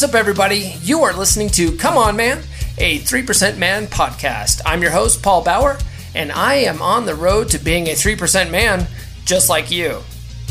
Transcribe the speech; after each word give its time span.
What's 0.00 0.14
up, 0.14 0.18
everybody? 0.18 0.76
You 0.80 1.02
are 1.02 1.12
listening 1.12 1.50
to 1.50 1.76
Come 1.76 1.98
On 1.98 2.16
Man, 2.16 2.42
a 2.78 3.00
3% 3.00 3.58
Man 3.58 3.86
podcast. 3.86 4.62
I'm 4.64 4.80
your 4.80 4.92
host, 4.92 5.22
Paul 5.22 5.44
Bauer, 5.44 5.76
and 6.14 6.32
I 6.32 6.54
am 6.54 6.80
on 6.80 7.04
the 7.04 7.14
road 7.14 7.50
to 7.50 7.58
being 7.58 7.86
a 7.86 7.90
3% 7.90 8.50
man 8.50 8.86
just 9.26 9.50
like 9.50 9.70
you. 9.70 9.98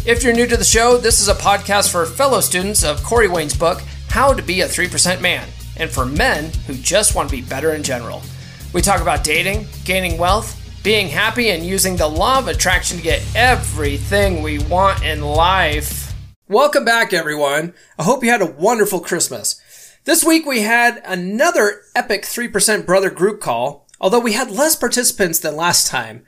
If 0.05 0.21
you're 0.21 0.35
new 0.35 0.45
to 0.45 0.55
the 0.55 0.63
show, 0.63 0.97
this 0.97 1.19
is 1.19 1.29
a 1.29 1.33
podcast 1.33 1.91
for 1.91 2.05
fellow 2.05 2.41
students 2.41 2.83
of 2.83 3.03
Corey 3.03 3.27
Wayne's 3.27 3.57
book, 3.57 3.81
How 4.09 4.35
to 4.35 4.43
Be 4.43 4.61
a 4.61 4.67
3% 4.67 5.19
Man, 5.19 5.47
and 5.77 5.89
for 5.89 6.05
men 6.05 6.51
who 6.67 6.75
just 6.75 7.15
want 7.15 7.27
to 7.29 7.35
be 7.35 7.41
better 7.41 7.73
in 7.73 7.81
general. 7.81 8.21
We 8.71 8.83
talk 8.83 9.01
about 9.01 9.23
dating, 9.23 9.65
gaining 9.83 10.19
wealth, 10.19 10.55
being 10.83 11.07
happy, 11.07 11.49
and 11.49 11.65
using 11.65 11.95
the 11.95 12.07
law 12.07 12.37
of 12.37 12.49
attraction 12.49 12.97
to 12.97 13.03
get 13.03 13.25
everything 13.35 14.43
we 14.43 14.59
want 14.59 15.03
in 15.03 15.21
life. 15.21 15.98
Welcome 16.49 16.83
back, 16.83 17.13
everyone. 17.13 17.75
I 17.99 18.05
hope 18.05 18.23
you 18.23 18.31
had 18.31 18.41
a 18.41 18.47
wonderful 18.47 19.01
Christmas. 19.01 19.61
This 20.05 20.23
week 20.23 20.47
we 20.47 20.61
had 20.61 20.99
another 21.05 21.83
epic 21.95 22.23
3% 22.23 22.87
brother 22.87 23.11
group 23.11 23.39
call, 23.39 23.85
although 24.01 24.19
we 24.19 24.33
had 24.33 24.49
less 24.49 24.75
participants 24.75 25.37
than 25.37 25.55
last 25.55 25.85
time. 25.85 26.23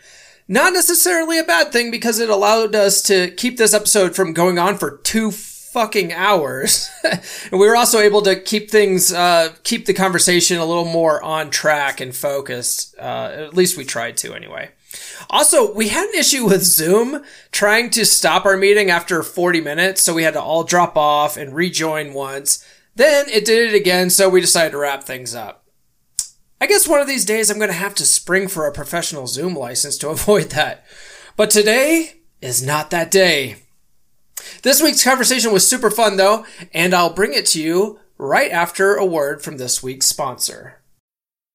Not 0.48 0.74
necessarily 0.74 1.40
a 1.40 1.44
bad 1.44 1.72
thing 1.72 1.90
because 1.90 2.20
it 2.20 2.30
allowed 2.30 2.76
us 2.76 3.02
to 3.04 3.32
keep 3.32 3.58
this 3.58 3.74
episode 3.74 4.16
from 4.16 4.34
going 4.34 4.60
on 4.60 4.78
for 4.78 4.98
two 4.98 5.32
fucking 5.32 6.14
hours. 6.14 6.92
and 7.04 7.60
we 7.60 7.68
were 7.68 7.76
also 7.76 7.98
able 7.98 8.22
to 8.22 8.40
keep 8.40 8.70
things, 8.70 9.12
uh, 9.12 9.56
keep 9.64 9.88
the 9.88 9.94
conversation 9.96 10.60
a 10.60 10.66
little 10.66 10.86
more 10.86 11.20
on 11.24 11.50
track 11.50 12.00
and 12.00 12.16
focused. 12.16 12.94
Uh, 13.00 13.32
at 13.34 13.56
least 13.56 13.76
we 13.76 13.84
tried 13.84 14.18
to 14.18 14.36
anyway. 14.36 14.70
Also, 15.30 15.74
we 15.74 15.88
had 15.90 16.10
an 16.10 16.20
issue 16.20 16.46
with 16.46 16.64
Zoom 16.64 17.24
trying 17.52 17.90
to 17.92 18.06
stop 18.06 18.46
our 18.46 18.58
meeting 18.58 18.90
after 18.90 19.24
40 19.24 19.62
minutes, 19.62 20.02
so 20.02 20.14
we 20.14 20.24
had 20.24 20.34
to 20.34 20.42
all 20.42 20.64
drop 20.64 20.98
off 20.98 21.38
and 21.38 21.56
rejoin 21.56 22.14
once. 22.14 22.66
Then 22.96 23.30
it 23.30 23.46
did 23.46 23.74
it 23.74 23.76
again, 23.76 24.10
so 24.10 24.30
we 24.30 24.42
decided 24.42 24.72
to 24.72 24.78
wrap 24.78 25.04
things 25.04 25.34
up. 25.34 25.66
I 26.60 26.68
guess 26.68 26.88
one 26.88 27.02
of 27.02 27.08
these 27.08 27.26
days 27.26 27.50
I'm 27.50 27.58
going 27.58 27.70
to 27.70 27.76
have 27.76 27.96
to 27.96 28.06
spring 28.06 28.48
for 28.48 28.68
a 28.68 28.72
professional 28.72 29.28
Zoom 29.28 29.56
license 29.56 29.98
to 30.00 30.10
avoid 30.10 30.52
that. 30.52 30.86
But 31.36 31.50
today 31.50 32.16
is 32.42 32.62
not 32.62 32.90
that 32.92 33.12
day. 33.12 33.58
This 34.64 34.82
week's 34.82 35.04
conversation 35.04 35.52
was 35.52 35.68
super 35.68 35.90
fun 35.90 36.18
though, 36.18 36.46
and 36.74 36.94
I'll 36.94 37.14
bring 37.14 37.34
it 37.34 37.46
to 37.48 37.62
you 37.62 38.00
right 38.18 38.52
after 38.52 38.96
a 38.96 39.06
word 39.06 39.42
from 39.42 39.58
this 39.58 39.82
week's 39.82 40.06
sponsor. 40.06 40.81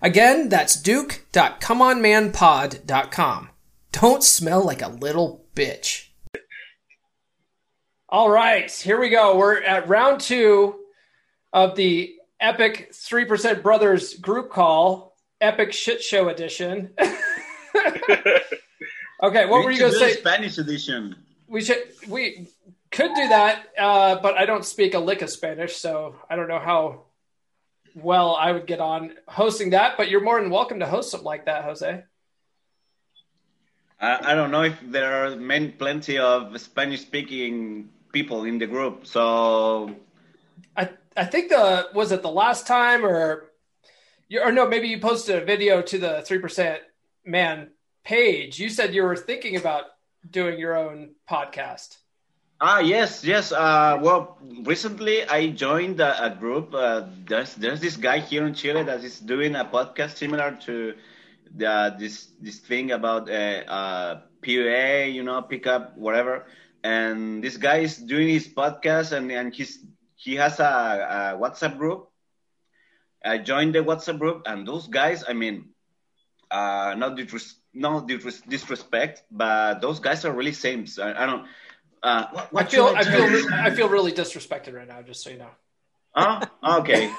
Again, 0.00 0.48
that's 0.48 0.80
duke.comeonmanpod.com. 0.80 3.50
Don't 3.92 4.22
smell 4.22 4.64
like 4.64 4.80
a 4.82 4.88
little 4.88 5.44
bitch. 5.54 6.08
All 8.08 8.30
right, 8.30 8.70
here 8.70 9.00
we 9.00 9.08
go. 9.10 9.36
We're 9.36 9.60
at 9.60 9.88
round 9.88 10.20
two 10.20 10.76
of 11.52 11.74
the 11.76 12.14
epic 12.40 12.92
3% 12.92 13.62
Brothers 13.62 14.14
group 14.14 14.50
call, 14.50 15.16
epic 15.40 15.72
shit 15.72 16.02
show 16.02 16.28
edition. 16.28 16.90
okay, 19.22 19.46
what 19.46 19.58
We 19.58 19.64
were 19.64 19.70
you 19.72 19.80
going 19.80 19.92
to 19.92 19.98
say? 19.98 20.12
Spanish 20.14 20.58
edition. 20.58 21.16
We 21.48 21.62
should, 21.62 21.82
we 22.08 22.48
could 22.90 23.14
do 23.14 23.28
that, 23.28 23.66
uh, 23.78 24.16
but 24.22 24.36
I 24.36 24.46
don't 24.46 24.64
speak 24.64 24.94
a 24.94 24.98
lick 24.98 25.22
of 25.22 25.30
Spanish, 25.30 25.76
so 25.76 26.16
I 26.30 26.36
don't 26.36 26.48
know 26.48 26.60
how 26.60 27.02
well 28.02 28.36
I 28.36 28.52
would 28.52 28.66
get 28.66 28.80
on 28.80 29.14
hosting 29.26 29.70
that, 29.70 29.96
but 29.96 30.10
you're 30.10 30.22
more 30.22 30.40
than 30.40 30.50
welcome 30.50 30.80
to 30.80 30.86
host 30.86 31.10
something 31.10 31.24
like 31.24 31.46
that, 31.46 31.64
Jose. 31.64 32.02
I, 34.00 34.32
I 34.32 34.34
don't 34.34 34.50
know 34.50 34.62
if 34.62 34.78
there 34.82 35.24
are 35.24 35.36
many, 35.36 35.68
plenty 35.68 36.18
of 36.18 36.58
Spanish 36.60 37.00
speaking 37.00 37.88
people 38.12 38.44
in 38.44 38.58
the 38.58 38.66
group. 38.66 39.06
So 39.06 39.94
I 40.76 40.90
I 41.16 41.24
think 41.24 41.50
the 41.50 41.88
was 41.94 42.12
it 42.12 42.22
the 42.22 42.30
last 42.30 42.66
time 42.66 43.04
or 43.04 43.50
you 44.28 44.40
or 44.40 44.52
no 44.52 44.68
maybe 44.68 44.88
you 44.88 45.00
posted 45.00 45.42
a 45.42 45.44
video 45.44 45.82
to 45.82 45.98
the 45.98 46.22
three 46.22 46.38
percent 46.38 46.80
man 47.24 47.70
page. 48.04 48.58
You 48.58 48.68
said 48.70 48.94
you 48.94 49.02
were 49.02 49.16
thinking 49.16 49.56
about 49.56 49.84
doing 50.28 50.58
your 50.58 50.76
own 50.76 51.14
podcast. 51.28 51.97
Ah 52.60 52.80
yes 52.80 53.24
yes 53.24 53.52
uh, 53.52 53.98
well 54.00 54.36
recently 54.64 55.24
I 55.28 55.50
joined 55.50 56.00
a, 56.00 56.12
a 56.26 56.30
group. 56.30 56.74
Uh, 56.74 57.06
there's 57.26 57.54
there's 57.56 57.80
this 57.80 57.96
guy 57.96 58.18
here 58.20 58.46
in 58.46 58.54
Chile 58.54 58.82
that 58.84 59.02
is 59.04 59.20
doing 59.20 59.54
a 59.56 59.64
podcast 59.64 60.16
similar 60.16 60.56
to 60.66 60.94
the, 61.54 61.94
this 61.98 62.28
this 62.40 62.58
thing 62.58 62.92
about 62.92 63.28
uh, 63.30 63.62
uh, 63.68 64.20
PUA, 64.42 65.06
you 65.12 65.22
know, 65.22 65.42
pick 65.42 65.66
up 65.66 65.96
whatever. 65.96 66.46
And 66.82 67.42
this 67.42 67.56
guy 67.56 67.78
is 67.78 67.96
doing 67.98 68.28
his 68.28 68.48
podcast, 68.48 69.12
and 69.12 69.30
and 69.32 69.52
he's 69.54 69.84
he 70.16 70.36
has 70.36 70.60
a, 70.60 71.34
a 71.34 71.38
WhatsApp 71.38 71.78
group. 71.78 72.08
I 73.24 73.38
joined 73.38 73.74
the 73.74 73.80
WhatsApp 73.80 74.18
group, 74.18 74.42
and 74.46 74.66
those 74.66 74.86
guys, 74.88 75.24
I 75.28 75.32
mean, 75.32 75.70
uh, 76.50 76.94
not 76.96 77.16
disres- 77.16 77.54
no 77.74 78.00
disres- 78.02 78.46
disrespect, 78.48 79.24
but 79.30 79.80
those 79.80 80.00
guys 80.00 80.24
are 80.24 80.32
really 80.32 80.52
saints. 80.52 80.98
I, 80.98 81.12
I 81.12 81.26
don't. 81.26 81.46
Uh, 82.02 82.26
what, 82.50 82.66
I 82.66 82.68
feel 82.68 82.86
I 82.86 83.04
feel? 83.04 83.52
I 83.66 83.70
feel 83.70 83.88
really 83.88 84.12
disrespected 84.12 84.74
right 84.74 84.88
now, 84.88 85.02
just 85.02 85.22
so 85.22 85.30
you 85.30 85.38
know. 85.38 85.50
Huh? 86.14 86.46
Okay, 86.80 87.12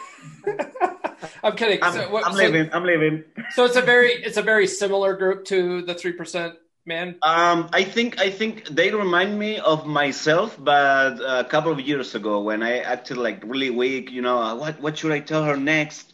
I'm 1.44 1.56
kidding. 1.56 1.80
I'm, 1.82 1.94
so, 1.94 2.10
what- 2.12 2.26
I'm 2.26 2.34
so- 2.34 2.40
leaving. 2.40 2.70
I'm 2.74 2.84
leaving. 2.84 3.24
so 3.52 3.66
it's 3.66 3.76
a 3.76 3.82
very 3.82 4.12
it's 4.12 4.38
a 4.38 4.42
very 4.42 4.68
similar 4.68 5.16
group 5.16 5.46
to 5.46 5.82
the 5.84 5.94
three 5.94 6.14
percent 6.14 6.56
man. 6.86 7.16
Um, 7.22 7.70
I 7.72 7.84
think 7.84 8.20
I 8.20 8.30
think 8.30 8.68
they 8.68 8.92
remind 8.92 9.38
me 9.38 9.60
of 9.60 9.86
myself, 9.86 10.58
but 10.60 11.20
a 11.22 11.44
couple 11.46 11.72
of 11.72 11.80
years 11.80 12.16
ago 12.16 12.42
when 12.42 12.64
I 12.64 12.80
acted 12.80 13.18
like 13.18 13.44
really 13.46 13.70
weak. 13.70 14.12
You 14.12 14.22
know, 14.22 14.56
what 14.56 14.82
what 14.82 14.98
should 14.98 15.12
I 15.12 15.20
tell 15.20 15.44
her 15.44 15.56
next? 15.58 16.14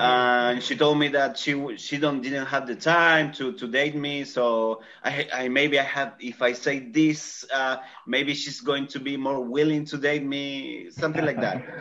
And 0.00 0.62
she 0.62 0.76
told 0.76 0.98
me 0.98 1.08
that 1.08 1.36
she 1.38 1.76
she 1.76 1.98
don't 1.98 2.20
didn't 2.22 2.46
have 2.46 2.66
the 2.66 2.76
time 2.76 3.32
to, 3.32 3.52
to 3.52 3.66
date 3.66 3.94
me. 3.96 4.24
So 4.24 4.82
I, 5.04 5.28
I 5.32 5.48
maybe 5.48 5.78
I 5.78 5.82
have 5.84 6.14
if 6.20 6.42
I 6.42 6.52
say 6.52 6.78
this, 6.80 7.44
uh, 7.52 7.76
maybe 8.06 8.34
she's 8.34 8.60
going 8.60 8.86
to 8.88 9.00
be 9.00 9.16
more 9.16 9.40
willing 9.40 9.84
to 9.86 9.96
date 9.98 10.24
me, 10.24 10.90
something 10.90 11.24
like 11.24 11.40
that. 11.40 11.62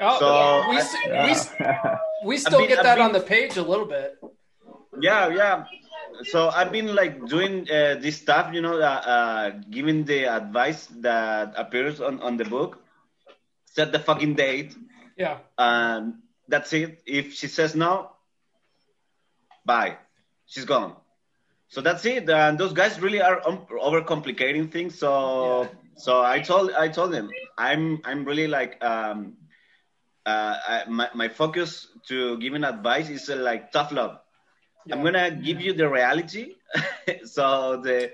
Oh, 0.00 0.18
So, 0.18 0.26
we, 0.70 0.76
I- 0.76 1.24
we, 1.26 1.30
s- 1.30 1.54
we 2.24 2.36
still 2.44 2.58
been- 2.58 2.68
get 2.68 2.82
that 2.82 2.96
been- 2.96 3.04
on 3.06 3.12
the 3.12 3.20
page 3.20 3.56
a 3.56 3.62
little 3.62 3.86
bit. 3.86 4.18
Yeah, 5.00 5.28
yeah. 5.28 5.64
So 6.24 6.48
I've 6.48 6.72
been 6.72 6.96
like 6.96 7.24
doing 7.26 7.70
uh, 7.70 7.94
this 8.02 8.16
stuff, 8.18 8.52
you 8.52 8.60
know, 8.60 8.78
uh, 8.80 8.82
uh, 9.14 9.50
giving 9.70 10.02
the 10.04 10.24
advice 10.26 10.86
that 10.98 11.54
appears 11.56 12.00
on, 12.00 12.18
on 12.20 12.36
the 12.36 12.44
book. 12.44 12.82
Set 13.66 13.92
the 13.92 14.00
fucking 14.00 14.34
date, 14.34 14.74
Yeah. 15.16 15.38
and 15.58 16.14
that's 16.48 16.72
it. 16.72 17.02
If 17.06 17.34
she 17.34 17.48
says 17.48 17.74
no, 17.74 18.10
bye. 19.64 19.96
She's 20.46 20.64
gone. 20.64 20.94
So 21.68 21.80
that's 21.80 22.04
it. 22.04 22.28
And 22.28 22.58
those 22.58 22.72
guys 22.72 23.00
really 23.00 23.20
are 23.20 23.46
um, 23.46 23.66
overcomplicating 23.70 24.70
things. 24.70 24.98
So 24.98 25.62
yeah. 25.62 25.68
so 25.96 26.22
I 26.22 26.40
told 26.40 26.72
I 26.72 26.88
told 26.88 27.12
them 27.12 27.30
I'm 27.58 28.00
I'm 28.04 28.24
really 28.24 28.46
like 28.46 28.82
um 28.84 29.34
uh 30.26 30.56
I, 30.68 30.84
my 30.88 31.08
my 31.14 31.28
focus 31.28 31.88
to 32.08 32.38
giving 32.38 32.64
advice 32.64 33.08
is 33.08 33.28
uh, 33.28 33.36
like 33.36 33.72
tough 33.72 33.92
love. 33.92 34.18
Yeah. 34.86 34.96
I'm 34.96 35.02
gonna 35.02 35.30
give 35.30 35.60
you 35.60 35.72
the 35.72 35.88
reality. 35.88 36.54
so 37.24 37.80
the 37.82 38.12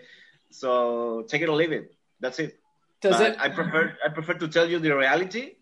so 0.50 1.24
take 1.28 1.42
it 1.42 1.48
or 1.48 1.56
leave 1.56 1.72
it. 1.72 1.92
That's 2.20 2.38
it. 2.38 2.58
Does 3.00 3.18
but 3.18 3.32
it? 3.32 3.40
I 3.40 3.48
prefer 3.48 3.96
I 4.04 4.08
prefer 4.08 4.34
to 4.34 4.48
tell 4.48 4.68
you 4.68 4.78
the 4.78 4.96
reality 4.96 5.56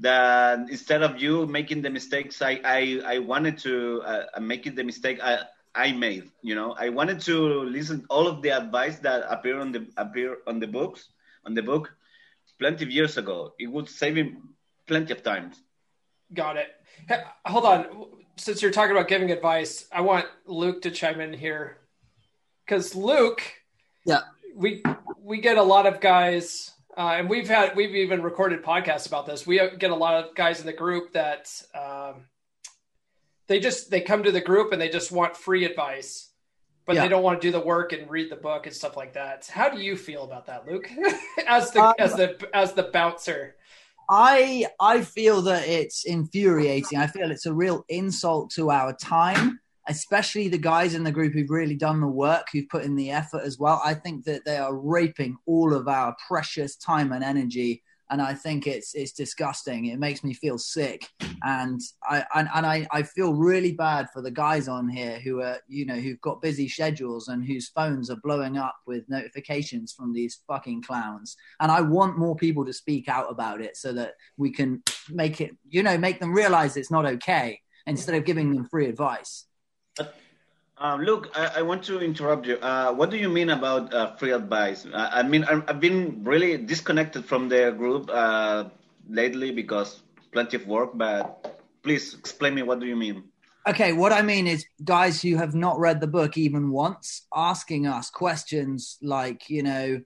that 0.00 0.68
instead 0.70 1.02
of 1.02 1.20
you 1.20 1.46
making 1.46 1.82
the 1.82 1.90
mistakes 1.90 2.42
I 2.42 2.60
I, 2.64 3.00
I 3.04 3.18
wanted 3.18 3.58
to 3.58 4.02
uh, 4.02 4.40
making 4.40 4.74
the 4.74 4.84
mistake 4.84 5.20
I 5.22 5.44
I 5.74 5.92
made. 5.92 6.30
You 6.42 6.54
know, 6.54 6.74
I 6.78 6.88
wanted 6.88 7.20
to 7.22 7.62
listen 7.64 8.04
all 8.10 8.26
of 8.26 8.42
the 8.42 8.50
advice 8.50 8.98
that 9.00 9.24
appear 9.28 9.60
on 9.60 9.72
the 9.72 9.86
appear 9.96 10.38
on 10.46 10.58
the 10.58 10.66
books 10.66 11.08
on 11.44 11.54
the 11.54 11.62
book 11.62 11.92
plenty 12.58 12.84
of 12.84 12.90
years 12.90 13.16
ago. 13.16 13.54
It 13.58 13.68
would 13.68 13.88
save 13.88 14.16
him 14.16 14.54
plenty 14.86 15.12
of 15.12 15.22
times. 15.22 15.62
Got 16.34 16.56
it. 16.56 16.68
Hey, 17.08 17.22
hold 17.46 17.64
on. 17.64 18.06
Since 18.36 18.62
you're 18.62 18.70
talking 18.70 18.92
about 18.92 19.08
giving 19.08 19.30
advice, 19.30 19.86
I 19.92 20.00
want 20.00 20.26
Luke 20.46 20.82
to 20.82 20.90
chime 20.90 21.20
in 21.20 21.32
here 21.32 21.78
because 22.64 22.94
Luke, 22.94 23.42
yeah, 24.04 24.22
we 24.54 24.82
we 25.22 25.40
get 25.40 25.58
a 25.58 25.62
lot 25.62 25.86
of 25.86 26.00
guys, 26.00 26.72
uh, 26.96 27.14
and 27.18 27.30
we've 27.30 27.48
had 27.48 27.76
we've 27.76 27.94
even 27.94 28.22
recorded 28.22 28.62
podcasts 28.62 29.06
about 29.06 29.26
this. 29.26 29.46
We 29.46 29.60
get 29.78 29.90
a 29.90 29.96
lot 29.96 30.24
of 30.24 30.34
guys 30.34 30.60
in 30.60 30.66
the 30.66 30.72
group 30.72 31.12
that 31.12 31.50
um, 31.74 32.26
they 33.46 33.60
just 33.60 33.90
they 33.90 34.00
come 34.00 34.24
to 34.24 34.32
the 34.32 34.40
group 34.40 34.72
and 34.72 34.80
they 34.80 34.88
just 34.88 35.12
want 35.12 35.36
free 35.36 35.64
advice, 35.64 36.30
but 36.86 36.96
yeah. 36.96 37.02
they 37.02 37.08
don't 37.08 37.22
want 37.22 37.40
to 37.40 37.46
do 37.46 37.52
the 37.52 37.60
work 37.60 37.92
and 37.92 38.10
read 38.10 38.30
the 38.30 38.36
book 38.36 38.66
and 38.66 38.74
stuff 38.74 38.96
like 38.96 39.14
that. 39.14 39.46
How 39.46 39.68
do 39.68 39.80
you 39.80 39.96
feel 39.96 40.24
about 40.24 40.46
that, 40.46 40.66
Luke? 40.66 40.90
as 41.46 41.70
the 41.70 41.80
um, 41.80 41.94
as 41.98 42.14
the 42.14 42.48
as 42.52 42.72
the 42.72 42.84
bouncer. 42.84 43.56
I 44.08 44.66
I 44.80 45.02
feel 45.02 45.42
that 45.42 45.68
it's 45.68 46.04
infuriating. 46.04 46.98
I 46.98 47.06
feel 47.06 47.30
it's 47.30 47.46
a 47.46 47.54
real 47.54 47.84
insult 47.88 48.50
to 48.52 48.70
our 48.72 48.92
time 48.92 49.59
especially 49.88 50.48
the 50.48 50.58
guys 50.58 50.94
in 50.94 51.04
the 51.04 51.12
group 51.12 51.32
who've 51.32 51.50
really 51.50 51.74
done 51.74 52.00
the 52.00 52.06
work, 52.06 52.46
who've 52.52 52.68
put 52.68 52.84
in 52.84 52.96
the 52.96 53.10
effort 53.10 53.42
as 53.44 53.58
well. 53.58 53.80
I 53.84 53.94
think 53.94 54.24
that 54.24 54.44
they 54.44 54.56
are 54.56 54.76
raping 54.76 55.36
all 55.46 55.74
of 55.74 55.88
our 55.88 56.16
precious 56.28 56.76
time 56.76 57.12
and 57.12 57.24
energy. 57.24 57.82
And 58.10 58.20
I 58.20 58.34
think 58.34 58.66
it's 58.66 58.92
it's 58.96 59.12
disgusting. 59.12 59.86
It 59.86 60.00
makes 60.00 60.24
me 60.24 60.34
feel 60.34 60.58
sick, 60.58 61.08
and 61.44 61.80
I 62.02 62.24
and, 62.34 62.48
and 62.52 62.66
I, 62.66 62.84
I 62.90 63.04
feel 63.04 63.34
really 63.34 63.70
bad 63.70 64.08
for 64.12 64.20
the 64.20 64.32
guys 64.32 64.66
on 64.66 64.88
here 64.88 65.20
who 65.20 65.42
are 65.42 65.58
you 65.68 65.86
know 65.86 65.94
who've 65.94 66.20
got 66.20 66.42
busy 66.42 66.68
schedules 66.68 67.28
and 67.28 67.46
whose 67.46 67.68
phones 67.68 68.10
are 68.10 68.18
blowing 68.24 68.56
up 68.56 68.74
with 68.84 69.08
notifications 69.08 69.92
from 69.92 70.12
these 70.12 70.40
fucking 70.48 70.82
clowns. 70.82 71.36
And 71.60 71.70
I 71.70 71.82
want 71.82 72.18
more 72.18 72.34
people 72.34 72.64
to 72.64 72.72
speak 72.72 73.08
out 73.08 73.30
about 73.30 73.60
it 73.60 73.76
so 73.76 73.92
that 73.92 74.14
we 74.36 74.50
can 74.50 74.82
make 75.08 75.40
it 75.40 75.52
you 75.68 75.84
know 75.84 75.96
make 75.96 76.18
them 76.18 76.34
realize 76.34 76.76
it's 76.76 76.90
not 76.90 77.06
okay 77.06 77.60
instead 77.86 78.16
of 78.16 78.24
giving 78.24 78.52
them 78.52 78.66
free 78.68 78.86
advice. 78.86 79.46
Um, 80.78 81.02
look, 81.02 81.30
I, 81.36 81.58
I, 81.60 81.62
want 81.62 81.84
to 81.84 82.00
interrupt 82.00 82.46
you. 82.46 82.56
Uh, 82.56 82.90
what 82.94 83.10
do 83.10 83.18
you 83.18 83.28
mean 83.28 83.50
about 83.50 83.92
uh, 83.92 84.16
free 84.16 84.32
advice? 84.32 84.86
I, 84.94 85.20
I 85.20 85.22
mean, 85.22 85.44
I, 85.44 85.62
have 85.66 85.78
been 85.78 86.24
really 86.24 86.56
disconnected 86.56 87.26
from 87.26 87.50
the 87.50 87.74
group 87.76 88.08
uh, 88.10 88.64
lately 89.06 89.50
because 89.50 90.00
plenty 90.32 90.56
of 90.56 90.66
work. 90.66 90.92
But 90.94 91.60
please 91.82 92.14
explain 92.14 92.54
me 92.54 92.62
what 92.62 92.80
do 92.80 92.86
you 92.86 92.96
mean? 92.96 93.24
Okay, 93.68 93.92
what 93.92 94.10
I 94.10 94.22
mean 94.22 94.46
is 94.46 94.64
guys 94.82 95.20
who 95.20 95.36
have 95.36 95.54
not 95.54 95.78
read 95.78 96.00
the 96.00 96.06
book 96.06 96.38
even 96.38 96.70
once 96.70 97.26
asking 97.34 97.86
us 97.86 98.08
questions 98.08 98.96
like, 99.02 99.50
you 99.50 99.62
know, 99.62 100.00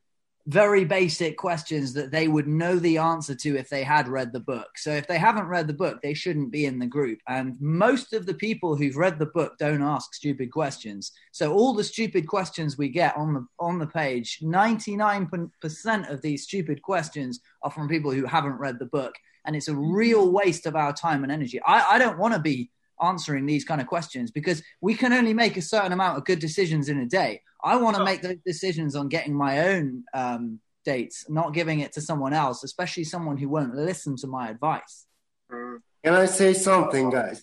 very 0.47 0.85
basic 0.85 1.39
questions 1.39 1.95
that 1.95 2.11
they 2.11 2.29
would 2.29 2.47
know 2.47 2.79
the 2.79 2.99
answer 2.99 3.35
to 3.35 3.57
if 3.57 3.71
they 3.71 3.83
had 3.83 4.09
read 4.09 4.33
the 4.33 4.41
book. 4.41 4.77
So 4.77 4.91
if 4.91 5.07
they 5.07 5.17
haven't 5.17 5.47
read 5.47 5.67
the 5.67 5.73
book, 5.73 6.03
they 6.03 6.13
shouldn't 6.13 6.53
be 6.53 6.67
in 6.67 6.79
the 6.79 6.87
group. 6.87 7.19
And 7.29 7.59
most 7.61 8.13
of 8.13 8.27
the 8.27 8.35
people 8.35 8.77
who've 8.77 8.97
read 8.97 9.19
the 9.19 9.27
book 9.27 9.57
don't 9.59 9.83
ask 9.83 10.13
stupid 10.13 10.51
questions. 10.53 11.13
So 11.33 11.55
all 11.55 11.73
the 11.73 11.85
stupid 11.85 12.27
questions 12.27 12.77
we 12.77 12.91
get 12.91 13.17
on 13.17 13.33
the 13.33 13.47
on 13.59 13.79
the 13.79 13.87
page, 13.87 14.41
99% 14.43 16.11
of 16.11 16.21
these 16.21 16.45
stupid 16.45 16.83
questions 16.83 17.41
are 17.63 17.71
from 17.71 17.89
people 17.89 18.11
who 18.11 18.27
haven't 18.27 18.59
read 18.59 18.79
the 18.79 18.87
book. 18.87 19.15
And 19.47 19.57
it's 19.57 19.69
a 19.69 19.75
real 19.75 20.31
waste 20.31 20.67
of 20.67 20.77
our 20.77 20.93
time 20.93 21.23
and 21.23 21.33
energy. 21.33 21.61
I, 21.63 21.95
I 21.95 21.99
don't 21.99 22.19
want 22.19 22.35
to 22.35 22.41
be 22.41 22.71
answering 23.01 23.47
these 23.47 23.65
kind 23.65 23.81
of 23.81 23.87
questions 23.87 24.31
because 24.31 24.63
we 24.81 24.95
can 24.95 25.13
only 25.13 25.35
make 25.35 25.57
a 25.57 25.63
certain 25.63 25.93
amount 25.93 26.19
of 26.19 26.25
good 26.25 26.39
decisions 26.39 26.89
in 26.89 26.99
a 27.01 27.07
day. 27.07 27.43
I 27.65 27.77
want 27.77 27.97
to 27.97 28.05
make 28.05 28.21
those 28.21 28.37
decisions 28.45 28.95
on 28.95 29.09
getting 29.09 29.35
my 29.35 29.69
own 29.69 30.05
um, 30.13 30.61
dates, 30.85 31.25
not 31.29 31.55
giving 31.55 31.81
it 31.81 31.93
to 31.93 32.01
someone 32.01 32.35
else, 32.35 32.63
especially 32.63 33.05
someone 33.05 33.39
who 33.39 33.49
won't 33.49 33.75
listen 33.75 34.17
to 34.19 34.27
my 34.27 34.51
advice. 34.51 35.07
Can 35.51 35.81
I 36.05 36.27
say 36.27 36.53
something, 36.53 37.11
guys? 37.11 37.43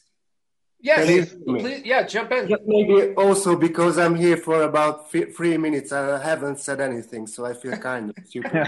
Yes, 0.83 1.35
please, 1.45 1.83
yeah, 1.85 2.01
jump 2.03 2.31
in. 2.31 2.51
Maybe 2.65 3.13
also 3.13 3.55
because 3.55 3.99
I'm 3.99 4.15
here 4.15 4.35
for 4.35 4.63
about 4.63 5.11
three 5.11 5.55
minutes 5.57 5.91
and 5.91 6.11
I 6.11 6.23
haven't 6.23 6.59
said 6.59 6.81
anything, 6.81 7.27
so 7.27 7.45
I 7.45 7.53
feel 7.53 7.77
kind 7.77 8.09
of 8.09 8.15
stupid. 8.25 8.51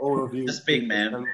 All 0.00 0.24
of 0.24 0.32
you. 0.34 0.46
Speak, 0.52 0.86
man. 0.86 1.26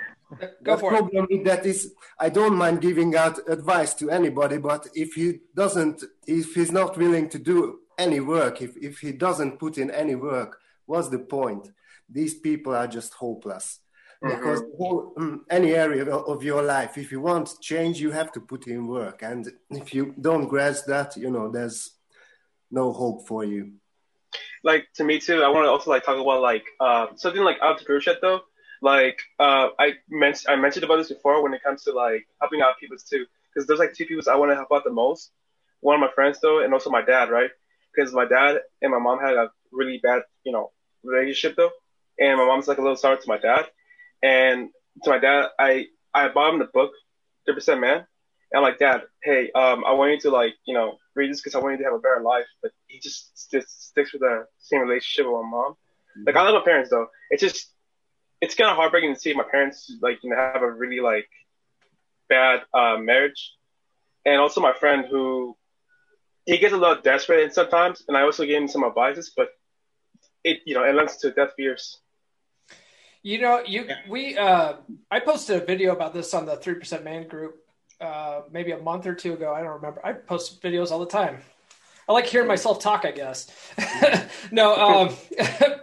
Go 0.63 0.75
the 0.75 0.79
for 0.79 0.91
problem 0.91 1.27
it. 1.31 1.45
that 1.45 1.65
is, 1.65 1.95
I 2.19 2.29
don't 2.29 2.57
mind 2.57 2.81
giving 2.81 3.17
out 3.17 3.39
advice 3.49 3.95
to 3.95 4.11
anybody, 4.11 4.59
but 4.59 4.87
if 4.95 5.15
he 5.15 5.41
doesn't, 5.55 6.05
if 6.27 6.55
he's 6.55 6.71
not 6.71 6.97
willing 6.99 7.29
to 7.31 7.39
do 7.39 7.81
any 7.97 8.21
work, 8.21 8.61
if, 8.61 8.77
if 8.77 8.99
he 8.99 9.13
doesn't 9.13 9.59
put 9.59 9.79
in 9.79 9.91
any 9.91 10.15
work, 10.15 10.59
what's 10.87 11.09
the 11.09 11.19
point? 11.19 11.71
These 12.09 12.35
people 12.35 12.75
are 12.75 12.87
just 12.87 13.15
hopeless. 13.15 13.81
Mm-hmm. 14.23 14.37
Because 14.37 14.63
whole, 14.77 15.15
um, 15.17 15.45
any 15.49 15.75
area 15.75 16.05
of 16.05 16.43
your 16.43 16.63
life, 16.63 16.99
if 16.99 17.11
you 17.11 17.21
want 17.21 17.55
change, 17.61 18.01
you 18.01 18.11
have 18.11 18.33
to 18.33 18.41
put 18.41 18.67
in 18.67 18.87
work. 18.87 19.23
And 19.23 19.51
if 19.71 19.95
you 19.95 20.15
don't 20.21 20.49
grasp 20.49 20.87
that, 20.87 21.17
you 21.17 21.31
know, 21.31 21.51
there's 21.51 21.93
no 22.71 22.93
hope 22.93 23.27
for 23.27 23.45
you. 23.45 23.73
Like 24.65 24.89
to 24.97 25.05
me 25.05 25.21
too, 25.21 25.43
I 25.43 25.49
want 25.49 25.65
to 25.65 25.71
also 25.71 25.91
like 25.91 26.05
talk 26.05 26.19
about 26.19 26.43
like 26.43 26.65
uh, 26.81 27.07
something 27.17 27.43
like 27.43 27.61
entrepreneurship 27.61 28.21
though 28.21 28.43
like 28.83 29.19
uh, 29.39 29.69
I 29.79 29.93
mentioned, 30.09 30.53
I 30.53 30.57
mentioned 30.57 30.85
about 30.85 30.97
this 30.97 31.09
before 31.09 31.43
when 31.43 31.55
it 31.55 31.63
comes 31.63 31.85
to 31.85 31.93
like 31.93 32.27
helping 32.41 32.61
out 32.61 32.79
people 32.81 32.97
too, 32.97 33.27
because 33.53 33.67
there's 33.67 33.79
like 33.81 33.95
two 33.95 34.07
people 34.07 34.23
I 34.31 34.37
want 34.37 34.51
to 34.51 34.57
help 34.57 34.69
out 34.73 34.85
the 34.85 34.93
most. 34.93 35.33
One 35.81 35.95
of 35.95 36.01
my 36.01 36.13
friends 36.15 36.41
though, 36.41 36.63
and 36.63 36.73
also 36.73 36.91
my 36.91 37.03
dad, 37.03 37.31
right? 37.31 37.51
Because 37.95 38.13
my 38.13 38.25
dad 38.27 38.59
and 38.83 38.93
my 38.93 38.99
mom 38.99 39.21
had 39.21 39.35
a 39.35 39.51
really 39.73 39.99
bad, 40.03 40.23
you 40.45 40.53
know, 40.53 40.73
relationship 41.05 41.57
though, 41.57 41.71
and 42.19 42.39
my 42.39 42.47
mom's 42.47 42.69
like 42.69 42.79
a 42.79 42.83
little 42.83 42.97
sour 42.97 43.17
to 43.17 43.29
my 43.29 43.39
dad, 43.39 43.67
and 44.23 44.71
to 45.05 45.11
my 45.11 45.19
dad, 45.19 45.47
I 45.59 45.87
I 46.15 46.29
bought 46.29 46.55
him 46.55 46.59
the 46.59 46.67
book, 46.67 46.93
30% 47.49 47.81
Man, 47.81 47.97
and 48.51 48.59
I'm 48.59 48.63
like, 48.63 48.79
Dad, 48.79 49.03
hey, 49.23 49.51
um, 49.55 49.85
I 49.85 49.93
want 49.93 50.13
you 50.13 50.21
to 50.21 50.31
like, 50.31 50.55
you 50.67 50.75
know, 50.75 50.97
read 51.15 51.31
this 51.31 51.41
because 51.41 51.55
I 51.55 51.59
want 51.59 51.73
you 51.73 51.79
to 51.79 51.85
have 51.85 51.95
a 51.95 51.99
better 51.99 52.23
life, 52.23 52.47
but 52.63 52.73
he 52.87 52.99
just 52.99 53.51
just 53.51 53.89
sticks 53.89 54.13
with 54.13 54.23
the 54.23 54.47
same 54.59 54.81
relationship 54.81 55.27
with 55.27 55.43
my 55.43 55.49
mom. 55.49 55.75
Like 56.27 56.37
I 56.37 56.43
love 56.43 56.55
my 56.55 56.65
parents 56.65 56.91
though. 56.91 57.07
It's 57.31 57.43
just 57.43 57.73
it's 58.41 58.55
kind 58.55 58.71
of 58.71 58.77
heartbreaking 58.77 59.15
to 59.15 59.21
see 59.21 59.35
my 59.35 59.45
parents 59.45 59.93
like 60.01 60.23
you 60.23 60.31
know 60.31 60.37
have 60.37 60.63
a 60.63 60.71
really 60.71 61.01
like 61.01 61.29
bad 62.29 62.63
uh, 62.75 62.97
marriage, 62.99 63.53
and 64.25 64.41
also 64.41 64.61
my 64.61 64.73
friend 64.73 65.07
who 65.11 65.57
he 66.47 66.59
gets 66.59 66.73
a 66.73 66.77
little 66.77 67.01
desperate 67.03 67.53
sometimes, 67.55 68.05
and 68.09 68.17
I 68.17 68.23
also 68.23 68.45
gave 68.45 68.63
him 68.63 68.69
some 68.69 68.85
advices, 68.85 69.33
but 69.37 69.49
it 70.45 70.61
you 70.65 70.75
know 70.75 70.85
it 70.85 70.95
lends 70.95 71.17
to 71.19 71.31
death 71.31 71.53
fears. 71.57 71.99
You 73.23 73.41
know, 73.41 73.63
you 73.67 73.89
we 74.09 74.39
uh, 74.39 74.75
I 75.11 75.21
posted 75.21 75.63
a 75.63 75.65
video 75.65 75.93
about 75.93 76.15
this 76.15 76.33
on 76.35 76.47
the 76.47 76.57
three 76.57 76.75
percent 76.75 77.05
man 77.05 77.27
group 77.27 77.57
uh, 78.01 78.43
maybe 78.51 78.73
a 78.73 78.79
month 78.79 79.07
or 79.07 79.15
two 79.15 79.35
ago. 79.35 79.53
I 79.53 79.63
don't 79.63 79.75
remember. 79.75 80.01
I 80.05 80.13
post 80.13 80.63
videos 80.63 80.91
all 80.91 81.01
the 81.01 81.07
time. 81.07 81.39
I 82.09 82.13
like 82.13 82.27
hearing 82.27 82.49
myself 82.49 82.81
talk, 82.81 83.05
I 83.05 83.11
guess. 83.11 83.51
no, 84.51 84.75
um, 84.75 85.17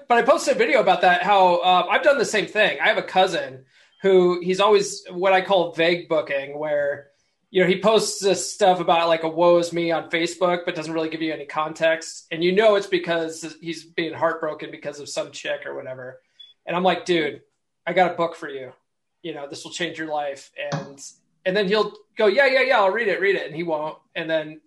but 0.08 0.18
I 0.18 0.24
posted 0.24 0.56
a 0.56 0.58
video 0.58 0.82
about 0.82 1.02
that. 1.02 1.22
How 1.22 1.58
uh, 1.58 1.88
I've 1.90 2.02
done 2.02 2.18
the 2.18 2.26
same 2.26 2.48
thing. 2.48 2.80
I 2.82 2.88
have 2.88 2.98
a 2.98 3.04
cousin 3.04 3.66
who 4.02 4.40
he's 4.42 4.60
always 4.60 5.04
what 5.12 5.34
I 5.34 5.42
call 5.42 5.74
vague 5.74 6.10
booking, 6.10 6.58
where 6.58 7.10
you 7.52 7.62
know 7.62 7.68
he 7.68 7.80
posts 7.80 8.20
this 8.20 8.52
stuff 8.52 8.80
about 8.80 9.08
like 9.08 9.22
a 9.22 9.30
woe 9.30 9.60
is 9.60 9.72
me 9.72 9.92
on 9.92 10.10
Facebook, 10.10 10.62
but 10.66 10.74
doesn't 10.74 10.94
really 10.94 11.10
give 11.10 11.22
you 11.22 11.32
any 11.32 11.46
context, 11.46 12.26
and 12.32 12.44
you 12.44 12.52
know 12.52 12.76
it's 12.76 12.88
because 12.88 13.56
he's 13.62 13.84
being 13.84 14.14
heartbroken 14.14 14.72
because 14.72 15.00
of 15.00 15.08
some 15.08 15.32
chick 15.32 15.66
or 15.68 15.76
whatever. 15.76 16.22
And 16.66 16.76
I'm 16.76 16.84
like, 16.84 17.06
dude, 17.06 17.42
I 17.86 17.94
got 17.94 18.14
a 18.14 18.16
book 18.16 18.36
for 18.36 18.50
you. 18.50 18.74
You 19.22 19.36
know, 19.36 19.48
this 19.48 19.64
will 19.64 19.72
change 19.72 20.00
your 20.00 20.08
life, 20.08 20.52
and 20.72 21.00
and 21.46 21.56
then 21.56 21.68
he'll 21.68 21.94
go, 22.18 22.26
yeah, 22.26 22.48
yeah, 22.48 22.62
yeah, 22.62 22.80
I'll 22.80 22.92
read 22.92 23.10
it, 23.10 23.22
read 23.22 23.36
it, 23.36 23.46
and 23.46 23.56
he 23.56 23.62
won't, 23.62 24.00
and 24.16 24.28
then 24.28 24.62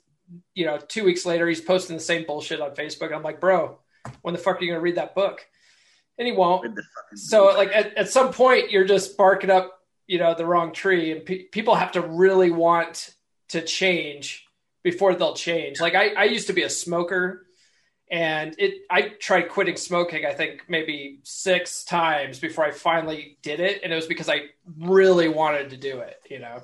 you 0.55 0.67
know, 0.67 0.79
two 0.79 1.05
weeks 1.05 1.25
later, 1.25 1.49
he's 1.49 1.61
posting 1.61 1.97
the 1.97 2.03
same 2.03 2.25
bullshit 2.27 2.61
on 2.61 2.73
Facebook. 2.73 3.13
I'm 3.13 3.23
like, 3.23 3.41
bro, 3.41 3.79
when 4.23 4.35
the 4.35 4.41
fuck 4.41 4.57
are 4.57 4.61
you 4.61 4.69
going 4.69 4.79
to 4.79 4.83
read 4.83 4.97
that 4.97 5.15
book? 5.15 5.47
And 6.19 6.27
he 6.27 6.33
won't. 6.33 6.79
So, 7.15 7.47
like, 7.47 7.71
at, 7.73 7.97
at 7.97 8.11
some 8.11 8.33
point, 8.33 8.71
you're 8.71 8.85
just 8.85 9.17
barking 9.17 9.51
up, 9.51 9.81
you 10.07 10.19
know, 10.19 10.35
the 10.35 10.47
wrong 10.47 10.73
tree. 10.73 11.13
And 11.13 11.25
pe- 11.25 11.45
people 11.45 11.75
have 11.77 11.93
to 11.93 12.01
really 12.01 12.51
want 12.51 13.15
to 13.51 13.63
change 13.63 14.49
before 14.83 15.15
they'll 15.15 15.35
change. 15.35 15.81
Like 15.81 15.95
I, 15.95 16.09
I 16.15 16.25
used 16.25 16.47
to 16.49 16.53
be 16.53 16.63
a 16.63 16.71
smoker 16.71 17.47
and 18.11 18.55
it 18.59 18.87
I 18.91 19.11
tried 19.21 19.51
quitting 19.51 19.77
smoking 19.77 20.25
I 20.25 20.33
think 20.33 20.63
maybe 20.67 21.21
6 21.25 21.85
times 21.85 22.39
before 22.39 22.65
I 22.65 22.71
finally 22.71 23.37
did 23.43 23.61
it 23.61 23.83
and 23.85 23.93
it 23.93 23.97
was 23.97 24.07
because 24.07 24.31
I 24.31 24.47
really 24.79 25.29
wanted 25.29 25.71
to 25.71 25.77
do 25.77 26.01
it, 26.01 26.17
you 26.31 26.39
know. 26.39 26.63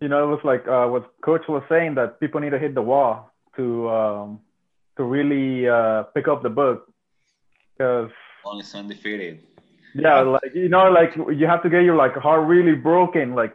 You 0.00 0.08
know, 0.08 0.22
it 0.24 0.30
was 0.34 0.40
like 0.44 0.66
uh, 0.66 0.86
what 0.86 1.12
coach 1.20 1.42
was 1.48 1.62
saying 1.68 1.94
that 1.96 2.20
people 2.20 2.40
need 2.40 2.50
to 2.50 2.58
hit 2.58 2.74
the 2.74 2.82
wall 2.82 3.30
to 3.56 3.88
um, 3.90 4.40
to 4.96 5.04
really 5.04 5.68
uh, 5.68 6.04
pick 6.14 6.26
up 6.28 6.42
the 6.42 6.50
book 6.50 6.90
because 7.76 8.10
Only 8.44 8.64
undefeated. 8.74 9.40
yeah, 9.94 10.20
like 10.20 10.54
you 10.54 10.68
know, 10.68 10.90
like 10.90 11.14
you 11.16 11.46
have 11.46 11.62
to 11.62 11.70
get 11.70 11.82
your 11.84 11.96
like 11.96 12.14
heart 12.14 12.46
really 12.48 12.74
broken. 12.74 13.34
Like 13.34 13.54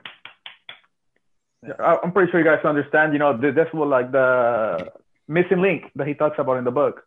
I- 1.79 2.00
I'm 2.03 2.12
pretty 2.12 2.32
sure 2.32 2.39
you 2.39 2.46
guys 2.46 2.63
understand. 2.65 3.13
You 3.13 3.20
know, 3.20 3.38
th- 3.38 3.55
that's 3.55 3.74
what 3.74 3.88
like 3.88 4.12
the 4.12 4.91
missing 5.27 5.62
link 5.62 5.91
that 5.96 6.08
he 6.08 6.13
talks 6.13 6.38
about 6.39 6.58
in 6.58 6.63
the 6.65 6.72
book. 6.72 7.03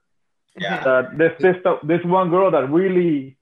Yeah. 0.58 0.82
That 0.84 1.18
there's 1.18 1.38
this 1.40 1.56
this 1.84 2.04
one 2.04 2.30
girl 2.30 2.50
that 2.50 2.70
really 2.70 3.36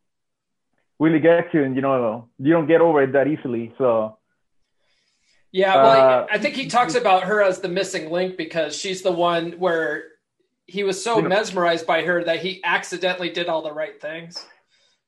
really 0.99 1.21
gets 1.21 1.55
you, 1.55 1.63
and 1.65 1.75
you 1.77 1.83
know 1.83 2.29
you 2.39 2.53
don't 2.53 2.67
get 2.67 2.81
over 2.81 3.03
it 3.03 3.13
that 3.13 3.29
easily. 3.29 3.73
So 3.79 4.19
Yeah, 5.55 5.77
well, 5.77 6.01
Uh, 6.23 6.27
I 6.33 6.39
think 6.39 6.57
he 6.57 6.67
talks 6.67 6.97
about 6.97 7.23
her 7.23 7.41
as 7.41 7.61
the 7.61 7.69
missing 7.69 8.11
link 8.11 8.37
because 8.37 8.77
she's 8.77 9.03
the 9.03 9.13
one 9.13 9.53
where 9.53 10.03
he 10.67 10.83
was 10.83 11.03
so 11.03 11.23
mesmerized 11.23 11.87
by 11.87 12.03
her 12.03 12.25
that 12.25 12.41
he 12.41 12.61
accidentally 12.65 13.31
did 13.31 13.47
all 13.47 13.63
the 13.63 13.73
right 13.73 14.01
things. 14.01 14.45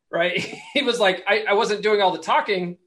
Right? 0.08 0.38
He 0.72 0.82
was 0.82 1.00
like, 1.00 1.24
I, 1.26 1.46
I 1.48 1.54
wasn't 1.54 1.82
doing 1.82 2.00
all 2.00 2.12
the 2.12 2.22
talking 2.22 2.78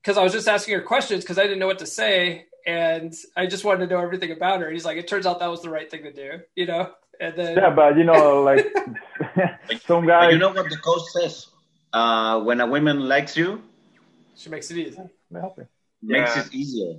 because 0.00 0.16
I 0.16 0.22
was 0.22 0.32
just 0.32 0.48
asking 0.48 0.76
her 0.76 0.80
questions 0.80 1.24
because 1.24 1.38
I 1.38 1.42
didn't 1.42 1.58
know 1.58 1.66
what 1.66 1.80
to 1.80 1.86
say. 1.86 2.46
And 2.66 3.12
I 3.36 3.44
just 3.46 3.66
wanted 3.66 3.86
to 3.86 3.94
know 3.94 4.00
everything 4.00 4.32
about 4.32 4.62
her. 4.62 4.70
He's 4.70 4.86
like, 4.86 4.96
it 4.96 5.06
turns 5.06 5.26
out 5.26 5.40
that 5.40 5.50
was 5.50 5.60
the 5.60 5.68
right 5.68 5.90
thing 5.90 6.04
to 6.04 6.12
do, 6.12 6.40
you 6.54 6.64
know? 6.64 6.90
And 7.20 7.36
then, 7.36 7.56
yeah, 7.58 7.68
but 7.68 7.98
you 7.98 8.04
know, 8.04 8.42
like 8.42 8.64
some 9.86 10.06
guy. 10.06 10.30
you 10.30 10.38
know 10.38 10.52
what 10.52 10.70
the 10.70 10.78
coach 10.78 11.02
says? 11.12 11.48
Uh, 11.92 12.40
when 12.40 12.62
a 12.62 12.66
woman 12.66 13.00
likes 13.08 13.36
you, 13.36 13.60
she 14.36 14.48
makes 14.48 14.70
it 14.70 14.78
easy. 14.78 15.02
Help 15.30 15.58
me. 16.02 16.20
makes 16.20 16.36
it 16.36 16.54
easier. 16.54 16.94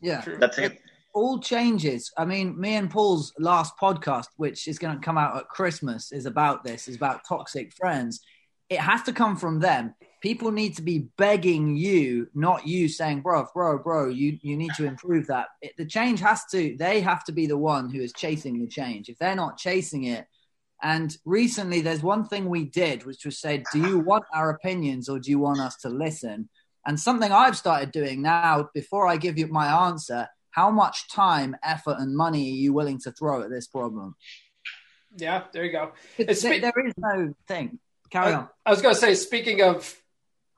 Yeah. 0.00 0.20
True. 0.20 0.38
That's 0.38 0.58
it. 0.58 0.78
all 1.14 1.40
changes. 1.40 2.12
I 2.16 2.24
mean, 2.24 2.58
me 2.58 2.76
and 2.76 2.90
Paul's 2.90 3.32
last 3.38 3.74
podcast, 3.80 4.28
which 4.36 4.68
is 4.68 4.78
going 4.78 4.96
to 4.96 5.04
come 5.04 5.18
out 5.18 5.36
at 5.36 5.48
Christmas, 5.48 6.12
is 6.12 6.26
about 6.26 6.62
this, 6.62 6.86
is 6.86 6.96
about 6.96 7.22
toxic 7.28 7.72
friends. 7.74 8.20
It 8.68 8.78
has 8.78 9.02
to 9.04 9.12
come 9.12 9.36
from 9.36 9.60
them. 9.60 9.94
People 10.22 10.50
need 10.52 10.76
to 10.76 10.82
be 10.82 11.08
begging 11.16 11.76
you, 11.76 12.28
not 12.34 12.66
you 12.66 12.88
saying, 12.88 13.22
bro, 13.22 13.46
bro, 13.54 13.78
bro, 13.78 14.08
you, 14.08 14.38
you 14.42 14.56
need 14.56 14.72
to 14.76 14.84
improve 14.84 15.26
that. 15.28 15.46
It, 15.62 15.72
the 15.78 15.86
change 15.86 16.20
has 16.20 16.44
to, 16.52 16.76
they 16.78 17.00
have 17.00 17.24
to 17.24 17.32
be 17.32 17.46
the 17.46 17.56
one 17.56 17.88
who 17.88 18.00
is 18.00 18.12
chasing 18.12 18.60
the 18.60 18.68
change. 18.68 19.08
If 19.08 19.18
they're 19.18 19.34
not 19.34 19.58
chasing 19.58 20.04
it, 20.04 20.26
and 20.82 21.16
recently 21.24 21.80
there's 21.80 22.02
one 22.02 22.24
thing 22.24 22.48
we 22.48 22.64
did, 22.64 23.04
which 23.04 23.24
was 23.24 23.40
say, 23.40 23.64
do 23.72 23.80
you 23.80 23.98
want 23.98 24.24
our 24.32 24.50
opinions 24.50 25.08
or 25.08 25.18
do 25.18 25.30
you 25.30 25.38
want 25.40 25.60
us 25.60 25.76
to 25.78 25.88
listen? 25.88 26.48
And 26.86 26.98
something 26.98 27.30
I've 27.30 27.56
started 27.56 27.92
doing 27.92 28.22
now, 28.22 28.70
before 28.72 29.06
I 29.06 29.16
give 29.16 29.38
you 29.38 29.46
my 29.48 29.86
answer, 29.88 30.28
how 30.50 30.70
much 30.70 31.10
time, 31.10 31.56
effort, 31.62 31.96
and 31.98 32.16
money 32.16 32.50
are 32.50 32.56
you 32.56 32.72
willing 32.72 32.98
to 33.00 33.12
throw 33.12 33.42
at 33.42 33.50
this 33.50 33.66
problem? 33.66 34.16
Yeah, 35.16 35.44
there 35.52 35.64
you 35.64 35.72
go. 35.72 35.92
It's, 36.16 36.44
It's- 36.44 36.60
there 36.60 36.86
is 36.86 36.94
no 36.96 37.34
thing. 37.46 37.78
Carry 38.10 38.32
on. 38.32 38.48
I 38.64 38.70
was 38.70 38.80
going 38.80 38.94
to 38.94 39.00
say, 39.00 39.14
speaking 39.14 39.60
of 39.60 39.94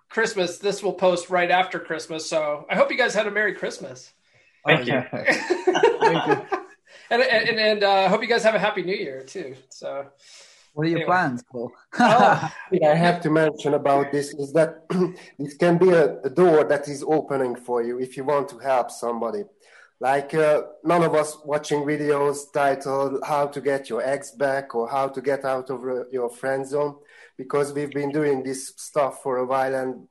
Christmas, 0.09 0.59
this 0.59 0.83
will 0.83 0.93
post 0.93 1.31
right 1.31 1.51
after 1.51 1.81
Christmas. 1.81 2.29
So 2.29 2.67
I 2.71 2.77
hope 2.77 2.91
you 2.91 2.97
guys 2.97 3.15
had 3.15 3.27
a 3.27 3.31
Merry 3.31 3.55
Christmas. 3.55 4.13
Thank 4.65 4.87
you. 4.87 4.93
and 7.11 7.23
and, 7.23 7.23
and, 7.23 7.59
and 7.59 7.83
uh, 7.85 8.09
hope 8.09 8.23
you 8.23 8.29
guys 8.29 8.43
have 8.45 8.55
a 8.55 8.59
Happy 8.59 8.83
New 8.83 8.95
Year 8.95 9.23
too. 9.23 9.57
So, 9.71 10.07
What 10.81 10.87
are 10.87 10.91
your 10.93 11.01
Anyway. 11.01 11.13
plans, 11.13 11.43
Paul? 11.43 11.73
oh, 11.99 12.51
I 12.73 12.95
have 12.95 13.21
to 13.21 13.29
mention 13.31 13.75
about 13.75 14.13
this 14.13 14.33
is 14.33 14.51
that 14.55 14.89
this 15.39 15.53
can 15.59 15.77
be 15.77 15.91
a, 15.91 16.19
a 16.23 16.31
door 16.31 16.65
that 16.65 16.89
is 16.89 17.05
opening 17.07 17.55
for 17.55 17.83
you 17.83 18.01
if 18.01 18.17
you 18.17 18.25
want 18.25 18.49
to 18.49 18.59
help 18.59 18.91
somebody. 18.91 19.43
Like 20.01 20.33
uh, 20.33 20.63
none 20.83 21.03
of 21.03 21.15
us 21.15 21.37
watching 21.45 21.81
videos 21.81 22.51
titled 22.51 23.21
"How 23.27 23.47
to 23.49 23.61
Get 23.61 23.91
Your 23.91 24.01
Ex 24.01 24.31
Back" 24.31 24.75
or 24.75 24.89
"How 24.89 25.09
to 25.09 25.21
Get 25.21 25.45
Out 25.45 25.69
of 25.69 25.85
uh, 25.85 26.09
Your 26.11 26.31
Friend 26.31 26.67
Zone," 26.67 26.97
because 27.37 27.75
we've 27.75 27.91
been 27.93 28.11
doing 28.11 28.43
this 28.43 28.73
stuff 28.79 29.23
for 29.23 29.37
a 29.37 29.45
while, 29.45 29.75
and 29.75 30.09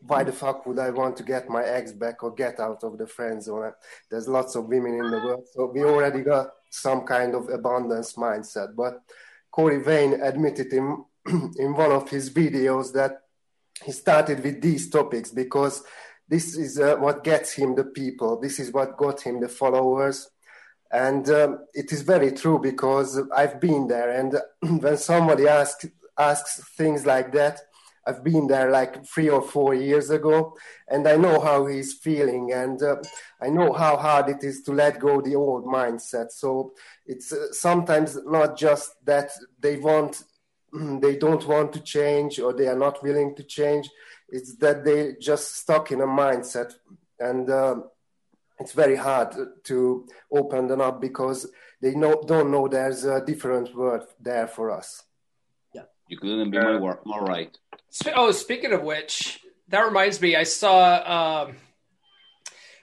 why 0.00 0.24
the 0.24 0.32
fuck 0.32 0.64
would 0.64 0.78
I 0.78 0.88
want 0.88 1.18
to 1.18 1.24
get 1.24 1.50
my 1.50 1.62
ex 1.62 1.92
back 1.92 2.22
or 2.22 2.30
get 2.32 2.58
out 2.58 2.82
of 2.84 2.96
the 2.96 3.06
friend 3.06 3.42
zone? 3.42 3.72
There's 4.10 4.28
lots 4.28 4.54
of 4.54 4.64
women 4.64 4.94
in 4.94 5.10
the 5.10 5.18
world, 5.18 5.44
so 5.52 5.66
we 5.66 5.84
already 5.84 6.22
got 6.22 6.52
some 6.70 7.02
kind 7.02 7.34
of 7.34 7.50
abundance 7.50 8.14
mindset. 8.14 8.74
But 8.74 9.02
Corey 9.56 9.82
Vane 9.82 10.20
admitted 10.20 10.70
in 10.74 11.02
in 11.58 11.74
one 11.74 11.90
of 11.90 12.10
his 12.10 12.28
videos 12.28 12.92
that 12.92 13.22
he 13.82 13.90
started 13.90 14.44
with 14.44 14.60
these 14.60 14.90
topics 14.90 15.30
because 15.30 15.82
this 16.28 16.54
is 16.56 16.78
uh, 16.78 16.96
what 16.96 17.24
gets 17.24 17.54
him 17.54 17.74
the 17.74 17.84
people. 17.84 18.38
This 18.38 18.60
is 18.60 18.70
what 18.70 18.98
got 18.98 19.22
him 19.22 19.40
the 19.40 19.48
followers. 19.48 20.28
And 20.92 21.28
um, 21.30 21.60
it 21.72 21.90
is 21.90 22.02
very 22.02 22.32
true 22.32 22.58
because 22.58 23.18
I've 23.34 23.58
been 23.58 23.88
there. 23.88 24.10
And 24.10 24.38
when 24.82 24.98
somebody 24.98 25.48
asks 25.48 25.86
asks 26.18 26.62
things 26.76 27.06
like 27.06 27.32
that, 27.32 27.60
I've 28.06 28.22
been 28.22 28.46
there 28.46 28.70
like 28.70 29.04
three 29.04 29.28
or 29.28 29.42
four 29.42 29.74
years 29.74 30.10
ago, 30.10 30.56
and 30.88 31.08
I 31.08 31.16
know 31.16 31.40
how 31.40 31.66
he's 31.66 31.94
feeling, 31.94 32.52
and 32.52 32.80
uh, 32.80 32.96
I 33.42 33.48
know 33.48 33.72
how 33.72 33.96
hard 33.96 34.28
it 34.28 34.44
is 34.44 34.62
to 34.62 34.72
let 34.72 35.00
go 35.00 35.20
the 35.20 35.34
old 35.34 35.64
mindset. 35.64 36.30
So 36.30 36.74
it's 37.04 37.32
uh, 37.32 37.52
sometimes 37.52 38.16
not 38.24 38.56
just 38.56 38.94
that 39.04 39.30
they 39.58 39.76
want, 39.76 40.22
they 40.72 41.16
don't 41.16 41.46
want 41.48 41.72
to 41.72 41.80
change, 41.80 42.38
or 42.38 42.52
they 42.52 42.68
are 42.68 42.78
not 42.78 43.02
willing 43.02 43.34
to 43.36 43.42
change. 43.42 43.90
It's 44.28 44.56
that 44.56 44.84
they 44.84 45.16
just 45.20 45.56
stuck 45.56 45.90
in 45.90 46.00
a 46.00 46.06
mindset, 46.06 46.74
and 47.18 47.50
uh, 47.50 47.76
it's 48.60 48.72
very 48.72 48.96
hard 48.96 49.34
to 49.64 50.06
open 50.30 50.68
them 50.68 50.80
up 50.80 51.00
because 51.00 51.50
they 51.80 51.94
know, 51.94 52.22
don't 52.26 52.50
know 52.50 52.68
there's 52.68 53.04
a 53.04 53.24
different 53.24 53.74
word 53.74 54.02
there 54.20 54.46
for 54.46 54.70
us. 54.70 55.02
Yeah, 55.74 55.82
you 56.08 56.18
couldn't 56.18 56.50
be 56.50 56.58
more, 56.58 57.00
more 57.04 57.24
right. 57.24 57.56
Sp- 57.90 58.14
oh, 58.16 58.30
speaking 58.32 58.72
of 58.72 58.82
which, 58.82 59.40
that 59.68 59.80
reminds 59.86 60.20
me, 60.20 60.36
I 60.36 60.42
saw 60.44 61.46
um, 61.46 61.56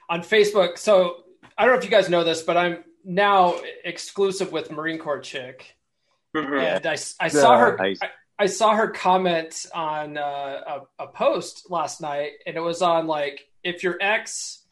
on 0.08 0.20
Facebook. 0.22 0.78
So 0.78 1.24
I 1.56 1.64
don't 1.64 1.74
know 1.74 1.78
if 1.78 1.84
you 1.84 1.90
guys 1.90 2.08
know 2.08 2.24
this, 2.24 2.42
but 2.42 2.56
I'm 2.56 2.84
now 3.04 3.54
exclusive 3.84 4.52
with 4.52 4.70
Marine 4.70 4.98
Corps 4.98 5.20
chick, 5.20 5.76
Mhm. 6.34 6.76
and 6.76 6.86
I, 6.86 6.92
I 7.20 7.28
saw 7.28 7.58
her. 7.58 7.76
Nice. 7.76 7.98
I, 8.02 8.10
I 8.36 8.46
saw 8.46 8.74
her 8.74 8.88
comment 8.88 9.66
on 9.72 10.18
uh, 10.18 10.82
a, 10.98 11.04
a 11.04 11.06
post 11.08 11.70
last 11.70 12.00
night, 12.00 12.32
and 12.46 12.56
it 12.56 12.60
was 12.60 12.82
on 12.82 13.06
like 13.06 13.46
if 13.62 13.82
your 13.84 13.96
ex, 14.00 14.64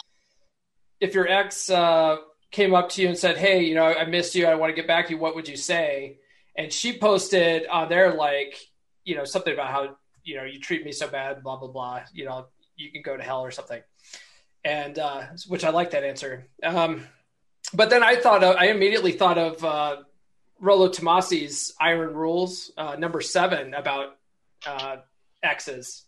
if 1.00 1.14
your 1.14 1.28
ex 1.28 1.70
uh, 1.70 2.16
came 2.50 2.74
up 2.74 2.88
to 2.90 3.02
you 3.02 3.08
and 3.08 3.16
said, 3.16 3.38
"Hey, 3.38 3.62
you 3.62 3.74
know, 3.76 3.84
I 3.84 4.04
missed 4.06 4.34
you. 4.34 4.46
I 4.46 4.56
want 4.56 4.70
to 4.70 4.74
get 4.74 4.88
back 4.88 5.06
to 5.06 5.12
you. 5.12 5.18
What 5.18 5.36
would 5.36 5.46
you 5.48 5.56
say?" 5.56 6.18
And 6.56 6.72
she 6.72 6.98
posted 6.98 7.66
on 7.68 7.88
there 7.88 8.12
like, 8.14 8.58
you 9.04 9.14
know, 9.16 9.24
something 9.24 9.54
about 9.54 9.70
how 9.70 9.96
you 10.24 10.36
know 10.36 10.44
you 10.44 10.60
treat 10.60 10.84
me 10.84 10.92
so 10.92 11.08
bad, 11.08 11.42
blah 11.42 11.56
blah 11.56 11.68
blah. 11.68 12.00
You 12.12 12.24
know, 12.26 12.46
you 12.76 12.90
can 12.90 13.02
go 13.02 13.16
to 13.16 13.22
hell 13.22 13.42
or 13.42 13.50
something. 13.50 13.82
And 14.64 14.98
uh, 14.98 15.22
which 15.48 15.64
I 15.64 15.70
like 15.70 15.90
that 15.90 16.04
answer. 16.04 16.46
Um, 16.62 17.04
but 17.74 17.90
then 17.90 18.02
I 18.02 18.16
thought 18.16 18.44
of, 18.44 18.56
I 18.56 18.66
immediately 18.66 19.12
thought 19.12 19.38
of 19.38 19.64
uh, 19.64 19.96
Rollo 20.60 20.88
Tomasi's 20.88 21.74
Iron 21.80 22.14
Rules, 22.14 22.70
uh, 22.76 22.96
number 22.96 23.20
seven, 23.20 23.74
about 23.74 24.16
uh, 24.66 24.96
exes. 25.42 26.04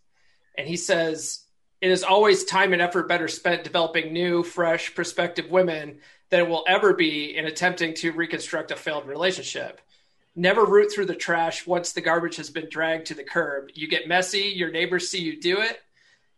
And 0.56 0.68
he 0.68 0.76
says, 0.76 1.44
It 1.80 1.90
is 1.90 2.04
always 2.04 2.44
time 2.44 2.73
and 2.73 2.83
effort 2.83 3.09
better 3.09 3.28
spent 3.28 3.64
developing 3.64 4.12
new, 4.12 4.42
fresh, 4.42 4.94
prospective 4.94 5.50
women 5.50 5.99
than 6.30 6.40
it 6.40 6.49
will 6.49 6.64
ever 6.68 6.94
be 6.94 7.37
in 7.37 7.47
attempting 7.47 7.94
to 7.94 8.12
reconstruct 8.12 8.71
a 8.71 8.76
failed 8.76 9.06
relationship. 9.06 9.80
Never 10.36 10.64
root 10.64 10.90
through 10.92 11.06
the 11.06 11.14
trash 11.14 11.66
once 11.66 11.92
the 11.92 12.00
garbage 12.00 12.36
has 12.36 12.50
been 12.50 12.68
dragged 12.68 13.06
to 13.06 13.14
the 13.14 13.22
curb. 13.22 13.68
You 13.74 13.86
get 13.88 14.08
messy, 14.08 14.52
your 14.54 14.70
neighbors 14.70 15.08
see 15.08 15.20
you 15.20 15.40
do 15.40 15.60
it, 15.60 15.80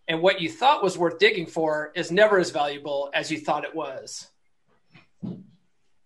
and 0.06 0.20
what 0.20 0.40
you 0.40 0.50
thought 0.50 0.82
was 0.82 0.98
worth 0.98 1.18
digging 1.18 1.46
for 1.46 1.92
is 1.94 2.10
never 2.12 2.38
as 2.38 2.50
valuable 2.50 3.10
as 3.14 3.30
you 3.30 3.38
thought 3.38 3.64
it 3.64 3.74
was. 3.74 4.28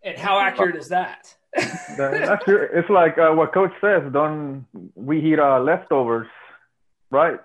And 0.02 0.16
how 0.16 0.38
accurate 0.38 0.76
is 0.76 0.88
that? 0.88 1.35
That- 1.56 1.97
That's 2.26 2.44
true. 2.44 2.68
It's 2.73 2.88
like 2.88 3.18
uh, 3.18 3.32
what 3.32 3.52
Coach 3.52 3.73
says. 3.80 4.02
Don't 4.12 4.66
we 4.94 5.20
eat 5.32 5.40
uh, 5.40 5.59
leftovers, 5.61 6.28
right? 7.11 7.40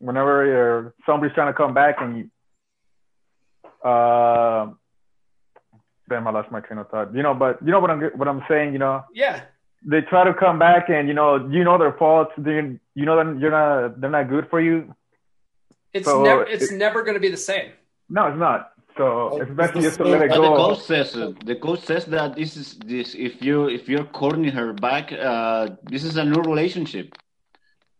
Whenever 0.00 0.44
you're, 0.44 0.94
somebody's 1.06 1.34
trying 1.34 1.48
to 1.52 1.56
come 1.56 1.72
back 1.74 1.96
and 2.00 2.18
you, 2.18 3.88
uh, 3.88 4.70
damn, 6.10 6.26
I 6.26 6.30
lost 6.30 6.50
my 6.52 6.60
train 6.60 6.78
of 6.78 6.88
thought. 6.90 7.14
You 7.14 7.22
know, 7.22 7.32
but 7.34 7.58
you 7.64 7.70
know 7.72 7.80
what 7.80 7.90
I'm 7.90 8.02
what 8.18 8.28
I'm 8.28 8.44
saying. 8.48 8.74
You 8.74 8.78
know, 8.78 9.02
yeah, 9.14 9.42
they 9.82 10.00
try 10.02 10.24
to 10.24 10.34
come 10.34 10.58
back 10.58 10.88
and 10.88 11.08
you 11.08 11.14
know 11.14 11.48
you 11.50 11.64
know 11.64 11.78
their 11.78 11.92
faults. 11.92 12.32
You 12.36 12.78
know 12.96 13.16
that 13.16 13.38
you're 13.40 13.50
not 13.50 14.00
they're 14.00 14.10
not 14.10 14.28
good 14.28 14.48
for 14.50 14.60
you. 14.60 14.94
it's 15.92 16.06
So, 16.06 16.22
never 16.22 16.42
it's 16.44 16.70
it- 16.70 16.76
never 16.76 17.02
going 17.02 17.14
to 17.14 17.20
be 17.20 17.30
the 17.30 17.36
same. 17.36 17.72
No, 18.08 18.26
it's 18.28 18.38
not. 18.38 18.72
So 18.96 19.38
it's 19.40 19.50
best 19.52 19.76
It's 19.76 19.84
just 19.86 19.98
to 19.98 20.04
the 20.04 20.10
let 20.10 20.22
it 20.22 20.30
But 20.30 20.40
the 20.42 20.56
coach 20.56 20.80
says 20.80 21.14
uh, 21.16 21.32
the 21.44 21.54
coach 21.54 21.80
says 21.90 22.04
that 22.06 22.34
this 22.34 22.56
is 22.56 22.76
this 22.78 23.14
if 23.14 23.40
you 23.40 23.68
if 23.68 23.88
you're 23.88 24.04
courting 24.20 24.44
her 24.58 24.72
back, 24.72 25.12
uh, 25.12 25.68
this 25.84 26.02
is 26.02 26.16
a 26.16 26.24
new 26.24 26.42
relationship. 26.42 27.14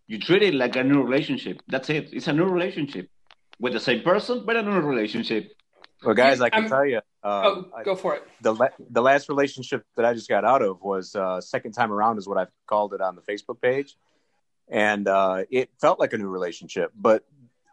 You 0.08 0.18
treat 0.18 0.42
it 0.42 0.54
like 0.54 0.74
a 0.76 0.82
new 0.82 1.02
relationship. 1.02 1.62
That's 1.68 1.88
it. 1.90 2.08
It's 2.12 2.26
a 2.28 2.32
new 2.32 2.46
relationship 2.46 3.08
with 3.60 3.74
the 3.74 3.80
same 3.80 4.02
person, 4.02 4.42
but 4.46 4.56
a 4.56 4.62
new 4.62 4.80
relationship. 4.80 5.52
Well, 6.04 6.14
guys, 6.14 6.40
I 6.40 6.48
can 6.50 6.62
I'm- 6.62 6.70
tell 6.70 6.86
you, 6.86 7.00
oh, 7.24 7.52
um, 7.52 7.72
go 7.84 7.96
for 7.96 8.14
it. 8.16 8.22
the 8.40 8.54
la- 8.54 8.68
the 8.90 9.02
last 9.02 9.28
relationship 9.28 9.84
that 9.96 10.04
I 10.04 10.14
just 10.14 10.28
got 10.28 10.44
out 10.44 10.62
of 10.62 10.80
was 10.82 11.14
uh, 11.16 11.40
second 11.40 11.72
time 11.72 11.92
around, 11.92 12.18
is 12.18 12.28
what 12.28 12.38
I've 12.38 12.52
called 12.66 12.94
it 12.94 13.00
on 13.00 13.16
the 13.16 13.22
Facebook 13.22 13.60
page, 13.60 13.96
and 14.68 15.08
uh, 15.08 15.44
it 15.50 15.70
felt 15.80 15.98
like 15.98 16.12
a 16.12 16.18
new 16.18 16.28
relationship. 16.28 16.92
But 16.94 17.24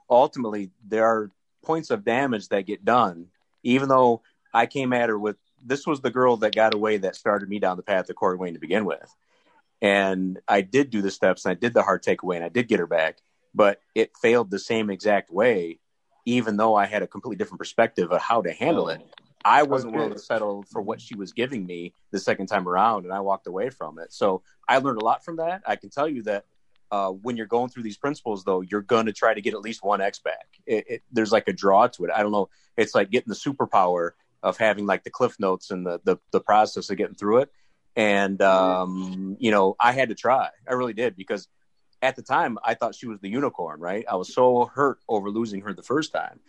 ultimately, 0.09 0.71
there 0.87 1.05
are 1.05 1.31
points 1.63 1.89
of 1.91 2.03
damage 2.03 2.49
that 2.49 2.65
get 2.65 2.83
done, 2.83 3.27
even 3.63 3.89
though 3.89 4.21
I 4.53 4.65
came 4.65 4.91
at 4.93 5.09
her 5.09 5.19
with 5.19 5.37
this 5.63 5.85
was 5.85 6.01
the 6.01 6.11
girl 6.11 6.37
that 6.37 6.55
got 6.55 6.73
away 6.73 6.97
that 6.97 7.15
started 7.15 7.49
me 7.49 7.59
down 7.59 7.77
the 7.77 7.83
path 7.83 8.09
of 8.09 8.15
Corey 8.15 8.37
Wayne 8.37 8.53
to 8.55 8.59
begin 8.59 8.85
with, 8.85 9.13
and 9.81 10.39
I 10.47 10.61
did 10.61 10.89
do 10.89 11.01
the 11.01 11.11
steps 11.11 11.45
and 11.45 11.51
I 11.51 11.55
did 11.55 11.73
the 11.73 11.83
hard 11.83 12.03
takeaway 12.03 12.37
and 12.37 12.45
I 12.45 12.49
did 12.49 12.67
get 12.67 12.79
her 12.79 12.87
back, 12.87 13.17
but 13.53 13.81
it 13.93 14.17
failed 14.19 14.49
the 14.49 14.59
same 14.59 14.89
exact 14.89 15.29
way, 15.31 15.79
even 16.25 16.57
though 16.57 16.75
I 16.75 16.85
had 16.85 17.03
a 17.03 17.07
completely 17.07 17.37
different 17.37 17.59
perspective 17.59 18.11
of 18.11 18.21
how 18.21 18.41
to 18.41 18.51
handle 18.51 18.89
it. 18.89 19.01
I 19.43 19.61
wasn't 19.61 19.93
willing 19.93 20.11
to 20.11 20.19
settle 20.19 20.63
for 20.63 20.81
what 20.81 20.99
she 20.99 21.13
was 21.15 21.31
giving 21.31 21.67
me 21.67 21.93
the 22.09 22.17
second 22.17 22.47
time 22.47 22.67
around, 22.67 23.05
and 23.05 23.13
I 23.13 23.19
walked 23.19 23.45
away 23.45 23.69
from 23.69 23.99
it. 23.99 24.11
So 24.11 24.41
I 24.67 24.79
learned 24.79 24.99
a 24.99 25.05
lot 25.05 25.23
from 25.23 25.35
that. 25.35 25.61
I 25.67 25.75
can 25.75 25.91
tell 25.91 26.09
you 26.09 26.23
that 26.23 26.45
uh, 26.91 27.11
when 27.11 27.37
you're 27.37 27.45
going 27.45 27.69
through 27.69 27.83
these 27.83 27.97
principles, 27.97 28.43
though, 28.43 28.61
you're 28.61 28.81
going 28.81 29.05
to 29.05 29.13
try 29.13 29.35
to 29.35 29.41
get 29.41 29.53
at 29.53 29.61
least 29.61 29.83
one 29.83 30.01
X 30.01 30.17
back. 30.17 30.47
It, 30.65 30.85
it, 30.89 31.03
there's 31.11 31.31
like 31.31 31.47
a 31.47 31.53
draw 31.53 31.87
to 31.87 32.05
it. 32.05 32.11
I 32.11 32.23
don't 32.23 32.31
know. 32.31 32.49
It's 32.75 32.95
like 32.95 33.11
getting 33.11 33.29
the 33.29 33.35
superpower 33.35 34.11
of 34.41 34.57
having 34.57 34.87
like 34.87 35.03
the 35.03 35.09
cliff 35.11 35.39
notes 35.39 35.69
and 35.69 35.85
the 35.85 35.99
the, 36.03 36.17
the 36.31 36.39
process 36.39 36.89
of 36.89 36.97
getting 36.97 37.15
through 37.15 37.39
it. 37.39 37.51
And 37.95 38.41
um, 38.41 39.37
you 39.39 39.51
know, 39.51 39.75
I 39.79 39.91
had 39.91 40.09
to 40.09 40.15
try. 40.15 40.49
I 40.67 40.73
really 40.73 40.93
did 40.93 41.15
because 41.15 41.47
at 42.01 42.15
the 42.15 42.21
time 42.21 42.57
I 42.63 42.73
thought 42.73 42.95
she 42.95 43.07
was 43.07 43.19
the 43.19 43.29
unicorn. 43.29 43.79
Right? 43.79 44.05
I 44.09 44.15
was 44.15 44.33
so 44.33 44.65
hurt 44.65 44.99
over 45.07 45.29
losing 45.29 45.61
her 45.61 45.73
the 45.73 45.83
first 45.83 46.11
time. 46.13 46.39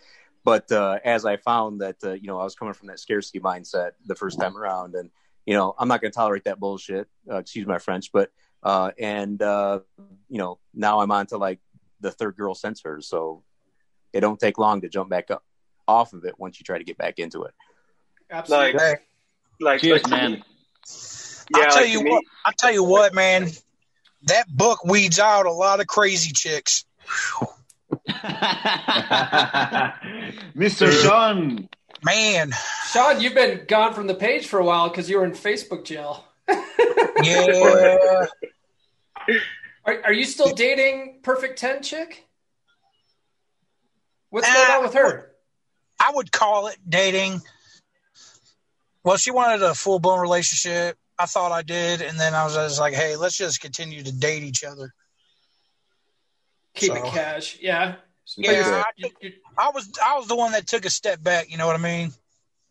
But 0.45 0.71
uh, 0.71 1.00
as 1.05 1.25
I 1.25 1.38
found 1.38 1.81
that, 1.81 1.97
uh, 2.05 2.12
you 2.12 2.29
know, 2.29 2.38
I 2.38 2.45
was 2.45 2.55
coming 2.55 2.73
from 2.73 2.87
that 2.87 3.00
scarcity 3.00 3.41
mindset 3.41 3.93
the 4.07 4.15
first 4.15 4.38
time 4.38 4.57
around, 4.57 4.95
and 4.95 5.11
you 5.45 5.55
know, 5.55 5.75
I'm 5.76 5.88
not 5.88 6.00
going 6.00 6.12
to 6.12 6.15
tolerate 6.15 6.45
that 6.45 6.61
bullshit. 6.61 7.09
Uh, 7.29 7.38
excuse 7.38 7.67
my 7.67 7.79
French, 7.79 8.12
but 8.12 8.31
uh, 8.62 8.93
and 8.97 9.43
uh, 9.43 9.81
you 10.29 10.38
know, 10.38 10.61
now 10.73 11.00
I'm 11.00 11.11
on 11.11 11.26
to 11.26 11.37
like 11.37 11.59
the 12.00 12.12
third 12.12 12.37
girl 12.37 12.55
since 12.55 12.83
her, 12.83 13.00
so 13.00 13.43
it 14.12 14.21
don't 14.21 14.38
take 14.38 14.57
long 14.57 14.83
to 14.83 14.88
jump 14.88 15.11
back 15.11 15.33
up 15.33 15.43
off 15.88 16.12
of 16.12 16.25
it 16.25 16.38
once 16.38 16.61
you 16.61 16.65
try 16.65 16.79
to 16.79 16.85
get 16.85 16.97
back 16.97 17.19
into 17.19 17.43
it. 17.43 17.55
Absolutely. 18.31 18.75
Like, 18.75 19.07
like, 19.61 19.81
Cheers, 19.81 20.03
like, 20.05 20.11
man. 20.11 20.45
Yeah, 21.57 21.65
I'll 21.65 21.71
tell 21.71 21.83
like 21.83 21.91
you 21.91 21.99
to 21.99 22.05
me- 22.05 22.11
what. 22.12 22.25
I'll 22.45 22.53
tell 22.57 22.73
you 22.73 22.85
what, 22.85 23.15
man. 23.15 23.50
That 24.26 24.49
book 24.49 24.85
weeds 24.85 25.18
out 25.18 25.47
a 25.47 25.52
lot 25.52 25.80
of 25.80 25.87
crazy 25.87 26.33
chicks. 26.33 26.85
Mr. 30.56 30.90
Sean. 31.02 31.68
Man, 32.04 32.52
Sean, 32.90 33.21
you've 33.21 33.35
been 33.35 33.62
gone 33.66 33.95
from 33.95 34.06
the 34.06 34.14
page 34.14 34.47
for 34.47 34.59
a 34.61 34.64
while 34.64 34.88
because 34.88 35.09
you 35.09 35.18
were 35.18 35.25
in 35.25 35.33
Facebook 35.33 35.85
jail. 35.85 36.25
yeah. 36.49 38.26
Are, 39.84 40.02
are 40.04 40.12
you 40.12 40.25
still 40.25 40.54
dating 40.54 41.21
Perfect 41.23 41.58
10 41.58 41.82
chick? 41.82 42.25
What's 44.30 44.47
Ah, 44.49 44.52
going 44.54 44.78
on 44.78 44.82
with 44.84 44.95
her? 44.95 45.32
I 45.99 46.12
would 46.15 46.30
call 46.30 46.67
it 46.69 46.76
dating. 46.86 47.41
Well, 49.02 49.17
she 49.17 49.30
wanted 49.30 49.62
a 49.62 49.75
full 49.75 49.99
blown 49.99 50.21
relationship. 50.21 50.99
I 51.19 51.26
thought 51.26 51.52
I 51.52 51.63
did, 51.63 52.02
and 52.02 52.19
then 52.21 52.35
I 52.35 52.45
was, 52.45 52.57
I 52.57 52.65
was 52.65 52.79
like, 52.79 52.95
"Hey, 52.95 53.17
let's 53.17 53.37
just 53.37 53.61
continue 53.61 54.02
to 54.02 54.13
date 54.13 54.43
each 54.43 54.65
other." 54.65 54.93
Keep 56.75 56.93
So- 56.93 56.97
it 56.97 57.05
cash. 57.13 57.59
Yeah. 57.61 57.97
Yeah, 58.37 58.83
I, 58.85 58.91
You, 58.97 59.09
you, 59.21 59.33
I 59.57 59.71
was 59.73 59.89
I 60.05 60.17
was 60.19 60.26
the 60.26 60.35
one 60.35 60.50
that 60.52 60.67
took 60.67 60.85
a 60.85 60.91
step 60.91 61.23
back. 61.23 61.49
You 61.49 61.59
know 61.59 61.67
what 61.69 61.76
I 61.76 61.79
mean? 61.79 62.13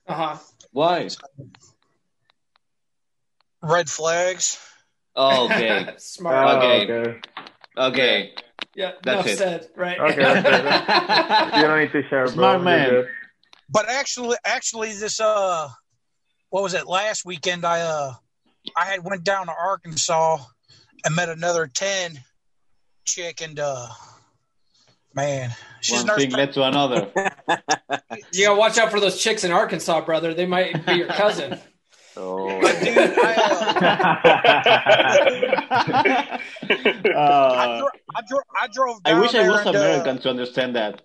uh-huh. 0.06 0.36
Why? 0.74 1.08
Red 3.62 3.90
flags. 3.90 4.60
Oh, 5.16 5.46
okay. 5.46 5.94
Smart. 5.98 6.48
Oh, 6.48 6.58
Okay. 6.58 6.92
okay. 6.94 7.20
Okay. 7.78 8.34
yeah, 8.76 8.92
that's 9.04 9.16
enough 9.16 9.28
it. 9.28 9.38
said. 9.38 9.68
Right. 9.76 10.00
Okay, 10.00 10.16
that's 10.24 11.56
You 11.58 11.62
don't 11.64 11.80
need 11.80 11.92
to 11.94 12.04
share, 12.10 12.26
bro. 12.26 12.34
Smart 12.34 12.56
You're 12.58 12.64
man. 12.64 13.08
But 13.70 13.90
actually, 13.90 14.36
actually, 14.46 14.92
this 14.94 15.20
uh, 15.20 15.70
what 16.50 16.64
was 16.64 16.74
it? 16.74 16.86
Last 16.86 17.26
weekend, 17.26 17.66
I 17.66 17.82
uh, 17.82 18.14
I 18.78 18.86
had 18.86 19.04
went 19.04 19.24
down 19.24 19.48
to 19.48 19.54
Arkansas 19.54 20.38
and 21.04 21.16
met 21.16 21.30
another 21.30 21.68
ten 21.68 22.20
chick, 23.06 23.42
and 23.42 23.60
uh, 23.60 23.88
man, 25.14 25.52
she's 25.82 25.98
One 25.98 26.08
nurse. 26.08 26.18
thing 26.18 26.32
led 26.32 26.54
to 26.54 26.64
another. 26.64 27.12
you 28.34 28.46
gotta 28.46 28.60
watch 28.60 28.78
out 28.78 28.92
for 28.92 29.00
those 29.00 29.22
chicks 29.22 29.44
in 29.44 29.52
Arkansas, 29.52 30.02
brother. 30.06 30.34
They 30.34 30.46
might 30.46 30.86
be 30.86 30.94
your 30.96 31.08
cousin. 31.08 31.60
Oh, 32.18 32.48
Dude, 32.48 32.62
I, 32.64 33.34
uh, 35.76 36.40
I, 36.40 36.40
Uh, 37.14 37.78
dro- 37.80 37.90
I, 38.16 38.22
dro- 38.26 38.40
I 38.62 38.68
drove. 38.74 38.98
I 39.04 39.20
wish 39.20 39.36
I 39.36 39.50
was 39.50 39.60
and, 39.66 39.76
uh, 39.76 39.80
American 39.80 40.20
to 40.20 40.30
understand 40.30 40.76
that. 40.78 41.02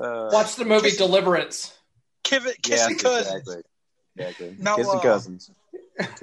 uh, 0.00 0.30
Watch 0.32 0.56
the 0.56 0.64
movie 0.64 0.90
Deliverance. 0.90 1.72
Kiss, 2.26 2.44
yes, 2.44 2.56
kissing 2.86 2.98
cousins. 2.98 3.34
exactly. 3.36 3.62
Exactly. 4.16 4.56
No, 4.58 4.76
Kissing 4.76 4.98
uh, 4.98 5.02
cousins. 5.02 5.50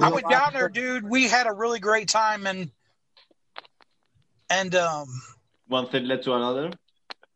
I 0.02 0.10
went 0.12 0.28
down 0.30 0.54
there, 0.54 0.68
dude. 0.70 1.08
We 1.08 1.28
had 1.28 1.48
a 1.48 1.54
really 1.54 1.80
great 1.80 2.08
time, 2.10 2.46
and 2.48 2.72
and 4.50 4.74
um, 4.76 5.08
One 5.68 5.88
thing 5.88 6.06
led 6.06 6.24
to 6.24 6.34
another. 6.34 6.72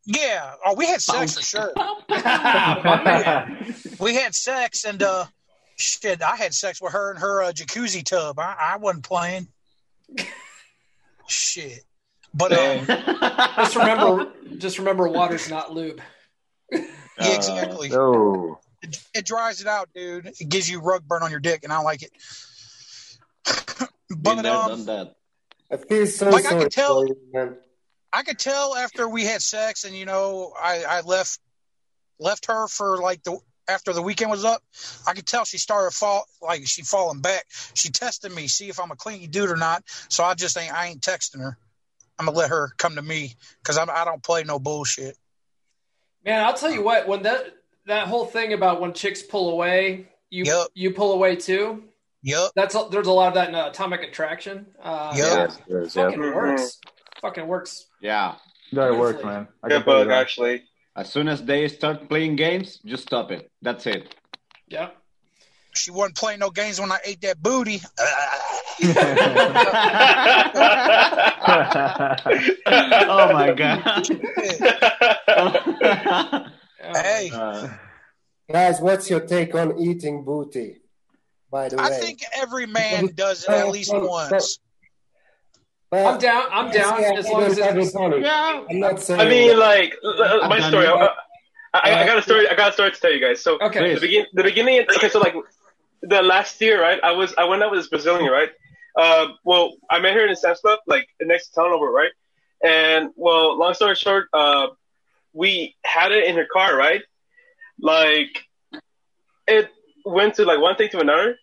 yeah. 0.05 0.53
Oh, 0.65 0.73
we 0.75 0.85
had 0.87 1.01
sex 1.01 1.35
for 1.35 1.41
sure. 1.43 1.73
We 3.99 4.15
had 4.15 4.35
sex, 4.35 4.83
and 4.83 5.01
uh, 5.01 5.25
shit, 5.77 6.21
I 6.21 6.35
had 6.35 6.53
sex 6.53 6.81
with 6.81 6.93
her 6.93 7.11
in 7.11 7.17
her 7.17 7.43
uh, 7.43 7.51
jacuzzi 7.51 8.03
tub. 8.03 8.37
I, 8.39 8.55
I 8.73 8.77
wasn't 8.77 9.03
playing. 9.05 9.47
shit, 11.27 11.83
but 12.33 12.51
um, 12.53 12.85
Just 13.57 13.75
remember, 13.75 14.31
just 14.57 14.77
remember, 14.79 15.07
water's 15.07 15.49
not 15.49 15.73
lube. 15.73 16.01
Yeah, 17.19 17.33
exactly. 17.33 17.91
Oh, 17.93 18.59
It, 18.81 19.03
it 19.13 19.25
dries 19.25 19.61
it 19.61 19.67
out, 19.67 19.89
dude. 19.93 20.27
It 20.39 20.49
gives 20.49 20.69
you 20.69 20.81
rug 20.81 21.03
burn 21.07 21.23
on 21.23 21.31
your 21.31 21.39
dick, 21.39 21.63
and 21.63 21.73
I 21.73 21.79
like 21.81 22.03
it. 22.03 22.11
But 24.09 24.45
um, 24.45 24.85
done 24.85 24.85
that. 24.85 25.15
I 25.69 25.77
feel 25.77 26.07
so 26.07 26.29
Like, 26.29 26.45
I 26.45 26.53
could 26.53 26.71
tell- 26.71 27.05
you, 27.05 27.17
man. 27.33 27.57
I 28.13 28.23
could 28.23 28.39
tell 28.39 28.73
after 28.75 29.07
we 29.09 29.25
had 29.25 29.41
sex, 29.41 29.83
and 29.83 29.93
you 29.93 30.05
know, 30.05 30.53
I, 30.57 30.83
I 30.87 31.01
left 31.01 31.39
left 32.19 32.45
her 32.47 32.67
for 32.67 32.97
like 32.97 33.21
the 33.23 33.37
after 33.67 33.91
the 33.91 34.01
weekend 34.01 34.31
was 34.31 34.45
up. 34.45 34.63
I 35.05 35.13
could 35.13 35.27
tell 35.27 35.43
she 35.43 35.57
started 35.57 35.91
fall 35.93 36.25
like 36.41 36.65
she 36.67 36.83
falling 36.83 37.19
back. 37.19 37.45
She 37.73 37.89
tested 37.89 38.31
me, 38.33 38.47
see 38.47 38.69
if 38.69 38.79
I'm 38.79 38.91
a 38.91 38.95
clingy 38.95 39.27
dude 39.27 39.49
or 39.51 39.57
not. 39.57 39.83
So 40.09 40.23
I 40.23 40.33
just 40.35 40.57
ain't 40.57 40.73
I 40.73 40.87
ain't 40.87 41.01
texting 41.01 41.41
her. 41.41 41.57
I'm 42.17 42.25
gonna 42.25 42.37
let 42.37 42.49
her 42.49 42.69
come 42.77 42.95
to 42.95 43.01
me 43.01 43.35
because 43.61 43.77
I 43.77 44.05
don't 44.05 44.23
play 44.23 44.43
no 44.43 44.57
bullshit. 44.57 45.17
Man, 46.27 46.45
I'll 46.45 46.53
tell 46.53 46.71
you 46.71 46.83
what. 46.83 47.07
When 47.07 47.23
that 47.23 47.55
that 47.85 48.07
whole 48.07 48.25
thing 48.25 48.53
about 48.53 48.81
when 48.81 48.93
chicks 48.93 49.23
pull 49.23 49.49
away, 49.49 50.09
you 50.29 50.43
Yep. 50.43 50.67
you 50.75 50.93
pull 50.93 51.13
away 51.13 51.35
too. 51.37 51.85
Yup. 52.21 52.51
That's 52.55 52.75
a, 52.75 52.87
there's 52.91 53.07
a 53.07 53.11
lot 53.13 53.29
of 53.29 53.33
that 53.35 53.49
in 53.49 53.55
uh, 53.55 53.67
Atomic 53.69 54.01
Attraction. 54.03 54.65
Uh, 54.81 55.13
Yep. 55.15 55.25
yes, 55.25 55.59
yes, 55.69 55.95
yeah. 55.95 56.03
Fucking 56.05 56.19
works. 56.21 56.79
Fucking 57.21 57.47
works. 57.47 57.85
Yeah. 58.01 58.35
That 58.73 58.97
works, 58.97 59.23
man. 59.23 59.47
I 59.63 59.69
Good 59.69 59.75
can 59.77 59.83
tell 59.85 59.93
you 59.99 60.03
book, 60.03 60.07
that. 60.09 60.17
actually. 60.21 60.63
As 60.97 61.09
soon 61.09 61.29
as 61.29 61.41
they 61.43 61.67
start 61.69 62.09
playing 62.09 62.35
games, 62.35 62.79
just 62.83 63.03
stop 63.03 63.31
it. 63.31 63.49
That's 63.61 63.85
it. 63.87 64.13
Yeah. 64.67 64.89
She 65.77 65.91
wasn't 65.91 66.17
playing 66.17 66.39
no 66.39 66.49
games 66.49 66.81
when 66.81 66.91
I 66.91 66.97
ate 67.05 67.21
that 67.21 67.41
booty. 67.41 67.81
oh 72.65 73.33
my 73.33 73.53
god. 73.53 74.07
hey, 76.95 77.29
Uh, 77.33 77.67
Guys, 78.51 78.79
what's 78.79 79.09
your 79.09 79.19
take 79.21 79.53
on 79.55 79.77
eating 79.79 80.23
booty? 80.23 80.77
By 81.51 81.67
the 81.69 81.77
way, 81.77 81.83
I 81.83 81.89
think 81.91 82.21
every 82.37 82.65
man 82.65 83.07
does 83.13 83.43
it 83.43 83.49
at 83.49 83.69
least 83.69 83.91
once. 83.93 84.59
But- 85.89 86.05
I'm 86.05 86.19
down. 86.19 86.43
I'm 86.51 86.69
down 86.71 87.01
Yeah, 87.01 87.13
as 87.17 87.29
long 87.29 87.43
as 87.43 87.57
it's. 87.57 87.61
everybody. 87.65 88.21
yeah. 88.21 88.61
I'm 88.69 88.79
not 88.81 89.01
saying. 89.01 89.21
I 89.21 89.29
mean, 89.29 89.57
like 89.57 89.93
l- 90.03 90.21
l- 90.21 90.49
my 90.49 90.59
story. 90.67 90.85
I, 90.85 91.07
I, 91.73 92.03
I 92.03 92.05
got 92.05 92.17
a 92.17 92.21
story. 92.21 92.45
I 92.49 92.55
got 92.55 92.71
a 92.71 92.73
story 92.73 92.91
to 92.91 92.99
tell 92.99 93.13
you 93.13 93.21
guys. 93.21 93.41
So 93.41 93.57
Okay. 93.61 93.93
the 93.95 94.01
begin, 94.01 94.25
the 94.33 94.43
beginning. 94.43 94.81
Okay, 94.97 95.07
so 95.07 95.19
like 95.19 95.33
the 96.01 96.21
last 96.21 96.59
year, 96.61 96.81
right? 96.81 96.99
I 97.03 97.11
was 97.11 97.33
I 97.37 97.45
went 97.45 97.63
out 97.63 97.71
with 97.71 97.79
this 97.79 97.89
Brazilian, 97.89 98.31
right? 98.31 98.49
Uh, 98.95 99.27
well, 99.43 99.73
I 99.89 99.99
met 99.99 100.13
her 100.15 100.23
in 100.23 100.29
the 100.29 100.35
Sam's 100.35 100.59
Club, 100.59 100.79
like 100.87 101.07
next 101.21 101.49
to 101.49 101.55
town 101.55 101.71
over, 101.71 101.89
right? 101.89 102.11
And 102.63 103.09
well, 103.15 103.57
long 103.57 103.73
story 103.73 103.95
short, 103.95 104.27
uh, 104.33 104.67
we 105.33 105.75
had 105.83 106.11
it 106.11 106.25
in 106.25 106.35
her 106.35 106.47
car, 106.51 106.75
right? 106.75 107.01
Like 107.79 108.43
it 109.47 109.69
went 110.03 110.35
to 110.35 110.45
like 110.45 110.59
one 110.59 110.75
thing 110.75 110.89
to 110.89 110.99
another. 110.99 111.37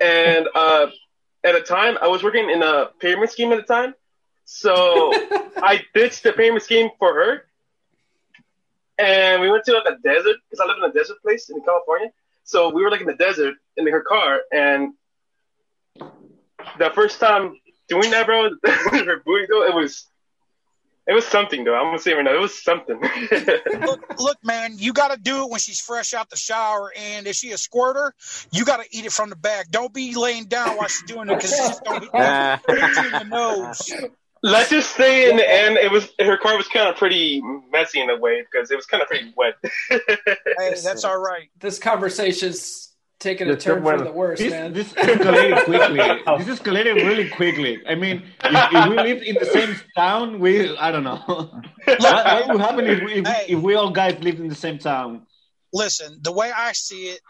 And 0.00 0.48
uh, 0.54 0.86
at 1.44 1.54
a 1.54 1.60
time, 1.60 1.98
I 2.00 2.08
was 2.08 2.22
working 2.22 2.48
in 2.48 2.62
a 2.62 2.86
pyramid 2.98 3.30
scheme 3.30 3.52
at 3.52 3.56
the 3.56 3.74
time, 3.74 3.94
so 4.44 5.12
I 5.56 5.82
ditched 5.94 6.22
the 6.22 6.32
pyramid 6.32 6.62
scheme 6.62 6.90
for 6.98 7.14
her. 7.14 7.46
And 8.98 9.42
we 9.42 9.50
went 9.50 9.64
to 9.64 9.72
like 9.72 9.86
a 9.86 9.98
desert 10.02 10.36
because 10.48 10.60
I 10.60 10.66
live 10.66 10.78
in 10.78 10.90
a 10.90 10.92
desert 10.92 11.20
place 11.22 11.50
in 11.50 11.60
California. 11.62 12.08
So 12.44 12.70
we 12.70 12.82
were 12.82 12.90
like 12.90 13.00
in 13.00 13.06
the 13.06 13.14
desert 13.14 13.54
in 13.76 13.86
her 13.88 14.02
car, 14.02 14.40
and 14.52 14.94
the 16.78 16.90
first 16.94 17.20
time 17.20 17.56
doing 17.88 18.10
that, 18.10 18.26
bro, 18.26 18.44
with 18.44 18.60
her 19.06 19.22
booty 19.24 19.46
though, 19.48 19.64
it 19.66 19.74
was 19.74 20.06
it 21.06 21.14
was 21.14 21.26
something 21.26 21.64
though. 21.64 21.74
I'm 21.74 21.86
gonna 21.86 21.98
say 21.98 22.12
it 22.12 22.14
right 22.14 22.24
now, 22.24 22.34
it 22.34 22.40
was 22.40 22.62
something. 22.62 23.00
look, 23.80 24.00
look, 24.18 24.38
man, 24.44 24.74
you 24.76 24.92
got 24.92 25.12
to 25.12 25.20
do 25.20 25.44
it 25.44 25.50
when 25.50 25.58
she's 25.58 25.80
fresh 25.80 26.14
out 26.14 26.30
the 26.30 26.36
shower, 26.36 26.92
and 26.96 27.26
if 27.26 27.36
she 27.36 27.50
a 27.50 27.58
squirter, 27.58 28.14
you 28.52 28.64
got 28.64 28.82
to 28.82 28.86
eat 28.96 29.04
it 29.04 29.12
from 29.12 29.30
the 29.30 29.36
back. 29.36 29.70
Don't 29.70 29.92
be 29.92 30.14
laying 30.14 30.44
down 30.44 30.76
while 30.76 30.88
she's 30.88 31.02
doing 31.02 31.28
it 31.28 31.36
because 31.36 31.52
it's 31.58 31.68
just 31.68 31.84
gonna 31.84 32.60
hit 32.68 32.96
you 32.96 33.06
in 33.06 33.12
the 33.12 33.24
nose. 33.24 33.92
Let's 34.42 34.70
just 34.70 34.96
say 34.96 35.30
in 35.30 35.36
the 35.36 35.48
end, 35.48 35.76
it 35.76 35.90
was 35.90 36.08
her 36.18 36.36
car 36.36 36.56
was 36.56 36.66
kind 36.68 36.88
of 36.88 36.96
pretty 36.96 37.40
messy 37.70 38.00
in 38.00 38.10
a 38.10 38.16
way 38.18 38.42
because 38.42 38.70
it 38.70 38.76
was 38.76 38.86
kind 38.86 39.00
of 39.02 39.08
pretty 39.08 39.32
wet. 39.36 39.54
Hey, 40.58 40.74
that's 40.82 41.04
all 41.04 41.18
right. 41.20 41.48
This 41.60 41.78
conversation's 41.78 42.88
taking 43.20 43.48
a 43.48 43.56
turn 43.56 43.82
go- 43.84 43.96
for 43.98 44.02
the 44.04 44.10
worst, 44.10 44.42
This, 44.42 44.50
man. 44.50 44.72
this 44.72 44.92
escalated 44.94 45.64
quickly. 45.64 46.44
This 46.44 46.58
escalated 46.58 46.96
really 46.96 47.28
quickly. 47.30 47.80
I 47.86 47.94
mean, 47.94 48.24
if, 48.42 48.72
if 48.72 48.88
we 48.88 48.96
lived 48.96 49.22
in 49.22 49.36
the 49.36 49.46
same 49.46 49.76
town, 49.96 50.40
we 50.40 50.76
I 50.76 50.90
don't 50.90 51.04
know. 51.04 51.22
what, 51.26 52.00
what 52.00 52.48
would 52.48 52.60
happen 52.60 52.86
if 52.86 53.02
we, 53.04 53.12
if, 53.14 53.26
Hey. 53.26 53.46
if 53.48 53.60
we 53.60 53.74
all 53.76 53.90
guys 53.90 54.18
lived 54.20 54.40
in 54.40 54.48
the 54.48 54.54
same 54.56 54.78
town? 54.78 55.24
Listen, 55.72 56.18
the 56.20 56.32
way 56.32 56.50
I 56.54 56.72
see 56.72 57.10
it, 57.10 57.20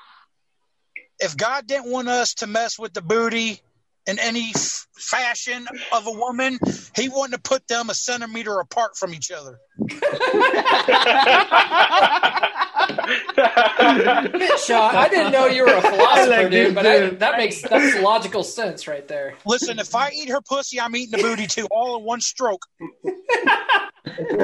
if 1.20 1.37
God 1.37 1.66
didn't 1.66 1.90
want 1.92 2.09
us 2.09 2.35
to 2.37 2.46
mess 2.46 2.79
with 2.79 2.94
the 2.94 3.03
booty 3.03 3.61
in 4.07 4.19
any 4.19 4.51
f- 4.55 4.87
fashion 4.97 5.67
of 5.93 6.07
a 6.07 6.11
woman, 6.12 6.59
He 6.97 7.09
wouldn't 7.09 7.33
have 7.33 7.43
put 7.43 7.67
them 7.69 7.91
a 7.91 7.95
centimeter 7.95 8.59
apart 8.61 8.97
from 8.97 9.15
each 9.15 9.31
other. 9.31 9.59
Sean, 14.59 14.95
I 14.95 15.09
didn't 15.11 15.33
know 15.33 15.47
you 15.47 15.62
were 15.62 15.75
a 15.75 15.81
philosopher, 15.81 16.31
like 16.31 16.51
dude, 16.51 16.75
but 16.75 16.87
I, 16.87 17.11
that 17.11 17.37
makes 17.38 17.62
that's 17.62 18.01
logical 18.01 18.45
sense 18.45 18.87
right 18.87 19.07
there. 19.07 19.35
Listen, 19.47 19.79
if 19.79 19.95
I 19.95 20.11
eat 20.11 20.29
her 20.29 20.41
pussy, 20.41 20.81
I'm 20.81 20.95
eating 20.97 21.12
the 21.19 21.23
booty 21.23 21.47
too, 21.47 21.67
all 21.71 21.99
in 21.99 22.05
one 22.05 22.21
stroke. 22.21 22.67
It's 24.05 24.35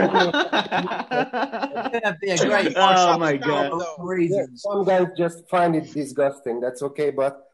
gonna 2.01 2.17
be 2.21 2.31
a 2.31 2.39
great 2.39 2.73
Oh 2.77 3.19
my 3.19 3.37
god! 3.37 3.73
no. 3.73 4.47
Some 4.57 4.85
guys 4.85 5.09
just 5.17 5.49
find 5.51 5.75
it 5.77 5.93
disgusting. 5.93 6.61
That's 6.61 6.83
okay, 6.83 7.11
but 7.11 7.45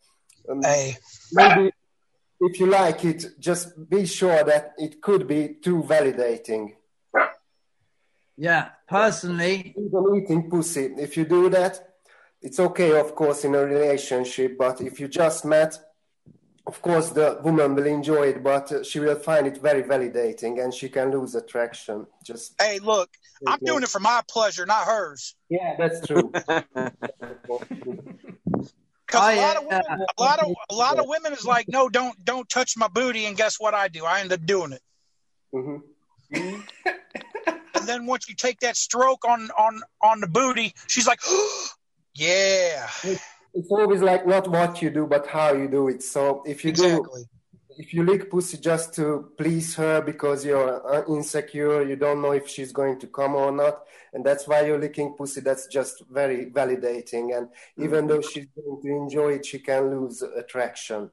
um, 0.48 0.62
Hey, 0.62 0.96
maybe 1.32 1.72
if 2.40 2.60
you 2.60 2.66
like 2.66 3.04
it, 3.04 3.38
just 3.38 3.88
be 3.88 4.06
sure 4.06 4.44
that 4.44 4.74
it 4.78 5.00
could 5.00 5.26
be 5.26 5.56
too 5.62 5.82
validating. 5.82 6.74
Yeah, 8.36 8.70
personally, 8.88 9.74
Even 9.76 10.22
eating 10.22 10.50
pussy, 10.50 10.92
if 10.98 11.16
you 11.16 11.24
do 11.24 11.48
that, 11.50 11.94
it's 12.42 12.58
okay, 12.58 12.98
of 12.98 13.14
course, 13.14 13.44
in 13.44 13.54
a 13.54 13.60
relationship. 13.60 14.58
But 14.58 14.80
if 14.80 14.98
you 14.98 15.06
just 15.06 15.44
met, 15.44 15.78
of 16.66 16.82
course, 16.82 17.10
the 17.10 17.38
woman 17.44 17.74
will 17.74 17.86
enjoy 17.86 18.28
it, 18.28 18.42
but 18.42 18.72
uh, 18.72 18.82
she 18.82 18.98
will 18.98 19.16
find 19.16 19.46
it 19.46 19.58
very 19.58 19.82
validating, 19.82 20.62
and 20.62 20.74
she 20.74 20.88
can 20.88 21.10
lose 21.12 21.34
attraction. 21.34 22.06
Just 22.24 22.54
hey, 22.60 22.80
look, 22.80 23.10
I'm 23.46 23.60
doing 23.64 23.82
it 23.82 23.88
for 23.88 24.00
my 24.00 24.20
pleasure, 24.28 24.66
not 24.66 24.86
hers. 24.86 25.36
yeah, 25.48 25.76
that's 25.78 26.06
true. 26.06 26.32
Because 29.14 29.36
a 29.36 29.40
lot 29.40 29.56
of 29.56 29.62
women, 29.64 30.06
a 30.18 30.22
lot 30.22 30.38
of 30.40 30.46
a 30.70 30.74
lot 30.74 30.98
of 30.98 31.06
women 31.06 31.32
is 31.32 31.44
like, 31.44 31.68
no, 31.68 31.88
don't 31.88 32.22
don't 32.24 32.48
touch 32.48 32.76
my 32.76 32.88
booty, 32.88 33.26
and 33.26 33.36
guess 33.36 33.60
what 33.60 33.74
I 33.74 33.88
do? 33.88 34.04
I 34.04 34.20
end 34.20 34.32
up 34.32 34.44
doing 34.44 34.72
it. 34.72 34.82
Mhm. 35.54 35.82
And 37.74 37.88
then 37.88 38.06
once 38.06 38.28
you 38.28 38.34
take 38.34 38.60
that 38.60 38.76
stroke 38.76 39.24
on 39.24 39.50
on 39.56 39.82
on 40.02 40.20
the 40.20 40.26
booty, 40.26 40.74
she's 40.88 41.06
like, 41.06 41.20
yeah, 42.14 42.88
It's 43.04 43.70
always 43.70 44.02
like 44.02 44.26
not 44.26 44.48
what 44.48 44.82
you 44.82 44.90
do, 44.90 45.06
but 45.06 45.26
how 45.28 45.52
you 45.52 45.68
do 45.68 45.88
it. 45.88 46.02
So 46.02 46.42
if 46.44 46.64
you 46.64 46.72
do 46.72 46.84
exactly. 46.84 47.24
If 47.76 47.92
you 47.94 48.04
lick 48.04 48.30
pussy 48.30 48.58
just 48.58 48.94
to 48.94 49.30
please 49.36 49.74
her 49.76 50.00
because 50.00 50.44
you're 50.44 50.94
uh, 50.94 51.04
insecure, 51.08 51.82
you 51.82 51.96
don't 51.96 52.22
know 52.22 52.32
if 52.32 52.48
she's 52.48 52.72
going 52.72 52.98
to 53.00 53.06
come 53.06 53.34
or 53.34 53.52
not, 53.52 53.82
and 54.12 54.24
that's 54.24 54.46
why 54.46 54.64
you're 54.66 54.78
licking 54.78 55.14
pussy. 55.14 55.40
That's 55.40 55.66
just 55.66 56.02
very 56.10 56.46
validating, 56.46 57.36
and 57.36 57.48
even 57.76 58.06
though 58.06 58.20
she's 58.20 58.46
going 58.54 58.80
to 58.82 58.88
enjoy 58.88 59.32
it, 59.34 59.46
she 59.46 59.58
can 59.58 59.90
lose 59.90 60.22
attraction. 60.22 61.10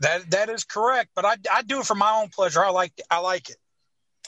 That 0.00 0.30
that 0.30 0.48
is 0.48 0.64
correct. 0.64 1.10
But 1.14 1.24
I, 1.24 1.36
I 1.52 1.62
do 1.62 1.80
it 1.80 1.86
for 1.86 1.94
my 1.94 2.10
own 2.20 2.28
pleasure. 2.28 2.64
I 2.64 2.70
like 2.70 2.92
I 3.10 3.18
like 3.18 3.50
it. 3.50 3.56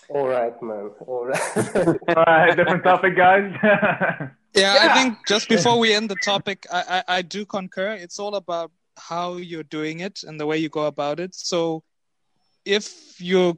All 0.09 0.27
right, 0.29 0.61
man. 0.63 0.91
All 1.07 1.27
right. 1.27 1.57
All 2.17 2.25
right, 2.25 2.57
different 2.57 2.85
topic, 2.85 3.17
guys. 3.17 3.53
Yeah, 3.63 4.29
Yeah. 4.55 4.89
I 4.91 4.95
think 4.95 5.19
just 5.27 5.49
before 5.49 5.79
we 5.79 5.93
end 5.93 6.09
the 6.09 6.17
topic, 6.17 6.67
I, 6.73 7.03
I, 7.09 7.17
I 7.19 7.23
do 7.23 7.45
concur. 7.45 7.93
It's 7.93 8.19
all 8.19 8.37
about 8.37 8.71
how 8.97 9.37
you're 9.37 9.63
doing 9.63 10.01
it 10.01 10.23
and 10.23 10.41
the 10.41 10.47
way 10.47 10.59
you 10.59 10.69
go 10.69 10.87
about 10.87 11.21
it. 11.21 11.35
So 11.35 11.83
if 12.65 13.21
you're 13.21 13.57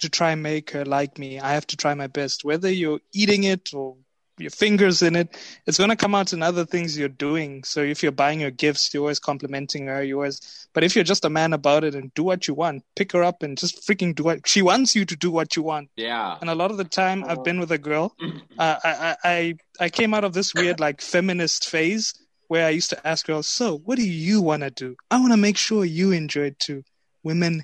to 0.00 0.08
try 0.08 0.32
and 0.32 0.42
make 0.42 0.70
her 0.70 0.84
like 0.84 1.18
me, 1.18 1.38
I 1.38 1.52
have 1.52 1.66
to 1.68 1.76
try 1.76 1.94
my 1.94 2.06
best. 2.06 2.44
Whether 2.44 2.70
you're 2.70 3.00
eating 3.12 3.44
it 3.44 3.74
or 3.74 3.96
your 4.38 4.50
fingers 4.50 5.02
in 5.02 5.16
it, 5.16 5.36
it's 5.66 5.76
going 5.76 5.90
to 5.90 5.96
come 5.96 6.14
out 6.14 6.32
in 6.32 6.42
other 6.42 6.64
things 6.64 6.98
you're 6.98 7.08
doing. 7.08 7.62
So 7.64 7.82
if 7.82 8.02
you're 8.02 8.12
buying 8.12 8.40
her 8.40 8.50
gifts, 8.50 8.92
you're 8.92 9.02
always 9.02 9.18
complimenting 9.18 9.86
her. 9.86 10.02
You 10.02 10.16
always, 10.16 10.68
but 10.72 10.82
if 10.82 10.94
you're 10.94 11.04
just 11.04 11.26
a 11.26 11.30
man 11.30 11.52
about 11.52 11.84
it 11.84 11.94
and 11.94 12.12
do 12.14 12.24
what 12.24 12.48
you 12.48 12.54
want, 12.54 12.82
pick 12.96 13.12
her 13.12 13.22
up 13.22 13.42
and 13.42 13.58
just 13.58 13.86
freaking 13.86 14.14
do 14.14 14.24
what 14.24 14.48
she 14.48 14.62
wants 14.62 14.96
you 14.96 15.04
to 15.04 15.16
do 15.16 15.30
what 15.30 15.56
you 15.56 15.62
want. 15.62 15.90
Yeah. 15.96 16.38
And 16.40 16.48
a 16.48 16.54
lot 16.54 16.70
of 16.70 16.78
the 16.78 16.84
time, 16.84 17.24
I've 17.24 17.44
been 17.44 17.60
with 17.60 17.70
a 17.72 17.78
girl. 17.78 18.16
Uh, 18.58 18.76
I, 18.82 18.90
I 18.92 19.16
I 19.24 19.54
I 19.80 19.88
came 19.90 20.14
out 20.14 20.24
of 20.24 20.32
this 20.32 20.54
weird 20.54 20.80
like 20.80 21.00
feminist 21.00 21.68
phase 21.68 22.14
where 22.50 22.66
I 22.66 22.70
used 22.70 22.90
to 22.90 23.06
ask 23.06 23.26
girls, 23.26 23.46
"So, 23.46 23.78
what 23.86 23.96
do 23.96 24.02
you 24.26 24.40
want 24.42 24.62
to 24.64 24.70
do? 24.70 24.96
I 25.10 25.20
want 25.20 25.32
to 25.32 25.36
make 25.46 25.56
sure 25.56 25.84
you 25.84 26.10
enjoy 26.12 26.46
it 26.52 26.58
too." 26.58 26.82
Women 27.22 27.62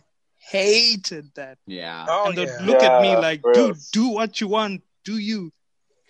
hated 0.51 1.25
that, 1.35 1.59
Yeah. 1.67 2.07
Oh 2.09 2.29
and 2.29 2.39
they'd 2.39 2.47
yeah. 2.49 2.67
look 2.69 2.83
at 2.83 3.03
me 3.03 3.17
like, 3.17 3.41
for 3.43 3.53
"Dude, 3.53 3.77
do 3.93 4.09
what 4.09 4.41
you 4.41 4.49
want. 4.49 4.83
Do 5.05 5.19
you?" 5.19 5.53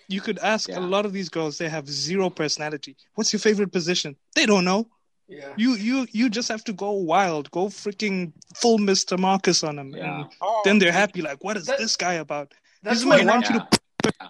You 0.08 0.20
could 0.20 0.38
ask 0.38 0.68
Yeah. 0.68 0.78
a 0.78 0.84
lot 0.94 1.06
of 1.06 1.12
these 1.12 1.30
girls; 1.30 1.56
they 1.58 1.68
have 1.70 1.88
zero 1.88 2.28
personality. 2.30 2.96
What's 3.14 3.32
your 3.32 3.40
favorite 3.40 3.72
position? 3.72 4.14
They 4.34 4.46
don't 4.46 4.64
know. 4.64 4.88
Yeah. 5.28 5.52
You 5.56 5.70
you 5.88 6.06
you 6.12 6.28
just 6.28 6.48
have 6.48 6.62
to 6.64 6.72
go 6.74 6.90
wild, 6.92 7.50
go 7.50 7.64
freaking 7.68 8.32
full 8.60 8.78
Mr. 8.78 9.18
Marcus 9.18 9.64
on 9.64 9.76
them, 9.76 9.90
Yeah. 9.96 10.04
and 10.20 10.26
Oh, 10.40 10.60
then 10.66 10.78
they're 10.78 10.92
happy. 10.92 11.22
Like, 11.22 11.42
what 11.42 11.56
is 11.56 11.66
That- 11.66 11.78
this 11.78 11.96
guy 11.96 12.14
about? 12.26 12.52
That's 12.82 12.98
This 12.98 13.06
what 13.06 13.16
man 13.24 13.26
wants 13.34 13.48
you 13.48 13.54
to 13.58 13.60
There- 13.60 13.68
there- 13.70 13.80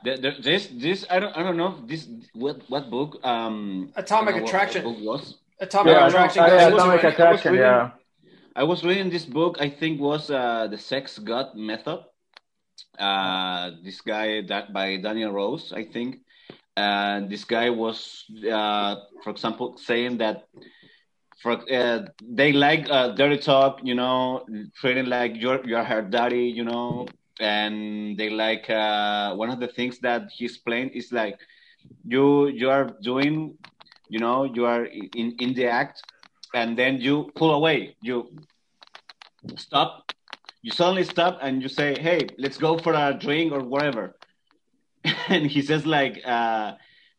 This, 0.04 0.68
this, 0.68 1.04
I 1.10 1.18
don't, 1.20 1.36
I 1.36 1.42
don't 1.42 1.56
know. 1.56 1.80
This, 1.86 2.08
what, 2.34 2.62
what 2.68 2.90
book? 2.90 3.18
Um, 3.24 3.92
Atomic 3.96 4.36
I 4.36 4.38
don't 4.38 4.40
know 4.40 4.42
what- 4.42 4.48
Attraction. 4.48 4.84
What 4.84 4.94
book 4.98 5.04
was? 5.04 5.38
Atomic 5.60 5.92
yeah, 5.94 6.06
attraction 6.06 6.42
no, 6.42 6.48
goes 6.50 6.60
yeah, 6.60 6.68
atomic 6.68 7.04
it. 7.04 7.06
attraction. 7.12 7.52
reading- 7.52 7.66
Yeah. 7.66 7.90
I 8.54 8.62
was 8.62 8.84
reading 8.84 9.10
this 9.10 9.24
book. 9.24 9.56
I 9.60 9.68
think 9.68 10.00
was 10.00 10.30
uh, 10.30 10.66
the 10.70 10.78
Sex 10.78 11.18
God 11.18 11.54
Method. 11.54 12.00
Uh, 12.98 13.72
this 13.84 14.00
guy 14.00 14.42
that 14.48 14.72
by 14.72 14.96
Daniel 14.96 15.32
Rose, 15.32 15.72
I 15.74 15.84
think. 15.84 16.18
And 16.76 17.28
this 17.30 17.44
guy 17.44 17.70
was, 17.70 18.24
uh, 18.50 18.96
for 19.24 19.30
example, 19.30 19.76
saying 19.78 20.18
that 20.18 20.44
for 21.42 21.52
uh, 21.72 22.06
they 22.22 22.52
like 22.52 22.88
uh, 22.90 23.08
dirty 23.08 23.38
talk, 23.38 23.80
you 23.82 23.94
know, 23.94 24.44
treating 24.80 25.06
like 25.06 25.32
you're 25.36 25.60
you're 25.66 25.84
her 25.84 26.02
daddy, 26.02 26.44
you 26.48 26.64
know, 26.64 27.06
and 27.40 28.16
they 28.16 28.30
like 28.30 28.68
uh, 28.70 29.34
one 29.34 29.50
of 29.50 29.60
the 29.60 29.68
things 29.68 29.98
that 30.00 30.30
he 30.30 30.44
explained 30.44 30.92
is 30.94 31.12
like 31.12 31.38
you 32.06 32.48
you 32.48 32.70
are 32.70 32.90
doing, 33.02 33.56
you 34.08 34.18
know, 34.18 34.44
you 34.44 34.64
are 34.66 34.84
in 34.84 35.36
in 35.38 35.54
the 35.54 35.66
act, 35.66 36.02
and 36.54 36.76
then 36.76 37.00
you 37.00 37.30
pull 37.34 37.52
away, 37.52 37.96
you 38.00 38.30
stop, 39.56 40.12
you 40.62 40.70
suddenly 40.70 41.04
stop, 41.04 41.38
and 41.42 41.62
you 41.62 41.68
say, 41.68 41.98
hey, 42.00 42.26
let's 42.38 42.58
go 42.58 42.78
for 42.78 42.94
a 42.94 43.14
drink 43.14 43.52
or 43.52 43.60
whatever, 43.60 44.16
and 45.28 45.46
he 45.46 45.62
says 45.62 45.86
like. 45.86 46.20
Uh, 46.24 46.74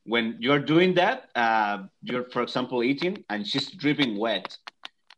when 0.08 0.38
you're 0.39 0.60
doing 0.60 0.93
that, 0.93 1.30
uh, 1.36 1.80
you're, 2.01 2.23
for 2.32 2.41
example, 2.41 2.82
eating 2.82 3.25
and 3.30 3.45
she's 3.45 3.69
dripping 3.71 4.17
wet. 4.17 4.58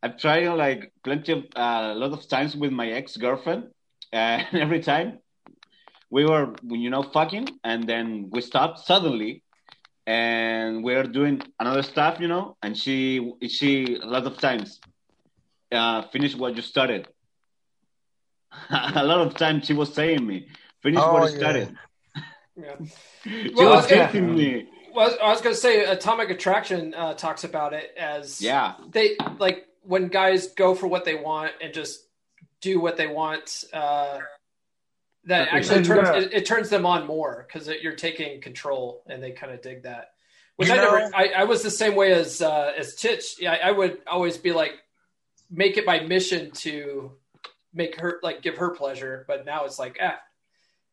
I've 0.02 0.18
tried 0.18 0.48
like 0.48 0.92
plenty 1.04 1.32
of, 1.32 1.44
uh, 1.54 1.92
a 1.92 1.94
lot 1.94 2.12
of 2.12 2.28
times 2.28 2.56
with 2.56 2.72
my 2.72 2.88
ex 2.88 3.16
girlfriend, 3.16 3.68
and 4.12 4.46
every 4.52 4.80
time 4.80 5.18
we 6.10 6.24
were, 6.24 6.54
you 6.68 6.90
know, 6.90 7.02
fucking, 7.02 7.48
and 7.64 7.88
then 7.88 8.28
we 8.32 8.40
stopped 8.40 8.80
suddenly, 8.80 9.42
and 10.06 10.82
we're 10.82 11.04
doing 11.04 11.40
another 11.60 11.82
stuff, 11.82 12.18
you 12.20 12.26
know, 12.28 12.56
and 12.62 12.76
she, 12.76 13.32
she, 13.48 13.96
a 14.02 14.06
lot 14.06 14.26
of 14.26 14.38
times, 14.38 14.80
uh, 15.70 16.02
finished 16.10 16.36
what 16.36 16.56
you 16.56 16.62
started. 16.62 17.06
a 18.70 19.04
lot 19.04 19.20
of 19.26 19.34
times 19.36 19.66
she 19.66 19.72
was 19.72 19.94
saying 19.94 20.26
me, 20.26 20.48
finish 20.82 21.00
Oh, 21.02 21.12
what 21.12 21.24
you 21.32 21.38
yeah. 21.38 21.38
started. 21.38 21.76
Yeah. 22.56 22.74
She 23.22 23.52
Well, 23.54 23.68
I 23.72 23.76
was 23.76 23.90
was 23.90 24.12
gonna- 24.12 24.20
me. 24.22 24.68
Well, 24.92 25.16
I 25.22 25.28
was 25.30 25.40
going 25.40 25.54
to 25.54 25.60
say 25.60 25.84
Atomic 25.84 26.30
Attraction 26.30 26.92
uh, 26.94 27.14
talks 27.14 27.44
about 27.44 27.72
it 27.72 27.94
as 27.96 28.42
Yeah. 28.42 28.74
they 28.90 29.16
like 29.38 29.66
when 29.82 30.08
guys 30.08 30.48
go 30.48 30.74
for 30.74 30.88
what 30.88 31.04
they 31.04 31.14
want 31.14 31.52
and 31.62 31.72
just 31.72 32.04
do 32.60 32.80
what 32.80 32.96
they 32.96 33.06
want. 33.06 33.64
Uh, 33.72 34.18
that 35.24 35.48
actually 35.52 35.78
And, 35.78 35.86
turns 35.86 36.24
it, 36.24 36.32
it 36.32 36.46
turns 36.46 36.70
them 36.70 36.86
on 36.86 37.06
more 37.06 37.46
because 37.46 37.68
you're 37.82 37.94
taking 37.94 38.40
control 38.40 39.02
and 39.06 39.22
they 39.22 39.32
kind 39.32 39.52
of 39.52 39.60
dig 39.60 39.82
that. 39.82 40.12
Which 40.56 40.68
You 40.68 40.74
I 40.74 40.76
never, 40.78 41.10
I, 41.14 41.32
I 41.38 41.44
was 41.44 41.62
the 41.62 41.70
same 41.70 41.94
way 41.94 42.12
as 42.12 42.42
uh, 42.42 42.72
as 42.76 42.94
Titch. 42.94 43.40
Yeah, 43.40 43.52
I, 43.52 43.68
I 43.68 43.70
would 43.70 43.98
always 44.06 44.38
be 44.38 44.52
like, 44.52 44.72
make 45.50 45.76
it 45.76 45.86
my 45.86 46.00
mission 46.00 46.50
to 46.52 47.12
make 47.72 47.98
her 48.00 48.18
like 48.22 48.42
give 48.42 48.58
her 48.58 48.70
pleasure. 48.70 49.24
But 49.26 49.44
now 49.44 49.64
it's 49.64 49.78
like, 49.78 49.98
ah, 50.02 50.18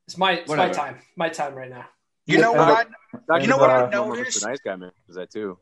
it's 0.08 0.17
my 0.17 0.34
it's 0.34 0.49
Whatever. 0.49 0.69
my 0.69 0.73
time, 0.73 0.99
my 1.15 1.30
time 1.30 1.56
right 1.56 1.69
now. 1.69 1.86
You 2.25 2.39
know 2.39 2.51
what 2.51 2.69
I? 2.69 2.86
Dr. 3.27 3.41
You 3.41 3.47
know 3.47 3.58
what 3.58 3.69
I 3.69 3.89
noticed? 3.89 4.45
Nice 4.45 4.60
guy 4.60 4.75
mentions 4.75 5.15
that 5.15 5.32
too. 5.32 5.58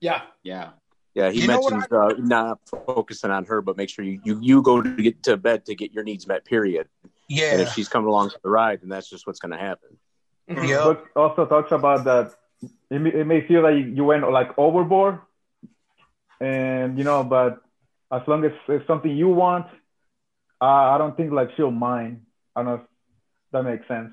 Yeah. 0.00 0.22
Yeah. 0.42 0.70
Yeah, 1.14 1.30
he 1.30 1.40
You 1.40 1.48
know 1.48 1.60
what 1.60 1.72
mentions 1.72 1.92
uh, 1.92 2.14
not 2.18 2.60
focusing 2.86 3.30
on 3.30 3.44
her, 3.46 3.60
but 3.60 3.76
make 3.76 3.88
sure 3.90 4.04
you, 4.04 4.20
you, 4.24 4.38
you 4.40 4.62
go 4.62 4.80
to 4.80 4.90
get 4.90 5.22
to 5.24 5.36
bed 5.36 5.66
to 5.66 5.74
get 5.74 5.92
your 5.92 6.04
needs 6.04 6.26
met. 6.26 6.44
Period. 6.44 6.88
Yeah. 7.28 7.52
And 7.52 7.60
if 7.62 7.72
she's 7.72 7.88
coming 7.88 8.08
along 8.08 8.30
for 8.30 8.38
the 8.42 8.50
ride, 8.50 8.80
then 8.80 8.88
that's 8.88 9.10
just 9.10 9.26
what's 9.26 9.40
going 9.40 9.52
to 9.52 9.58
happen. 9.58 9.98
The 10.48 10.54
book 10.82 11.08
also 11.14 11.46
talks 11.46 11.70
about 11.72 12.04
that 12.04 12.34
it 12.90 13.00
may, 13.00 13.10
it 13.10 13.26
may 13.26 13.46
feel 13.46 13.62
like 13.62 13.74
you 13.76 14.04
went 14.04 14.30
like 14.30 14.50
overboard, 14.58 15.20
and 16.40 16.98
you 16.98 17.04
know, 17.04 17.22
but 17.22 17.60
as 18.12 18.22
long 18.26 18.44
as 18.44 18.52
it's 18.68 18.86
something 18.86 19.16
you 19.16 19.28
want, 19.28 19.66
uh, 20.60 20.64
I 20.64 20.98
don't 20.98 21.16
think 21.16 21.32
like 21.32 21.50
she'll 21.56 21.70
mind. 21.70 22.22
I 22.54 22.62
don't 22.62 22.66
know 22.66 22.74
if 22.74 22.80
that 23.52 23.62
makes 23.62 23.86
sense. 23.86 24.12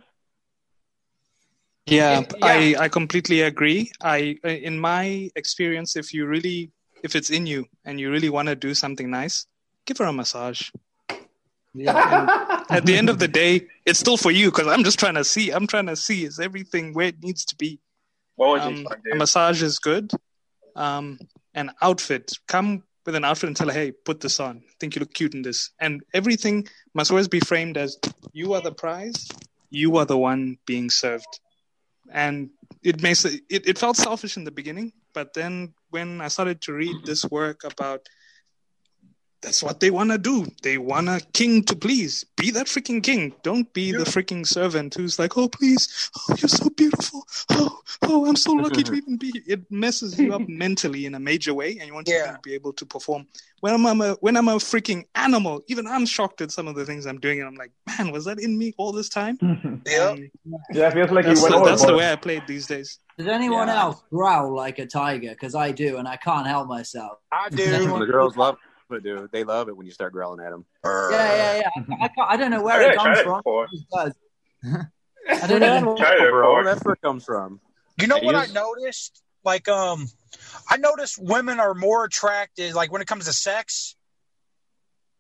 Yeah, 1.88 2.20
Yeah. 2.20 2.26
I, 2.44 2.76
I 2.80 2.90
completely 2.90 3.42
agree. 3.42 3.92
I 4.02 4.38
in 4.44 4.80
my 4.80 5.30
experience, 5.36 5.96
if 5.96 6.14
you 6.14 6.28
really 6.28 6.72
if 7.04 7.16
it's 7.16 7.30
in 7.30 7.46
you 7.46 7.66
and 7.86 8.00
you 8.00 8.12
really 8.12 8.30
want 8.30 8.48
to 8.48 8.56
do 8.56 8.74
something 8.74 9.10
nice, 9.10 9.46
give 9.86 9.98
her 9.98 10.06
a 10.06 10.14
massage. 10.14 10.70
Yeah. 11.74 12.64
At 12.70 12.86
the 12.86 12.98
end 12.98 13.10
of 13.10 13.20
the 13.20 13.28
day, 13.28 13.68
it's 13.86 14.00
still 14.00 14.18
for 14.18 14.32
you 14.32 14.52
because 14.52 14.68
I'm 14.68 14.84
just 14.84 15.00
trying 15.00 15.16
to 15.16 15.24
see. 15.24 15.52
I'm 15.52 15.68
trying 15.68 15.86
to 15.88 15.96
see 15.96 16.26
is 16.26 16.40
everything 16.40 16.94
where 16.94 17.08
it 17.08 17.24
needs 17.24 17.46
to 17.46 17.56
be. 17.56 17.80
What 18.36 18.50
would 18.50 18.64
you 18.64 18.80
Um, 18.80 18.84
fuck, 18.84 19.00
a 19.12 19.16
massage 19.16 19.62
is 19.62 19.80
good. 19.80 20.12
Um, 20.76 21.20
an 21.54 21.72
outfit. 21.82 22.32
Come 22.48 22.84
with 23.06 23.16
an 23.16 23.24
outfit 23.24 23.48
and 23.48 23.56
tell 23.56 23.68
her, 23.68 23.74
hey, 23.74 23.92
put 23.92 24.20
this 24.20 24.40
on. 24.40 24.62
I 24.68 24.74
think 24.80 24.96
you 24.96 25.00
look 25.00 25.14
cute 25.14 25.34
in 25.34 25.42
this. 25.42 25.72
And 25.80 26.04
everything 26.14 26.68
must 26.94 27.10
always 27.10 27.30
be 27.30 27.40
framed 27.40 27.78
as 27.78 27.98
you 28.34 28.54
are 28.54 28.62
the 28.62 28.74
prize, 28.74 29.28
you 29.70 29.96
are 29.98 30.06
the 30.06 30.18
one 30.18 30.58
being 30.66 30.90
served. 30.90 31.40
And 32.12 32.50
it 32.84 33.02
makes 33.02 33.26
it, 33.26 33.42
it, 33.50 33.68
it 33.68 33.78
felt 33.78 33.98
selfish 33.98 34.38
in 34.38 34.44
the 34.44 34.52
beginning, 34.52 34.94
but 35.14 35.34
then 35.34 35.74
when 35.90 36.22
I 36.22 36.28
started 36.28 36.62
to 36.62 36.74
read 36.74 36.96
this 37.06 37.26
work 37.26 37.64
about 37.64 38.02
that's 39.44 39.62
what 39.62 39.80
they 39.80 39.92
want 39.92 40.10
to 40.10 40.18
do. 40.18 40.48
They 40.64 40.80
want 40.80 41.08
a 41.10 41.22
king 41.32 41.64
to 41.66 41.76
please. 41.76 42.24
Be 42.36 42.50
that 42.52 42.66
freaking 42.66 43.04
king. 43.04 43.36
Don't 43.44 43.72
be 43.72 43.92
the 43.92 44.04
freaking 44.04 44.46
servant 44.48 44.96
who's 44.96 45.20
like, 45.20 45.38
oh, 45.38 45.48
please. 45.48 46.10
Oh, 46.18 46.36
you're 46.40 46.50
so 46.50 46.70
beautiful. 46.72 47.24
Oh, 47.52 47.80
oh, 48.02 48.26
I'm 48.28 48.36
so 48.36 48.54
lucky 48.54 48.82
to 48.82 48.94
even 48.96 49.16
be 49.16 49.32
here. 49.32 49.44
It 49.46 49.72
messes 49.72 50.20
you 50.20 50.34
up 50.34 50.42
mentally 50.50 51.06
in 51.06 51.14
a 51.14 51.20
major 51.20 51.54
way, 51.54 51.78
and 51.78 51.88
you 51.88 51.94
want 51.94 52.08
Yeah. 52.10 52.32
to 52.32 52.40
be 52.44 52.56
able 52.56 52.74
to 52.74 52.86
perform. 52.86 53.28
When 53.60 53.76
I'm, 53.76 53.86
I'm 53.86 54.02
a 54.02 54.14
when 54.22 54.36
I'm 54.38 54.48
a 54.48 54.56
freaking 54.56 55.04
animal, 55.14 55.62
even 55.68 55.86
I'm 55.86 56.08
shocked 56.08 56.42
at 56.42 56.52
some 56.52 56.68
of 56.68 56.74
the 56.76 56.84
things 56.86 57.06
I'm 57.06 57.20
doing, 57.20 57.40
and 57.40 57.48
I'm 57.48 57.56
like, 57.56 57.72
man, 57.86 58.12
was 58.12 58.26
that 58.26 58.40
in 58.40 58.58
me 58.58 58.74
all 58.80 58.92
this 58.92 59.08
time? 59.08 59.38
yeah. 59.86 60.00
Um, 60.10 60.32
Yeah, 60.74 60.88
it 60.88 60.94
feels 60.94 61.12
like 61.12 61.26
that's, 61.26 61.40
you 61.40 61.44
went 61.48 61.64
the, 61.64 61.70
that's 61.70 61.86
the 61.86 61.94
way 61.96 62.12
I 62.12 62.16
played 62.16 62.48
these 62.48 62.66
days. 62.66 62.98
Does 63.18 63.28
anyone 63.28 63.68
Yeah. 63.68 63.82
else 63.82 64.04
growl 64.12 64.54
like 64.56 64.78
a 64.80 64.86
tiger? 64.86 65.30
Because 65.30 65.56
I 65.56 65.72
do, 65.72 65.98
and 65.98 66.08
I 66.08 66.18
can't 66.18 66.46
help 66.46 66.68
myself. 66.68 67.18
I 67.32 67.50
do. 67.52 67.98
The 68.00 68.06
girls 68.06 68.38
love 68.38 68.58
it, 68.92 69.04
dude. 69.04 69.32
They 69.32 69.44
love 69.44 69.70
it 69.70 69.76
when 69.78 69.86
you 69.86 69.92
start 69.92 70.14
growling 70.14 70.46
at 70.46 70.52
them. 70.52 70.66
Yeah, 70.86 71.10
yeah, 71.12 71.56
yeah. 71.58 71.96
I, 72.02 72.08
can't, 72.10 72.30
I 72.30 72.38
don't 72.38 72.52
know 72.52 72.62
where 72.64 72.80
I 72.80 72.92
it 72.94 72.96
comes 72.96 73.18
it 73.20 73.24
from. 73.24 73.42
It 73.72 73.82
does. 73.94 74.14
I 75.44 75.48
don't 75.48 75.62
where 75.62 75.78
even. 75.78 75.98
Tried 75.98 76.20
it 76.22 76.32
bro. 76.32 76.64
That's 76.64 76.84
where 76.86 76.94
it 76.94 77.02
comes 77.02 77.26
from. 77.26 77.60
You 78.00 78.08
know 78.08 78.18
I 78.18 78.24
what 78.26 78.36
I 78.36 78.46
noticed? 78.54 79.22
Like, 79.44 79.68
um, 79.68 80.08
I 80.70 80.78
noticed 80.78 81.18
women 81.20 81.60
are 81.60 81.74
more 81.74 82.04
attracted. 82.06 82.76
Like 82.76 82.92
when 82.92 83.02
it 83.02 83.08
comes 83.08 83.26
to 83.26 83.34
sex, 83.34 83.96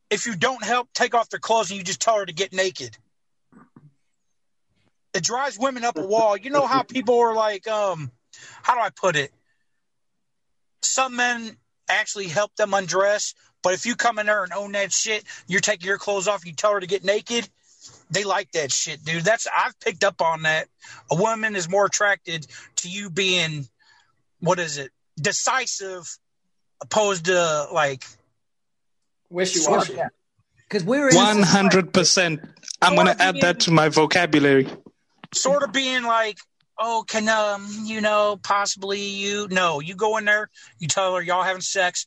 if 0.09 0.25
you 0.27 0.35
don't 0.35 0.63
help 0.63 0.89
take 0.93 1.15
off 1.15 1.29
their 1.29 1.39
clothes 1.39 1.71
and 1.71 1.77
you 1.77 1.83
just 1.83 1.99
tell 2.01 2.17
her 2.17 2.25
to 2.25 2.33
get 2.33 2.53
naked, 2.53 2.95
it 5.17 5.23
drives 5.23 5.57
women 5.59 5.83
up 5.83 5.97
a 5.97 6.05
wall. 6.05 6.37
You 6.37 6.49
know 6.51 6.67
how 6.67 6.83
people 6.83 7.19
are 7.19 7.33
like, 7.33 7.67
um, 7.67 8.11
how 8.61 8.75
do 8.75 8.81
I 8.81 8.89
put 8.91 9.15
it? 9.15 9.31
Some 10.83 11.15
men 11.15 11.57
actually 11.89 12.27
help 12.27 12.55
them 12.55 12.73
undress, 12.73 13.33
but 13.63 13.73
if 13.73 13.85
you 13.85 13.95
come 13.95 14.19
in 14.19 14.27
there 14.27 14.43
and 14.43 14.53
own 14.53 14.73
that 14.73 14.91
shit, 14.93 15.23
you're 15.47 15.59
taking 15.59 15.87
your 15.87 15.97
clothes 15.97 16.27
off, 16.27 16.45
you 16.45 16.53
tell 16.53 16.73
her 16.73 16.79
to 16.79 16.87
get 16.87 17.03
naked. 17.03 17.49
They 18.11 18.23
like 18.23 18.51
that 18.51 18.71
shit, 18.71 19.03
dude. 19.03 19.23
That's 19.23 19.47
I've 19.53 19.77
picked 19.79 20.03
up 20.03 20.21
on 20.21 20.43
that. 20.43 20.67
A 21.11 21.15
woman 21.15 21.55
is 21.55 21.69
more 21.69 21.85
attracted 21.85 22.45
to 22.77 22.89
you 22.89 23.09
being, 23.09 23.67
what 24.39 24.59
is 24.59 24.77
it, 24.77 24.91
decisive, 25.19 26.17
opposed 26.81 27.25
to 27.25 27.67
like, 27.73 28.05
Wishy 29.29 29.59
washy. 29.67 29.97
Because 30.69 30.83
we're 30.83 31.09
in 31.09 31.15
a 31.15 31.17
One 31.17 31.35
society- 31.37 31.49
hundred 31.57 31.93
percent. 31.93 32.41
I'm 32.81 32.95
gonna 32.95 33.15
add 33.19 33.41
that 33.41 33.61
to 33.61 33.71
my 33.71 33.89
vocabulary. 33.89 34.67
Sort 35.33 35.63
of 35.63 35.71
being 35.71 36.03
like, 36.03 36.37
oh, 36.79 37.03
can 37.07 37.27
um, 37.29 37.67
you 37.83 38.01
know, 38.01 38.39
possibly 38.43 39.01
you? 39.01 39.47
No, 39.49 39.79
you 39.79 39.95
go 39.95 40.17
in 40.17 40.25
there, 40.25 40.49
you 40.79 40.87
tell 40.87 41.15
her 41.15 41.21
y'all 41.21 41.43
having 41.43 41.61
sex, 41.61 42.05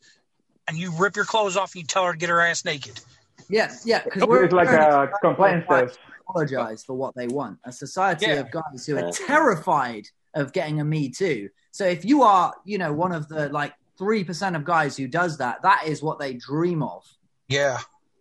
and 0.69 0.77
you 0.77 0.93
rip 0.99 1.17
your 1.17 1.25
clothes 1.25 1.57
off 1.57 1.75
and 1.75 1.83
you 1.83 1.87
tell 1.87 2.05
her 2.05 2.13
to 2.13 2.19
get 2.19 2.29
her 2.29 2.41
ass 2.41 2.65
naked. 2.65 3.01
Yeah, 3.49 3.75
yeah. 3.85 4.05
Because 4.05 4.27
we're 4.27 4.45
It's 4.45 4.55
like 4.55 4.69
a 4.69 4.71
society 4.71 5.13
compliance 5.23 5.65
where 5.67 5.87
test. 5.87 5.99
Apologize 6.29 6.85
for 6.85 6.95
what 6.95 7.17
they 7.17 7.27
want. 7.27 7.59
A 7.65 7.73
society 7.73 8.27
Yeah. 8.27 8.35
of 8.35 8.51
guys 8.53 8.87
who 8.87 8.97
are 8.97 9.07
Yeah. 9.07 9.11
terrified 9.11 10.05
of 10.35 10.53
getting 10.53 10.81
a 10.81 10.85
Me 10.85 11.09
Too. 11.09 11.49
So 11.73 11.85
if 11.85 12.05
you 12.05 12.23
are, 12.23 12.55
you 12.65 12.79
know, 12.79 12.93
one 12.93 13.11
of 13.11 13.27
the 13.27 13.49
like 13.49 13.75
three 13.99 14.23
percent 14.23 14.55
of 14.55 14.65
guys 14.65 14.97
who 14.97 15.09
does 15.09 15.39
that, 15.39 15.63
that 15.63 15.87
is 15.87 16.05
what 16.05 16.21
they 16.21 16.35
dream 16.35 16.85
of. 16.85 17.05
Yeah. 17.49 17.79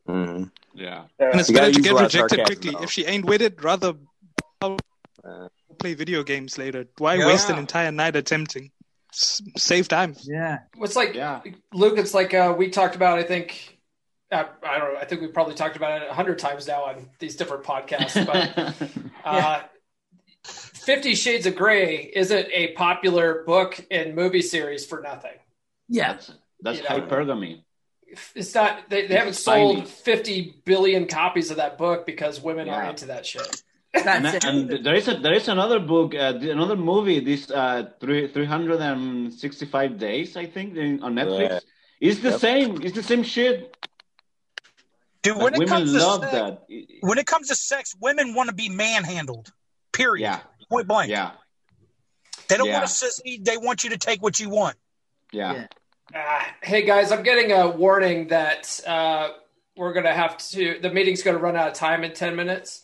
hmm 0.07 0.45
Yeah. 0.73 1.03
And 1.19 1.39
it's 1.39 1.49
You 1.49 1.55
gotta 1.55 1.67
better 1.67 1.73
to 1.73 1.81
get 1.81 2.01
rejected 2.01 2.45
quickly. 2.45 2.71
though. 2.71 2.83
If 2.83 2.91
she 2.91 3.05
ain't 3.05 3.25
with 3.25 3.43
it, 3.43 3.61
rather 3.63 3.93
Uh, 5.29 5.47
play 5.79 5.93
video 5.93 6.23
games 6.23 6.57
later. 6.57 6.85
Why 6.97 7.15
Yeah. 7.15 7.27
waste 7.27 7.49
an 7.49 7.57
entire 7.59 7.91
night 7.91 8.15
attempting? 8.15 8.71
S- 9.13 9.41
save 9.57 9.87
time. 9.87 10.15
Yeah. 10.23 10.59
It's 10.77 10.95
like 10.95 11.13
Yeah. 11.13 11.41
Luke. 11.73 11.97
It's 11.97 12.13
like 12.13 12.33
uh, 12.33 12.55
we 12.57 12.69
talked 12.69 12.95
about. 12.95 13.19
I 13.19 13.23
think 13.23 13.77
uh, 14.31 14.43
I 14.63 14.77
don't 14.79 14.93
know. 14.93 14.99
I 14.99 15.05
think 15.05 15.21
we 15.21 15.27
probably 15.27 15.55
talked 15.55 15.75
about 15.75 16.01
it 16.01 16.09
a 16.09 16.13
hundred 16.13 16.39
times 16.39 16.67
now 16.67 16.83
on 16.85 17.09
these 17.19 17.35
different 17.35 17.63
podcasts. 17.63 18.25
But 18.25 18.87
uh, 19.25 19.61
Fifty 20.43 21.15
Shades 21.15 21.45
of 21.45 21.55
Grey 21.55 22.11
isn't 22.15 22.47
a 22.53 22.73
popular 22.73 23.43
book 23.45 23.79
and 23.91 24.15
movie 24.15 24.41
series 24.41 24.85
for 24.85 25.01
nothing. 25.01 25.33
Yeah. 25.87 26.13
That's 26.13 26.31
that's 26.61 26.77
You 26.79 26.83
know. 26.83 27.01
hypergamy. 27.07 27.63
It's 28.35 28.55
not. 28.55 28.89
They, 28.89 29.05
they 29.07 29.13
haven't 29.15 29.29
It's 29.29 29.43
sold 29.43 29.77
tiny. 29.77 29.87
fifty 29.87 30.61
billion 30.65 31.05
copies 31.07 31.51
of 31.51 31.57
that 31.57 31.77
book 31.77 32.05
because 32.07 32.41
women 32.41 32.67
are 32.69 32.83
into 32.89 33.05
that 33.07 33.25
shit. 33.25 33.61
And, 33.93 34.25
and 34.45 34.85
there 34.85 34.93
is 34.95 35.07
a 35.07 35.15
there 35.15 35.33
is 35.33 35.47
another 35.47 35.79
book, 35.79 36.13
uh, 36.13 36.37
another 36.41 36.75
movie. 36.75 37.19
This 37.21 37.49
uh, 37.49 37.89
three 37.99 38.27
three 38.27 38.45
hundred 38.45 38.81
and 38.81 39.33
sixty 39.33 39.65
five 39.65 39.97
days, 39.97 40.37
I 40.37 40.45
think, 40.45 40.75
in, 40.77 41.01
on 41.01 41.15
Netflix. 41.15 41.49
Yeah. 41.49 41.59
It's 41.99 42.19
the 42.19 42.29
Yep. 42.29 42.39
same. 42.39 42.81
It's 42.83 42.95
the 42.95 43.03
same 43.03 43.23
shit. 43.23 43.75
Dude, 45.23 45.35
Like, 45.35 45.43
when 45.43 45.53
it 45.53 45.59
women 45.59 45.69
comes 45.73 45.93
to 45.93 45.99
love 45.99 46.21
sex, 46.21 46.31
that. 46.33 46.61
when 47.01 47.17
it 47.17 47.25
comes 47.25 47.47
to 47.49 47.55
sex, 47.55 47.95
women 47.99 48.35
want 48.35 48.49
to 48.49 48.55
be 48.55 48.69
manhandled. 48.69 49.51
Period. 49.91 50.21
Yeah, 50.23 50.39
Point 50.69 50.87
blank. 50.87 51.09
yeah, 51.09 51.31
They 52.47 52.55
don't 52.57 52.67
Yeah. 52.67 52.79
want 52.79 52.85
a 52.85 52.87
sissy. 52.87 53.43
They 53.43 53.57
want 53.57 53.83
you 53.83 53.89
to 53.89 53.97
take 53.97 54.21
what 54.21 54.39
you 54.39 54.49
want. 54.49 54.77
yeah. 55.31 55.53
Yeah. 55.53 55.67
Uh, 56.15 56.43
hey 56.63 56.83
guys, 56.85 57.11
I'm 57.11 57.21
getting 57.23 57.51
a 57.51 57.69
warning 57.69 58.27
that 58.29 58.79
uh, 58.87 59.29
we're 59.75 59.93
gonna 59.93 60.13
have 60.13 60.37
to. 60.51 60.79
The 60.81 60.89
meeting's 60.91 61.21
gonna 61.21 61.37
run 61.37 61.55
out 61.55 61.67
of 61.67 61.73
time 61.73 62.03
in 62.03 62.13
ten 62.13 62.35
minutes. 62.35 62.83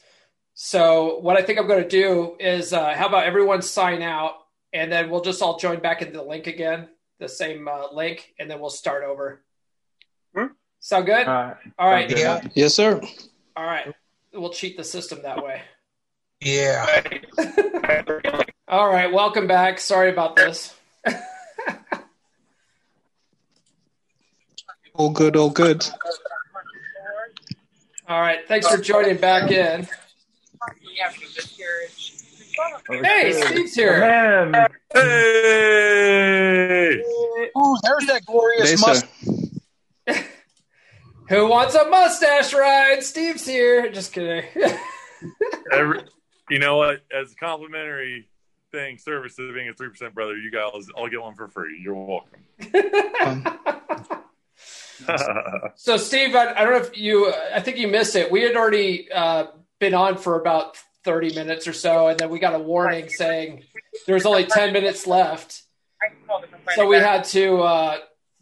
So 0.56 1.20
what 1.20 1.36
I 1.38 1.41
think 1.41 1.60
I'm 1.60 1.68
gonna 1.68 1.88
do 1.88 2.38
is, 2.39 2.72
uh, 2.72 2.94
how 2.94 3.08
about 3.08 3.26
everyone 3.26 3.62
sign 3.62 4.02
out, 4.02 4.36
and 4.72 4.89
then 4.91 5.10
we'll 5.10 5.22
just 5.22 5.41
all 5.41 5.60
join 5.60 5.80
back 5.80 6.02
into 6.02 6.13
the 6.13 6.24
link 6.24 6.48
again, 6.48 6.88
the 7.20 7.28
same 7.28 7.68
uh, 7.68 7.91
link, 7.94 8.34
and 8.39 8.50
then 8.50 8.62
we'll 8.62 8.70
start 8.70 9.04
over. 9.04 9.44
Hmm? 10.34 10.48
Sound 10.80 11.06
good? 11.06 11.28
Uh, 11.28 11.56
all 11.78 11.89
right. 11.89 12.08
good. 12.08 12.18
Yeah. 12.20 12.41
Yes, 12.54 12.74
sir. 12.74 13.02
All 13.58 13.65
right. 13.65 13.94
We'll 14.34 14.50
cheat 14.50 14.78
the 14.78 14.84
system 14.84 15.22
that 15.24 15.44
way. 15.44 15.62
Yeah. 16.41 17.04
All 18.68 18.89
right. 18.89 19.12
Welcome 19.12 19.48
back. 19.48 19.80
Sorry 19.80 20.10
about 20.10 20.36
this. 20.36 20.76
All 24.98 25.10
good, 25.10 25.36
all 25.36 25.50
good. 25.50 25.86
All 28.08 28.22
right. 28.22 28.48
Thanks 28.48 28.68
for 28.68 28.78
joining 28.78 29.18
back 29.18 29.52
in. 29.52 29.88
Hey, 33.04 33.34
Steve's 33.34 33.76
here. 33.76 34.00
Man. 34.00 34.54
Hey! 34.94 37.04
Oh, 37.56 37.78
there's 37.84 38.06
that 38.08 38.26
glorious 38.26 38.82
must. 38.82 39.06
Who 41.30 41.48
wants 41.50 41.76
a 41.76 41.88
mustache 41.89 42.54
ride? 42.54 43.04
Steve's 43.04 43.46
here. 43.46 43.91
Just 43.91 44.13
kidding. 44.13 44.46
Every, 45.72 46.04
you 46.50 46.60
know 46.60 46.78
what? 46.78 47.02
As 47.12 47.34
a 47.34 47.36
complimentary 47.36 48.30
thing, 48.72 49.00
service 49.00 49.36
to 49.36 49.52
being 49.54 49.70
a 49.70 49.74
three 49.74 49.89
percent 49.89 50.13
brother, 50.13 50.38
you 50.38 50.52
guys, 50.52 50.88
I'll 50.96 51.08
get 51.08 51.20
one 51.22 51.34
for 51.36 51.48
free. 51.48 51.82
You're 51.84 51.96
welcome. 51.96 52.41
so, 55.76 55.98
Steve, 55.98 56.36
I, 56.36 56.54
I 56.54 56.63
don't 56.63 56.74
know 56.74 56.82
if 56.88 56.96
you, 56.98 57.34
I 57.54 57.60
think 57.60 57.78
you 57.78 57.88
missed 57.88 58.15
it. 58.15 58.32
We 58.32 58.44
had 58.44 58.56
already 58.56 59.12
uh, 59.12 59.48
been 59.80 59.94
on 59.94 60.18
for 60.18 60.40
about 60.40 60.78
30 61.04 61.36
minutes 61.36 61.68
or 61.68 61.74
so, 61.74 62.08
and 62.08 62.20
then 62.20 62.30
we 62.30 62.40
got 62.40 62.56
a 62.56 62.60
warning 62.60 63.10
saying 63.10 63.64
there 64.06 64.16
was 64.16 64.26
only 64.26 64.46
10 64.46 64.74
minutes 64.74 65.06
left. 65.06 65.64
So 66.76 66.88
we 66.88 66.98
had 66.98 67.24
to 67.26 67.58
uh, 67.62 67.98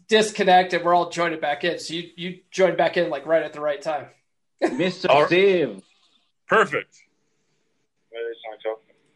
disconnect, 0.08 0.72
and 0.72 0.84
we're 0.84 0.94
all 0.94 1.10
joining 1.10 1.40
back 1.40 1.64
in. 1.64 1.78
So 1.78 1.94
you 1.94 2.10
you 2.16 2.38
joined 2.50 2.76
back 2.76 2.96
in 2.96 3.10
like 3.10 3.26
right 3.26 3.42
at 3.42 3.52
the 3.52 3.60
right 3.60 3.80
time. 3.80 4.06
Mr. 4.62 5.26
Steve. 5.26 5.82
Perfect. 6.48 6.94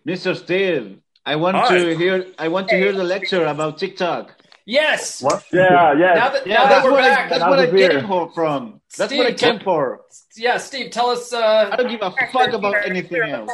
Mr. 0.07 0.37
Steve, 0.37 1.01
I 1.27 1.37
want 1.37 1.57
Hi. 1.57 1.79
to 1.79 1.97
hear. 1.97 2.27
I 2.39 2.49
want 2.49 2.69
to 2.69 2.77
hear 2.77 2.93
the 2.93 3.05
lecture 3.05 3.45
about 3.45 3.79
TikTok. 3.79 4.38
Yes. 4.69 5.23
What? 5.23 5.45
Yeah, 5.51 5.95
yeah. 5.95 6.13
Now 6.15 6.29
that, 6.29 6.47
Yeah, 6.47 6.55
now 6.57 6.63
that 6.65 6.69
that's 6.69 6.85
we're 6.85 6.91
what 6.93 7.05
I, 7.05 7.09
back, 7.09 7.31
that's 7.31 7.41
what 7.41 7.59
I 7.59 7.65
the 7.67 7.73
beer. 7.73 7.89
came 8.01 8.07
for 8.07 8.31
from. 8.33 8.83
That's 8.99 9.11
what 9.15 9.27
I 9.27 9.31
Steve, 9.35 9.39
came 9.39 9.61
for. 9.61 10.03
yeah, 10.37 10.59
Steve, 10.59 10.91
tell 10.91 11.09
us. 11.09 11.33
Uh, 11.33 11.71
I 11.73 11.77
don't 11.77 11.89
give 11.89 12.03
a 12.03 12.11
fuck 12.31 12.53
about 12.53 12.85
anything 12.87 13.23
else. 13.23 13.51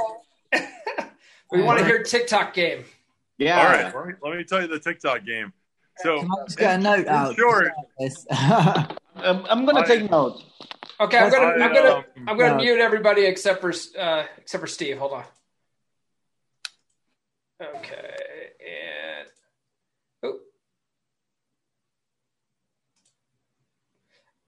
we 1.52 1.62
want 1.62 1.78
to 1.78 1.84
hear 1.84 2.02
TikTok 2.02 2.52
game. 2.52 2.84
Yeah. 3.38 3.60
All 3.60 3.64
right. 3.66 3.94
Let 3.94 4.06
me, 4.08 4.12
let 4.22 4.36
me 4.38 4.42
tell 4.42 4.60
you 4.60 4.66
the 4.66 4.80
TikTok 4.80 5.24
game. 5.24 5.52
So, 5.98 6.18
Can 6.18 6.30
I 6.32 6.44
just 6.46 6.58
get 6.58 6.80
a 6.80 6.82
note 6.82 6.98
in 6.98 7.08
out? 7.08 7.36
short, 7.36 7.70
This. 8.00 8.26
Um, 9.16 9.46
I'm 9.48 9.64
gonna 9.64 9.80
I- 9.80 9.84
take 9.84 10.10
note. 10.10 10.42
Okay, 10.98 11.18
I'm 11.18 11.30
gonna 11.30 11.46
I, 11.46 11.64
I'm 11.64 11.72
gonna 11.74 11.94
um, 11.94 12.04
I'm 12.26 12.36
gonna 12.36 12.56
no. 12.56 12.62
mute 12.64 12.80
everybody 12.80 13.24
except 13.26 13.60
for 13.60 13.72
uh, 13.96 14.24
except 14.38 14.60
for 14.60 14.66
Steve. 14.66 14.98
Hold 14.98 15.12
on. 15.12 15.24
Okay, 17.62 18.14
and 18.60 19.28
oh. 20.24 20.38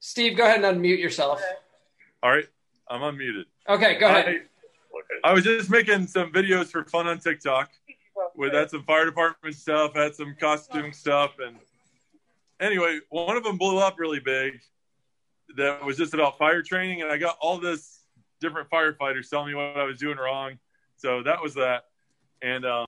Steve, 0.07 0.37
go 0.37 0.45
ahead 0.45 0.63
and 0.63 0.81
unmute 0.81 1.01
yourself. 1.01 1.43
all 2.23 2.31
right, 2.31 2.47
I'm 2.89 3.01
unmuted. 3.01 3.47
Okay, 3.69 3.99
go 3.99 4.07
ahead. 4.07 4.43
I, 5.25 5.31
I 5.31 5.33
was 5.33 5.43
just 5.43 5.69
making 5.69 6.07
some 6.07 6.31
videos 6.31 6.67
for 6.67 6.85
fun 6.85 7.09
on 7.09 7.19
TikTok. 7.19 7.71
With 8.37 8.55
had 8.55 8.71
some 8.71 8.85
fire 8.85 9.05
department 9.05 9.57
stuff, 9.57 9.97
had 9.97 10.15
some 10.15 10.37
costume 10.39 10.93
stuff, 10.93 11.33
and 11.45 11.57
anyway, 12.61 13.01
one 13.09 13.37
of 13.37 13.43
them 13.43 13.59
blew 13.59 13.79
up 13.79 13.99
really 13.99 14.21
big. 14.21 14.61
That 15.57 15.85
was 15.85 15.97
just 15.97 16.15
about 16.15 16.39
fire 16.39 16.63
training, 16.63 17.03
and 17.03 17.11
I 17.11 17.17
got 17.17 17.37
all 17.41 17.59
this 17.59 18.03
different 18.41 18.71
firefighters 18.71 19.29
telling 19.29 19.49
me 19.49 19.55
what 19.55 19.77
I 19.77 19.83
was 19.83 19.99
doing 19.99 20.19
wrong. 20.19 20.57
So 20.99 21.25
that 21.25 21.43
was 21.43 21.55
that, 21.55 21.87
and 22.43 22.65
um, 22.65 22.87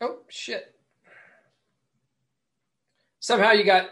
Oh 0.00 0.20
shit! 0.30 0.73
Somehow 3.24 3.52
you 3.52 3.64
got 3.64 3.88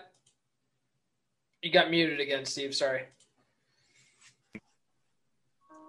you 1.63 1.73
got 1.73 1.91
muted 1.91 2.21
again, 2.21 2.45
Steve. 2.45 2.75
Sorry. 2.75 3.05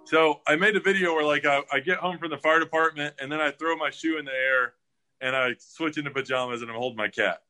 So 0.05 0.39
I 0.47 0.55
made 0.55 0.77
a 0.77 0.79
video 0.79 1.13
where 1.13 1.25
like 1.25 1.45
I, 1.45 1.59
I 1.69 1.81
get 1.81 1.97
home 1.97 2.17
from 2.19 2.29
the 2.29 2.37
fire 2.37 2.61
department 2.61 3.15
and 3.19 3.29
then 3.29 3.41
I 3.41 3.51
throw 3.51 3.75
my 3.75 3.89
shoe 3.89 4.17
in 4.17 4.23
the 4.23 4.31
air 4.31 4.75
and 5.19 5.35
I 5.35 5.55
switch 5.59 5.97
into 5.97 6.09
pajamas 6.09 6.61
and 6.61 6.71
I'm 6.71 6.77
holding 6.77 6.95
my 6.95 7.09
cat. 7.09 7.41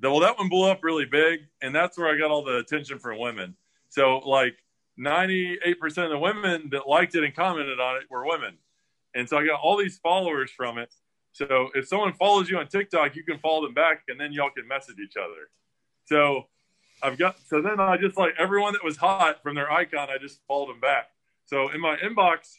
The- 0.00 0.10
Well, 0.10 0.18
that 0.18 0.36
one 0.36 0.48
blew 0.48 0.68
up 0.68 0.82
really 0.82 1.04
big 1.04 1.42
and 1.62 1.72
that's 1.72 1.96
where 1.96 2.12
I 2.12 2.18
got 2.18 2.32
all 2.32 2.42
the 2.42 2.56
attention 2.56 2.98
from 2.98 3.20
women. 3.20 3.54
So 3.88 4.18
like 4.18 4.56
98% 4.98 5.62
of 5.98 6.10
the 6.10 6.18
women 6.18 6.70
that 6.72 6.88
liked 6.88 7.14
it 7.14 7.22
and 7.22 7.32
commented 7.36 7.78
on 7.78 7.98
it 7.98 8.10
were 8.10 8.26
women. 8.26 8.58
And 9.14 9.28
so 9.28 9.38
I 9.38 9.46
got 9.46 9.60
all 9.60 9.76
these 9.76 9.98
followers 9.98 10.50
from 10.50 10.78
it. 10.78 10.92
So 11.36 11.68
if 11.74 11.86
someone 11.86 12.14
follows 12.14 12.48
you 12.48 12.56
on 12.56 12.66
TikTok, 12.66 13.14
you 13.14 13.22
can 13.22 13.38
follow 13.38 13.60
them 13.66 13.74
back 13.74 14.04
and 14.08 14.18
then 14.18 14.32
y'all 14.32 14.48
can 14.48 14.66
message 14.66 14.96
each 14.98 15.18
other. 15.18 15.50
So 16.06 16.46
I've 17.02 17.18
got, 17.18 17.36
so 17.46 17.60
then 17.60 17.78
I 17.78 17.98
just 17.98 18.16
like 18.16 18.32
everyone 18.38 18.72
that 18.72 18.82
was 18.82 18.96
hot 18.96 19.42
from 19.42 19.54
their 19.54 19.70
icon, 19.70 20.08
I 20.08 20.16
just 20.16 20.40
followed 20.48 20.70
them 20.70 20.80
back. 20.80 21.10
So 21.44 21.68
in 21.68 21.80
my 21.80 21.96
inbox, 21.96 22.54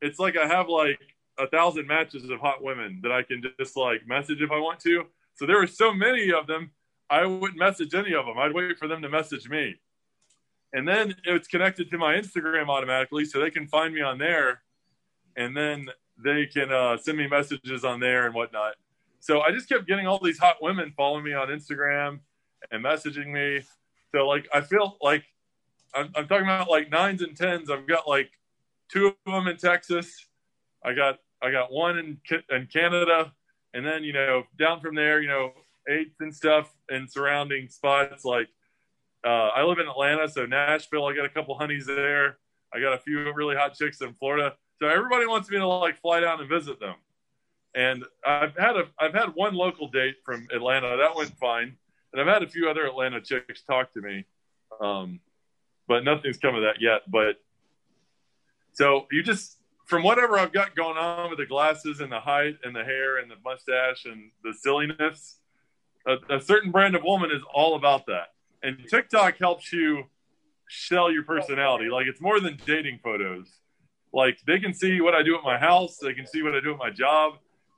it's 0.00 0.20
like 0.20 0.36
I 0.36 0.46
have 0.46 0.68
like 0.68 1.00
a 1.36 1.48
thousand 1.48 1.88
matches 1.88 2.30
of 2.30 2.38
hot 2.38 2.62
women 2.62 3.00
that 3.02 3.10
I 3.10 3.24
can 3.24 3.42
just 3.58 3.76
like 3.76 4.06
message 4.06 4.40
if 4.40 4.52
I 4.52 4.60
want 4.60 4.78
to. 4.80 5.06
So 5.34 5.44
there 5.44 5.56
were 5.56 5.66
so 5.66 5.92
many 5.92 6.32
of 6.32 6.46
them, 6.46 6.70
I 7.10 7.26
wouldn't 7.26 7.58
message 7.58 7.92
any 7.92 8.14
of 8.14 8.24
them. 8.24 8.38
I'd 8.38 8.54
wait 8.54 8.78
for 8.78 8.86
them 8.86 9.02
to 9.02 9.08
message 9.08 9.48
me. 9.48 9.74
And 10.72 10.86
then 10.86 11.16
it's 11.24 11.48
connected 11.48 11.90
to 11.90 11.98
my 11.98 12.14
Instagram 12.14 12.68
automatically, 12.68 13.24
so 13.24 13.40
they 13.40 13.50
can 13.50 13.66
find 13.66 13.92
me 13.92 14.02
on 14.02 14.18
there, 14.18 14.62
and 15.36 15.56
then 15.56 15.88
they 16.22 16.46
can 16.46 16.72
uh, 16.72 16.96
send 16.96 17.18
me 17.18 17.26
messages 17.26 17.84
on 17.84 18.00
there 18.00 18.26
and 18.26 18.34
whatnot. 18.34 18.74
So 19.20 19.40
I 19.40 19.50
just 19.50 19.68
kept 19.68 19.86
getting 19.86 20.06
all 20.06 20.22
these 20.22 20.38
hot 20.38 20.56
women 20.62 20.92
following 20.96 21.24
me 21.24 21.32
on 21.32 21.48
Instagram 21.48 22.20
and 22.70 22.84
messaging 22.84 23.32
me. 23.32 23.62
So 24.14 24.26
like 24.26 24.48
I 24.54 24.60
feel 24.60 24.96
like 25.02 25.24
I'm, 25.94 26.10
I'm 26.14 26.28
talking 26.28 26.44
about 26.44 26.70
like 26.70 26.90
nines 26.90 27.22
and 27.22 27.36
tens. 27.36 27.70
I've 27.70 27.86
got 27.86 28.06
like 28.08 28.30
two 28.90 29.08
of 29.08 29.14
them 29.26 29.48
in 29.48 29.56
Texas. 29.56 30.26
I 30.84 30.94
got 30.94 31.18
I 31.42 31.50
got 31.50 31.72
one 31.72 31.98
in 31.98 32.18
in 32.50 32.66
Canada, 32.66 33.32
and 33.74 33.84
then 33.84 34.04
you 34.04 34.12
know 34.12 34.44
down 34.58 34.80
from 34.80 34.94
there, 34.94 35.20
you 35.20 35.28
know 35.28 35.52
eights 35.88 36.20
and 36.20 36.34
stuff 36.34 36.74
in 36.90 37.08
surrounding 37.08 37.68
spots. 37.68 38.24
Like 38.24 38.48
uh, 39.24 39.48
I 39.48 39.62
live 39.62 39.78
in 39.78 39.88
Atlanta, 39.88 40.28
so 40.28 40.46
Nashville. 40.46 41.06
I 41.06 41.14
got 41.14 41.24
a 41.26 41.30
couple 41.30 41.58
honeys 41.58 41.86
there. 41.86 42.38
I 42.72 42.80
got 42.80 42.94
a 42.94 42.98
few 42.98 43.32
really 43.32 43.56
hot 43.56 43.74
chicks 43.74 44.00
in 44.00 44.12
Florida. 44.14 44.54
So 44.80 44.88
everybody 44.88 45.26
wants 45.26 45.50
me 45.50 45.58
to 45.58 45.66
like 45.66 46.00
fly 46.00 46.20
down 46.20 46.40
and 46.40 46.48
visit 46.48 46.78
them. 46.80 46.96
And 47.74 48.04
I've 48.24 48.56
had 48.56 48.76
a 48.76 48.84
I've 48.98 49.14
had 49.14 49.34
one 49.34 49.54
local 49.54 49.88
date 49.88 50.16
from 50.24 50.46
Atlanta 50.54 50.96
that 50.96 51.14
went 51.14 51.36
fine, 51.38 51.76
and 52.12 52.20
I've 52.20 52.26
had 52.26 52.42
a 52.42 52.48
few 52.48 52.68
other 52.68 52.86
Atlanta 52.86 53.20
chicks 53.20 53.62
talk 53.62 53.92
to 53.94 54.00
me. 54.00 54.24
Um, 54.80 55.20
but 55.88 56.04
nothing's 56.04 56.38
come 56.38 56.54
of 56.54 56.62
that 56.62 56.80
yet. 56.80 57.02
But 57.08 57.36
so 58.72 59.06
you 59.10 59.22
just 59.22 59.58
from 59.86 60.02
whatever 60.02 60.38
I've 60.38 60.52
got 60.52 60.74
going 60.74 60.96
on 60.96 61.30
with 61.30 61.38
the 61.38 61.46
glasses 61.46 62.00
and 62.00 62.10
the 62.10 62.20
height 62.20 62.56
and 62.64 62.74
the 62.74 62.84
hair 62.84 63.18
and 63.18 63.30
the 63.30 63.36
mustache 63.44 64.04
and 64.04 64.30
the 64.42 64.52
silliness, 64.52 65.38
a, 66.06 66.36
a 66.36 66.40
certain 66.40 66.70
brand 66.72 66.96
of 66.96 67.02
woman 67.04 67.30
is 67.30 67.42
all 67.54 67.76
about 67.76 68.06
that. 68.06 68.28
And 68.62 68.78
TikTok 68.90 69.38
helps 69.38 69.72
you 69.72 70.04
sell 70.68 71.12
your 71.12 71.22
personality. 71.22 71.88
Like 71.88 72.06
it's 72.06 72.20
more 72.20 72.40
than 72.40 72.58
dating 72.66 73.00
photos. 73.02 73.48
Like 74.12 74.38
they 74.46 74.58
can 74.58 74.72
see 74.72 75.00
what 75.00 75.14
I 75.14 75.22
do 75.22 75.36
at 75.36 75.44
my 75.44 75.58
house. 75.58 75.98
They 75.98 76.14
can 76.14 76.26
see 76.26 76.42
what 76.42 76.54
I 76.54 76.60
do 76.60 76.72
at 76.72 76.78
my 76.78 76.90
job. 76.90 77.34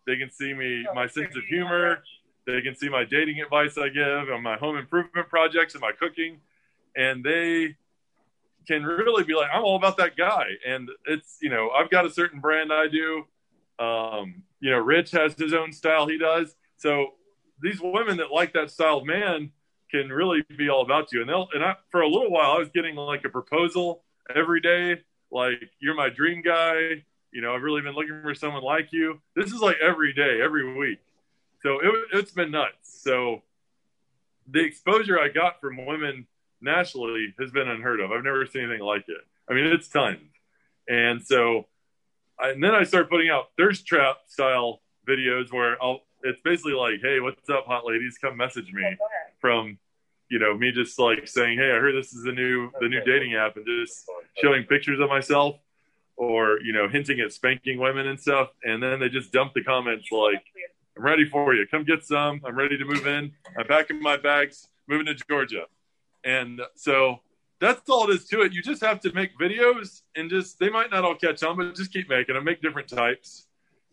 They 0.06 0.16
can 0.16 0.30
see 0.30 0.54
me, 0.54 0.86
my 0.94 1.06
sense 1.06 1.36
of 1.36 1.44
humor. 1.44 2.02
They 2.46 2.62
can 2.62 2.74
see 2.74 2.88
my 2.88 3.04
dating 3.04 3.40
advice 3.40 3.76
I 3.76 3.90
give 3.90 4.28
and 4.28 4.42
my 4.42 4.56
home 4.56 4.76
improvement 4.76 5.28
projects 5.28 5.74
and 5.74 5.82
my 5.82 5.92
cooking. 5.92 6.40
And 6.96 7.22
they 7.22 7.76
can 8.66 8.84
really 8.84 9.24
be 9.24 9.34
like, 9.34 9.48
I'm 9.52 9.64
all 9.64 9.76
about 9.76 9.96
that 9.98 10.16
guy. 10.16 10.44
And 10.66 10.88
it's, 11.06 11.38
you 11.42 11.50
know, 11.50 11.70
I've 11.70 11.90
got 11.90 12.06
a 12.06 12.10
certain 12.10 12.40
brand 12.40 12.72
I 12.72 12.86
do. 12.88 13.24
Um, 13.78 14.42
you 14.60 14.70
know, 14.70 14.78
Rich 14.78 15.10
has 15.12 15.34
his 15.34 15.52
own 15.52 15.72
style 15.72 16.06
he 16.06 16.18
does. 16.18 16.56
So 16.76 17.14
these 17.60 17.80
women 17.80 18.16
that 18.18 18.30
like 18.32 18.52
that 18.54 18.70
style 18.70 18.98
of 18.98 19.06
man 19.06 19.50
can 19.90 20.08
really 20.10 20.44
be 20.56 20.68
all 20.68 20.82
about 20.82 21.12
you. 21.12 21.20
And 21.20 21.28
they'll, 21.28 21.48
and 21.54 21.64
I, 21.64 21.76
for 21.90 22.02
a 22.02 22.08
little 22.08 22.30
while, 22.30 22.52
I 22.52 22.58
was 22.58 22.68
getting 22.70 22.94
like 22.94 23.24
a 23.24 23.28
proposal 23.28 24.04
every 24.34 24.60
day. 24.60 25.02
Like, 25.30 25.70
you're 25.80 25.94
my 25.94 26.08
dream 26.08 26.42
guy. 26.42 27.04
You 27.30 27.42
know, 27.42 27.54
I've 27.54 27.62
really 27.62 27.82
been 27.82 27.94
looking 27.94 28.22
for 28.22 28.34
someone 28.34 28.62
like 28.62 28.92
you. 28.92 29.20
This 29.36 29.52
is 29.52 29.60
like 29.60 29.76
every 29.82 30.12
day, 30.14 30.40
every 30.42 30.76
week. 30.76 31.00
So 31.62 31.80
it, 31.80 31.92
it's 32.12 32.30
been 32.30 32.50
nuts. 32.50 33.02
So 33.02 33.42
the 34.50 34.60
exposure 34.64 35.20
I 35.20 35.28
got 35.28 35.60
from 35.60 35.84
women 35.84 36.26
nationally 36.60 37.34
has 37.38 37.50
been 37.50 37.68
unheard 37.68 38.00
of. 38.00 38.12
I've 38.12 38.24
never 38.24 38.46
seen 38.46 38.62
anything 38.64 38.82
like 38.82 39.04
it. 39.08 39.20
I 39.48 39.54
mean, 39.54 39.66
it's 39.66 39.88
tons. 39.88 40.18
And 40.88 41.22
so, 41.22 41.66
I, 42.40 42.50
and 42.50 42.64
then 42.64 42.74
I 42.74 42.84
started 42.84 43.10
putting 43.10 43.28
out 43.28 43.50
thirst 43.58 43.86
trap 43.86 44.18
style 44.26 44.80
videos 45.06 45.52
where 45.52 45.82
I'll, 45.82 46.00
it's 46.22 46.40
basically 46.40 46.72
like, 46.72 47.00
hey, 47.02 47.20
what's 47.20 47.48
up, 47.50 47.66
hot 47.66 47.84
ladies? 47.86 48.18
Come 48.18 48.36
message 48.36 48.72
me 48.72 48.96
from, 49.40 49.78
you 50.30 50.38
know, 50.38 50.56
me 50.56 50.72
just 50.72 50.98
like 50.98 51.26
saying, 51.26 51.58
hey, 51.58 51.72
I 51.72 51.78
heard 51.78 51.94
this 51.94 52.12
is 52.12 52.22
the 52.22 52.32
new 52.32 52.70
the 52.80 52.88
new 52.88 53.02
dating 53.04 53.34
app, 53.34 53.56
and 53.56 53.66
just 53.66 54.08
showing 54.42 54.64
pictures 54.64 55.00
of 55.00 55.08
myself, 55.08 55.56
or 56.16 56.60
you 56.60 56.72
know, 56.72 56.88
hinting 56.88 57.20
at 57.20 57.32
spanking 57.32 57.78
women 57.78 58.06
and 58.06 58.20
stuff, 58.20 58.50
and 58.64 58.82
then 58.82 59.00
they 59.00 59.08
just 59.08 59.32
dump 59.32 59.54
the 59.54 59.62
comments 59.62 60.08
like, 60.10 60.42
I'm 60.96 61.04
ready 61.04 61.24
for 61.24 61.54
you. 61.54 61.66
Come 61.70 61.84
get 61.84 62.04
some. 62.04 62.40
I'm 62.44 62.56
ready 62.56 62.76
to 62.76 62.84
move 62.84 63.06
in. 63.06 63.32
I'm 63.56 63.66
packing 63.66 64.02
my 64.02 64.16
bags, 64.16 64.68
moving 64.88 65.06
to 65.06 65.14
Georgia. 65.14 65.64
And 66.24 66.60
so 66.74 67.20
that's 67.60 67.88
all 67.88 68.10
it 68.10 68.14
is 68.14 68.26
to 68.28 68.42
it. 68.42 68.52
You 68.52 68.62
just 68.62 68.82
have 68.82 69.00
to 69.00 69.12
make 69.12 69.36
videos 69.38 70.02
and 70.16 70.28
just 70.28 70.58
they 70.58 70.68
might 70.68 70.90
not 70.90 71.04
all 71.04 71.14
catch 71.14 71.42
on, 71.42 71.56
but 71.56 71.74
just 71.74 71.92
keep 71.92 72.08
making 72.08 72.34
them. 72.34 72.44
Make 72.44 72.60
different 72.62 72.88
types 72.88 73.46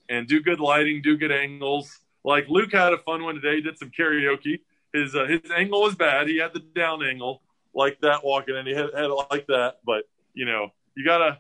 and 0.09 0.27
do 0.27 0.41
good 0.41 0.59
lighting, 0.59 1.01
do 1.01 1.17
good 1.17 1.31
angles. 1.31 1.99
Like 2.23 2.47
Luke 2.49 2.73
had 2.73 2.93
a 2.93 2.97
fun 2.99 3.23
one 3.23 3.35
today. 3.35 3.57
He 3.57 3.61
did 3.61 3.77
some 3.77 3.91
karaoke. 3.97 4.59
His 4.95 5.15
uh, 5.15 5.25
his 5.25 5.41
angle 5.55 5.81
was 5.81 5.95
bad. 5.95 6.27
He 6.27 6.37
had 6.37 6.53
the 6.53 6.59
down 6.59 7.05
angle 7.05 7.41
like 7.73 7.99
that 8.01 8.23
walking, 8.23 8.55
and 8.55 8.67
he 8.67 8.73
had, 8.73 8.89
had 8.95 9.05
it 9.05 9.25
like 9.31 9.45
that. 9.47 9.79
But 9.85 10.03
you 10.33 10.45
know, 10.45 10.71
you 10.95 11.03
gotta 11.03 11.39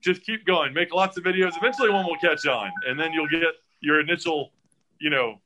just 0.00 0.22
keep 0.22 0.44
going. 0.44 0.74
Make 0.74 0.92
lots 0.92 1.16
of 1.16 1.24
videos. 1.24 1.56
Eventually, 1.56 1.90
one 1.90 2.04
will 2.04 2.16
catch 2.16 2.46
on, 2.46 2.70
and 2.86 2.98
then 2.98 3.12
you'll 3.12 3.28
get 3.28 3.54
your 3.80 4.00
initial, 4.00 4.52
you 5.00 5.10
know, 5.10 5.40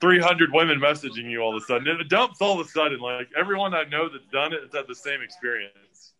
300 0.00 0.52
women 0.52 0.78
messaging 0.78 1.30
you 1.30 1.40
all 1.40 1.56
of 1.56 1.62
a 1.62 1.66
sudden. 1.66 1.88
It 1.88 2.08
dumps 2.08 2.40
all 2.42 2.60
of 2.60 2.66
a 2.66 2.68
sudden. 2.68 3.00
Like 3.00 3.28
everyone 3.36 3.74
I 3.74 3.84
know 3.84 4.08
that's 4.08 4.26
done 4.26 4.52
it 4.52 4.60
has 4.62 4.72
had 4.72 4.86
the 4.86 4.94
same 4.94 5.22
experience. 5.22 6.12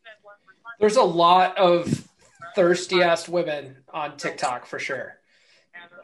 There's 0.80 0.97
a 0.97 1.03
lot 1.03 1.57
of 1.59 2.09
thirsty 2.55 3.03
ass 3.03 3.28
women 3.28 3.76
on 3.93 4.16
TikTok 4.16 4.64
for 4.64 4.78
sure. 4.78 5.18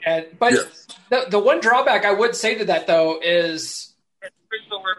And 0.05 0.27
but 0.39 0.53
Yes. 0.53 0.87
the 1.11 1.27
the 1.29 1.39
one 1.39 1.61
drawback 1.61 2.05
I 2.05 2.13
would 2.13 2.35
say 2.35 2.57
to 2.57 2.65
that 2.67 2.87
though 2.87 3.21
is 3.21 3.95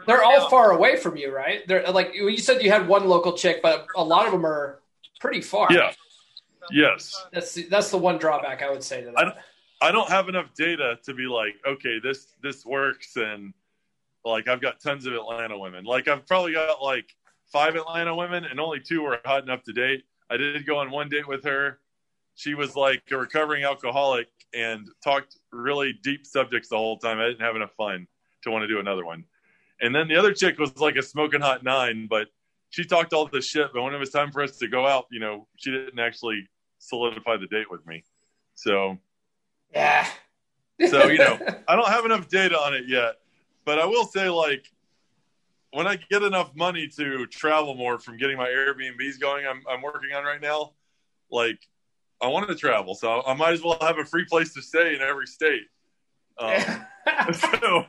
they're 0.08 0.24
all 0.24 0.50
far 0.50 0.72
away 0.72 0.96
from 0.98 1.18
you, 1.18 1.34
right? 1.36 1.68
They're 1.68 1.88
like 1.92 2.14
you 2.14 2.38
said 2.38 2.62
you 2.62 2.72
had 2.72 2.88
one 2.88 3.08
local 3.08 3.34
chick, 3.34 3.62
but 3.62 3.88
a 3.96 4.04
lot 4.04 4.26
of 4.26 4.32
them 4.32 4.46
are 4.46 4.80
pretty 5.20 5.42
far. 5.42 5.68
Yeah. 5.72 5.92
Yes. 6.72 7.26
That's 7.34 7.54
the, 7.54 7.64
that's 7.64 7.90
the 7.90 7.98
one 7.98 8.18
drawback 8.18 8.62
I 8.62 8.70
would 8.70 8.84
say 8.84 9.02
to 9.02 9.08
that. 9.08 9.18
I 9.18 9.24
don't, 9.24 9.36
I 9.82 9.92
don't 9.92 10.10
have 10.10 10.30
enough 10.30 10.54
data 10.56 11.00
to 11.04 11.14
be 11.14 11.24
like, 11.24 11.56
okay, 11.68 12.00
this 12.00 12.28
this 12.42 12.66
works, 12.66 13.18
and 13.18 13.54
like 14.24 14.48
I've 14.48 14.62
got 14.62 14.80
tons 14.80 15.06
of 15.06 15.14
Atlanta 15.14 15.58
women. 15.58 15.84
Like 15.84 16.08
I've 16.08 16.26
probably 16.28 16.54
got 16.54 16.82
like 16.82 17.16
five 17.52 17.76
Atlanta 17.76 18.16
women, 18.16 18.46
and 18.46 18.60
only 18.60 18.80
two 18.80 19.02
were 19.02 19.20
hot 19.26 19.44
enough 19.44 19.64
to 19.64 19.74
date. 19.74 20.04
I 20.30 20.38
did 20.38 20.66
go 20.66 20.78
on 20.78 20.92
one 20.92 21.10
date 21.10 21.28
with 21.28 21.44
her. 21.44 21.80
She 22.36 22.54
was 22.54 22.76
like 22.76 23.04
a 23.12 23.18
recovering 23.18 23.64
alcoholic 23.64 24.28
and 24.54 24.88
talked 25.04 25.38
really 25.52 25.94
deep 26.04 26.26
subjects 26.26 26.70
the 26.70 26.78
whole 26.78 26.98
time. 26.98 27.20
I 27.20 27.28
didn't 27.28 27.42
have 27.42 27.56
enough 27.56 27.74
fun 27.78 28.08
to 28.44 28.52
want 28.52 28.64
to 28.64 28.68
do 28.68 28.80
another 28.80 29.06
one. 29.06 29.24
And 29.82 29.96
then 29.96 30.08
the 30.08 30.16
other 30.16 30.34
chick 30.34 30.60
was 30.60 30.78
like 30.78 30.96
a 30.96 31.02
smoking 31.02 31.42
hot 31.42 31.64
nine, 31.64 32.08
but 32.10 32.28
she 32.70 32.84
talked 32.84 33.14
all 33.14 33.28
this 33.28 33.46
shit. 33.46 33.68
But 33.74 33.82
when 33.82 33.94
it 33.94 33.98
was 33.98 34.12
time 34.12 34.32
for 34.32 34.42
us 34.42 34.58
to 34.58 34.68
go 34.68 34.86
out, 34.88 35.06
you 35.12 35.20
know, 35.20 35.48
she 35.58 35.72
didn't 35.72 36.00
actually 36.00 36.48
solidify 36.80 37.38
the 37.38 37.48
date 37.48 37.70
with 37.70 37.86
me. 37.86 38.04
So 38.56 38.98
Yeah. 39.74 40.08
so 40.88 41.08
you 41.08 41.18
know, 41.20 41.40
I 41.68 41.76
don't 41.76 41.88
have 41.90 42.06
enough 42.06 42.28
data 42.28 42.58
on 42.58 42.74
it 42.74 42.86
yet, 42.88 43.16
but 43.66 43.80
I 43.80 43.86
will 43.86 44.06
say 44.06 44.30
like 44.30 44.66
when 45.72 45.88
I 45.88 45.96
get 45.96 46.22
enough 46.22 46.54
money 46.56 46.88
to 46.98 47.26
travel 47.28 47.76
more 47.76 47.98
from 47.98 48.18
getting 48.18 48.38
my 48.38 48.48
Airbnbs 48.48 49.20
going, 49.20 49.46
I'm 49.48 49.64
I'm 49.70 49.82
working 49.82 50.14
on 50.14 50.24
right 50.24 50.42
now. 50.42 50.74
Like 51.32 51.60
I 52.22 52.28
want 52.28 52.48
to 52.50 52.56
travel, 52.56 52.94
so 52.96 53.24
I 53.26 53.34
might 53.34 53.54
as 53.54 53.64
well 53.64 53.78
have 53.82 53.98
a 53.98 54.06
free 54.06 54.26
place 54.26 54.54
to 54.54 54.62
stay 54.62 54.96
in 54.96 55.02
every 55.02 55.28
state. 55.28 55.64
Um, 56.38 56.86
so, 57.34 57.86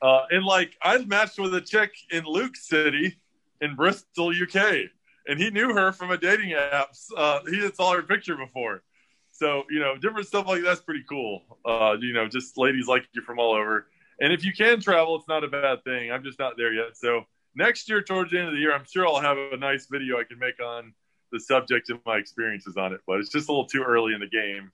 uh, 0.00 0.20
and 0.30 0.44
like 0.44 0.76
I 0.82 0.98
matched 0.98 1.38
with 1.38 1.54
a 1.54 1.60
chick 1.60 1.92
in 2.10 2.24
Luke 2.24 2.56
City 2.56 3.18
in 3.60 3.74
Bristol, 3.74 4.30
UK, 4.30 4.90
and 5.26 5.38
he 5.38 5.50
knew 5.50 5.74
her 5.74 5.92
from 5.92 6.10
a 6.10 6.16
dating 6.16 6.52
app. 6.52 6.90
Uh, 7.16 7.40
he 7.50 7.60
had 7.60 7.74
saw 7.74 7.94
her 7.94 8.02
picture 8.02 8.36
before. 8.36 8.82
So, 9.30 9.64
you 9.70 9.78
know, 9.78 9.96
different 9.96 10.26
stuff 10.26 10.46
like 10.46 10.62
that's 10.62 10.80
pretty 10.80 11.04
cool. 11.08 11.42
Uh, 11.64 11.96
you 12.00 12.12
know, 12.12 12.26
just 12.28 12.58
ladies 12.58 12.88
like 12.88 13.06
you 13.12 13.22
from 13.22 13.38
all 13.38 13.54
over. 13.54 13.86
And 14.20 14.32
if 14.32 14.44
you 14.44 14.52
can 14.52 14.80
travel, 14.80 15.16
it's 15.16 15.28
not 15.28 15.44
a 15.44 15.48
bad 15.48 15.84
thing. 15.84 16.10
I'm 16.10 16.24
just 16.24 16.40
not 16.40 16.56
there 16.56 16.72
yet. 16.72 16.96
So 16.96 17.22
next 17.54 17.88
year, 17.88 18.02
towards 18.02 18.32
the 18.32 18.38
end 18.38 18.48
of 18.48 18.54
the 18.54 18.60
year, 18.60 18.74
I'm 18.74 18.84
sure 18.84 19.06
I'll 19.06 19.20
have 19.20 19.38
a 19.38 19.56
nice 19.56 19.86
video 19.86 20.18
I 20.18 20.24
can 20.24 20.38
make 20.40 20.60
on 20.60 20.92
the 21.32 21.40
subject 21.40 21.90
of 21.90 21.98
my 22.06 22.16
experiences 22.16 22.76
on 22.76 22.92
it. 22.92 23.00
But 23.06 23.20
it's 23.20 23.30
just 23.30 23.48
a 23.48 23.52
little 23.52 23.66
too 23.66 23.82
early 23.82 24.14
in 24.14 24.20
the 24.20 24.26
game 24.26 24.72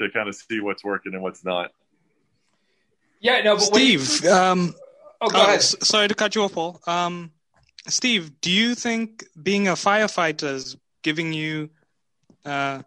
to 0.00 0.08
kind 0.10 0.28
of 0.28 0.34
see 0.34 0.60
what's 0.60 0.84
working 0.84 1.14
and 1.14 1.22
what's 1.22 1.44
not. 1.44 1.72
Yeah, 3.20 3.40
no, 3.42 3.56
but 3.56 3.70
when 3.72 3.86
you- 3.86 3.98
Steve, 4.00 4.30
um, 4.30 4.74
Oh, 5.20 5.28
go 5.28 5.42
ahead. 5.42 5.56
s- 5.58 5.76
sorry 5.82 6.08
to 6.08 6.14
cut 6.14 6.34
you 6.34 6.42
off, 6.42 6.52
Paul. 6.54 6.80
Um, 6.86 7.32
Steve, 7.86 8.40
do 8.40 8.50
you 8.50 8.74
think 8.74 9.24
being 9.42 9.68
a 9.68 9.72
firefighter 9.72 10.52
is 10.54 10.76
giving 11.02 11.32
you 11.32 11.70
uh, 12.44 12.82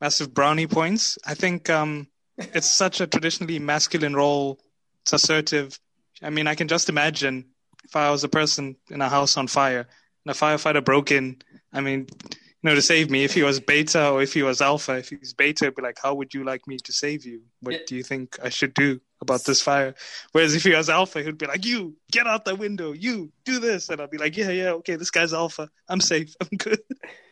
massive 0.00 0.34
brownie 0.34 0.66
points? 0.66 1.16
I 1.26 1.34
think 1.34 1.70
um, 1.70 2.08
it's 2.36 2.70
such 2.70 3.00
a 3.00 3.06
traditionally 3.06 3.58
masculine 3.58 4.14
role. 4.14 4.60
It's 5.02 5.12
assertive. 5.14 5.78
I 6.22 6.28
mean, 6.28 6.46
I 6.46 6.54
can 6.54 6.68
just 6.68 6.90
imagine 6.90 7.46
if 7.84 7.96
I 7.96 8.10
was 8.10 8.22
a 8.24 8.28
person 8.28 8.76
in 8.90 9.00
a 9.00 9.08
house 9.08 9.38
on 9.38 9.46
fire 9.46 9.88
and 10.26 10.30
a 10.34 10.38
firefighter 10.38 10.84
broke 10.84 11.10
in. 11.10 11.40
I 11.72 11.80
mean, 11.80 12.00
you 12.00 12.39
know, 12.62 12.74
to 12.74 12.82
save 12.82 13.10
me, 13.10 13.24
if 13.24 13.32
he 13.32 13.42
was 13.42 13.58
beta 13.60 14.10
or 14.10 14.22
if 14.22 14.34
he 14.34 14.42
was 14.42 14.60
alpha, 14.60 14.98
if 14.98 15.08
he 15.08 15.16
was 15.16 15.32
beta, 15.32 15.64
it'd 15.64 15.76
be 15.76 15.82
like, 15.82 15.98
how 16.02 16.14
would 16.14 16.34
you 16.34 16.44
like 16.44 16.66
me 16.66 16.76
to 16.78 16.92
save 16.92 17.24
you? 17.24 17.40
What 17.60 17.86
do 17.86 17.96
you 17.96 18.02
think 18.02 18.38
I 18.42 18.48
should 18.50 18.74
do 18.74 19.00
about 19.20 19.44
this 19.44 19.62
fire? 19.62 19.94
Whereas 20.32 20.54
if 20.54 20.62
he 20.64 20.74
was 20.74 20.90
alpha, 20.90 21.22
he'd 21.22 21.38
be 21.38 21.46
like, 21.46 21.64
you 21.64 21.96
get 22.12 22.26
out 22.26 22.44
the 22.44 22.54
window, 22.54 22.92
you 22.92 23.32
do 23.44 23.60
this. 23.60 23.88
And 23.88 24.00
I'd 24.00 24.10
be 24.10 24.18
like, 24.18 24.36
yeah, 24.36 24.50
yeah, 24.50 24.70
okay, 24.72 24.96
this 24.96 25.10
guy's 25.10 25.32
alpha. 25.32 25.70
I'm 25.88 26.00
safe. 26.00 26.34
I'm 26.40 26.56
good. 26.58 26.80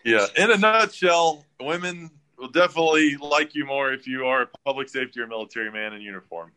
Yeah. 0.05 0.26
In 0.37 0.51
a 0.51 0.57
nutshell, 0.57 1.45
women 1.61 2.11
will 2.39 2.49
definitely 2.49 3.16
like 3.16 3.55
you 3.55 3.66
more 3.66 3.93
if 3.93 4.07
you 4.07 4.26
are 4.26 4.43
a 4.43 4.47
public 4.64 4.89
safety 4.89 5.20
or 5.20 5.26
military 5.26 5.70
man 5.70 5.93
in 5.93 6.01
uniform. 6.01 6.53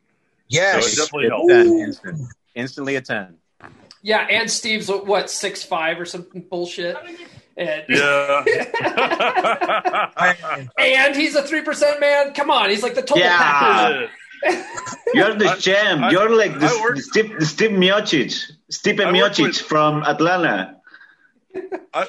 Yes. 0.47 0.84
So 0.86 0.88
it 0.88 1.05
definitely 1.05 1.26
It's 1.53 1.69
helps. 1.69 1.82
instant. 1.82 2.34
Instantly 2.55 2.95
a 2.95 3.01
10. 3.01 3.36
Yeah, 4.03 4.26
and 4.30 4.49
Steve's 4.49 4.88
what 4.89 5.30
six 5.30 5.63
five 5.63 5.99
or 5.99 6.05
something 6.05 6.41
bullshit. 6.49 6.95
And, 7.68 7.84
Yeah. 7.89 8.43
and 10.78 11.16
he's 11.16 11.36
a 11.36 11.43
three 11.43 11.62
percent 11.62 11.99
man. 11.99 12.34
Come 12.34 12.49
on, 12.49 12.70
he's 12.70 12.84
like 12.84 12.95
the 12.95 13.01
total 13.01 13.24
Yeah. 13.24 13.38
package. 13.38 14.09
You're 15.14 15.36
the 15.36 15.55
champ. 15.59 16.01
I- 16.03 16.12
You're 16.12 16.36
like 16.36 16.59
the, 16.59 16.66
I 16.68 16.82
work- 16.82 16.95
the 16.95 17.01
Steve, 17.01 17.39
the 17.39 17.45
Steve 17.45 17.72
Miocic, 17.72 18.51
Stipe 18.72 18.99
I 18.99 19.12
Miocic 19.12 19.43
with- 19.43 19.57
from 19.62 20.03
Atlanta. 20.03 20.78
I 21.93 22.07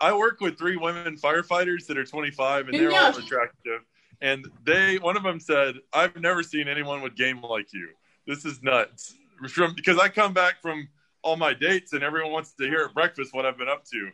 I 0.00 0.12
work 0.14 0.40
with 0.40 0.58
three 0.58 0.76
women 0.76 1.16
firefighters 1.16 1.86
that 1.86 1.98
are 1.98 2.04
25 2.04 2.68
and 2.68 2.78
they're 2.78 2.92
all 2.92 3.16
attractive. 3.16 3.80
And 4.20 4.46
they, 4.64 4.98
one 4.98 5.16
of 5.16 5.22
them 5.22 5.40
said, 5.40 5.76
"I've 5.92 6.16
never 6.16 6.42
seen 6.42 6.68
anyone 6.68 7.02
with 7.02 7.14
game 7.16 7.42
like 7.42 7.72
you. 7.72 7.88
This 8.26 8.44
is 8.44 8.62
nuts." 8.62 9.14
From 9.48 9.74
because 9.74 9.98
I 9.98 10.08
come 10.08 10.32
back 10.32 10.62
from 10.62 10.88
all 11.22 11.36
my 11.36 11.52
dates 11.52 11.92
and 11.92 12.02
everyone 12.02 12.30
wants 12.32 12.52
to 12.54 12.64
hear 12.64 12.84
at 12.84 12.94
breakfast 12.94 13.34
what 13.34 13.44
I've 13.44 13.58
been 13.58 13.68
up 13.68 13.84
to, 13.86 14.10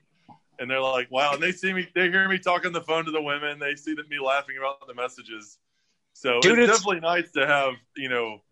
and 0.61 0.71
they're 0.71 0.81
like, 0.81 1.11
"Wow!" 1.11 1.33
And 1.35 1.43
they 1.43 1.51
see 1.53 1.73
me, 1.73 1.89
they 1.95 2.09
hear 2.11 2.29
me 2.29 2.39
talk 2.39 2.65
on 2.65 2.73
the 2.73 2.81
phone 2.83 3.07
to 3.07 3.11
the 3.11 3.21
women. 3.23 3.59
They 3.59 3.75
see 3.75 3.95
that 3.95 4.09
me 4.09 4.21
laughing 4.21 4.57
about 4.59 4.87
the 4.87 4.95
messages. 4.95 5.59
So 6.13 6.39
Dude, 6.41 6.53
it's, 6.59 6.65
it's- 6.69 6.79
definitely 6.79 7.01
nice 7.01 7.33
to 7.33 7.47
have 7.47 7.75
you 7.97 8.09
know 8.09 8.43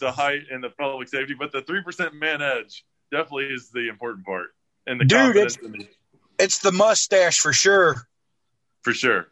the 0.00 0.10
height 0.10 0.42
and 0.50 0.64
the 0.64 0.70
public 0.70 1.06
safety, 1.08 1.34
but 1.38 1.52
the 1.52 1.62
three 1.62 1.82
percent 1.82 2.14
man 2.14 2.42
edge 2.42 2.84
definitely 3.12 3.46
is 3.46 3.70
the 3.70 3.88
important 3.88 4.24
part. 4.26 4.48
And 4.86 5.00
the 5.00 5.04
Dude, 5.04 5.36
it's- 5.36 5.56
the- 5.56 5.86
It's 6.38 6.58
the 6.60 6.72
mustache 6.72 7.38
for 7.38 7.52
sure. 7.52 8.08
for 8.82 8.92
sure. 8.94 9.28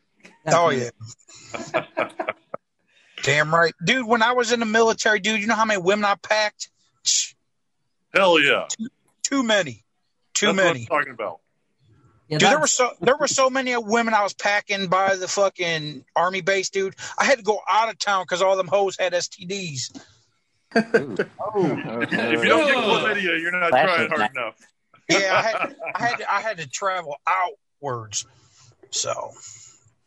Oh 0.47 0.69
yeah. 0.71 0.91
Damn 3.23 3.53
right, 3.55 3.75
dude. 3.85 4.07
When 4.07 4.23
I 4.23 4.33
was 4.33 4.53
in 4.53 4.61
the 4.61 4.67
military, 4.67 5.19
dude, 5.21 5.41
you 5.41 5.47
know 5.47 5.55
how 5.57 5.65
many 5.65 5.81
women 5.81 6.05
I 6.05 6.15
packed? 6.15 6.69
Hell 8.15 8.41
yeah. 8.41 8.67
Too 9.23 9.43
many. 9.43 9.85
Too 10.35 10.47
That's 10.47 10.57
many. 10.57 10.87
what 10.89 10.99
I'm 10.99 11.01
talking 11.01 11.13
about. 11.15 11.41
Yeah, 12.29 12.39
Dude, 12.39 12.49
there 12.51 12.61
were 12.61 12.67
so 12.67 12.91
there 13.01 13.17
were 13.17 13.27
so 13.27 13.49
many 13.49 13.75
women 13.77 14.13
I 14.13 14.23
was 14.23 14.35
packing 14.35 14.89
by 14.89 15.17
the 15.17 15.27
fucking 15.27 16.05
army 16.15 16.43
base, 16.43 16.69
dude. 16.69 16.95
I 17.19 17.25
had 17.25 17.39
to 17.39 17.45
go 17.45 17.61
out 17.71 17.89
of 17.89 17.99
town 17.99 18.25
because 18.25 18.43
all 18.43 18.55
them 18.57 18.69
hoes 18.69 18.97
had 18.99 19.15
STDs. 19.15 19.99
Oh, 20.77 20.83
If 22.03 22.43
you 22.43 22.49
don't 22.49 22.67
get 22.67 22.77
chlamydia, 22.77 23.41
you're 23.41 23.59
not 23.59 23.71
trying 23.71 24.09
hard 24.11 24.31
enough. 24.31 24.57
Yeah, 25.09 25.35
I 25.35 25.43
had 25.43 25.77
I 25.95 26.07
had 26.07 26.23
I 26.23 26.41
had 26.43 26.59
to 26.59 26.69
travel 26.69 27.17
outwards. 27.27 28.27
So 28.91 29.33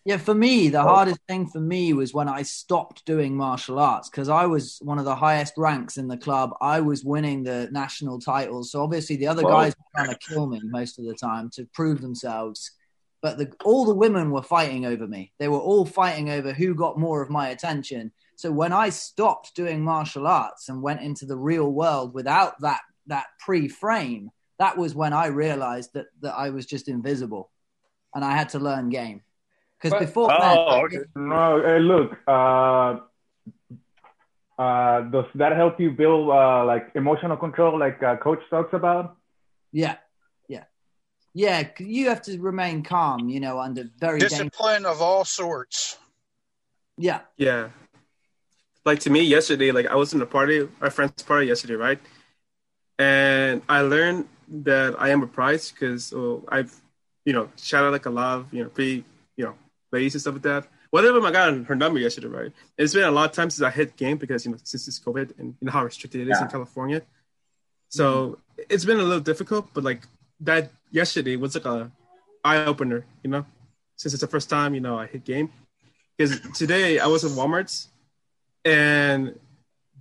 Yeah, 0.04 0.18
for 0.18 0.34
me, 0.34 0.70
the 0.70 0.82
oh. 0.82 0.88
hardest 0.88 1.20
thing 1.28 1.48
for 1.48 1.60
me 1.60 1.94
was 1.94 2.14
when 2.14 2.28
I 2.28 2.42
stopped 2.42 3.06
doing 3.06 3.38
martial 3.38 3.78
arts 3.78 4.10
because 4.10 4.30
I 4.30 4.48
was 4.48 4.80
one 4.82 4.98
of 4.98 5.06
the 5.06 5.16
highest 5.16 5.54
ranks 5.58 5.98
in 5.98 6.08
the 6.08 6.18
club. 6.18 6.54
I 6.60 6.82
was 6.82 7.06
winning 7.06 7.44
the 7.44 7.70
national 7.72 8.20
titles. 8.20 8.72
So 8.72 8.82
obviously 8.82 9.16
the 9.16 9.28
other 9.28 9.44
Whoa. 9.44 9.52
guys 9.52 9.76
were 9.78 10.04
trying 10.04 10.14
to 10.14 10.20
kill 10.28 10.48
me 10.48 10.60
most 10.64 10.98
of 10.98 11.06
the 11.06 11.14
time 11.14 11.52
to 11.52 11.66
prove 11.74 12.02
themselves. 12.02 12.72
But 13.22 13.38
the, 13.38 13.54
all 13.64 13.86
the 13.86 13.94
women 13.94 14.32
were 14.32 14.42
fighting 14.42 14.88
over 14.88 15.08
me. 15.08 15.34
They 15.38 15.48
were 15.48 15.60
all 15.60 15.86
fighting 15.86 16.32
over 16.32 16.52
who 16.52 16.74
got 16.74 16.98
more 16.98 17.22
of 17.22 17.30
my 17.30 17.50
attention. 17.50 18.12
So 18.36 18.52
when 18.52 18.74
I 18.74 18.90
stopped 18.90 19.56
doing 19.56 19.84
martial 19.84 20.26
arts 20.26 20.68
and 20.70 20.82
went 20.82 21.02
into 21.02 21.28
the 21.28 21.38
real 21.38 21.72
world 21.72 22.16
without 22.16 22.60
that 22.62 22.82
that 23.08 23.28
pre-frame, 23.40 24.32
that 24.58 24.78
was 24.78 24.96
when 24.96 25.14
I 25.14 25.28
realized 25.28 25.92
that 25.94 26.08
that 26.22 26.34
I 26.34 26.50
was 26.50 26.66
just 26.66 26.88
invisible, 26.88 27.52
and 28.16 28.26
I 28.26 28.36
had 28.36 28.50
to 28.50 28.60
learn 28.60 28.90
game. 28.90 29.22
Because 29.82 30.00
before 30.00 30.28
then, 30.28 30.40
Oh, 30.42 30.86
okay. 30.86 30.98
No, 31.16 31.62
hey, 31.64 31.80
look. 31.80 32.18
Uh, 32.28 33.00
uh, 34.62 35.02
does 35.10 35.26
that 35.36 35.56
help 35.56 35.80
you 35.80 35.92
build 35.92 36.30
uh, 36.30 36.64
like 36.66 36.92
emotional 36.94 37.38
control, 37.38 37.80
like 37.80 38.02
uh, 38.04 38.16
Coach 38.18 38.42
talks 38.50 38.74
about? 38.74 39.18
yeah, 39.72 39.96
yeah. 40.48 40.66
yeah. 41.34 41.70
you 41.80 42.10
have 42.10 42.22
to 42.24 42.40
remain 42.40 42.84
calm, 42.84 43.30
you 43.30 43.40
know, 43.40 43.60
under 43.60 43.86
very 44.00 44.20
dangerous. 44.20 44.40
Discipline 44.40 44.86
of 44.86 45.02
all 45.02 45.26
sorts. 45.26 45.98
Yeah. 46.98 47.22
Yeah. 47.38 47.70
Like 48.86 49.00
to 49.02 49.10
me, 49.10 49.22
yesterday, 49.24 49.72
like 49.72 49.88
I 49.88 49.96
was 49.96 50.14
in 50.14 50.22
a 50.22 50.26
party, 50.26 50.68
our 50.82 50.92
friend's 50.92 51.24
party 51.24 51.48
yesterday, 51.48 51.76
right? 51.76 52.00
And 53.00 53.62
I 53.68 53.82
learned 53.82 54.28
that 54.66 54.96
I 55.00 55.10
am 55.10 55.24
a 55.24 55.28
prize 55.28 55.72
because 55.72 56.14
oh, 56.14 56.44
I've, 56.50 56.76
you 57.26 57.34
know, 57.34 57.50
shouted 57.58 57.92
like 57.92 58.06
a 58.06 58.10
lot 58.10 58.40
of, 58.40 58.54
you 58.54 58.64
know, 58.64 58.70
pretty, 58.70 59.06
ladies 59.92 60.16
and 60.16 60.22
stuff 60.22 60.36
like 60.36 60.44
that. 60.44 60.68
Whatever, 60.90 61.16
them 61.16 61.26
I 61.26 61.32
got 61.32 61.66
her 61.66 61.76
number 61.76 62.00
yesterday, 62.00 62.28
right? 62.28 62.52
It's 62.78 62.94
been 62.94 63.04
a 63.04 63.12
lot 63.12 63.30
of 63.30 63.36
times 63.36 63.56
since 63.56 63.66
I 63.66 63.72
hit 63.72 63.96
game 63.96 64.18
because, 64.18 64.46
you 64.46 64.52
know, 64.52 64.58
since 64.64 64.88
it's 64.88 65.00
COVID 65.00 65.40
and 65.40 65.56
you 65.60 65.66
know 65.66 65.72
how 65.72 65.84
restricted 65.84 66.22
it 66.22 66.32
is 66.32 66.42
in 66.42 66.48
California. 66.48 67.02
So 67.90 68.06
mm-hmm. 68.06 68.62
it's 68.70 68.86
been 68.86 69.00
a 69.00 69.04
little 69.04 69.22
difficult, 69.22 69.74
but 69.74 69.84
like 69.84 70.04
that 70.42 70.72
yesterday 70.92 71.36
was 71.36 71.56
like 71.56 71.66
a 71.66 71.92
eye 72.44 72.66
opener, 72.66 73.06
you 73.24 73.30
know, 73.30 73.46
since 73.96 74.14
it's 74.14 74.22
the 74.22 74.28
first 74.28 74.50
time, 74.50 74.74
you 74.74 74.82
know, 74.82 74.98
I 74.98 75.06
hit 75.08 75.24
game. 75.24 75.52
Because 76.18 76.40
today 76.58 77.00
I 77.00 77.08
was 77.08 77.24
at 77.24 77.32
Walmart's 77.32 77.88
and 78.66 79.40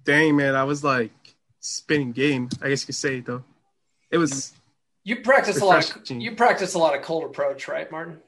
dang 0.04 0.36
man, 0.36 0.54
I 0.54 0.64
was 0.64 0.82
like 0.82 1.12
spinning 1.60 2.12
game, 2.12 2.48
I 2.60 2.68
guess 2.68 2.82
you 2.82 2.86
could 2.86 2.94
say 2.96 3.20
though. 3.20 3.44
It 4.10 4.18
was 4.18 4.52
You 5.04 5.16
practice 5.22 5.60
a 5.60 5.64
lot. 5.64 5.88
Of, 5.96 6.10
you 6.10 6.34
practice 6.34 6.74
a 6.74 6.78
lot 6.78 6.96
of 6.96 7.02
cold 7.02 7.24
approach, 7.24 7.68
right, 7.68 7.90
Martin? 7.90 8.18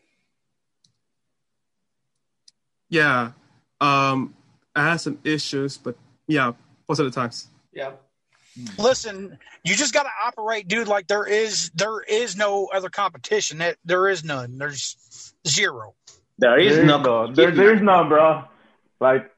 Yeah. 2.93 3.33
Um 3.81 4.35
I 4.77 4.85
had 4.91 4.97
some 5.01 5.19
issues, 5.25 5.77
but 5.79 5.97
yeah, 6.29 6.53
most 6.89 6.99
of 7.01 7.07
the 7.07 7.11
times. 7.11 7.49
Yeah. 7.73 7.93
Listen, 8.79 9.39
you 9.65 9.75
just 9.75 9.93
got 9.95 10.03
to 10.05 10.11
operate, 10.27 10.69
dude. 10.69 10.87
Like 10.89 11.07
there 11.09 11.25
is, 11.25 11.71
there 11.75 12.01
is 12.03 12.37
no 12.37 12.67
other 12.73 12.91
competition. 12.91 13.59
That 13.59 13.77
there 13.85 14.09
is 14.09 14.25
none. 14.25 14.59
There's 14.59 15.35
zero. 15.47 15.95
There 16.39 16.59
is 16.59 16.75
There 16.77 16.83
is 16.85 16.87
no 16.89 17.03
no, 17.03 17.33
there, 17.33 17.51
there 17.51 17.75
is 17.75 17.81
none, 17.83 18.09
bro. 18.09 18.45
Like, 19.01 19.31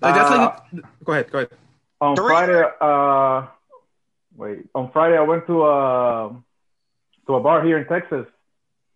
Like 0.00 0.14
that's 0.14 0.30
uh, 0.30 0.38
like 0.72 0.84
go 1.04 1.12
ahead, 1.12 1.30
go 1.30 1.38
ahead. 1.38 1.50
on 2.00 2.16
Three- 2.16 2.26
Friday, 2.28 2.62
uh, 2.80 3.46
wait, 4.36 4.58
on 4.74 4.90
Friday 4.92 5.16
I 5.18 5.22
went 5.22 5.46
to 5.46 5.64
a 5.66 6.36
to 7.26 7.34
a 7.34 7.40
bar 7.40 7.62
here 7.64 7.78
in 7.78 7.86
Texas, 7.86 8.26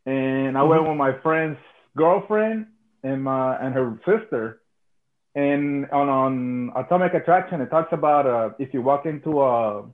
and 0.06 0.56
I 0.58 0.62
went 0.62 0.86
with 0.88 0.96
my 0.96 1.12
friend's 1.20 1.58
girlfriend 1.96 2.66
and 3.04 3.28
and 3.28 3.74
her 3.74 4.00
sister. 4.04 4.60
And 5.36 5.90
on 5.90 6.08
on 6.08 6.72
Atomic 6.76 7.14
Attraction, 7.14 7.60
it 7.60 7.70
talks 7.70 7.92
about 7.92 8.26
uh, 8.26 8.50
if 8.58 8.72
you 8.72 8.82
walk 8.82 9.04
into 9.06 9.42
a 9.42 9.84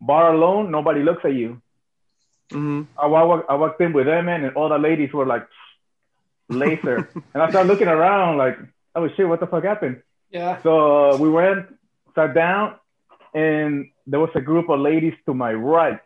bar 0.00 0.34
alone, 0.34 0.70
nobody 0.70 1.02
looks 1.02 1.24
at 1.24 1.34
you. 1.34 1.62
hmm 2.50 2.82
I, 2.98 3.06
I 3.06 3.54
walked 3.54 3.80
in 3.80 3.92
with 3.92 4.06
them, 4.06 4.26
man, 4.26 4.44
and 4.44 4.56
all 4.56 4.68
the 4.68 4.78
ladies 4.78 5.12
were 5.12 5.26
like 5.26 5.46
laser, 6.48 7.08
and 7.34 7.42
I 7.42 7.48
started 7.50 7.68
looking 7.68 7.88
around 7.88 8.38
like, 8.38 8.58
oh 8.94 9.08
shit, 9.14 9.28
what 9.28 9.40
the 9.40 9.46
fuck 9.46 9.64
happened? 9.64 10.02
Yeah. 10.30 10.62
So 10.62 10.72
uh, 11.12 11.16
we 11.18 11.28
went, 11.28 11.66
sat 12.14 12.34
down, 12.34 12.76
and 13.34 13.90
there 14.06 14.20
was 14.20 14.30
a 14.34 14.40
group 14.40 14.68
of 14.70 14.80
ladies 14.80 15.14
to 15.26 15.34
my 15.34 15.52
right. 15.52 16.00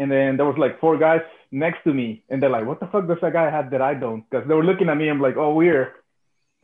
And 0.00 0.10
then 0.10 0.38
there 0.38 0.46
was 0.46 0.56
like 0.56 0.80
four 0.80 0.96
guys 0.96 1.20
next 1.52 1.84
to 1.84 1.92
me, 1.92 2.24
and 2.30 2.42
they're 2.42 2.48
like, 2.48 2.64
"What 2.64 2.80
the 2.80 2.86
fuck 2.86 3.06
does 3.06 3.18
that 3.20 3.34
guy 3.34 3.50
have 3.50 3.70
that 3.72 3.82
I 3.82 3.92
don't?" 3.92 4.24
Because 4.24 4.48
they 4.48 4.54
were 4.54 4.64
looking 4.64 4.88
at 4.88 4.96
me. 4.96 5.10
I'm 5.10 5.20
like, 5.20 5.36
"Oh, 5.36 5.52
weird." 5.52 5.92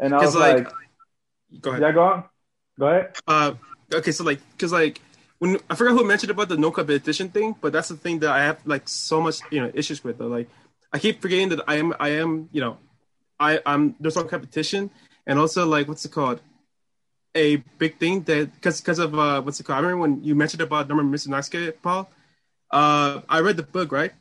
And 0.00 0.14
I 0.14 0.24
was 0.24 0.34
like, 0.34 0.64
like, 0.64 0.72
Go 1.60 1.70
ahead. 1.70 1.82
"Yeah, 1.82 1.92
go 1.92 2.02
on, 2.02 2.24
go 2.80 2.86
ahead." 2.86 3.14
Uh, 3.28 3.52
okay, 3.92 4.10
so 4.10 4.24
like, 4.24 4.40
cause 4.56 4.72
like 4.72 5.02
when 5.36 5.58
I 5.68 5.74
forgot 5.74 5.92
who 5.92 6.04
mentioned 6.04 6.30
about 6.30 6.48
the 6.48 6.56
no 6.56 6.70
competition 6.70 7.28
thing, 7.28 7.54
but 7.60 7.74
that's 7.74 7.88
the 7.88 7.98
thing 7.98 8.20
that 8.20 8.30
I 8.30 8.42
have 8.42 8.58
like 8.64 8.88
so 8.88 9.20
much 9.20 9.40
you 9.50 9.60
know 9.60 9.70
issues 9.74 10.02
with. 10.02 10.16
Though. 10.16 10.28
Like, 10.28 10.48
I 10.94 10.98
keep 10.98 11.20
forgetting 11.20 11.50
that 11.50 11.60
I 11.68 11.76
am 11.76 11.92
I 12.00 12.16
am 12.16 12.48
you 12.52 12.62
know, 12.62 12.78
I 13.38 13.60
I'm 13.66 13.96
there's 14.00 14.16
no 14.16 14.24
competition, 14.24 14.88
and 15.26 15.38
also 15.38 15.66
like 15.66 15.88
what's 15.88 16.06
it 16.06 16.12
called, 16.12 16.40
a 17.34 17.56
big 17.76 17.98
thing 17.98 18.22
that 18.22 18.54
because 18.54 18.80
because 18.80 18.98
of 18.98 19.12
uh 19.12 19.42
what's 19.42 19.60
it 19.60 19.64
called? 19.64 19.76
I 19.76 19.80
remember 19.82 20.00
when 20.08 20.24
you 20.24 20.34
mentioned 20.34 20.62
about 20.62 20.88
number 20.88 21.04
Mr. 21.04 21.28
Naske, 21.28 21.74
Paul. 21.82 22.08
Uh, 22.70 23.20
I 23.28 23.40
read 23.40 23.56
the 23.56 23.62
book 23.62 23.92
right, 23.92 24.12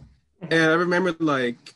and 0.41 0.71
I 0.71 0.75
remember 0.75 1.15
like 1.19 1.73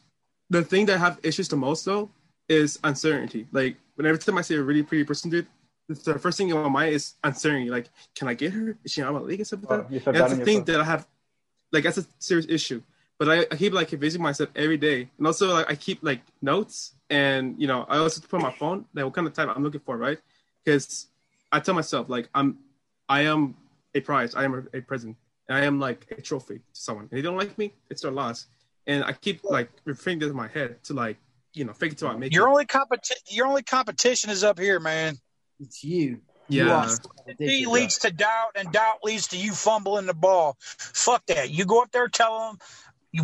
the 0.49 0.63
thing 0.63 0.85
that 0.87 0.95
I 0.95 0.99
have 0.99 1.19
issues 1.23 1.47
the 1.47 1.57
most 1.57 1.85
though 1.85 2.09
is 2.47 2.79
uncertainty. 2.83 3.47
Like 3.51 3.77
whenever 3.95 4.17
time 4.17 4.37
I 4.37 4.41
see 4.41 4.55
a 4.55 4.61
really 4.61 4.83
pretty 4.83 5.03
person, 5.03 5.29
dude, 5.29 5.47
the 5.87 6.19
first 6.19 6.37
thing 6.37 6.49
in 6.49 6.55
my 6.55 6.69
mind 6.69 6.93
is 6.93 7.15
uncertainty. 7.23 7.69
Like, 7.69 7.89
can 8.15 8.27
I 8.27 8.33
get 8.33 8.53
her? 8.53 8.77
Is 8.83 8.91
she 8.91 9.01
on 9.01 9.13
my 9.13 9.19
league 9.19 9.39
and 9.39 9.47
stuff 9.47 9.61
like 9.63 9.71
Oh, 9.71 9.77
that? 9.89 10.07
And 10.07 10.15
that's 10.15 10.29
that 10.31 10.35
the 10.35 10.41
in 10.41 10.45
thing 10.45 10.63
that 10.65 10.79
I 10.79 10.83
have. 10.83 11.07
Like 11.71 11.83
that's 11.83 11.97
a 11.97 12.05
serious 12.19 12.47
issue. 12.49 12.81
But 13.17 13.29
I, 13.29 13.39
I 13.51 13.55
keep 13.57 13.73
like 13.73 13.89
convincing 13.89 14.21
myself 14.21 14.49
every 14.55 14.77
day, 14.77 15.09
and 15.17 15.27
also 15.27 15.53
like 15.53 15.69
I 15.69 15.75
keep 15.75 15.99
like 16.01 16.21
notes, 16.41 16.93
and 17.09 17.59
you 17.59 17.67
know 17.67 17.85
I 17.89 17.97
also 17.97 18.21
put 18.21 18.37
on 18.37 18.43
my 18.43 18.51
phone 18.51 18.85
like 18.93 19.05
what 19.05 19.13
kind 19.13 19.27
of 19.27 19.33
type 19.33 19.49
I'm 19.53 19.63
looking 19.63 19.81
for, 19.81 19.97
right? 19.97 20.17
Because 20.63 21.07
I 21.51 21.59
tell 21.59 21.75
myself 21.75 22.09
like 22.09 22.29
I'm, 22.33 22.57
I 23.07 23.21
am 23.21 23.55
a 23.93 23.99
prize, 23.99 24.35
I 24.35 24.45
am 24.45 24.67
a, 24.73 24.77
a 24.77 24.81
present, 24.81 25.17
I 25.49 25.65
am 25.65 25.79
like 25.79 26.05
a 26.17 26.21
trophy 26.21 26.55
to 26.59 26.61
someone. 26.73 27.07
And 27.11 27.17
they 27.17 27.21
don't 27.21 27.37
like 27.37 27.57
me, 27.57 27.73
it's 27.89 28.01
their 28.01 28.11
loss. 28.11 28.47
And 28.87 29.03
I 29.03 29.13
keep 29.13 29.43
like 29.43 29.69
repeating 29.85 30.19
this 30.19 30.29
in 30.29 30.35
my 30.35 30.47
head 30.47 30.83
to 30.85 30.93
like 30.93 31.17
you 31.53 31.65
know 31.65 31.73
fake 31.73 31.93
it 31.93 31.97
till 31.97 32.07
I 32.07 32.15
make 32.15 32.33
Your 32.33 32.47
it. 32.47 32.51
only 32.51 32.65
competi- 32.65 33.11
Your 33.29 33.47
only 33.47 33.63
competition 33.63 34.29
is 34.29 34.43
up 34.43 34.59
here, 34.59 34.79
man. 34.79 35.17
It's 35.59 35.83
you. 35.83 36.21
You 36.47 36.65
Yeah. 36.65 36.85
are 36.85 37.35
He 37.37 37.65
leads 37.67 37.99
to 37.99 38.11
doubt, 38.11 38.51
and 38.55 38.71
doubt 38.71 39.03
leads 39.03 39.27
to 39.29 39.37
you 39.37 39.53
fumbling 39.53 40.07
the 40.07 40.13
ball. 40.15 40.57
Fuck 40.59 41.25
that. 41.27 41.51
You 41.51 41.65
go 41.65 41.81
up 41.81 41.91
there, 41.91 42.07
tell 42.07 42.39
them 42.39 42.57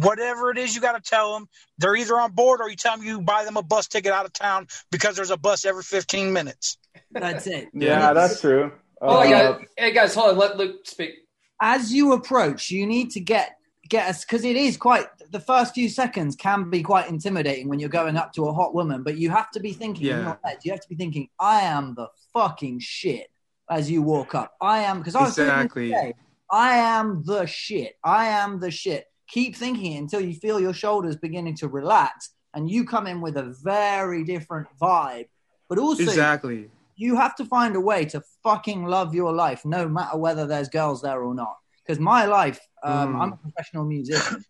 whatever 0.01 0.51
it 0.51 0.57
is 0.57 0.75
you 0.75 0.81
got 0.81 0.93
to 0.93 1.01
tell 1.01 1.33
them. 1.33 1.47
They're 1.77 1.95
either 1.95 2.19
on 2.19 2.31
board 2.31 2.61
or 2.61 2.69
you 2.69 2.75
tell 2.75 2.97
them 2.97 3.05
you 3.05 3.21
buy 3.21 3.45
them 3.45 3.57
a 3.57 3.63
bus 3.63 3.87
ticket 3.87 4.11
out 4.11 4.25
of 4.25 4.33
town 4.33 4.67
because 4.91 5.15
there's 5.15 5.31
a 5.31 5.37
bus 5.37 5.65
every 5.65 5.83
15 5.83 6.33
minutes. 6.33 6.77
That's 7.11 7.47
it. 7.47 7.69
Yeah, 7.73 8.13
that's 8.13 8.41
true. 8.41 8.71
Oh, 9.01 9.19
Uh, 9.21 9.23
yeah. 9.23 9.57
Hey 9.77 9.91
guys, 9.91 10.13
hold 10.15 10.31
on. 10.31 10.37
Let 10.37 10.57
Luke 10.57 10.85
speak. 10.85 11.24
As 11.61 11.93
you 11.93 12.13
approach, 12.13 12.71
you 12.71 12.85
need 12.85 13.09
to 13.11 13.19
get 13.19 13.57
get 13.87 14.09
us 14.09 14.25
because 14.25 14.43
it 14.43 14.55
is 14.55 14.77
quite 14.77 15.05
the 15.31 15.39
first 15.39 15.75
few 15.75 15.87
seconds 15.89 16.35
can 16.35 16.71
be 16.71 16.81
quite 16.81 17.07
intimidating 17.07 17.69
when 17.69 17.79
you're 17.79 17.87
going 17.87 18.17
up 18.17 18.33
to 18.33 18.47
a 18.47 18.53
hot 18.53 18.73
woman, 18.73 19.03
but 19.03 19.15
you 19.15 19.29
have 19.29 19.51
to 19.51 19.59
be 19.59 19.73
thinking 19.73 20.07
in 20.07 20.17
Yeah. 20.17 20.23
your 20.23 20.39
head, 20.43 20.57
you 20.63 20.71
have 20.71 20.81
to 20.81 20.89
be 20.89 20.95
thinking, 20.95 21.29
I 21.39 21.61
am 21.61 21.93
the 21.93 22.07
fucking 22.33 22.79
shit 22.79 23.27
as 23.69 23.91
you 23.91 24.01
walk 24.01 24.33
up. 24.33 24.55
I 24.59 24.79
am 24.79 24.97
because 24.99 25.13
I 25.15 25.21
was 25.21 25.37
Exactly. 25.37 25.89
today, 25.89 26.13
I 26.51 26.77
am 26.77 27.21
the 27.25 27.45
shit. 27.45 27.93
I 28.03 28.25
am 28.25 28.59
the 28.59 28.71
shit. 28.71 29.05
Keep 29.27 29.55
thinking 29.55 29.93
it 29.93 29.99
until 29.99 30.21
you 30.21 30.33
feel 30.33 30.59
your 30.59 30.73
shoulders 30.73 31.15
beginning 31.15 31.55
to 31.57 31.67
relax 31.67 32.31
and 32.55 32.69
you 32.69 32.85
come 32.85 33.05
in 33.05 33.21
with 33.21 33.37
a 33.37 33.55
very 33.63 34.23
different 34.23 34.67
vibe. 34.81 35.27
But 35.69 35.77
also 35.77 36.03
Exactly. 36.03 36.71
You 36.95 37.15
have 37.15 37.35
to 37.35 37.45
find 37.45 37.75
a 37.75 37.79
way 37.79 38.05
to 38.05 38.21
fucking 38.43 38.85
love 38.85 39.13
your 39.13 39.33
life, 39.33 39.65
no 39.65 39.87
matter 39.87 40.17
whether 40.17 40.45
there's 40.47 40.69
girls 40.69 41.01
there 41.01 41.21
or 41.23 41.33
not. 41.35 41.55
Because 41.85 41.99
my 41.99 42.25
life, 42.25 42.59
um, 42.83 43.13
Mm. 43.13 43.21
I'm 43.21 43.33
a 43.33 43.37
professional 43.37 43.85
musician, 43.85 44.43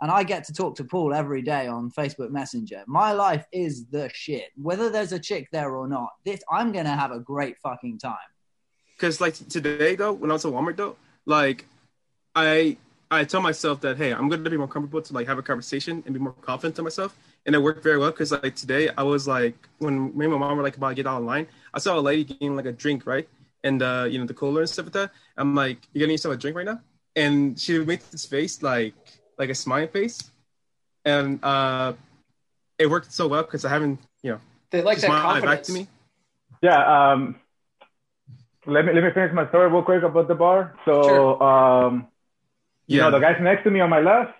and 0.00 0.10
I 0.10 0.22
get 0.22 0.44
to 0.44 0.52
talk 0.52 0.76
to 0.76 0.84
Paul 0.84 1.12
every 1.12 1.42
day 1.42 1.66
on 1.66 1.90
Facebook 1.90 2.30
Messenger. 2.30 2.84
My 2.86 3.12
life 3.12 3.44
is 3.52 3.86
the 3.86 4.08
shit, 4.14 4.50
whether 4.56 4.90
there's 4.90 5.12
a 5.12 5.18
chick 5.18 5.48
there 5.50 5.74
or 5.76 5.88
not. 5.88 6.10
This, 6.24 6.40
I'm 6.50 6.72
gonna 6.72 6.94
have 6.94 7.10
a 7.10 7.18
great 7.18 7.56
fucking 7.62 7.98
time. 7.98 8.16
Because 8.94 9.20
like 9.20 9.34
today 9.48 9.94
though, 9.96 10.12
when 10.12 10.30
I 10.30 10.34
was 10.34 10.44
at 10.44 10.52
Walmart 10.52 10.76
though, 10.76 10.96
like 11.26 11.66
I 12.34 12.76
I 13.10 13.24
tell 13.24 13.40
myself 13.40 13.80
that 13.80 13.96
hey, 13.96 14.12
I'm 14.12 14.28
gonna 14.28 14.48
be 14.50 14.56
more 14.56 14.68
comfortable 14.68 15.02
to 15.02 15.12
like 15.14 15.26
have 15.26 15.38
a 15.38 15.42
conversation 15.42 16.02
and 16.04 16.14
be 16.14 16.20
more 16.20 16.34
confident 16.42 16.76
to 16.76 16.82
myself, 16.82 17.16
and 17.48 17.56
it 17.56 17.60
worked 17.64 17.82
very 17.82 17.96
well. 17.98 18.12
Because 18.12 18.30
like 18.30 18.54
today, 18.54 18.90
I 18.96 19.02
was 19.02 19.26
like 19.26 19.56
when 19.78 20.16
me 20.16 20.26
and 20.26 20.34
my 20.34 20.38
mom 20.38 20.58
were 20.58 20.62
like 20.62 20.76
about 20.76 20.90
to 20.90 20.94
get 20.94 21.06
out 21.08 21.16
online, 21.16 21.48
I 21.74 21.80
saw 21.80 21.98
a 21.98 22.04
lady 22.04 22.24
getting 22.24 22.54
like 22.54 22.66
a 22.66 22.72
drink 22.72 23.06
right, 23.06 23.26
and 23.64 23.82
uh 23.82 24.06
you 24.08 24.18
know 24.20 24.26
the 24.26 24.34
cooler 24.34 24.60
and 24.60 24.68
stuff 24.70 24.86
like 24.86 24.92
that. 24.92 25.10
I'm 25.36 25.54
like, 25.54 25.78
you 25.92 25.98
getting 26.00 26.12
yourself 26.12 26.34
a 26.34 26.36
drink 26.38 26.56
right 26.56 26.66
now? 26.66 26.80
And 27.16 27.58
she 27.58 27.78
made 27.80 28.02
this 28.12 28.26
face 28.26 28.62
like 28.62 28.94
like 29.38 29.48
a 29.50 29.54
smiling 29.54 29.88
face, 29.88 30.30
and 31.04 31.42
uh 31.42 31.94
it 32.78 32.88
worked 32.88 33.12
so 33.12 33.26
well 33.26 33.42
because 33.42 33.64
I 33.64 33.70
haven't 33.70 33.98
you 34.22 34.32
know 34.32 34.40
They 34.70 34.82
like 34.82 34.98
that 34.98 35.06
smiled 35.06 35.44
back 35.44 35.62
to 35.64 35.72
me. 35.72 35.88
Yeah. 36.62 37.12
Um, 37.12 37.36
let 38.66 38.84
me 38.84 38.92
let 38.92 39.02
me 39.02 39.10
finish 39.14 39.32
my 39.32 39.48
story 39.48 39.70
real 39.70 39.82
quick 39.82 40.02
about 40.02 40.28
the 40.28 40.34
bar. 40.34 40.74
So, 40.84 41.40
um, 41.40 42.08
you 42.86 42.98
Yeah. 42.98 43.04
know, 43.04 43.10
the 43.12 43.18
guys 43.20 43.36
next 43.40 43.64
to 43.64 43.70
me 43.70 43.80
on 43.80 43.90
my 43.90 44.00
left, 44.00 44.32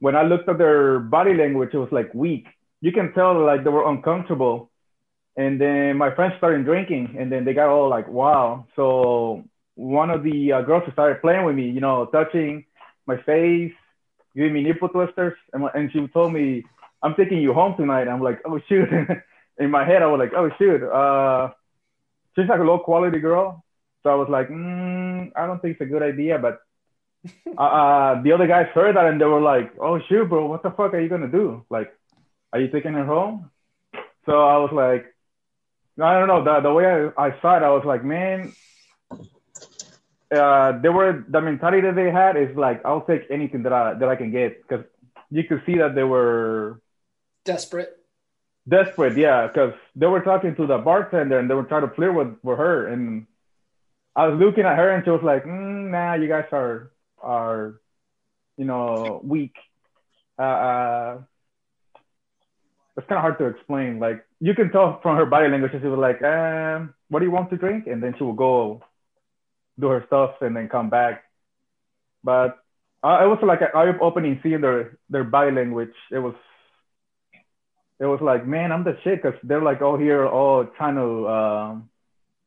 when 0.00 0.14
I 0.16 0.22
looked 0.22 0.48
at 0.48 0.58
their 0.58 0.98
body 1.00 1.34
language, 1.34 1.70
it 1.72 1.78
was 1.78 1.92
like 1.92 2.12
weak. 2.14 2.46
You 2.80 2.92
can 2.92 3.12
tell 3.12 3.44
like 3.44 3.64
they 3.64 3.70
were 3.70 3.88
uncomfortable. 3.88 4.70
And 5.36 5.60
then 5.60 5.96
my 5.96 6.12
friends 6.14 6.34
started 6.38 6.64
drinking, 6.64 7.16
and 7.18 7.30
then 7.30 7.44
they 7.44 7.54
got 7.54 7.68
all 7.68 7.88
like, 7.88 8.08
"Wow!" 8.08 8.66
So 8.74 9.44
one 9.74 10.10
of 10.10 10.24
the 10.24 10.52
uh, 10.52 10.62
girls 10.62 10.82
started 10.92 11.20
playing 11.20 11.44
with 11.44 11.54
me, 11.54 11.70
you 11.70 11.80
know, 11.80 12.06
touching 12.06 12.64
my 13.06 13.16
face, 13.22 13.72
giving 14.34 14.52
me 14.52 14.62
nipple 14.62 14.88
twisters, 14.88 15.34
and, 15.52 15.62
and 15.74 15.92
she 15.92 16.06
told 16.08 16.32
me, 16.32 16.64
"I'm 17.02 17.14
taking 17.14 17.38
you 17.38 17.52
home 17.54 17.76
tonight." 17.76 18.08
I'm 18.08 18.22
like, 18.22 18.40
"Oh 18.44 18.58
shoot!" 18.68 18.88
In 19.58 19.70
my 19.70 19.84
head, 19.84 20.02
I 20.02 20.06
was 20.06 20.18
like, 20.18 20.32
"Oh 20.34 20.50
shoot!" 20.58 20.82
Uh, 20.82 21.50
she's 22.34 22.48
like 22.48 22.60
a 22.60 22.64
low 22.64 22.80
quality 22.80 23.20
girl, 23.20 23.64
so 24.02 24.10
I 24.10 24.14
was 24.16 24.28
like, 24.28 24.48
mm, 24.48 25.30
"I 25.36 25.46
don't 25.46 25.62
think 25.62 25.74
it's 25.74 25.82
a 25.82 25.92
good 25.92 26.02
idea." 26.02 26.38
But 26.38 26.60
uh, 27.58 27.60
uh, 27.62 28.22
the 28.22 28.32
other 28.32 28.46
guys 28.46 28.66
heard 28.74 28.96
that 28.96 29.06
and 29.06 29.20
they 29.20 29.24
were 29.24 29.40
like, 29.40 29.72
"Oh 29.80 29.98
shoot, 30.08 30.28
bro, 30.28 30.46
what 30.46 30.62
the 30.62 30.70
fuck 30.70 30.94
are 30.94 31.00
you 31.00 31.08
gonna 31.08 31.28
do? 31.28 31.64
Like, 31.70 31.92
are 32.52 32.60
you 32.60 32.68
taking 32.68 32.92
her 32.94 33.04
home?" 33.06 33.50
So 34.26 34.32
I 34.32 34.58
was 34.58 34.70
like, 34.72 35.06
I 36.00 36.18
don't 36.18 36.28
know. 36.28 36.44
The 36.44 36.60
the 36.60 36.72
way 36.72 36.86
I, 36.86 37.26
I 37.28 37.40
saw 37.40 37.56
it, 37.56 37.62
I 37.62 37.70
was 37.70 37.84
like, 37.84 38.04
man, 38.04 38.52
uh, 40.34 40.78
they 40.80 40.88
were 40.88 41.24
the 41.28 41.40
mentality 41.40 41.82
that 41.82 41.96
they 41.96 42.10
had 42.10 42.36
is 42.36 42.56
like, 42.56 42.84
I'll 42.84 43.02
take 43.06 43.22
anything 43.30 43.62
that 43.64 43.72
I 43.72 43.94
that 43.94 44.08
I 44.08 44.16
can 44.16 44.30
get 44.30 44.62
because 44.62 44.84
you 45.30 45.44
could 45.44 45.62
see 45.66 45.78
that 45.78 45.94
they 45.94 46.04
were 46.04 46.80
Desperate. 47.44 47.96
desperate, 48.68 49.16
yeah, 49.16 49.46
because 49.46 49.72
they 49.96 50.06
were 50.06 50.20
talking 50.20 50.54
to 50.56 50.66
the 50.66 50.78
bartender 50.78 51.38
and 51.38 51.48
they 51.48 51.54
were 51.54 51.64
trying 51.64 51.88
to 51.88 51.94
flirt 51.94 52.14
with, 52.14 52.36
with 52.42 52.58
her, 52.58 52.86
and 52.86 53.26
I 54.14 54.26
was 54.28 54.38
looking 54.38 54.64
at 54.64 54.76
her 54.76 54.90
and 54.90 55.04
she 55.04 55.10
was 55.10 55.22
like, 55.22 55.44
mm, 55.44 55.90
"Nah, 55.90 56.14
you 56.14 56.28
guys 56.28 56.46
are 56.52 56.90
are, 57.22 57.80
you 58.56 58.64
know, 58.64 59.20
weak." 59.24 59.54
Uh, 60.38 60.42
uh, 60.42 61.18
it's 62.96 63.06
kind 63.06 63.18
of 63.18 63.22
hard 63.22 63.38
to 63.38 63.46
explain. 63.46 63.98
Like 64.00 64.24
you 64.40 64.54
can 64.54 64.70
tell 64.70 65.00
from 65.02 65.16
her 65.16 65.26
body 65.26 65.48
language, 65.48 65.72
she 65.72 65.86
was 65.86 65.98
like, 65.98 66.22
um, 66.22 66.94
"What 67.08 67.20
do 67.20 67.26
you 67.26 67.32
want 67.32 67.50
to 67.50 67.56
drink?" 67.56 67.86
And 67.86 68.02
then 68.02 68.14
she 68.18 68.24
will 68.24 68.34
go 68.34 68.82
do 69.78 69.86
her 69.88 70.04
stuff 70.06 70.34
and 70.40 70.56
then 70.56 70.68
come 70.68 70.90
back. 70.90 71.24
But 72.24 72.58
uh, 73.02 73.20
it 73.22 73.28
was 73.28 73.38
like 73.42 73.60
an 73.60 73.68
eye-opening 73.74 74.40
seeing 74.42 74.60
their 74.60 74.98
their 75.08 75.24
body 75.24 75.52
language. 75.52 75.94
It 76.10 76.18
was 76.18 76.34
it 78.00 78.06
was 78.06 78.20
like, 78.20 78.46
man, 78.46 78.70
I'm 78.72 78.84
the 78.84 78.96
shit 79.02 79.22
because 79.22 79.38
they're 79.42 79.62
like 79.62 79.82
all 79.82 79.98
here, 79.98 80.26
all 80.26 80.64
trying 80.76 80.94
to 80.96 81.28
um, 81.28 81.90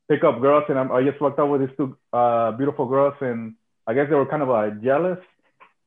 pick 0.09 0.24
up 0.24 0.41
girls, 0.41 0.63
and 0.69 0.80
I'm, 0.80 0.91
I 0.91 1.03
just 1.03 1.22
walked 1.22 1.39
up 1.39 1.49
with 1.49 1.61
these 1.61 1.78
two 1.78 1.97
uh, 2.13 2.51
beautiful 2.51 2.86
girls, 2.86 3.15
and 3.22 3.55
I 3.88 3.93
guess 3.93 4.09
they 4.09 4.15
were 4.15 4.25
kind 4.25 4.41
of 4.41 4.49
like 4.49 4.82
jealous. 4.82 5.19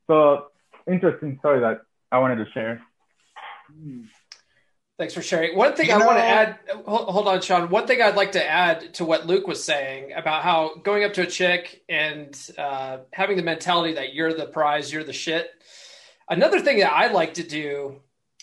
So 0.07 0.47
interesting 0.87 1.39
story 1.39 1.61
that 1.61 1.83
I 2.11 2.19
wanted 2.19 2.45
to 2.45 2.51
share. 2.53 2.83
Thanks 4.97 5.13
for 5.15 5.23
sharing. 5.23 5.57
One 5.57 5.75
thing 5.75 5.89
You 5.89 5.95
I 5.95 6.07
want 6.07 6.19
to 6.19 6.25
add, 6.25 6.59
hold, 6.87 7.09
hold 7.09 7.29
on, 7.29 7.41
Sean. 7.41 7.69
One 7.69 7.87
thing 7.87 8.01
I'd 8.01 8.15
like 8.15 8.33
to 8.33 8.49
add 8.49 8.95
to 8.95 9.05
what 9.05 9.27
Luke 9.27 9.49
was 9.49 9.63
saying 9.65 10.13
about 10.13 10.45
how 10.45 10.77
going 10.77 11.03
up 11.03 11.15
to 11.15 11.23
a 11.23 11.27
chick 11.27 11.83
and 11.89 12.39
uh, 12.57 12.99
having 13.13 13.37
the 13.37 13.43
mentality 13.43 13.95
that 13.95 14.15
you're 14.15 14.33
the 14.33 14.47
prize, 14.47 14.93
you're 14.93 15.03
the 15.03 15.13
shit. 15.13 15.51
Another 16.29 16.61
thing 16.61 16.79
that 16.79 16.93
I 16.93 17.09
like 17.09 17.35
to 17.35 17.43
do 17.43 17.97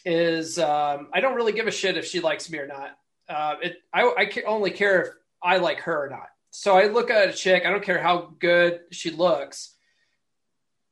is 0.04 0.60
um, 0.60 1.08
I 1.14 1.22
don't 1.22 1.36
really 1.36 1.54
give 1.54 1.68
a 1.68 1.72
shit 1.72 1.96
if 1.96 2.06
she 2.06 2.20
likes 2.20 2.50
me 2.50 2.60
or 2.60 2.68
not. 2.68 2.98
Uh, 3.30 3.56
it, 3.64 3.78
I, 3.94 4.02
I 4.02 4.42
only 4.46 4.72
care 4.72 5.02
if 5.02 5.08
I 5.42 5.58
like 5.58 5.80
her 5.82 6.06
or 6.06 6.10
not. 6.10 6.28
So 6.52 6.78
I 6.78 6.88
look 6.88 7.10
at 7.10 7.30
a 7.30 7.34
chick. 7.34 7.66
I 7.66 7.72
don't 7.72 7.84
care 7.84 8.02
how 8.02 8.34
good 8.40 8.82
she 8.92 9.10
looks. 9.10 9.74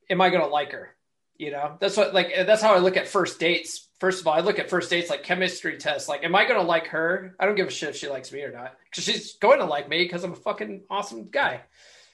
Am 0.10 0.22
I 0.22 0.30
going 0.30 0.42
to 0.42 0.48
like 0.48 0.72
her? 0.72 0.96
You 1.38 1.52
know, 1.52 1.78
that's 1.80 1.96
what 1.96 2.14
like 2.14 2.34
that's 2.36 2.62
how 2.62 2.74
I 2.74 2.80
look 2.80 2.98
at 2.98 3.08
first 3.08 3.40
dates. 3.40 3.88
First 4.00 4.22
of 4.22 4.28
all, 4.28 4.34
I 4.34 4.40
look 4.40 4.60
at 4.60 4.70
first 4.70 4.90
dates 4.90 5.10
like 5.10 5.24
chemistry 5.24 5.78
tests. 5.78 6.10
Like, 6.10 6.24
am 6.24 6.36
I 6.36 6.46
going 6.46 6.60
to 6.60 6.66
like 6.66 6.88
her? 6.88 7.36
I 7.40 7.46
don't 7.46 7.56
give 7.56 7.68
a 7.68 7.72
shit 7.72 7.90
if 7.90 7.96
she 7.96 8.10
likes 8.10 8.32
me 8.32 8.42
or 8.42 8.52
not 8.52 8.76
because 8.90 9.04
she's 9.04 9.34
going 9.36 9.60
to 9.60 9.66
like 9.66 9.88
me 9.88 10.04
because 10.04 10.24
I'm 10.24 10.34
a 10.34 10.38
fucking 10.38 10.84
awesome 10.90 11.30
guy. 11.30 11.62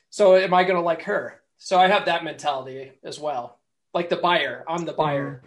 So, 0.10 0.36
am 0.36 0.54
I 0.54 0.64
going 0.64 0.76
to 0.76 0.82
like 0.82 1.04
her? 1.04 1.42
So, 1.58 1.80
I 1.80 1.88
have 1.88 2.06
that 2.06 2.24
mentality 2.24 2.92
as 3.04 3.20
well. 3.20 3.58
Like 3.94 4.10
the 4.10 4.18
buyer, 4.18 4.64
I'm 4.68 4.86
the 4.86 4.94
buyer. 4.94 5.42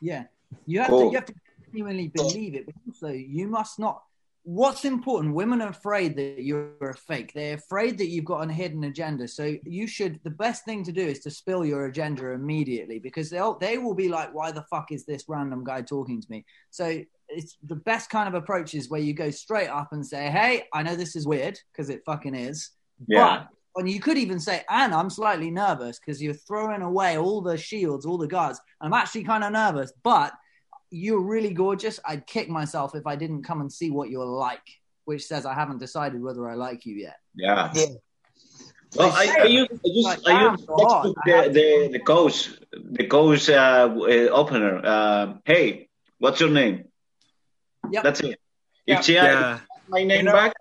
Yeah, 0.00 0.24
you 0.66 0.80
have 0.80 0.90
Cool. 0.90 1.00
to 1.00 1.06
you 1.06 1.14
have 1.16 1.26
to 1.26 1.34
genuinely 1.72 2.08
believe 2.08 2.54
it, 2.54 2.66
but 2.66 2.74
also 2.86 3.08
you 3.08 3.48
must 3.48 3.78
not. 3.78 4.02
What's 4.46 4.84
important? 4.84 5.34
Women 5.34 5.62
are 5.62 5.70
afraid 5.70 6.16
that 6.16 6.42
you're 6.42 6.76
a 6.80 6.94
fake. 6.94 7.32
They're 7.34 7.54
afraid 7.54 7.96
that 7.96 8.08
you've 8.08 8.26
got 8.26 8.48
a 8.48 8.52
hidden 8.52 8.84
agenda. 8.84 9.26
So 9.26 9.56
you 9.64 9.86
should. 9.86 10.20
The 10.22 10.30
best 10.30 10.66
thing 10.66 10.84
to 10.84 10.92
do 10.92 11.00
is 11.00 11.20
to 11.20 11.30
spill 11.30 11.64
your 11.64 11.86
agenda 11.86 12.30
immediately 12.32 12.98
because 12.98 13.30
they'll 13.30 13.58
they 13.58 13.78
will 13.78 13.94
be 13.94 14.10
like, 14.10 14.34
"Why 14.34 14.52
the 14.52 14.66
fuck 14.70 14.92
is 14.92 15.06
this 15.06 15.24
random 15.28 15.64
guy 15.64 15.80
talking 15.80 16.20
to 16.20 16.26
me?" 16.30 16.44
So 16.70 17.00
it's 17.28 17.56
the 17.62 17.76
best 17.76 18.10
kind 18.10 18.28
of 18.28 18.34
approach 18.34 18.74
is 18.74 18.90
where 18.90 19.00
you 19.00 19.14
go 19.14 19.30
straight 19.30 19.68
up 19.68 19.88
and 19.92 20.06
say, 20.06 20.30
"Hey, 20.30 20.64
I 20.74 20.82
know 20.82 20.94
this 20.94 21.16
is 21.16 21.26
weird 21.26 21.58
because 21.72 21.88
it 21.88 22.02
fucking 22.04 22.34
is." 22.34 22.70
Yeah. 23.08 23.44
But 23.44 23.48
and 23.76 23.90
you 23.90 24.00
could 24.00 24.18
even 24.18 24.38
say, 24.38 24.62
and 24.68 24.94
I'm 24.94 25.10
slightly 25.10 25.50
nervous 25.50 25.98
because 25.98 26.22
you're 26.22 26.34
throwing 26.34 26.82
away 26.82 27.18
all 27.18 27.40
the 27.40 27.56
shields, 27.56 28.06
all 28.06 28.18
the 28.18 28.28
guards. 28.28 28.60
I'm 28.80 28.92
actually 28.92 29.24
kind 29.24 29.42
of 29.42 29.52
nervous, 29.52 29.92
but 30.02 30.32
you're 30.94 31.20
really 31.20 31.52
gorgeous. 31.52 31.98
I'd 32.04 32.26
kick 32.26 32.48
myself 32.48 32.94
if 32.94 33.06
I 33.06 33.16
didn't 33.16 33.42
come 33.42 33.60
and 33.60 33.70
see 33.70 33.90
what 33.90 34.10
you're 34.10 34.24
like, 34.24 34.66
which 35.04 35.26
says 35.26 35.44
I 35.44 35.54
haven't 35.54 35.78
decided 35.78 36.22
whether 36.22 36.48
I 36.48 36.54
like 36.54 36.86
you 36.86 36.94
yet. 36.94 37.16
Yeah. 37.34 37.72
Well, 38.96 39.10
I, 39.12 39.24
I 39.42 39.46
use, 39.46 39.68
I 39.72 39.88
use, 39.88 40.04
Like, 40.04 40.20
I 40.26 40.50
use 40.50 40.64
God, 40.66 40.78
textbook 40.78 41.16
the, 41.26 41.50
the, 41.58 41.88
the 41.94 41.98
coach, 41.98 42.50
the 42.72 43.06
coach 43.08 43.50
uh, 43.50 43.90
uh, 43.92 44.28
opener. 44.30 44.80
Uh, 44.84 45.34
hey, 45.44 45.88
what's 46.18 46.38
your 46.38 46.50
name? 46.50 46.84
That's 47.90 48.20
it. 48.20 48.38
Yeah. 48.86 48.98
If 48.98 49.04
she 49.04 49.14
Yeah. 49.14 49.24
asks 49.24 49.66
my 49.88 50.04
name 50.04 50.26
back, 50.26 50.52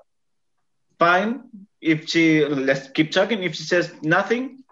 fine. 0.98 1.44
If 1.80 2.10
she 2.10 2.44
let's 2.46 2.90
keep 2.90 3.12
talking. 3.12 3.44
If 3.44 3.56
she 3.56 3.64
says 3.64 3.94
nothing, 4.02 4.64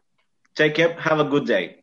take 0.56 0.74
care. 0.76 0.94
Have 1.00 1.20
a 1.20 1.26
good 1.26 1.46
day. 1.46 1.81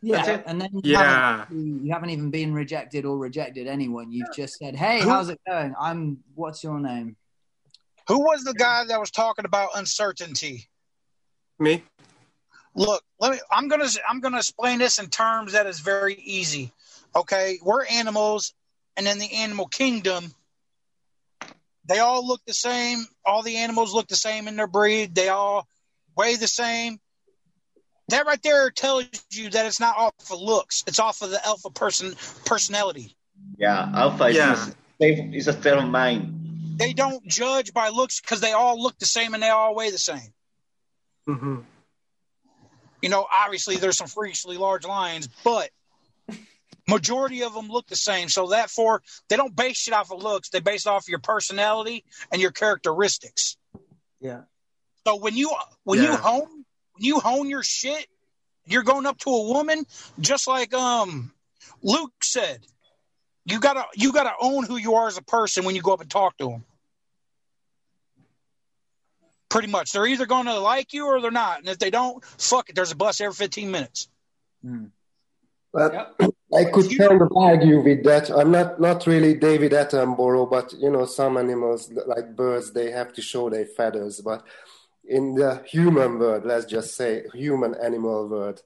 Yeah, 0.00 0.42
and 0.46 0.60
then 0.60 0.68
you, 0.72 0.80
Yeah. 0.84 1.46
haven't, 1.46 1.84
you 1.84 1.92
haven't 1.92 2.10
even 2.10 2.30
been 2.30 2.52
rejected 2.52 3.04
or 3.04 3.16
rejected 3.16 3.66
anyone. 3.66 4.12
You've 4.12 4.34
just 4.34 4.58
said, 4.58 4.76
"Hey, 4.76 5.00
how's 5.00 5.30
it 5.30 5.40
going? 5.46 5.74
I'm. 5.78 6.22
What's 6.34 6.62
your 6.62 6.78
name?" 6.78 7.16
Who 8.08 8.20
was 8.20 8.44
the 8.44 8.54
guy 8.54 8.84
that 8.84 9.00
was 9.00 9.10
talking 9.10 9.46
about 9.46 9.70
uncertainty? 9.74 10.68
Me? 11.58 11.82
Look, 12.74 13.02
let 13.18 13.32
me. 13.32 13.40
I'm 13.50 13.68
gonna. 13.68 13.88
I'm 14.08 14.20
gonna 14.20 14.38
explain 14.38 14.78
this 14.78 14.98
in 14.98 15.08
terms 15.08 15.52
that 15.52 15.66
is 15.66 15.80
very 15.80 16.14
easy. 16.14 16.70
Okay, 17.16 17.58
we're 17.62 17.86
animals, 17.86 18.52
and 18.96 19.06
in 19.06 19.18
the 19.18 19.32
animal 19.36 19.66
kingdom, 19.66 20.34
they 21.86 21.98
all 22.00 22.26
look 22.26 22.42
the 22.46 22.54
same. 22.54 23.06
All 23.24 23.42
the 23.42 23.56
animals 23.56 23.94
look 23.94 24.08
the 24.08 24.16
same 24.16 24.48
in 24.48 24.56
their 24.56 24.66
breed. 24.66 25.14
They 25.14 25.28
all 25.28 25.66
weigh 26.16 26.36
the 26.36 26.48
same. 26.48 27.00
That 28.08 28.26
right 28.26 28.42
there 28.42 28.70
tells 28.70 29.06
you 29.30 29.50
that 29.50 29.66
it's 29.66 29.80
not 29.80 29.96
off 29.96 30.12
of 30.30 30.38
looks. 30.40 30.84
It's 30.86 30.98
off 30.98 31.22
of 31.22 31.30
the 31.30 31.44
alpha 31.46 31.70
person 31.70 32.14
personality. 32.44 33.16
Yeah, 33.56 33.90
alpha 33.94 34.24
is, 34.24 34.36
Yeah. 34.36 34.52
a 34.52 34.56
state, 34.96 35.34
is 35.34 35.48
a 35.48 35.52
state 35.52 35.72
of 35.72 35.88
mind. 35.88 36.76
They 36.78 36.92
don't 36.92 37.26
judge 37.26 37.72
by 37.72 37.88
looks 37.88 38.20
because 38.20 38.40
they 38.40 38.52
all 38.52 38.80
look 38.80 38.98
the 38.98 39.06
same 39.06 39.32
and 39.34 39.42
they 39.42 39.48
all 39.48 39.74
weigh 39.74 39.90
the 39.90 39.98
same. 39.98 40.32
Mm-hmm. 41.28 41.60
You 43.00 43.08
know, 43.08 43.26
obviously 43.32 43.76
there's 43.76 43.96
some 43.96 44.06
freakishly 44.08 44.56
large 44.58 44.84
lions, 44.84 45.28
but 45.42 45.70
majority 46.88 47.42
of 47.42 47.54
them 47.54 47.68
look 47.68 47.86
the 47.86 47.96
same. 47.96 48.28
So 48.28 48.46
therefore, 48.48 49.02
they 49.28 49.36
don't 49.36 49.54
base 49.54 49.88
it 49.88 49.94
off 49.94 50.10
of 50.10 50.22
looks. 50.22 50.50
They 50.50 50.60
base 50.60 50.86
it 50.86 50.88
off 50.90 51.04
of 51.04 51.08
your 51.08 51.18
personality 51.20 52.04
and 52.32 52.40
your 52.42 52.50
characteristics. 52.50 53.56
Yeah. 54.20 54.42
So 55.06 55.16
when 55.16 55.36
you 55.36 55.50
when 55.84 55.98
you 56.02 56.08
Yeah. 56.10 56.16
hone 56.16 56.63
when 56.94 57.04
you 57.04 57.20
hone 57.20 57.48
your 57.48 57.62
shit, 57.62 58.06
you're 58.66 58.82
going 58.82 59.06
up 59.06 59.18
to 59.18 59.30
a 59.30 59.52
woman, 59.52 59.84
just 60.18 60.46
like 60.46 60.72
um 60.74 61.32
Luke 61.82 62.12
said. 62.22 62.60
You 63.44 63.60
gotta 63.60 63.84
you 63.94 64.12
gotta 64.12 64.32
own 64.40 64.64
who 64.64 64.76
you 64.76 64.94
are 64.94 65.08
as 65.08 65.18
a 65.18 65.22
person 65.22 65.64
when 65.64 65.74
you 65.74 65.82
go 65.82 65.92
up 65.92 66.00
and 66.00 66.10
talk 66.10 66.36
to 66.38 66.48
them. 66.48 66.64
Pretty 69.50 69.68
much, 69.68 69.92
they're 69.92 70.06
either 70.06 70.26
going 70.26 70.46
to 70.46 70.58
like 70.58 70.92
you 70.92 71.06
or 71.06 71.20
they're 71.20 71.30
not, 71.30 71.60
and 71.60 71.68
if 71.68 71.78
they 71.78 71.90
don't, 71.90 72.24
fuck 72.24 72.70
it. 72.70 72.74
There's 72.74 72.90
a 72.90 72.96
bus 72.96 73.20
every 73.20 73.34
15 73.34 73.70
minutes. 73.70 74.08
But 75.72 76.16
I 76.56 76.64
could 76.64 76.96
kind 76.96 77.20
of 77.20 77.32
argue 77.36 77.80
with 77.80 78.02
that. 78.04 78.30
I'm 78.30 78.50
not 78.50 78.80
not 78.80 79.06
really 79.06 79.34
David 79.34 79.72
Attenborough, 79.72 80.50
but 80.50 80.72
you 80.72 80.90
know, 80.90 81.04
some 81.04 81.36
animals 81.36 81.92
like 82.06 82.34
birds, 82.34 82.72
they 82.72 82.90
have 82.92 83.12
to 83.12 83.22
show 83.22 83.50
their 83.50 83.66
feathers. 83.66 84.20
But 84.20 84.44
in 85.08 85.34
the 85.34 85.62
human 85.66 86.18
world, 86.18 86.44
let's 86.44 86.66
just 86.66 86.96
say 86.96 87.24
human 87.34 87.74
animal 87.74 88.28
world, 88.28 88.62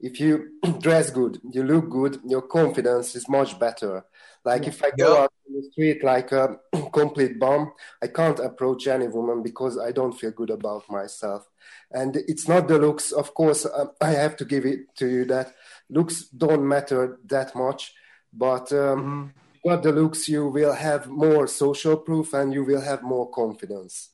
if 0.00 0.20
you 0.20 0.50
dress 0.80 1.10
good, 1.10 1.40
you 1.50 1.62
look 1.62 1.88
good, 1.88 2.20
your 2.24 2.42
confidence 2.42 3.14
is 3.14 3.28
much 3.28 3.58
better. 3.58 4.04
Like 4.44 4.66
if 4.66 4.84
I 4.84 4.90
go 4.90 5.22
out 5.22 5.32
in 5.48 5.54
the 5.54 5.62
street 5.72 6.04
like 6.04 6.30
a 6.32 6.58
complete 6.92 7.38
bum, 7.38 7.72
I 8.02 8.08
can't 8.08 8.38
approach 8.38 8.86
any 8.86 9.08
woman 9.08 9.42
because 9.42 9.78
I 9.78 9.90
don't 9.90 10.12
feel 10.12 10.32
good 10.32 10.50
about 10.50 10.90
myself. 10.90 11.48
And 11.90 12.16
it's 12.16 12.46
not 12.46 12.68
the 12.68 12.78
looks, 12.78 13.10
of 13.10 13.32
course. 13.34 13.66
um, 13.66 13.92
I 14.00 14.10
have 14.10 14.36
to 14.36 14.44
give 14.44 14.66
it 14.66 14.94
to 14.96 15.06
you 15.08 15.24
that 15.26 15.54
looks 15.88 16.24
don't 16.28 16.68
matter 16.68 17.18
that 17.26 17.54
much, 17.54 17.94
but 18.32 18.70
um, 18.72 19.32
got 19.66 19.82
the 19.82 19.92
looks, 19.92 20.28
you 20.28 20.48
will 20.48 20.74
have 20.74 21.08
more 21.08 21.46
social 21.46 21.96
proof 21.96 22.34
and 22.34 22.52
you 22.52 22.64
will 22.64 22.82
have 22.82 23.02
more 23.02 23.30
confidence. 23.30 24.10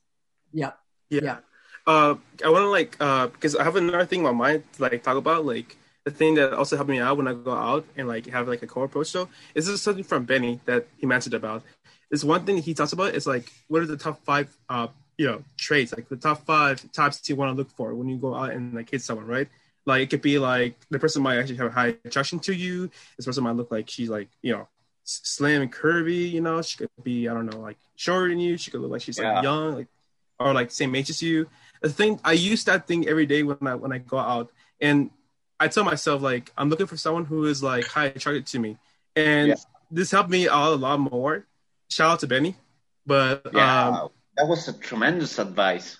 Yeah. 0.53 0.73
Yeah. 1.09 1.39
Uh, 1.87 2.15
I 2.45 2.49
want 2.51 2.63
to 2.65 2.69
like 2.69 2.97
uh 3.01 3.29
because 3.29 3.57
I 3.57 3.65
have 3.65 3.77
another 3.77 4.05
thing 4.07 4.21
in 4.21 4.25
my 4.25 4.33
mind 4.33 4.65
to 4.75 4.83
like 4.83 5.03
talk 5.03 5.17
about 5.17 5.45
like 5.45 5.77
the 6.05 6.11
thing 6.11 6.35
that 6.37 6.53
also 6.53 6.77
helped 6.77 6.91
me 6.91 6.99
out 6.99 7.17
when 7.17 7.29
I 7.29 7.35
go 7.35 7.53
out 7.53 7.85
and 7.97 8.07
like 8.09 8.27
have 8.27 8.49
like 8.49 8.63
a 8.63 8.67
cold 8.67 8.87
approach. 8.91 9.13
though 9.13 9.29
is 9.55 9.67
this 9.67 9.75
is 9.75 9.83
something 9.83 10.05
from 10.05 10.25
Benny 10.25 10.61
that 10.67 10.87
he 10.99 11.07
mentioned 11.07 11.35
about. 11.35 11.63
Is 12.11 12.25
one 12.25 12.45
thing 12.45 12.59
he 12.59 12.75
talks 12.75 12.93
about 12.93 13.15
is 13.15 13.27
like 13.27 13.51
what 13.69 13.83
are 13.83 13.87
the 13.87 13.97
top 13.97 14.23
five 14.25 14.55
uh 14.69 14.89
you 15.19 15.27
know 15.27 15.43
traits, 15.57 15.93
like 15.93 16.09
the 16.09 16.17
top 16.17 16.45
five 16.45 16.81
tops 16.93 17.29
you 17.29 17.37
want 17.37 17.53
to 17.53 17.57
look 17.57 17.71
for 17.77 17.95
when 17.95 18.09
you 18.09 18.17
go 18.19 18.35
out 18.35 18.51
and 18.51 18.75
like 18.75 18.91
hit 18.91 19.03
someone, 19.03 19.27
right? 19.27 19.49
Like 19.87 20.03
it 20.03 20.11
could 20.11 20.23
be 20.23 20.39
like 20.39 20.75
the 20.91 20.99
person 20.99 21.23
might 21.23 21.39
actually 21.39 21.57
have 21.57 21.69
a 21.69 21.71
high 21.71 21.97
attraction 22.05 22.39
to 22.41 22.55
you. 22.55 22.91
This 23.17 23.27
person 23.27 23.45
might 23.45 23.57
look 23.57 23.71
like 23.71 23.89
she's 23.89 24.09
like 24.11 24.29
you 24.43 24.53
know 24.53 24.69
slim 25.05 25.63
and 25.63 25.73
curvy. 25.73 26.31
You 26.31 26.41
know, 26.41 26.63
she 26.63 26.77
could 26.79 26.91
be 27.03 27.29
I 27.29 27.35
don't 27.35 27.47
know 27.47 27.61
like 27.61 27.79
shorter 27.97 28.29
than 28.29 28.39
you. 28.39 28.57
She 28.57 28.71
could 28.71 28.81
look 28.81 28.91
like 28.93 29.03
she's 29.03 29.19
Yeah. 29.19 29.35
like 29.35 29.43
young, 29.45 29.75
like 29.75 29.89
or 30.39 30.53
like 30.55 30.71
same 30.71 30.95
age 30.95 31.11
as 31.11 31.23
you. 31.23 31.49
The 31.81 31.89
thing 31.89 32.21
I 32.25 32.33
use 32.33 32.65
that 32.65 32.87
thing 32.87 33.09
every 33.09 33.27
day 33.27 33.43
when 33.43 33.67
I 33.67 33.75
when 33.75 33.93
I 33.93 33.99
go 33.99 34.19
out, 34.19 34.51
and 34.81 35.11
I 35.59 35.69
tell 35.69 35.85
myself 35.85 36.23
like 36.23 36.53
I'm 36.57 36.69
looking 36.69 36.87
for 36.87 36.97
someone 36.97 37.25
who 37.25 37.47
is 37.47 37.63
like 37.63 37.87
high 37.87 38.07
attracted 38.07 38.47
to 38.49 38.59
me, 38.59 38.77
and 39.17 39.49
Yeah. 39.49 39.55
this 39.91 40.11
helped 40.11 40.31
me 40.31 40.49
out 40.49 40.73
a 40.73 40.77
lot 40.77 41.01
more. 41.01 41.47
Shout 41.89 42.13
out 42.13 42.21
to 42.21 42.27
Benny, 42.27 42.55
but 43.07 43.47
Yeah, 43.53 43.89
um, 43.89 44.09
that 44.37 44.47
was 44.47 44.69
a 44.69 44.73
tremendous 44.75 45.39
advice. 45.39 45.97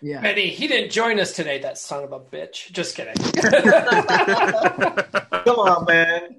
Yeah. 0.00 0.20
Benny, 0.20 0.48
he 0.48 0.66
didn't 0.66 0.90
join 0.90 1.18
us 1.18 1.32
today, 1.32 1.60
that 1.60 1.78
son 1.78 2.04
of 2.04 2.12
a 2.12 2.20
bitch. 2.20 2.70
Just 2.72 2.94
kidding. 2.94 3.14
Come 5.44 5.58
on, 5.58 5.84
man. 5.86 6.36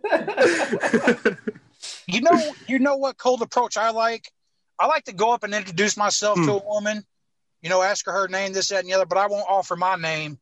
You 2.08 2.22
know, 2.22 2.54
you 2.68 2.80
know 2.80 2.98
what 2.98 3.18
cold 3.18 3.42
approach 3.42 3.78
I 3.78 3.92
like. 3.92 4.30
I 4.78 4.88
like 4.88 5.06
to 5.06 5.14
go 5.14 5.34
up 5.34 5.44
and 5.44 5.54
introduce 5.54 5.98
myself 5.98 6.38
to 6.38 6.52
a 6.52 6.66
woman. 6.66 7.04
You 7.66 7.70
know, 7.70 7.82
ask 7.82 8.06
her 8.06 8.12
her 8.12 8.28
name, 8.28 8.54
this, 8.54 8.68
that, 8.68 8.82
and 8.82 8.88
the 8.88 8.94
other, 8.94 9.08
but 9.08 9.18
I 9.18 9.26
won't 9.26 9.50
offer 9.50 9.76
my 9.76 9.96
name. 9.96 10.38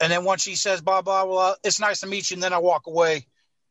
And 0.00 0.10
then 0.10 0.24
once 0.24 0.40
she 0.40 0.54
says 0.54 0.80
blah 0.80 1.02
blah, 1.02 1.26
well, 1.26 1.56
it's 1.62 1.78
nice 1.78 2.00
to 2.00 2.06
meet 2.06 2.30
you, 2.30 2.36
and 2.36 2.42
then 2.42 2.54
I 2.54 2.58
walk 2.58 2.86
away. 2.86 3.26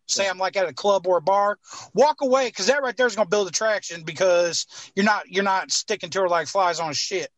Say 0.05 0.29
I'm 0.29 0.37
like 0.37 0.55
at 0.57 0.69
a 0.69 0.73
club 0.73 1.07
or 1.07 1.17
a 1.17 1.21
bar, 1.21 1.57
walk 1.95 2.21
away 2.21 2.49
because 2.49 2.67
that 2.67 2.83
right 2.83 2.95
there 2.95 3.07
is 3.07 3.15
going 3.15 3.25
to 3.25 3.29
build 3.31 3.47
attraction 3.47 4.03
because 4.03 4.67
you're 4.95 5.05
not 5.05 5.27
you're 5.27 5.43
not 5.43 5.71
sticking 5.71 6.11
to 6.11 6.21
her 6.21 6.29
like 6.29 6.45
flies 6.45 6.79
on 6.79 6.93
shit. 6.93 7.31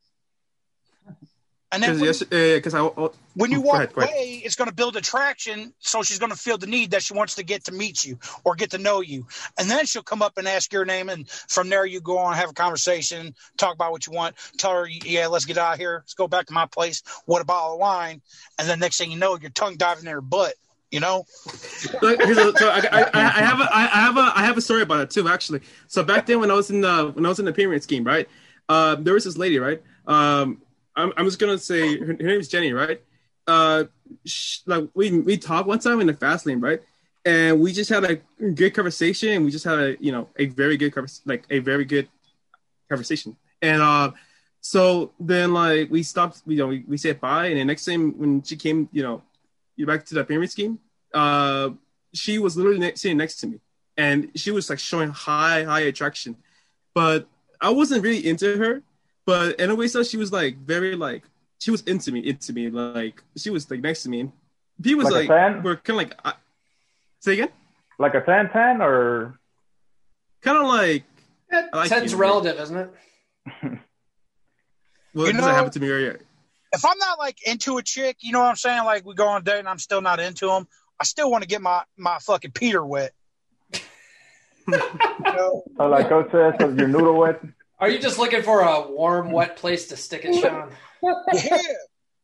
And 1.72 1.84
then 1.84 2.00
because 2.00 2.30
when, 2.30 2.30
yes, 2.32 2.56
because 2.56 2.74
I 2.74 2.80
oh, 2.80 3.14
when 3.36 3.52
you 3.52 3.62
walk 3.62 3.76
ahead, 3.76 3.92
away, 3.96 4.42
it's 4.44 4.56
going 4.56 4.70
to 4.70 4.74
build 4.76 4.98
attraction. 4.98 5.72
So 5.80 6.02
she's 6.02 6.18
going 6.18 6.32
to 6.32 6.38
feel 6.38 6.58
the 6.58 6.66
need 6.66 6.92
that 6.92 7.04
she 7.04 7.14
wants 7.14 7.36
to 7.36 7.44
get 7.44 7.66
to 7.66 7.72
meet 7.72 8.04
you 8.04 8.18
or 8.44 8.56
get 8.56 8.72
to 8.72 8.80
know 8.80 9.02
you. 9.02 9.28
And 9.58 9.70
then 9.70 9.86
she'll 9.86 10.02
come 10.02 10.24
up 10.24 10.40
and 10.40 10.48
ask 10.48 10.74
your 10.74 10.84
name. 10.84 11.10
And 11.10 11.30
from 11.30 11.70
there, 11.70 11.86
you 11.86 12.02
go 12.02 12.18
on, 12.18 12.34
have 12.36 12.50
a 12.50 12.54
conversation, 12.54 13.36
talk 13.58 13.76
about 13.76 13.92
what 13.92 14.08
you 14.08 14.14
want, 14.14 14.36
tell 14.58 14.72
her, 14.72 14.88
yeah, 14.88 15.28
let's 15.28 15.46
get 15.46 15.60
out 15.60 15.74
of 15.74 15.80
here. 15.80 16.00
Let's 16.02 16.16
go 16.16 16.28
back 16.28 16.48
to 16.48 16.54
my 16.54 16.66
place. 16.66 17.04
What 17.26 17.42
a 17.42 17.46
bottle 17.46 17.74
of 17.76 17.80
wine. 17.80 18.22
And 18.58 18.68
then 18.68 18.80
next 18.80 18.98
thing 18.98 19.12
you 19.12 19.18
know, 19.20 19.38
you're 19.40 19.52
tongue 19.52 19.76
diving 19.78 20.06
in 20.06 20.12
her 20.12 20.22
butt, 20.22 20.56
you 20.90 21.00
know? 21.00 21.26
Look, 22.02 22.20
a- 22.20 22.58
so 22.58 22.70
I, 22.70 22.80
I, 22.92 23.04
I 23.04 23.10
I 23.14 23.42
have 23.44 23.60
a, 23.60 23.70
I 23.72 23.86
have 23.86 24.18
a, 24.18 24.32
I 24.36 24.44
have 24.46 24.58
a 24.58 24.62
story 24.62 24.82
about 24.82 25.02
it 25.02 25.12
too, 25.12 25.30
actually. 25.30 25.62
So 25.88 26.04
back 26.04 26.26
then, 26.26 26.40
when 26.40 26.50
I 26.50 26.56
was 26.56 26.72
in 26.72 26.82
the, 26.82 27.12
when 27.14 27.28
I 27.28 27.30
was 27.30 27.38
in 27.38 27.46
the 27.46 27.54
pyramid 27.54 27.84
scheme, 27.84 28.04
right? 28.04 28.28
Uh, 28.68 28.96
there 28.96 29.14
was 29.14 29.24
this 29.26 29.38
lady, 29.38 29.60
right? 29.60 29.82
Um, 30.08 30.62
I'm, 30.96 31.14
I'm 31.18 31.26
just 31.26 31.40
gonna 31.40 31.58
say 31.58 31.98
her, 31.98 32.06
her 32.06 32.14
name 32.14 32.40
is 32.40 32.48
Jenny, 32.48 32.74
right? 32.74 33.02
Uh, 33.48 33.86
sh 34.26 34.60
like 34.66 34.90
we 34.94 35.20
we 35.20 35.38
talked 35.38 35.68
one 35.68 35.80
time 35.80 36.02
in 36.02 36.08
the 36.08 36.14
fast 36.14 36.46
lane, 36.46 36.60
right? 36.60 36.82
And 37.26 37.60
we 37.60 37.74
just 37.74 37.90
had 37.90 38.04
a 38.06 38.16
good 38.52 38.74
conversation, 38.74 39.44
we 39.44 39.52
just 39.52 39.66
had 39.66 39.80
a, 39.80 39.98
you 40.00 40.12
know, 40.12 40.30
a 40.38 40.46
very 40.48 40.78
good 40.78 40.94
convers- 40.94 41.22
like 41.26 41.46
a 41.50 41.60
very 41.60 41.86
good 41.86 42.08
conversation. 42.90 43.36
And 43.62 43.82
uh, 43.82 44.12
so 44.62 45.12
then 45.20 45.54
like 45.54 45.90
we 45.92 46.04
stopped, 46.04 46.42
you 46.48 46.58
know, 46.58 46.68
we, 46.68 46.84
we 46.88 46.98
said 46.98 47.20
bye, 47.20 47.48
and 47.48 47.58
the 47.60 47.66
next 47.66 47.86
time 47.86 48.18
when 48.18 48.42
she 48.44 48.56
came, 48.56 48.90
you 48.92 49.04
know, 49.04 49.22
you 49.76 49.86
back 49.86 50.06
to 50.06 50.16
the 50.16 50.24
pyramid 50.24 50.52
scheme, 50.52 50.80
uh, 51.14 51.70
she 52.14 52.40
was 52.40 52.58
literally 52.58 52.80
ne- 52.80 52.96
sitting 52.96 53.18
next 53.18 53.38
to 53.42 53.48
me, 53.48 53.60
and 53.98 54.32
she 54.36 54.52
was 54.52 54.70
like 54.70 54.80
showing 54.80 55.10
high, 55.10 55.64
high 55.64 55.82
attraction, 55.82 56.36
but 56.94 57.28
I 57.62 57.70
wasn't 57.70 58.04
really 58.04 58.26
into 58.26 58.58
her. 58.58 58.82
But 59.30 59.60
in 59.60 59.70
a 59.70 59.76
way, 59.76 59.88
so 59.88 60.02
she 60.02 60.18
was 60.18 60.32
like 60.32 60.58
very 60.58 60.96
like 60.96 61.22
she 61.60 61.70
was 61.70 61.82
into 61.84 62.12
me, 62.12 62.20
into 62.22 62.52
me, 62.52 62.72
like 62.72 63.22
she 63.38 63.52
was 63.52 63.70
like 63.70 63.80
next 63.80 64.02
to 64.02 64.10
me, 64.10 64.22
and 64.22 64.32
he 64.84 64.96
was 64.96 65.12
Like 65.12 65.30
like, 65.30 65.64
we're 65.64 65.76
kind 65.76 66.02
of 66.02 66.08
like, 66.08 66.20
I, 66.26 66.34
say 67.20 67.34
again, 67.34 67.50
Like 68.00 68.16
a 68.16 68.22
tan 68.22 68.50
tan 68.50 68.82
or 68.82 69.40
kind 70.42 70.58
of 70.58 70.66
like 70.66 71.04
I 71.54 71.64
like 71.74 71.90
Ten's 71.90 72.14
you. 72.14 72.18
relative, 72.18 72.60
isn't 72.60 72.76
it? 72.76 72.90
Well, 75.14 75.26
You 75.26 75.30
it 75.30 75.34
doesn't 75.38 75.54
happen 75.54 75.72
to 75.74 75.80
me 75.80 75.90
right 75.92 76.22
If 76.74 76.84
I'm 76.84 76.98
not 76.98 77.20
like 77.20 77.38
into 77.48 77.78
a 77.78 77.84
chick, 77.84 78.18
you 78.22 78.32
know 78.32 78.40
what 78.40 78.50
I'm 78.50 78.56
saying? 78.56 78.84
Like 78.84 79.06
we 79.06 79.14
go 79.14 79.28
on 79.28 79.42
a 79.42 79.44
date 79.46 79.60
and 79.60 79.70
I'm 79.70 79.78
still 79.78 80.02
not 80.02 80.20
into 80.20 80.48
them. 80.48 80.68
I 81.00 81.04
still 81.04 81.30
want 81.30 81.44
to 81.44 81.48
get 81.48 81.62
my, 81.62 81.84
my 81.98 82.18
fucking 82.22 82.52
Peter 82.54 82.84
wet. 82.84 83.12
you 83.74 83.80
know? 84.68 85.64
so 85.78 85.88
like 85.88 86.10
Coach 86.10 86.32
says, 86.32 86.56
so 86.60 86.70
your 86.70 86.88
noodle 86.88 87.16
wet. 87.20 87.40
Are 87.80 87.90
you 87.90 88.00
just 88.00 88.20
looking 88.20 88.42
for 88.42 88.62
a 88.62 88.90
warm, 88.90 89.32
wet 89.32 89.56
place 89.56 89.88
to 89.88 89.98
stick 89.98 90.26
it, 90.26 90.36
Sean? 90.36 90.72
yeah. 91.02 91.58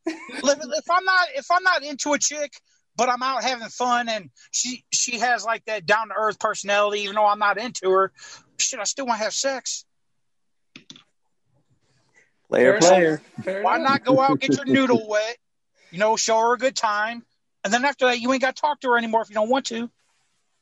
If, 0.08 0.44
if 0.44 0.90
I'm 0.90 1.04
not 1.04 1.28
if 1.34 1.46
I'm 1.50 1.62
not 1.62 1.82
into 1.82 2.12
a 2.12 2.18
chick, 2.18 2.52
but 2.96 3.08
I'm 3.08 3.22
out 3.22 3.42
having 3.42 3.68
fun 3.68 4.08
and 4.08 4.30
she 4.52 4.84
she 4.92 5.18
has 5.18 5.44
like 5.44 5.64
that 5.64 5.86
down 5.86 6.08
to 6.08 6.14
earth 6.16 6.38
personality, 6.38 7.02
even 7.02 7.16
though 7.16 7.26
I'm 7.26 7.38
not 7.38 7.58
into 7.58 7.90
her, 7.90 8.12
shit, 8.58 8.78
I 8.78 8.84
still 8.84 9.06
want 9.06 9.18
to 9.18 9.24
have 9.24 9.32
sex. 9.32 9.84
Player, 12.48 12.80
Fair 12.80 12.90
player. 12.90 13.22
enough. 13.44 13.64
Why 13.64 13.78
not 13.78 14.04
go 14.04 14.20
out 14.20 14.38
get 14.38 14.56
your 14.56 14.66
noodle 14.66 15.04
wet? 15.08 15.36
You 15.90 15.98
know, 15.98 16.16
show 16.16 16.38
her 16.38 16.54
a 16.54 16.58
good 16.58 16.76
time, 16.76 17.24
and 17.64 17.72
then 17.72 17.84
after 17.84 18.06
that, 18.06 18.20
you 18.20 18.32
ain't 18.32 18.42
got 18.42 18.56
to 18.56 18.60
talk 18.60 18.80
to 18.80 18.90
her 18.90 18.98
anymore 18.98 19.22
if 19.22 19.30
you 19.30 19.34
don't 19.34 19.48
want 19.48 19.66
to. 19.66 19.90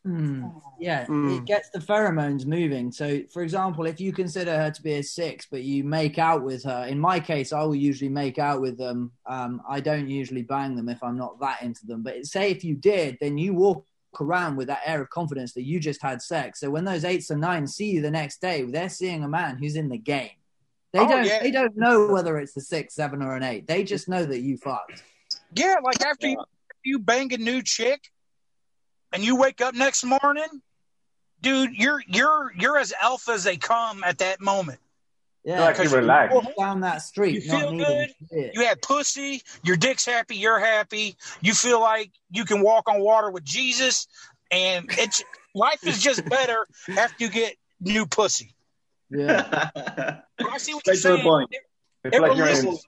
Hmm. 0.05 0.45
Yeah, 0.79 1.07
Mm. 1.07 1.39
it 1.39 1.45
gets 1.47 1.71
the 1.71 1.79
pheromones 1.79 2.45
moving. 2.45 2.93
So, 2.93 3.23
for 3.33 3.43
example, 3.43 3.87
if 3.87 4.01
you 4.01 4.13
consider 4.13 4.55
her 4.55 4.71
to 4.71 4.83
be 4.83 4.95
a 4.95 5.03
six, 5.03 5.47
but 5.51 5.63
you 5.63 5.83
make 5.83 6.19
out 6.19 6.43
with 6.45 6.63
her, 6.65 6.85
in 6.87 6.99
my 6.99 7.19
case, 7.21 7.53
I 7.55 7.63
will 7.63 7.75
usually 7.75 8.11
make 8.11 8.39
out 8.39 8.61
with 8.61 8.77
them. 8.77 9.13
Um, 9.25 9.63
I 9.67 9.81
don't 9.81 10.09
usually 10.09 10.43
bang 10.43 10.77
them 10.77 10.91
if 10.91 11.03
I'm 11.03 11.17
not 11.17 11.41
that 11.41 11.63
into 11.63 11.87
them. 11.87 12.03
But 12.03 12.27
say 12.27 12.51
if 12.51 12.63
you 12.65 12.75
did, 12.75 13.17
then 13.21 13.39
you 13.39 13.55
walk 13.55 13.87
around 14.21 14.57
with 14.57 14.67
that 14.69 14.83
air 14.85 15.01
of 15.01 15.09
confidence 15.09 15.55
that 15.55 15.65
you 15.65 15.81
just 15.81 16.03
had 16.03 16.21
sex. 16.21 16.61
So 16.61 16.71
when 16.71 16.85
those 16.85 17.05
eights 17.05 17.31
and 17.31 17.41
nines 17.41 17.75
see 17.75 17.91
you 17.91 18.03
the 18.03 18.11
next 18.11 18.43
day, 18.43 18.63
they're 18.63 18.91
seeing 18.91 19.25
a 19.25 19.29
man 19.29 19.57
who's 19.57 19.75
in 19.77 19.89
the 19.89 19.99
game. 19.99 20.31
They 20.93 21.01
Oh, 21.01 21.09
don't. 21.09 21.25
yeah. 21.25 21.43
They 21.43 21.51
don't 21.51 21.77
know 21.77 22.09
whether 22.13 22.39
it's 22.39 22.57
a 22.57 22.61
six, 22.61 22.95
seven, 22.95 23.23
or 23.23 23.35
an 23.37 23.43
eight. 23.43 23.67
They 23.67 23.83
just 23.85 24.07
know 24.09 24.25
that 24.25 24.41
you 24.41 24.59
fucked. 24.59 25.03
Yeah, 25.57 25.77
like 25.83 26.01
after 26.05 26.29
you 26.29 26.45
you 26.85 26.99
bang 26.99 27.33
a 27.33 27.39
new 27.39 27.63
chick, 27.63 28.03
and 29.15 29.25
you 29.25 29.37
wake 29.37 29.61
up 29.63 29.75
next 29.75 30.05
morning, 30.05 30.45
dude, 31.41 31.71
you're 31.75 32.03
you're 32.07 32.53
you're 32.59 32.77
as 32.79 32.93
alpha 33.01 33.33
as 33.33 33.45
they 33.45 33.57
come 33.57 34.05
at 34.05 34.19
that 34.19 34.41
moment. 34.41 34.81
Yeah, 35.45 35.61
Like 35.61 35.77
you 35.77 35.83
Because 35.85 35.93
you- 35.93 35.99
relax. 35.99 36.35
down 36.59 36.81
that 36.81 37.03
street, 37.03 37.35
You 37.35 37.41
feel 37.43 37.77
good? 37.77 38.09
shit. 38.33 38.55
You 38.55 38.65
had 38.67 38.81
pussy, 38.83 39.43
your 39.63 39.77
dick's 39.77 40.05
happy, 40.07 40.37
you're 40.37 40.59
happy. 40.59 41.17
You 41.43 41.53
feel 41.55 41.81
like 41.81 42.11
you 42.31 42.45
can 42.47 42.63
walk 42.63 42.89
on 42.89 43.01
water 43.01 43.31
with 43.31 43.45
Jesus, 43.45 44.07
and 44.51 44.87
it's 44.91 45.23
life 45.55 45.87
is 45.87 46.01
just 46.03 46.25
better 46.29 46.67
after 46.99 47.25
you 47.25 47.31
get 47.31 47.57
new 47.81 48.07
pussy. 48.07 48.55
Yeah. 49.11 49.71
I 50.41 50.59
see 50.59 50.73
what 50.75 50.81
Straight 50.81 50.95
you're 50.95 50.97
saying. 50.97 51.23
point. 51.23 51.51
It, 51.53 52.15
it 52.15 52.21
like 52.23 52.37
you're 52.39 52.47
in, 52.49 52.55
releases 52.65 52.87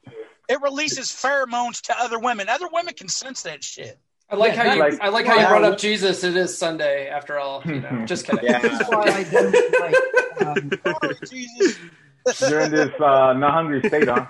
it 0.49 0.63
releases 0.63 1.07
pheromones 1.11 1.83
to 1.83 2.01
other 2.01 2.19
women. 2.19 2.49
Other 2.49 2.69
women 2.73 2.95
can 2.95 3.09
sense 3.09 3.43
that 3.43 3.63
shit. 3.63 3.99
I 4.29 4.35
like 4.37 4.55
Yeah, 4.55 4.65
how 4.65 4.75
you. 4.75 4.81
like- 4.81 5.01
I 5.01 5.09
like 5.09 5.27
how 5.27 5.35
you 5.39 5.47
brought 5.47 5.65
up 5.65 5.79
Jesus. 5.79 6.25
It 6.25 6.37
is 6.37 6.57
Sunday 6.57 7.09
after 7.09 7.39
all. 7.39 7.63
You 7.65 7.81
know, 7.81 8.05
just 8.07 8.27
kidding. 8.27 8.45
Yeah. 8.45 8.59
That's 8.59 8.89
why 8.91 9.03
I 9.05 9.23
don't 9.25 9.81
like. 9.81 9.97
Um, 10.47 11.13
Jesus. 11.31 11.79
you're 12.51 12.61
in 12.61 12.73
this 12.73 12.91
uh, 13.01 13.33
not 13.35 13.53
hungry 13.53 13.81
state, 13.89 14.09
huh? 14.09 14.27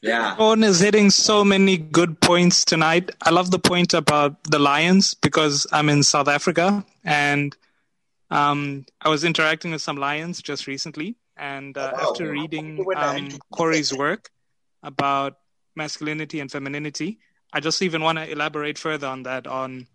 Yeah. 0.00 0.36
Owen 0.38 0.62
is 0.62 0.78
hitting 0.80 1.10
so 1.10 1.44
many 1.44 1.76
good 1.76 2.20
points 2.20 2.64
tonight. 2.64 3.10
I 3.22 3.30
love 3.30 3.50
the 3.50 3.58
point 3.58 3.94
about 3.94 4.42
the 4.44 4.58
lions 4.58 5.14
because 5.14 5.66
I'm 5.72 5.88
in 5.88 6.02
South 6.04 6.28
Africa 6.28 6.84
and 7.04 7.56
um, 8.30 8.84
I 9.00 9.08
was 9.08 9.24
interacting 9.24 9.72
with 9.72 9.82
some 9.82 9.96
lions 9.96 10.40
just 10.42 10.66
recently. 10.66 11.16
And 11.36 11.76
uh, 11.76 11.92
Oh, 11.96 12.10
after 12.10 12.30
reading 12.30 12.84
um, 12.96 13.28
Corey's 13.52 13.92
work 13.92 14.30
about 14.82 15.38
masculinity 15.74 16.40
and 16.40 16.50
femininity, 16.50 17.18
I 17.52 17.60
just 17.60 17.82
even 17.82 18.02
want 18.02 18.18
to 18.18 18.30
elaborate 18.30 18.78
further 18.78 19.06
on 19.06 19.22
that. 19.24 19.46
On 19.46 19.86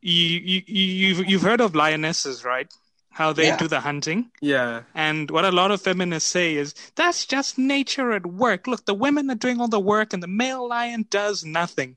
you, 0.00 0.12
you, 0.12 0.62
you, 0.66 0.84
you've, 0.84 1.28
you've 1.28 1.42
heard 1.42 1.60
of 1.60 1.74
lionesses, 1.74 2.44
right? 2.44 2.72
How 3.10 3.32
they 3.32 3.48
Yeah. 3.48 3.56
do 3.56 3.66
the 3.66 3.80
hunting. 3.80 4.30
Yeah. 4.40 4.82
And 4.94 5.30
what 5.30 5.44
a 5.44 5.50
lot 5.50 5.70
of 5.70 5.80
feminists 5.80 6.30
say 6.30 6.54
is 6.54 6.74
that's 6.94 7.26
just 7.26 7.58
nature 7.58 8.12
at 8.12 8.26
work. 8.26 8.66
Look, 8.66 8.84
the 8.84 8.94
women 8.94 9.30
are 9.30 9.34
doing 9.34 9.60
all 9.60 9.68
the 9.68 9.80
work 9.80 10.12
and 10.12 10.22
the 10.22 10.28
male 10.28 10.68
lion 10.68 11.06
does 11.10 11.44
nothing. 11.44 11.96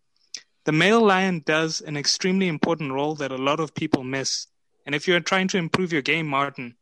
The 0.66 0.72
male 0.72 1.02
lion 1.02 1.44
does 1.46 1.82
an 1.82 1.98
extremely 1.98 2.48
important 2.48 2.94
role 2.94 3.16
that 3.16 3.32
a 3.32 3.38
lot 3.38 3.60
of 3.60 3.74
people 3.74 4.04
miss. 4.04 4.48
And 4.86 4.96
if 4.96 5.08
you're 5.08 5.20
trying 5.20 5.48
to 5.50 5.58
improve 5.58 5.94
your 5.94 6.02
game, 6.02 6.28
Martin, 6.28 6.76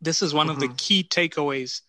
this 0.00 0.22
is 0.22 0.34
one 0.34 0.50
of 0.50 0.60
the 0.60 0.66
mm-hmm. 0.66 0.76
key 0.76 1.02
takeaways. 1.04 1.80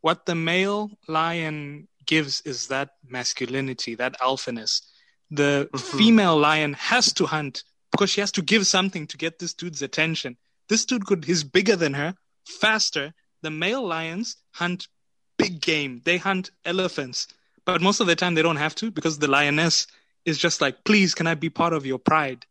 What 0.00 0.24
the 0.24 0.34
male 0.34 0.90
lion 1.08 1.88
gives 2.08 2.40
is 2.40 2.66
that 2.66 2.90
masculinity, 3.08 3.94
that 3.94 4.18
alphaness. 4.20 4.82
The 5.30 5.68
mm-hmm. 5.72 5.98
female 5.98 6.36
lion 6.36 6.72
has 6.72 7.12
to 7.12 7.26
hunt 7.26 7.62
because 7.92 8.10
she 8.10 8.20
has 8.20 8.32
to 8.32 8.42
give 8.42 8.66
something 8.66 9.06
to 9.06 9.16
get 9.16 9.38
this 9.38 9.54
dude's 9.54 9.82
attention. 9.82 10.36
This 10.68 10.84
dude 10.84 11.06
could 11.06 11.28
is 11.28 11.44
bigger 11.44 11.76
than 11.76 11.94
her, 11.94 12.14
faster. 12.44 13.14
The 13.42 13.50
male 13.50 13.86
lions 13.86 14.36
hunt 14.50 14.88
big 15.36 15.60
game. 15.60 16.02
They 16.04 16.16
hunt 16.16 16.50
elephants, 16.64 17.28
but 17.64 17.80
most 17.80 18.00
of 18.00 18.08
the 18.08 18.16
time 18.16 18.34
they 18.34 18.42
don't 18.42 18.56
have 18.56 18.74
to 18.76 18.90
because 18.90 19.18
the 19.18 19.28
lioness 19.28 19.86
is 20.24 20.38
just 20.38 20.60
like, 20.60 20.84
please, 20.84 21.14
can 21.14 21.26
I 21.26 21.34
be 21.34 21.50
part 21.50 21.72
of 21.72 21.86
your 21.86 21.98
pride? 21.98 22.44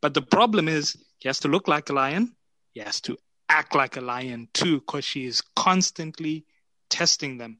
But 0.00 0.14
the 0.14 0.22
problem 0.22 0.68
is 0.68 0.96
he 1.18 1.28
has 1.28 1.40
to 1.40 1.48
look 1.48 1.66
like 1.66 1.90
a 1.90 1.92
lion. 1.92 2.36
He 2.72 2.80
has 2.80 3.00
to 3.02 3.18
act 3.48 3.74
like 3.74 3.96
a 3.96 4.00
lion 4.00 4.48
too, 4.52 4.80
because 4.80 5.04
she 5.04 5.26
is 5.26 5.42
constantly 5.56 6.44
testing 6.88 7.38
them. 7.38 7.58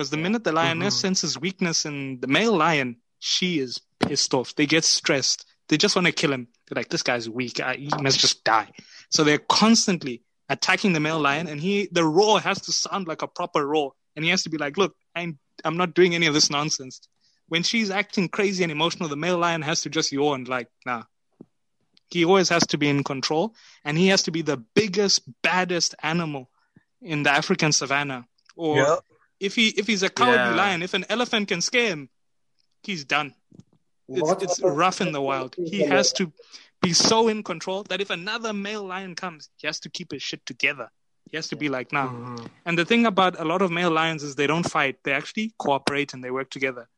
Because 0.00 0.08
the 0.08 0.16
minute 0.16 0.44
the 0.44 0.52
lioness 0.52 0.94
Mm-hmm. 0.94 1.00
senses 1.00 1.38
weakness 1.38 1.84
in 1.84 2.20
the 2.20 2.26
male 2.26 2.56
lion, 2.56 2.96
she 3.18 3.58
is 3.58 3.82
pissed 3.98 4.32
off. 4.32 4.54
They 4.54 4.64
get 4.64 4.82
stressed. 4.82 5.44
They 5.68 5.76
just 5.76 5.94
want 5.94 6.06
to 6.06 6.12
kill 6.12 6.32
him. 6.32 6.48
They're 6.66 6.76
like, 6.80 6.88
this 6.88 7.02
guy's 7.02 7.28
weak. 7.28 7.60
I, 7.60 7.74
he 7.74 7.90
must 8.00 8.18
just 8.18 8.42
die. 8.42 8.70
So 9.10 9.24
they're 9.24 9.36
constantly 9.36 10.22
attacking 10.48 10.94
the 10.94 11.00
male 11.00 11.20
lion, 11.20 11.48
and 11.48 11.60
he 11.60 11.90
the 11.92 12.02
roar 12.02 12.40
has 12.40 12.62
to 12.62 12.72
sound 12.72 13.08
like 13.08 13.20
a 13.20 13.28
proper 13.28 13.66
roar, 13.66 13.92
and 14.16 14.24
he 14.24 14.30
has 14.30 14.42
to 14.44 14.48
be 14.48 14.56
like, 14.56 14.78
look, 14.78 14.96
I'm 15.14 15.38
I'm 15.66 15.76
not 15.76 15.92
doing 15.92 16.14
any 16.14 16.26
of 16.26 16.32
this 16.32 16.48
nonsense. 16.48 17.02
When 17.48 17.62
she's 17.62 17.90
acting 17.90 18.30
crazy 18.30 18.62
and 18.62 18.72
emotional, 18.72 19.10
the 19.10 19.16
male 19.16 19.36
lion 19.36 19.60
has 19.60 19.82
to 19.82 19.90
just 19.90 20.12
yawn, 20.12 20.44
like, 20.44 20.68
nah. 20.86 21.02
He 22.08 22.24
always 22.24 22.48
has 22.48 22.66
to 22.68 22.78
be 22.78 22.88
in 22.88 23.04
control, 23.04 23.54
and 23.84 23.98
he 23.98 24.06
has 24.06 24.22
to 24.22 24.30
be 24.30 24.40
the 24.40 24.56
biggest, 24.56 25.28
baddest 25.42 25.94
animal 26.02 26.48
in 27.02 27.22
the 27.22 27.30
African 27.30 27.72
savannah. 27.72 28.26
Or 28.56 28.78
Yep. 28.78 28.98
If 29.40 29.54
he 29.56 29.68
if 29.70 29.86
he's 29.86 30.02
a 30.02 30.08
cowardly 30.10 30.36
Yeah. 30.36 30.54
lion, 30.54 30.82
if 30.82 30.94
an 30.94 31.04
elephant 31.08 31.48
can 31.48 31.60
scare 31.60 31.88
him, 31.88 32.08
he's 32.82 33.04
done. 33.04 33.34
It's, 34.08 34.42
it's 34.42 34.60
rough 34.62 35.00
in 35.00 35.12
the 35.12 35.20
wild. 35.20 35.54
He 35.56 35.80
has 35.82 36.12
to 36.14 36.32
be 36.82 36.92
so 36.92 37.28
in 37.28 37.42
control 37.42 37.84
that 37.84 38.00
if 38.00 38.10
another 38.10 38.52
male 38.52 38.82
lion 38.84 39.14
comes, 39.14 39.48
he 39.56 39.66
has 39.66 39.78
to 39.80 39.88
keep 39.90 40.10
his 40.12 40.22
shit 40.22 40.44
together. 40.46 40.90
He 41.30 41.36
has 41.36 41.46
to 41.48 41.56
be 41.56 41.68
like, 41.68 41.92
nah. 41.92 42.08
Mm-hmm. 42.08 42.46
And 42.66 42.76
the 42.76 42.84
thing 42.84 43.06
about 43.06 43.38
a 43.38 43.44
lot 43.44 43.62
of 43.62 43.70
male 43.70 43.90
lions 43.90 44.24
is 44.24 44.34
they 44.34 44.48
don't 44.48 44.68
fight. 44.68 44.96
They 45.04 45.12
actually 45.12 45.52
cooperate 45.58 46.12
and 46.12 46.24
they 46.24 46.32
work 46.32 46.50
together. 46.50 46.88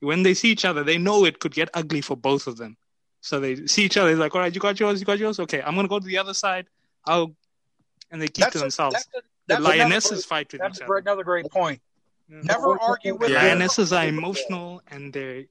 When 0.00 0.24
they 0.24 0.34
see 0.34 0.50
each 0.50 0.64
other, 0.64 0.82
they 0.82 0.98
know 0.98 1.24
it 1.24 1.38
could 1.38 1.54
get 1.54 1.68
ugly 1.72 2.00
for 2.00 2.16
both 2.16 2.48
of 2.48 2.56
them. 2.56 2.76
So 3.20 3.38
they 3.38 3.66
see 3.66 3.84
each 3.84 3.96
other. 3.96 4.08
They're 4.10 4.18
like, 4.18 4.34
all 4.34 4.40
right, 4.40 4.52
you 4.52 4.60
got 4.60 4.80
yours, 4.80 4.98
you 4.98 5.06
got 5.06 5.18
yours. 5.18 5.38
Okay, 5.38 5.62
I'm 5.62 5.74
going 5.74 5.84
to 5.86 5.88
go 5.88 6.00
to 6.00 6.04
the 6.06 6.18
other 6.18 6.34
side. 6.34 6.66
I'll, 7.06 7.36
and 8.10 8.20
they 8.20 8.26
keep 8.26 8.42
That's 8.44 8.52
to 8.54 8.58
a- 8.58 8.62
themselves. 8.62 8.94
that's 8.94 9.06
a- 9.06 9.10
the 9.12 9.22
that's 9.48 9.60
another 9.60 9.76
lionesses 9.78 10.10
great- 10.10 10.24
fight 10.24 10.52
with 10.52 10.62
each 10.62 10.76
other. 10.82 10.86
great, 10.86 11.02
another 11.04 11.22
great 11.22 11.48
point. 11.50 11.80
Mm-hmm. 12.30 12.46
Never 12.46 12.80
argue 12.80 13.14
with 13.14 13.28
The 13.30 13.36
a 13.36 13.38
lionesses 13.38 13.92
are 13.92 14.06
emotional 14.06 14.82
and 14.90 15.12
they're 15.12 15.44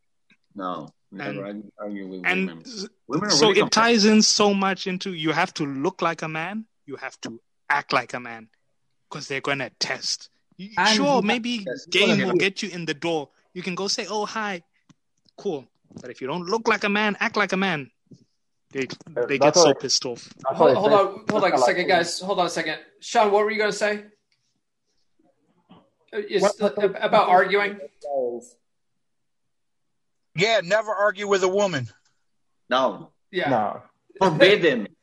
No, 0.56 0.90
never 1.12 1.46
And- 1.46 1.72
argue 1.80 2.08
with 2.08 2.22
and 2.26 2.48
women. 2.48 2.64
s- 2.66 2.88
Women 3.08 3.28
are 3.28 3.32
so 3.32 3.50
really 3.50 3.62
it 3.62 3.72
ties 3.72 4.06
in 4.06 4.22
so 4.22 4.54
much 4.54 4.88
into 4.88 5.14
you 5.14 5.32
have 5.32 5.54
to 5.56 5.66
look 5.66 6.02
like 6.02 6.22
a 6.22 6.28
man, 6.28 6.66
you 6.86 6.96
have 6.98 7.20
to 7.22 7.40
act 7.70 7.94
like 7.94 8.14
a 8.14 8.20
man, 8.20 8.50
because 9.10 9.28
they're 9.28 9.42
gonna 9.42 9.70
test. 9.80 10.30
And- 10.78 10.90
sure, 10.96 11.22
maybe 11.22 11.64
Yes, 11.66 11.86
game 11.88 12.26
will 12.28 12.36
get 12.36 12.62
you 12.62 12.70
in 12.70 12.86
the 12.86 12.94
door. 12.94 13.30
You 13.54 13.62
can 13.62 13.76
go 13.76 13.88
say, 13.88 14.06
"Oh, 14.10 14.26
hi," 14.26 14.64
cool. 15.38 15.68
But 16.02 16.10
if 16.10 16.20
you 16.22 16.28
don't 16.28 16.46
look 16.46 16.68
like 16.68 16.84
a 16.84 16.90
man, 16.90 17.16
act 17.20 17.38
like 17.38 17.54
a 17.54 17.58
man, 17.58 17.92
they 18.72 18.88
they 19.28 19.38
get 19.38 19.56
so 19.56 19.66
what- 19.66 19.80
pissed 19.80 20.06
off. 20.06 20.28
Hold, 20.46 20.76
hold 20.76 20.94
on, 20.94 21.26
hold 21.30 21.44
on 21.44 21.54
a 21.54 21.58
second, 21.60 21.88
guys. 21.88 22.20
Hold 22.20 22.40
on 22.40 22.48
a 22.48 22.50
second. 22.50 22.80
Sean, 23.00 23.32
what 23.32 23.44
were 23.46 23.52
you 23.52 23.58
going 23.58 23.72
to 23.72 23.78
say? 23.78 24.06
Is, 26.16 26.42
What- 26.42 26.60
about 27.04 27.30
arguing? 27.30 27.80
Yeah, 30.36 30.62
never 30.64 30.92
argue 30.94 31.28
with 31.28 31.44
a 31.44 31.48
woman. 31.48 31.88
No, 32.70 33.12
Yeah. 33.32 33.50
No. 33.50 33.82
forbidden. 34.20 34.88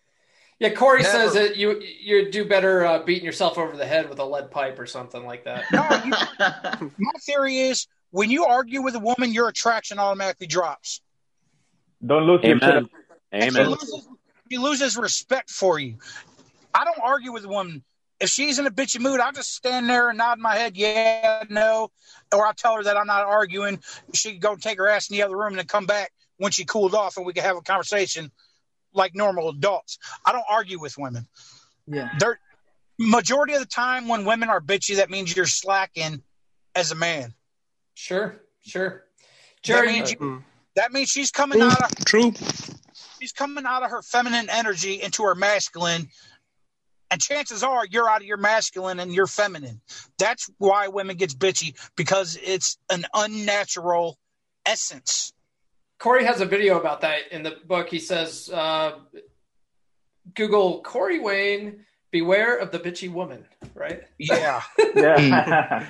Yeah, 0.58 0.70
Corey 0.74 1.02
Never. 1.02 1.10
says 1.18 1.34
that 1.34 1.56
you 1.56 1.80
you 1.80 2.30
do 2.30 2.44
better 2.44 2.86
uh, 2.86 3.02
beating 3.02 3.24
yourself 3.24 3.58
over 3.58 3.76
the 3.76 3.84
head 3.84 4.08
with 4.08 4.20
a 4.20 4.24
lead 4.24 4.52
pipe 4.52 4.78
or 4.78 4.86
something 4.86 5.26
like 5.26 5.42
that. 5.42 5.64
No, 5.72 5.82
you, 6.04 6.90
my 6.98 7.10
theory 7.22 7.58
is 7.58 7.88
when 8.12 8.30
you 8.30 8.44
argue 8.44 8.80
with 8.80 8.94
a 8.94 9.00
woman, 9.00 9.32
your 9.32 9.48
attraction 9.48 9.98
automatically 9.98 10.46
drops. 10.46 11.00
Don't 12.06 12.22
lose 12.28 12.44
your 12.44 12.58
Amen. 12.62 12.88
shit. 13.32 13.42
She 13.42 13.48
Amen. 13.58 13.70
loses, 13.70 14.08
she 14.52 14.58
loses 14.58 14.96
respect 14.96 15.50
for 15.50 15.80
you. 15.80 15.96
I 16.72 16.84
don't 16.84 17.00
argue 17.02 17.32
with 17.32 17.44
a 17.44 17.48
woman. 17.48 17.82
If 18.22 18.30
she's 18.30 18.60
in 18.60 18.66
a 18.66 18.70
bitchy 18.70 19.00
mood, 19.00 19.18
I'll 19.18 19.32
just 19.32 19.52
stand 19.52 19.90
there 19.90 20.08
and 20.08 20.16
nod 20.16 20.38
my 20.38 20.54
head, 20.54 20.76
yeah, 20.76 21.42
no, 21.50 21.90
or 22.32 22.46
I'll 22.46 22.54
tell 22.54 22.76
her 22.76 22.82
that 22.84 22.96
I'm 22.96 23.08
not 23.08 23.24
arguing. 23.26 23.80
She 24.14 24.30
can 24.30 24.38
go 24.38 24.54
take 24.54 24.78
her 24.78 24.88
ass 24.88 25.10
in 25.10 25.16
the 25.16 25.24
other 25.24 25.36
room 25.36 25.48
and 25.48 25.58
then 25.58 25.66
come 25.66 25.86
back 25.86 26.12
when 26.36 26.52
she 26.52 26.64
cooled 26.64 26.94
off, 26.94 27.16
and 27.16 27.26
we 27.26 27.32
can 27.32 27.42
have 27.42 27.56
a 27.56 27.62
conversation 27.62 28.30
like 28.94 29.16
normal 29.16 29.48
adults. 29.48 29.98
I 30.24 30.30
don't 30.30 30.44
argue 30.48 30.80
with 30.80 30.96
women. 30.96 31.26
Yeah. 31.88 32.10
They're 32.20 32.38
majority 32.96 33.54
of 33.54 33.60
the 33.60 33.66
time 33.66 34.06
when 34.06 34.24
women 34.24 34.48
are 34.48 34.60
bitchy, 34.60 34.96
that 34.96 35.10
means 35.10 35.34
you're 35.34 35.46
slacking 35.46 36.22
as 36.76 36.92
a 36.92 36.94
man. 36.94 37.34
Sure, 37.94 38.40
sure. 38.64 39.04
That 39.56 39.62
Jerry, 39.64 39.92
means, 39.94 40.10
you- 40.12 40.16
mm-hmm. 40.18 40.38
that 40.76 40.92
means 40.92 41.08
she's 41.08 41.32
coming 41.32 41.60
out 41.60 41.82
of 41.82 42.04
True. 42.04 42.32
she's 43.20 43.32
coming 43.32 43.64
out 43.66 43.82
of 43.82 43.90
her 43.90 44.02
feminine 44.02 44.48
energy 44.48 45.02
into 45.02 45.24
her 45.24 45.34
masculine 45.34 46.08
and 47.12 47.20
chances 47.20 47.62
are 47.62 47.86
you're 47.86 48.08
out 48.08 48.20
of 48.20 48.26
your 48.26 48.36
masculine 48.36 48.98
and 48.98 49.14
you're 49.14 49.28
feminine 49.28 49.80
that's 50.18 50.50
why 50.58 50.88
women 50.88 51.16
gets 51.16 51.34
bitchy 51.34 51.78
because 51.94 52.36
it's 52.42 52.78
an 52.90 53.04
unnatural 53.14 54.18
essence 54.66 55.32
Corey 56.02 56.24
has 56.24 56.40
a 56.40 56.46
video 56.46 56.80
about 56.80 57.02
that 57.02 57.28
in 57.30 57.44
the 57.44 57.58
book. 57.64 57.88
He 57.88 58.00
says, 58.00 58.50
uh, 58.52 58.94
Google 60.34 60.82
Corey 60.82 61.20
Wayne, 61.20 61.84
beware 62.10 62.56
of 62.56 62.72
the 62.72 62.80
bitchy 62.80 63.08
woman, 63.08 63.44
right? 63.74 64.02
yeah 64.18 64.62
Yeah. 64.96 65.86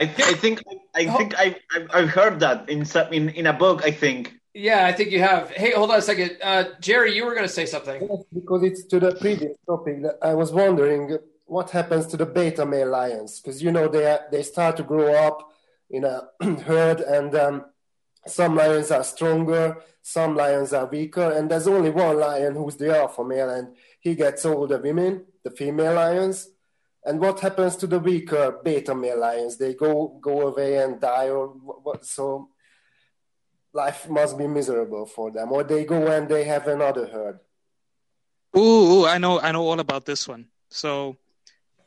I, 0.00 0.06
th- 0.06 0.28
I 0.28 0.34
think 0.34 0.62
I 0.94 1.06
think 1.06 1.38
I 1.38 1.56
I've, 1.74 1.90
I've 1.94 2.08
heard 2.08 2.40
that 2.40 2.68
in 2.68 2.84
some 2.84 3.12
in, 3.12 3.28
in 3.30 3.46
a 3.46 3.52
book. 3.52 3.82
I 3.84 3.92
think. 3.92 4.34
Yeah, 4.56 4.86
I 4.86 4.92
think 4.92 5.10
you 5.10 5.20
have. 5.20 5.50
Hey, 5.50 5.72
hold 5.72 5.90
on 5.90 5.98
a 5.98 6.02
second. 6.02 6.38
Uh, 6.42 6.64
Jerry, 6.80 7.14
you 7.14 7.26
were 7.26 7.34
going 7.34 7.46
to 7.46 7.52
say 7.52 7.66
something. 7.66 8.00
Yes, 8.00 8.22
because 8.32 8.62
it's 8.62 8.84
to 8.84 8.98
the 8.98 9.14
previous 9.14 9.54
topic 9.66 10.02
that 10.02 10.16
I 10.22 10.32
was 10.32 10.50
wondering 10.50 11.18
what 11.44 11.68
happens 11.70 12.06
to 12.06 12.16
the 12.16 12.24
beta 12.24 12.64
male 12.64 12.88
lions 12.88 13.38
because 13.38 13.62
you 13.62 13.70
know 13.70 13.86
they 13.86 14.18
they 14.32 14.42
start 14.42 14.78
to 14.78 14.82
grow 14.82 15.12
up 15.12 15.52
in 15.90 16.04
a 16.04 16.28
herd 16.64 17.00
and 17.00 17.34
um, 17.34 17.66
some 18.26 18.56
lions 18.56 18.90
are 18.90 19.04
stronger, 19.04 19.76
some 20.00 20.34
lions 20.34 20.72
are 20.72 20.86
weaker, 20.86 21.32
and 21.32 21.50
there's 21.50 21.68
only 21.68 21.90
one 21.90 22.18
lion 22.18 22.54
who's 22.54 22.76
the 22.76 22.96
alpha 22.96 23.22
male 23.22 23.50
and 23.50 23.76
he 24.00 24.14
gets 24.14 24.46
all 24.46 24.66
the 24.66 24.78
women, 24.78 25.26
the 25.44 25.50
female 25.50 25.96
lions. 25.96 26.48
And 27.04 27.20
what 27.20 27.40
happens 27.40 27.76
to 27.76 27.86
the 27.86 27.98
weaker 27.98 28.58
beta 28.64 28.94
male 28.94 29.20
lions? 29.20 29.58
They 29.58 29.74
go 29.74 30.18
go 30.22 30.48
away 30.48 30.78
and 30.78 30.98
die, 30.98 31.28
or 31.28 31.48
what? 31.48 31.84
what 31.84 32.06
so 32.06 32.48
life 33.76 34.08
must 34.08 34.36
be 34.38 34.46
miserable 34.46 35.06
for 35.06 35.30
them, 35.30 35.52
or 35.52 35.62
they 35.62 35.84
go 35.84 36.06
and 36.08 36.28
they 36.28 36.44
have 36.44 36.66
another 36.66 37.06
herd. 37.06 37.38
Ooh, 38.56 38.60
ooh, 38.60 39.06
I 39.06 39.18
know, 39.18 39.38
I 39.38 39.52
know 39.52 39.64
all 39.68 39.80
about 39.80 40.06
this 40.06 40.26
one. 40.26 40.46
So, 40.70 41.16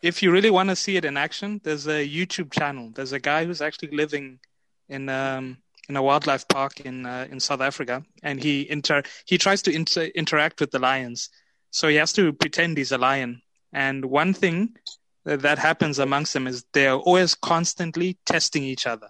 if 0.01 0.21
you 0.23 0.31
really 0.31 0.51
want 0.51 0.69
to 0.69 0.75
see 0.75 0.95
it 0.95 1.03
in 1.03 1.17
action, 1.17 1.59
there's 1.63 1.87
a 1.87 2.07
YouTube 2.07 2.51
channel. 2.51 2.91
There's 2.95 3.11
a 3.11 3.19
guy 3.19 3.43
who's 3.45 3.61
actually 3.61 3.91
living 4.03 4.39
in 4.87 5.09
um 5.09 5.57
in 5.89 5.95
a 5.97 6.03
wildlife 6.03 6.47
park 6.47 6.79
in 6.81 7.05
uh, 7.05 7.27
in 7.31 7.39
South 7.39 7.61
Africa, 7.61 8.03
and 8.23 8.41
he 8.41 8.69
inter 8.69 9.01
he 9.25 9.37
tries 9.37 9.61
to 9.63 9.71
inter- 9.71 10.11
interact 10.15 10.61
with 10.61 10.71
the 10.71 10.79
lions. 10.79 11.29
So 11.71 11.87
he 11.87 11.97
has 11.97 12.13
to 12.13 12.33
pretend 12.33 12.77
he's 12.77 12.91
a 12.91 12.97
lion. 12.97 13.41
And 13.73 14.05
one 14.05 14.33
thing 14.33 14.75
that, 15.25 15.59
happens 15.59 15.99
amongst 15.99 16.33
them 16.33 16.47
is 16.47 16.65
they're 16.73 16.95
always 16.95 17.35
constantly 17.35 18.17
testing 18.25 18.63
each 18.63 18.87
other. 18.87 19.09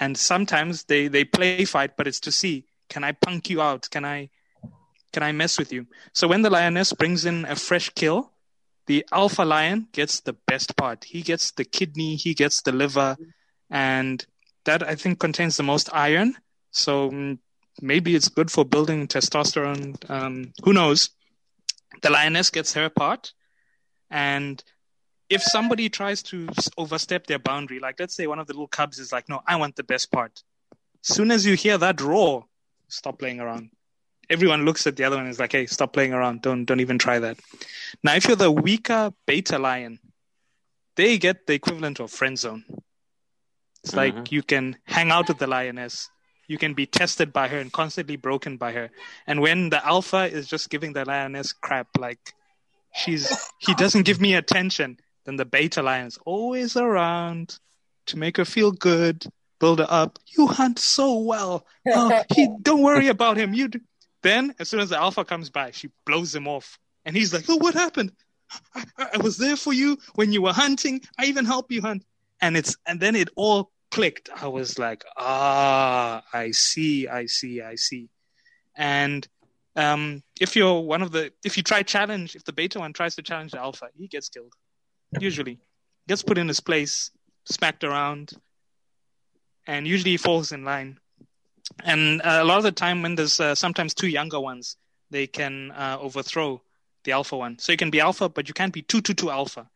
And 0.00 0.16
sometimes 0.16 0.84
they 0.84 1.08
they 1.08 1.24
play 1.24 1.64
fight, 1.64 1.96
but 1.96 2.06
it's 2.06 2.20
to 2.20 2.32
see 2.32 2.64
can 2.88 3.04
I 3.04 3.12
punk 3.12 3.50
you 3.50 3.60
out? 3.60 3.88
Can 3.90 4.04
I 4.04 4.30
can 5.12 5.22
I 5.22 5.32
mess 5.32 5.58
with 5.58 5.72
you? 5.72 5.86
So 6.12 6.28
when 6.28 6.42
the 6.42 6.50
lioness 6.50 6.92
brings 6.92 7.24
in 7.24 7.44
a 7.44 7.56
fresh 7.56 7.90
kill, 7.90 8.32
the 8.86 9.04
alpha 9.12 9.44
lion 9.44 9.88
gets 9.92 10.20
the 10.20 10.32
best 10.32 10.76
part. 10.76 11.04
He 11.04 11.22
gets 11.22 11.50
the 11.52 11.64
kidney, 11.64 12.16
he 12.16 12.34
gets 12.34 12.62
the 12.62 12.72
liver, 12.72 13.16
and 13.70 14.24
that 14.64 14.82
I 14.82 14.94
think 14.94 15.18
contains 15.18 15.56
the 15.56 15.62
most 15.62 15.88
iron. 15.92 16.36
So 16.70 17.10
mm, 17.10 17.38
maybe 17.80 18.14
it's 18.14 18.28
good 18.28 18.50
for 18.50 18.64
building 18.64 19.08
testosterone. 19.08 19.98
Um, 20.10 20.52
who 20.62 20.72
knows? 20.72 21.10
The 22.02 22.10
lioness 22.10 22.50
gets 22.50 22.74
her 22.74 22.88
part, 22.88 23.32
and 24.10 24.62
if 25.30 25.42
somebody 25.42 25.88
tries 25.88 26.22
to 26.24 26.48
overstep 26.76 27.26
their 27.26 27.38
boundary, 27.38 27.78
like 27.80 28.00
let's 28.00 28.14
say 28.14 28.26
one 28.26 28.38
of 28.38 28.46
the 28.46 28.52
little 28.52 28.68
cubs 28.68 28.98
is 28.98 29.12
like, 29.12 29.28
"No, 29.28 29.42
I 29.46 29.56
want 29.56 29.76
the 29.76 29.84
best 29.84 30.10
part." 30.10 30.42
Soon 31.02 31.30
as 31.30 31.46
you 31.46 31.54
hear 31.54 31.78
that 31.78 32.00
roar, 32.00 32.46
stop 32.88 33.18
playing 33.18 33.40
around 33.40 33.70
everyone 34.30 34.64
looks 34.64 34.86
at 34.86 34.96
the 34.96 35.04
other 35.04 35.16
one 35.16 35.24
and 35.24 35.32
is 35.32 35.40
like, 35.40 35.52
"Hey, 35.52 35.66
stop 35.66 35.92
playing 35.92 36.12
around. 36.12 36.42
Don't 36.42 36.64
don't 36.64 36.80
even 36.80 36.98
try 36.98 37.18
that." 37.18 37.38
Now, 38.02 38.14
if 38.14 38.26
you're 38.26 38.36
the 38.36 38.50
weaker 38.50 39.12
beta 39.26 39.58
lion, 39.58 39.98
they 40.96 41.18
get 41.18 41.46
the 41.46 41.54
equivalent 41.54 42.00
of 42.00 42.10
friend 42.10 42.38
zone. 42.38 42.64
It's 43.84 43.94
like 43.94 44.14
mm-hmm. 44.14 44.34
you 44.34 44.42
can 44.42 44.76
hang 44.84 45.10
out 45.10 45.28
with 45.28 45.38
the 45.38 45.46
lioness, 45.46 46.10
you 46.48 46.58
can 46.58 46.74
be 46.74 46.86
tested 46.86 47.32
by 47.32 47.48
her 47.48 47.58
and 47.58 47.72
constantly 47.72 48.16
broken 48.16 48.56
by 48.56 48.72
her. 48.72 48.90
And 49.26 49.40
when 49.40 49.70
the 49.70 49.84
alpha 49.86 50.24
is 50.30 50.48
just 50.48 50.68
giving 50.68 50.92
the 50.92 51.04
lioness 51.04 51.52
crap, 51.52 51.88
like 51.96 52.34
she's 52.94 53.50
he 53.58 53.74
doesn't 53.74 54.02
give 54.02 54.20
me 54.20 54.34
attention, 54.34 54.98
then 55.28 55.36
the 55.36 55.44
beta 55.44 55.82
lion's 55.82 56.18
always 56.24 56.74
around 56.74 57.58
to 58.06 58.18
make 58.18 58.38
her 58.38 58.46
feel 58.46 58.72
good, 58.72 59.26
build 59.60 59.78
her 59.78 59.86
up. 59.86 60.18
You 60.26 60.46
hunt 60.46 60.78
so 60.78 61.18
well. 61.18 61.66
Oh, 61.86 62.22
he, 62.34 62.48
don't 62.62 62.80
worry 62.80 63.08
about 63.08 63.36
him. 63.36 63.52
You. 63.52 63.68
Do. 63.68 63.80
Then, 64.22 64.54
as 64.58 64.70
soon 64.70 64.80
as 64.80 64.88
the 64.88 64.96
alpha 64.96 65.26
comes 65.26 65.50
by, 65.50 65.70
she 65.72 65.90
blows 66.06 66.34
him 66.34 66.48
off, 66.48 66.78
and 67.04 67.14
he's 67.14 67.34
like, 67.34 67.44
"Oh, 67.46 67.56
what 67.56 67.74
happened? 67.74 68.12
I, 68.74 68.84
I 68.96 69.18
was 69.18 69.36
there 69.36 69.56
for 69.56 69.74
you 69.74 69.98
when 70.14 70.32
you 70.32 70.40
were 70.40 70.54
hunting. 70.54 71.02
I 71.18 71.26
even 71.26 71.44
helped 71.44 71.70
you 71.70 71.82
hunt." 71.82 72.06
And 72.40 72.56
it's 72.56 72.74
and 72.86 72.98
then 72.98 73.14
it 73.14 73.28
all 73.36 73.70
clicked. 73.90 74.30
I 74.34 74.48
was 74.48 74.78
like, 74.78 75.04
"Ah, 75.18 76.22
I 76.32 76.52
see, 76.52 77.06
I 77.06 77.26
see, 77.26 77.60
I 77.60 77.74
see." 77.74 78.08
And 78.74 79.28
um, 79.76 80.22
if 80.40 80.56
you're 80.56 80.80
one 80.80 81.02
of 81.02 81.12
the, 81.12 81.32
if 81.44 81.58
you 81.58 81.62
try 81.62 81.82
challenge, 81.82 82.34
if 82.34 82.44
the 82.44 82.52
beta 82.54 82.78
one 82.78 82.94
tries 82.94 83.14
to 83.16 83.22
challenge 83.22 83.52
the 83.52 83.60
alpha, 83.60 83.88
he 83.94 84.08
gets 84.08 84.30
killed. 84.30 84.54
Usually, 85.18 85.58
gets 86.06 86.22
put 86.22 86.38
in 86.38 86.48
his 86.48 86.60
place, 86.60 87.10
smacked 87.44 87.84
around, 87.84 88.32
and 89.66 89.86
usually 89.86 90.12
he 90.12 90.16
falls 90.16 90.52
in 90.52 90.64
line. 90.64 90.98
And 91.84 92.20
uh, 92.22 92.38
a 92.40 92.44
lot 92.44 92.58
of 92.58 92.64
the 92.64 92.72
time, 92.72 93.02
when 93.02 93.14
there's 93.14 93.40
uh, 93.40 93.54
sometimes 93.54 93.94
two 93.94 94.08
younger 94.08 94.40
ones, 94.40 94.76
they 95.10 95.26
can 95.26 95.70
uh, 95.72 95.98
overthrow 96.00 96.62
the 97.04 97.12
alpha 97.12 97.36
one. 97.36 97.58
So 97.58 97.72
you 97.72 97.78
can 97.78 97.90
be 97.90 98.00
alpha, 98.00 98.28
but 98.28 98.48
you 98.48 98.54
can't 98.54 98.72
be 98.72 98.82
two 98.82 99.00
two 99.00 99.14
two 99.14 99.30
alpha. 99.30 99.68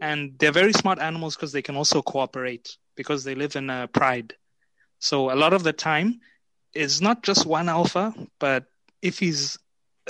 And 0.00 0.38
they're 0.38 0.52
very 0.52 0.72
smart 0.72 0.98
animals 0.98 1.36
because 1.36 1.52
they 1.52 1.62
can 1.62 1.76
also 1.76 2.02
cooperate 2.02 2.76
because 2.96 3.24
they 3.24 3.34
live 3.34 3.56
in 3.56 3.88
pride. 3.92 4.34
So 5.00 5.32
a 5.32 5.36
lot 5.36 5.52
of 5.52 5.64
the 5.64 5.72
time, 5.72 6.20
it's 6.72 7.00
not 7.00 7.22
just 7.22 7.46
one 7.46 7.68
alpha, 7.68 8.14
but 8.38 8.64
if 9.02 9.18
he's 9.18 9.58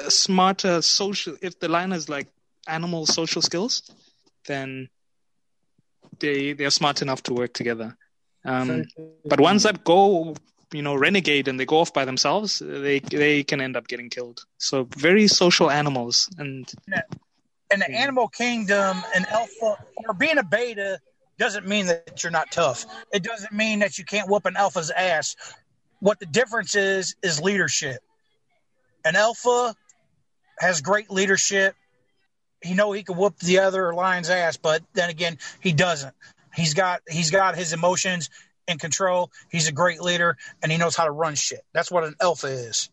smarter 0.08 0.82
social, 0.82 1.36
if 1.42 1.58
the 1.58 1.68
lion 1.68 1.90
has 1.92 2.08
like 2.08 2.28
animal 2.66 3.06
social 3.06 3.42
skills, 3.42 3.82
then 4.46 4.88
they 6.18 6.52
they're 6.52 6.70
smart 6.70 7.02
enough 7.02 7.22
to 7.24 7.34
work 7.34 7.52
together. 7.52 7.96
Um, 8.44 8.84
but 9.24 9.40
ones 9.40 9.64
that 9.64 9.84
go, 9.84 10.34
you 10.72 10.82
know, 10.82 10.94
renegade 10.94 11.48
and 11.48 11.58
they 11.58 11.66
go 11.66 11.78
off 11.78 11.92
by 11.92 12.04
themselves, 12.04 12.60
they 12.64 13.00
they 13.00 13.44
can 13.44 13.60
end 13.60 13.76
up 13.76 13.88
getting 13.88 14.10
killed. 14.10 14.44
So 14.58 14.84
very 14.96 15.26
social 15.28 15.70
animals, 15.70 16.28
and 16.38 16.70
in 17.70 17.80
the 17.80 17.90
animal 17.90 18.28
kingdom, 18.28 19.02
an 19.14 19.26
alpha 19.26 19.76
or 20.06 20.14
being 20.14 20.38
a 20.38 20.44
beta 20.44 21.00
doesn't 21.38 21.66
mean 21.66 21.86
that 21.86 22.22
you're 22.22 22.32
not 22.32 22.50
tough. 22.50 22.84
It 23.12 23.22
doesn't 23.22 23.52
mean 23.52 23.80
that 23.80 23.98
you 23.98 24.04
can't 24.04 24.28
whoop 24.28 24.46
an 24.46 24.56
alpha's 24.56 24.90
ass. 24.90 25.36
What 26.00 26.18
the 26.18 26.26
difference 26.26 26.74
is 26.74 27.14
is 27.22 27.40
leadership. 27.40 28.00
An 29.04 29.16
alpha 29.16 29.74
has 30.58 30.80
great 30.80 31.10
leadership. 31.10 31.74
He 32.62 32.74
know 32.74 32.92
he 32.92 33.02
can 33.02 33.16
whoop 33.16 33.38
the 33.38 33.60
other 33.60 33.94
lion's 33.94 34.30
ass, 34.30 34.56
but 34.56 34.82
then 34.94 35.10
again, 35.10 35.38
he 35.60 35.72
doesn't. 35.72 36.14
He's 36.54 36.74
got 36.74 37.02
he's 37.08 37.30
got 37.30 37.56
his 37.56 37.72
emotions 37.72 38.30
in 38.66 38.78
control. 38.78 39.30
He's 39.50 39.68
a 39.68 39.72
great 39.72 40.00
leader, 40.00 40.36
and 40.62 40.72
he 40.72 40.78
knows 40.78 40.96
how 40.96 41.04
to 41.04 41.10
run 41.10 41.34
shit. 41.34 41.64
That's 41.72 41.90
what 41.90 42.04
an 42.04 42.14
alpha 42.20 42.48
is. 42.48 42.90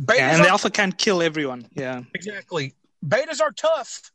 Betas 0.00 0.16
yeah, 0.16 0.32
and 0.32 0.40
are- 0.40 0.44
the 0.44 0.50
alpha 0.50 0.70
can't 0.70 0.96
kill 0.96 1.22
everyone. 1.22 1.68
Yeah. 1.74 2.02
Exactly. 2.14 2.74
Betas 3.06 3.40
are 3.40 3.52
tough. 3.52 4.10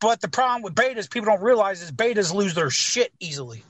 But 0.00 0.20
the 0.20 0.28
problem 0.28 0.62
with 0.62 0.74
betas, 0.74 1.08
people 1.08 1.26
don't 1.26 1.42
realize 1.42 1.80
is 1.80 1.92
betas 1.92 2.34
lose 2.34 2.54
their 2.54 2.70
shit 2.70 3.12
easily. 3.20 3.62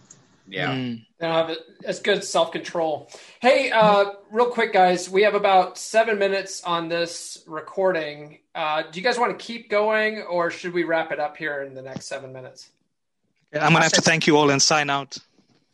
Yeah. 0.53 0.75
Hmm. 0.75 0.95
They 1.19 1.27
don't 1.27 1.35
have 1.35 1.51
it. 1.51 1.59
It's 1.81 2.01
good 2.01 2.23
self 2.25 2.53
control. 2.53 3.11
Hey, 3.41 3.71
uh, 3.71 4.13
real 4.31 4.47
quick, 4.47 4.73
guys, 4.73 5.09
we 5.09 5.23
have 5.23 5.35
about 5.35 5.79
seven 5.79 6.19
minutes 6.19 6.63
on 6.63 6.89
this 6.89 7.43
recording. 7.47 8.41
Uh, 8.55 8.83
do 8.91 9.01
you 9.01 9.05
guys 9.05 9.19
want 9.19 9.37
to 9.39 9.43
keep 9.43 9.71
going, 9.71 10.23
or 10.23 10.51
should 10.51 10.75
we 10.75 10.85
wrap 10.85 11.11
it 11.11 11.19
up 11.19 11.37
here 11.39 11.63
in 11.63 11.75
the 11.75 11.81
next 11.81 12.07
seven 12.07 12.33
minutes? 12.33 12.69
I'm 13.55 13.73
gonna 13.73 13.83
have 13.83 13.93
to 13.93 14.03
thank 14.03 14.27
you 14.27 14.37
all 14.37 14.51
and 14.51 14.61
sign 14.61 14.91
out. 14.91 15.17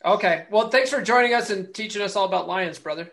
Okay. 0.04 0.46
Well, 0.50 0.68
thanks 0.68 0.90
for 0.90 1.02
joining 1.02 1.34
us 1.34 1.50
and 1.50 1.74
teaching 1.74 2.02
us 2.02 2.14
all 2.14 2.24
about 2.24 2.46
lions, 2.46 2.78
brother. 2.78 3.10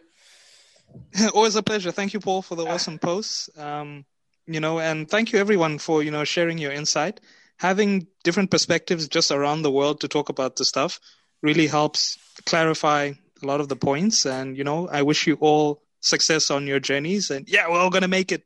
Always 1.33 1.55
a 1.55 1.63
pleasure. 1.63 1.91
Thank 1.91 2.13
you, 2.13 2.19
Paul, 2.19 2.41
for 2.41 2.55
the 2.55 2.65
awesome 2.65 2.99
posts. 2.99 3.49
Um, 3.57 4.05
you 4.45 4.59
know, 4.59 4.79
and 4.79 5.09
thank 5.09 5.33
you 5.33 5.39
everyone 5.39 5.79
for 5.79 6.03
you 6.03 6.11
know 6.11 6.23
sharing 6.23 6.59
your 6.59 6.71
insight. 6.71 7.21
Having 7.57 8.07
different 8.23 8.51
perspectives 8.51 9.07
just 9.07 9.31
around 9.31 9.61
the 9.61 9.71
world 9.71 10.01
to 10.01 10.07
talk 10.07 10.29
about 10.29 10.57
the 10.57 10.65
stuff 10.65 10.99
really 11.45 11.67
helps 11.67 12.17
clarify 12.45 13.11
a 13.43 13.45
lot 13.45 13.61
of 13.61 13.69
the 13.69 13.75
points. 13.75 14.25
And 14.25 14.57
you 14.57 14.63
know, 14.63 14.89
I 14.89 15.03
wish 15.03 15.27
you 15.27 15.37
all 15.39 15.81
success 16.01 16.49
on 16.51 16.67
your 16.67 16.79
journeys. 16.79 17.29
And 17.29 17.47
yeah, 17.47 17.69
we're 17.69 17.79
all 17.79 17.89
gonna 17.91 18.07
make 18.07 18.31
it. 18.31 18.43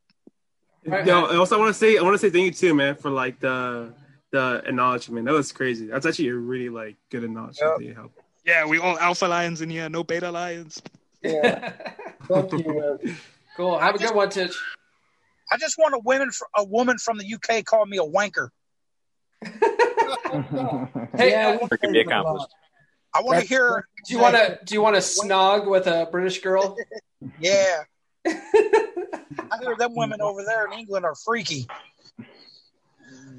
Yo, 0.85 1.25
I 1.25 1.35
also 1.37 1.57
want 1.57 1.69
to 1.69 1.73
say 1.73 1.97
I 1.97 2.01
want 2.01 2.15
to 2.15 2.19
say 2.19 2.29
thank 2.29 2.45
you 2.45 2.51
too, 2.51 2.73
man, 2.75 2.95
for 2.95 3.09
like 3.09 3.39
the 3.39 3.93
the 4.31 4.61
acknowledgement. 4.65 5.25
That 5.25 5.33
was 5.33 5.51
crazy. 5.51 5.87
That's 5.87 6.05
actually 6.05 6.29
a 6.29 6.35
really 6.35 6.69
like 6.69 6.97
good 7.09 7.23
acknowledgement. 7.23 7.79
that 7.79 7.85
you 7.85 7.93
helped. 7.95 8.19
Yeah, 8.45 8.65
we 8.65 8.79
all 8.79 8.97
alpha 8.99 9.25
lions 9.25 9.61
in 9.61 9.69
here, 9.69 9.89
no 9.89 10.03
beta 10.03 10.31
lions. 10.31 10.81
Yeah. 11.21 11.73
Thank 12.27 12.51
you, 12.51 12.73
man. 12.79 13.17
Cool. 13.57 13.77
Have 13.77 13.95
a 13.95 13.97
good 13.97 14.15
one, 14.15 14.29
Titch. 14.29 14.55
I 15.51 15.57
just 15.57 15.77
want 15.77 15.95
a 15.95 15.99
woman, 15.99 16.29
a 16.55 16.63
woman 16.63 16.97
from 16.97 17.17
the 17.17 17.25
UK 17.33 17.65
call 17.65 17.85
me 17.85 17.97
a 17.97 18.03
wanker. 18.03 18.49
Hey, 21.17 21.31
Yeah, 21.31 21.57
uh, 21.61 21.67
It 21.71 21.81
can 21.81 21.91
be 21.91 22.01
accomplished. 22.01 22.47
I 23.13 23.21
want 23.21 23.39
to 23.39 23.45
hear. 23.45 23.87
do 24.07 24.13
you 24.13 24.19
want 24.19 24.35
to 24.35 24.59
do 24.65 24.73
you 24.75 24.81
want 24.81 24.95
to 24.95 25.01
snog 25.01 25.67
with 25.67 25.87
a 25.87 26.07
British 26.11 26.41
girl? 26.41 26.75
Yeah. 27.39 27.83
I 28.25 29.57
hear 29.61 29.75
them 29.77 29.93
women 29.95 30.21
over 30.21 30.43
there 30.45 30.65
in 30.67 30.73
England 30.79 31.03
are 31.05 31.15
freaky. 31.15 31.67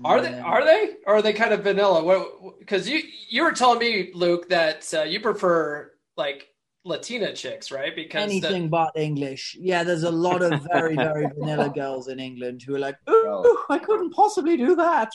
Are 0.05 0.21
they? 0.21 0.39
Are 0.39 0.65
they? 0.65 0.91
Or 1.07 1.17
are 1.17 1.23
they 1.23 1.33
kind 1.33 1.53
of 1.53 1.63
vanilla? 1.63 2.27
Because 2.59 2.89
you 2.89 3.01
you 3.29 3.43
were 3.43 3.53
telling 3.53 3.79
me, 3.79 4.11
Luke, 4.15 4.49
that 4.49 4.93
uh, 4.95 5.03
you 5.03 5.21
prefer 5.21 5.93
like 6.17 6.47
Latina 6.85 7.33
chicks, 7.35 7.71
right? 7.71 7.95
Because 7.95 8.29
the- 8.29 8.37
Anything 8.49 8.69
but 8.69 8.93
English. 8.97 9.57
Yeah, 9.61 9.85
there's 9.85 10.03
a 10.03 10.11
lot 10.11 10.43
of 10.43 10.63
very, 10.73 10.97
very 10.97 11.27
vanilla 11.39 11.71
girls 11.75 12.09
in 12.09 12.19
England 12.19 12.63
who 12.63 12.75
are 12.75 12.79
like, 12.79 12.97
"Ooh, 13.09 13.59
I 13.69 13.79
couldn't 13.79 14.11
possibly 14.13 14.57
do 14.57 14.77
that." 14.77 15.11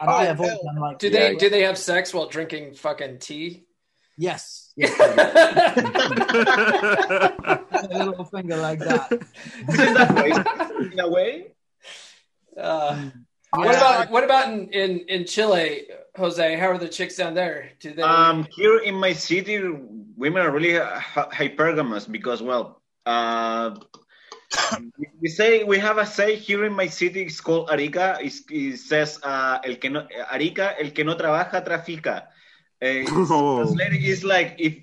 And 0.00 0.10
I 0.10 0.22
Oh, 0.22 0.26
have 0.26 0.38
hell. 0.38 0.58
always 0.62 0.80
like, 0.80 0.98
do 0.98 1.10
they 1.10 1.36
do 1.36 1.48
they 1.50 1.62
have 1.62 1.78
sex 1.78 2.12
while 2.12 2.26
drinking 2.26 2.74
fucking 2.74 3.18
tea? 3.18 3.63
Yes. 4.16 4.72
yes 4.76 4.94
a 7.90 8.04
little 8.04 8.24
finger 8.24 8.56
like 8.56 8.78
that. 8.80 9.12
Is 9.12 9.94
that 9.94 10.14
way? 10.14 10.30
In 10.92 11.00
a 11.00 11.08
way? 11.08 11.52
Uh, 12.56 13.10
what 13.50 13.66
Yeah. 13.66 13.78
about 13.78 14.10
what 14.10 14.24
about 14.24 14.48
in, 14.52 14.68
in 14.70 14.90
in 15.08 15.24
Chile, 15.26 15.86
Jose? 16.16 16.56
How 16.56 16.70
are 16.70 16.78
the 16.78 16.88
chicks 16.88 17.16
down 17.16 17.34
there? 17.34 17.70
Do 17.80 17.92
they? 17.94 18.02
Um, 18.02 18.46
here 18.50 18.78
in 18.78 18.94
my 18.94 19.12
city, 19.12 19.58
women 20.16 20.42
are 20.42 20.50
really 20.50 20.78
hypergamous 20.78 22.10
because, 22.10 22.42
well, 22.42 22.82
uh, 23.06 23.74
we- 24.98 25.10
we 25.22 25.28
say 25.28 25.64
we 25.64 25.78
have 25.78 25.98
a 25.98 26.06
say 26.06 26.36
here 26.36 26.64
in 26.64 26.72
my 26.74 26.86
city. 26.86 27.22
It's 27.22 27.40
called 27.40 27.70
Arica. 27.70 28.18
It's, 28.20 28.42
it 28.50 28.78
says 28.78 29.18
uh, 29.22 29.58
el 29.64 29.76
que 29.76 29.90
no, 29.90 30.06
Arica, 30.30 30.74
el 30.78 30.90
que 30.92 31.04
no 31.04 31.14
trabaja 31.16 31.64
trafica. 31.64 32.28
Uh, 32.82 32.86
it's- 33.04 33.30
Oh. 33.30 33.56
translated 33.62 34.02
is 34.04 34.24
like 34.24 34.56
if 34.58 34.74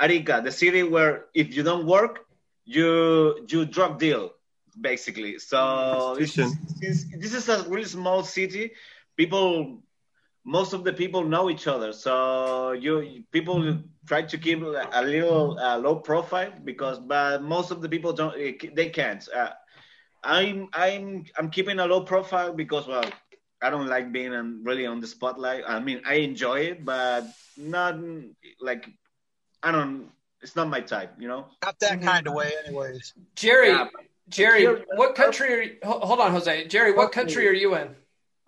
Arica, 0.00 0.40
the 0.44 0.52
city 0.52 0.82
where 0.82 1.26
if 1.34 1.54
you 1.56 1.62
don't 1.62 1.86
work, 1.86 2.26
you 2.64 3.44
you 3.48 3.64
drug 3.66 3.98
deal 3.98 4.32
basically. 4.80 5.38
So 5.38 6.16
it's, 6.18 6.36
this 7.22 7.34
is 7.34 7.48
a 7.48 7.64
really 7.68 7.84
small 7.86 8.22
city. 8.22 8.72
People 9.16 9.82
most 10.44 10.72
of 10.72 10.84
the 10.84 10.92
people 10.92 11.24
know 11.24 11.50
each 11.50 11.66
other 11.66 11.92
so 11.92 12.72
you 12.72 13.24
people 13.32 13.78
try 14.06 14.22
to 14.22 14.38
keep 14.38 14.62
a 14.62 15.02
little 15.02 15.58
uh, 15.58 15.76
low 15.76 15.96
profile 15.96 16.52
because 16.64 16.98
but 16.98 17.42
most 17.42 17.70
of 17.70 17.82
the 17.82 17.88
people 17.88 18.12
don't 18.12 18.34
they 18.74 18.88
can't 18.88 19.28
uh, 19.34 19.50
i'm 20.24 20.68
i'm 20.72 21.24
i'm 21.36 21.50
keeping 21.50 21.78
a 21.78 21.86
low 21.86 22.00
profile 22.02 22.52
because 22.52 22.86
well 22.86 23.04
i 23.62 23.70
don't 23.70 23.86
like 23.86 24.12
being 24.12 24.32
on, 24.32 24.62
really 24.64 24.86
on 24.86 25.00
the 25.00 25.06
spotlight 25.06 25.64
i 25.66 25.80
mean 25.80 26.00
i 26.06 26.14
enjoy 26.14 26.60
it 26.60 26.84
but 26.84 27.24
not 27.56 27.98
like 28.60 28.88
i 29.62 29.72
don't 29.72 30.10
it's 30.42 30.56
not 30.56 30.68
my 30.68 30.80
type 30.80 31.14
you 31.18 31.28
know 31.28 31.46
Not 31.62 31.78
that 31.80 31.98
mm-hmm. 31.98 32.08
kind 32.08 32.26
of 32.26 32.34
way, 32.34 32.52
anyways. 32.64 33.14
Jerry, 33.34 33.70
Yeah, 33.70 33.88
Jerry, 34.28 34.66
what 34.94 35.14
country? 35.14 35.52
Are 35.52 35.62
you, 35.62 35.76
hold 35.82 36.20
on, 36.20 36.32
Jose. 36.32 36.68
Jerry, 36.68 36.92
what 36.92 37.12
country 37.12 37.48
are 37.48 37.52
you 37.52 37.74
in? 37.74 37.94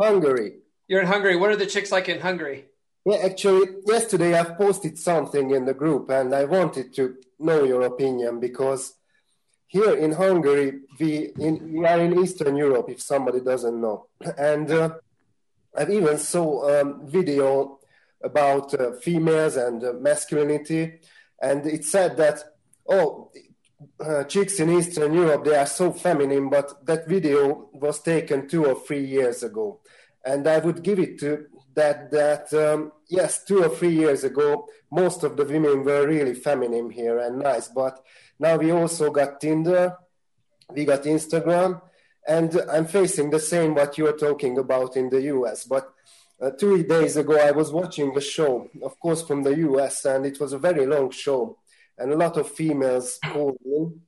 Hungary. 0.00 0.58
You're 0.88 1.00
in 1.00 1.06
Hungary. 1.06 1.36
What 1.36 1.50
are 1.50 1.56
the 1.56 1.66
chicks 1.66 1.92
like 1.92 2.08
in 2.08 2.20
Hungary? 2.20 2.66
Yeah, 3.04 3.18
actually, 3.24 3.66
yesterday 3.86 4.38
I've 4.38 4.56
posted 4.56 4.98
something 4.98 5.50
in 5.52 5.64
the 5.64 5.74
group 5.74 6.10
and 6.10 6.34
I 6.34 6.44
wanted 6.44 6.94
to 6.94 7.16
know 7.38 7.64
your 7.64 7.82
opinion 7.82 8.40
because 8.40 8.94
here 9.70 9.94
in 9.94 10.10
Hungary, 10.10 10.80
we, 10.98 11.30
in, 11.38 11.74
we 11.74 11.86
are 11.86 12.00
in 12.00 12.18
Eastern 12.18 12.56
Europe, 12.56 12.90
if 12.90 13.00
somebody 13.00 13.38
doesn't 13.38 13.80
know. 13.80 14.06
And 14.36 14.68
uh, 14.68 14.96
I've 15.78 15.90
even 15.90 16.18
saw 16.18 16.64
a 16.64 16.80
um, 16.80 17.06
video 17.06 17.78
about 18.20 18.74
uh, 18.74 18.94
females 18.94 19.54
and 19.54 19.84
uh, 19.84 19.92
masculinity. 19.92 20.98
And 21.40 21.64
it 21.66 21.84
said 21.84 22.16
that, 22.16 22.42
oh, 22.88 23.30
uh, 24.04 24.24
chicks 24.24 24.58
in 24.58 24.70
Eastern 24.70 25.14
Europe, 25.14 25.44
they 25.44 25.54
are 25.54 25.66
so 25.66 25.92
feminine, 25.92 26.50
but 26.50 26.84
that 26.86 27.06
video 27.06 27.68
was 27.72 28.02
taken 28.02 28.48
two 28.48 28.66
or 28.66 28.74
three 28.74 29.04
years 29.04 29.44
ago. 29.44 29.78
And 30.24 30.48
I 30.48 30.58
would 30.58 30.82
give 30.82 30.98
it 30.98 31.20
to 31.20 31.46
that 31.74 32.10
that 32.10 32.52
um, 32.52 32.90
yes, 33.08 33.44
two 33.44 33.62
or 33.62 33.68
three 33.68 33.94
years 33.94 34.24
ago, 34.24 34.66
most 34.90 35.22
of 35.22 35.36
the 35.36 35.44
women 35.44 35.84
were 35.84 36.08
really 36.08 36.34
feminine 36.34 36.90
here 36.90 37.20
and 37.20 37.38
nice, 37.38 37.68
but 37.68 38.04
now 38.40 38.56
we 38.56 38.72
also 38.72 39.10
got 39.10 39.38
Tinder, 39.38 39.96
we 40.72 40.86
got 40.86 41.02
Instagram, 41.02 41.80
and 42.26 42.60
I'm 42.72 42.86
facing 42.86 43.28
the 43.28 43.38
same 43.38 43.74
what 43.74 43.98
you're 43.98 44.16
talking 44.16 44.56
about 44.56 44.96
in 44.96 45.10
the 45.10 45.22
US. 45.34 45.64
But 45.64 45.92
uh, 46.40 46.50
two 46.50 46.82
days 46.84 47.18
ago, 47.18 47.36
I 47.38 47.50
was 47.50 47.70
watching 47.70 48.16
a 48.16 48.20
show, 48.20 48.70
of 48.82 48.98
course, 48.98 49.22
from 49.22 49.42
the 49.42 49.54
US, 49.68 50.06
and 50.06 50.24
it 50.24 50.40
was 50.40 50.54
a 50.54 50.58
very 50.58 50.86
long 50.86 51.10
show, 51.10 51.58
and 51.98 52.12
a 52.12 52.16
lot 52.16 52.38
of 52.38 52.50
females 52.50 53.18
called 53.22 53.58
in. 53.64 54.00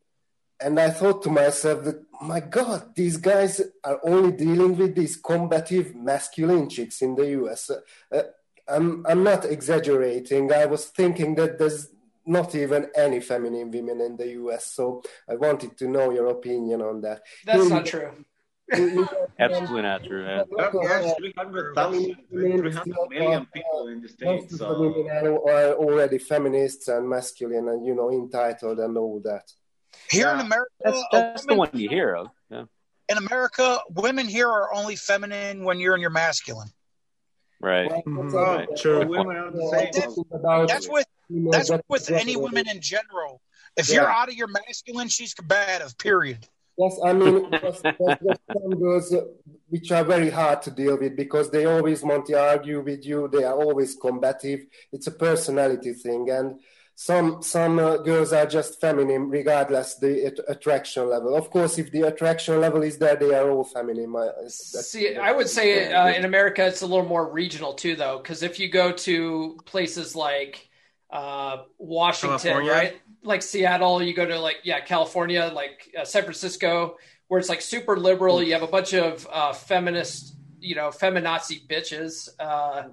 And 0.58 0.80
I 0.80 0.90
thought 0.90 1.22
to 1.24 1.30
myself 1.30 1.84
that, 1.84 2.02
my 2.22 2.40
God, 2.40 2.94
these 2.94 3.18
guys 3.18 3.60
are 3.84 4.00
only 4.02 4.32
dealing 4.32 4.78
with 4.78 4.94
these 4.94 5.16
combative 5.16 5.94
masculine 5.94 6.70
chicks 6.70 7.02
in 7.02 7.16
the 7.16 7.26
US. 7.42 7.70
Uh, 7.70 8.22
I'm, 8.66 9.04
I'm 9.06 9.24
not 9.24 9.44
exaggerating. 9.44 10.52
I 10.52 10.66
was 10.66 10.86
thinking 10.86 11.34
that 11.34 11.58
there's 11.58 11.88
not 12.26 12.54
even 12.54 12.88
any 12.96 13.20
feminine 13.20 13.70
women 13.70 14.00
in 14.00 14.16
the 14.16 14.28
US. 14.42 14.66
So 14.72 15.02
I 15.28 15.34
wanted 15.36 15.76
to 15.78 15.88
know 15.88 16.10
your 16.10 16.26
opinion 16.28 16.82
on 16.82 17.00
that. 17.02 17.22
That's 17.44 17.68
not 17.68 17.86
true. 17.86 18.24
Absolutely 19.38 19.82
not 19.82 20.04
true. 20.04 20.24
Yeah. 20.24 20.42
Uh, 20.58 20.70
There's 20.72 21.12
300,000, 21.14 22.16
300 22.30 23.10
million 23.10 23.46
people 23.52 23.88
in 23.88 24.00
the 24.00 24.00
Most 24.02 24.12
States. 24.14 24.52
of 24.54 24.58
the 24.60 24.64
So. 24.64 24.80
women 24.80 25.08
are, 25.26 25.50
are 25.50 25.74
already 25.74 26.18
feminists 26.18 26.88
and 26.88 27.08
masculine 27.08 27.68
and, 27.68 27.84
you 27.84 27.94
know, 27.94 28.10
entitled 28.10 28.78
and 28.78 28.96
all 28.96 29.20
that. 29.24 29.50
Here 30.10 30.30
in 30.30 30.40
America, 30.40 30.70
That's, 30.82 30.96
a 30.98 31.04
that's 31.12 31.44
the 31.44 31.54
one 31.54 31.68
you 31.74 31.88
hear 31.88 32.14
of. 32.14 32.28
Yeah. 32.50 32.64
in 33.10 33.18
America, 33.18 33.78
women 33.90 34.26
here 34.26 34.48
are 34.48 34.72
only 34.72 34.96
feminine 34.96 35.64
when 35.64 35.78
you're 35.80 35.94
in 35.94 36.00
your 36.00 36.10
masculine. 36.10 36.70
Right. 37.60 37.90
Mm-hmm. 37.90 38.34
Right. 38.34 38.68
True. 38.76 39.06
Women 39.06 39.36
are 39.36 39.50
the 39.50 39.68
same. 39.92 40.66
That's 40.66 40.88
with 40.88 41.06
that's 41.50 41.70
with 41.88 42.10
any 42.10 42.36
women 42.36 42.68
in 42.68 42.80
general. 42.80 43.40
If 43.76 43.90
you're 43.90 44.10
out 44.10 44.28
of 44.28 44.34
your 44.34 44.48
masculine, 44.48 45.08
she's 45.08 45.34
combative. 45.34 45.96
Period. 45.98 46.46
Yes, 46.78 46.98
I 47.04 47.12
mean, 47.12 47.50
there's, 47.50 47.80
there's, 47.82 47.94
there's 47.98 48.38
some 48.52 48.70
girls 48.80 49.12
uh, 49.12 49.20
which 49.68 49.92
are 49.92 50.04
very 50.04 50.30
hard 50.30 50.62
to 50.62 50.70
deal 50.70 50.96
with 50.98 51.16
because 51.16 51.50
they 51.50 51.66
always 51.66 52.02
want 52.02 52.26
to 52.26 52.40
argue 52.40 52.80
with 52.80 53.04
you. 53.04 53.28
They 53.28 53.44
are 53.44 53.54
always 53.54 53.94
combative. 53.94 54.66
It's 54.90 55.06
a 55.06 55.10
personality 55.10 55.92
thing, 55.92 56.30
and 56.30 56.60
some 56.94 57.42
some 57.42 57.78
uh, 57.78 57.98
girls 57.98 58.32
are 58.32 58.46
just 58.46 58.80
feminine 58.80 59.28
regardless 59.28 59.96
the 59.96 60.26
at- 60.26 60.38
attraction 60.48 61.08
level. 61.10 61.36
Of 61.36 61.50
course, 61.50 61.78
if 61.78 61.90
the 61.90 62.02
attraction 62.02 62.60
level 62.60 62.82
is 62.82 62.96
there, 62.98 63.16
they 63.16 63.34
are 63.34 63.50
all 63.50 63.64
feminine. 63.64 64.14
Uh, 64.16 64.26
that's- 64.26 64.88
See, 64.90 65.16
I 65.16 65.32
would 65.32 65.48
say 65.48 65.92
uh, 65.92 66.08
in 66.08 66.24
America 66.24 66.66
it's 66.66 66.82
a 66.82 66.86
little 66.86 67.06
more 67.06 67.30
regional 67.30 67.74
too, 67.74 67.96
though, 67.96 68.18
because 68.18 68.42
if 68.42 68.58
you 68.58 68.68
go 68.68 68.92
to 68.92 69.58
places 69.66 70.16
like 70.16 70.68
uh, 71.12 71.62
Washington, 71.78 72.38
California? 72.38 72.72
right, 72.72 73.00
like 73.22 73.42
Seattle, 73.42 74.02
you 74.02 74.14
go 74.14 74.26
to 74.26 74.38
like 74.38 74.58
yeah, 74.64 74.80
California, 74.80 75.50
like 75.54 75.94
uh, 75.98 76.04
San 76.04 76.22
Francisco, 76.22 76.96
where 77.28 77.38
it's 77.38 77.48
like 77.48 77.60
super 77.60 77.96
liberal. 77.96 78.42
You 78.42 78.54
have 78.54 78.62
a 78.62 78.66
bunch 78.68 78.94
of 78.94 79.26
uh, 79.30 79.52
feminist, 79.52 80.36
you 80.58 80.74
know, 80.74 80.88
feminazi 80.88 81.66
bitches. 81.66 82.28
Uh, 82.40 82.88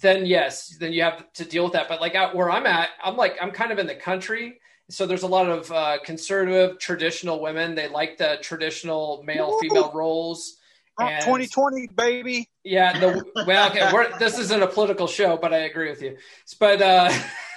then 0.00 0.26
yes, 0.26 0.76
then 0.78 0.92
you 0.92 1.02
have 1.02 1.32
to 1.32 1.44
deal 1.44 1.64
with 1.64 1.72
that. 1.72 1.88
But 1.88 2.00
like 2.00 2.14
out 2.14 2.34
where 2.34 2.50
I'm 2.50 2.66
at, 2.66 2.90
I'm 3.02 3.16
like 3.16 3.36
I'm 3.40 3.50
kind 3.50 3.72
of 3.72 3.78
in 3.78 3.86
the 3.86 3.94
country. 3.94 4.60
So 4.88 5.04
there's 5.04 5.24
a 5.24 5.26
lot 5.28 5.48
of 5.48 5.72
uh, 5.72 5.98
conservative, 6.04 6.78
traditional 6.78 7.40
women. 7.40 7.74
They 7.74 7.88
like 7.88 8.18
the 8.18 8.38
traditional 8.40 9.22
male 9.24 9.58
female 9.58 9.90
roles. 9.92 10.55
Trump 10.98 11.12
And- 11.12 11.24
2020, 11.24 11.88
baby. 11.88 12.48
yeah, 12.64 12.98
the 12.98 13.24
well, 13.46 13.70
okay, 13.70 13.90
we're, 13.92 14.16
this 14.18 14.38
isn't 14.38 14.62
a 14.62 14.66
political 14.66 15.06
show, 15.06 15.36
but 15.36 15.52
I 15.52 15.58
agree 15.58 15.90
with 15.90 16.02
you. 16.02 16.16
But 16.58 16.80
uh, 16.82 17.10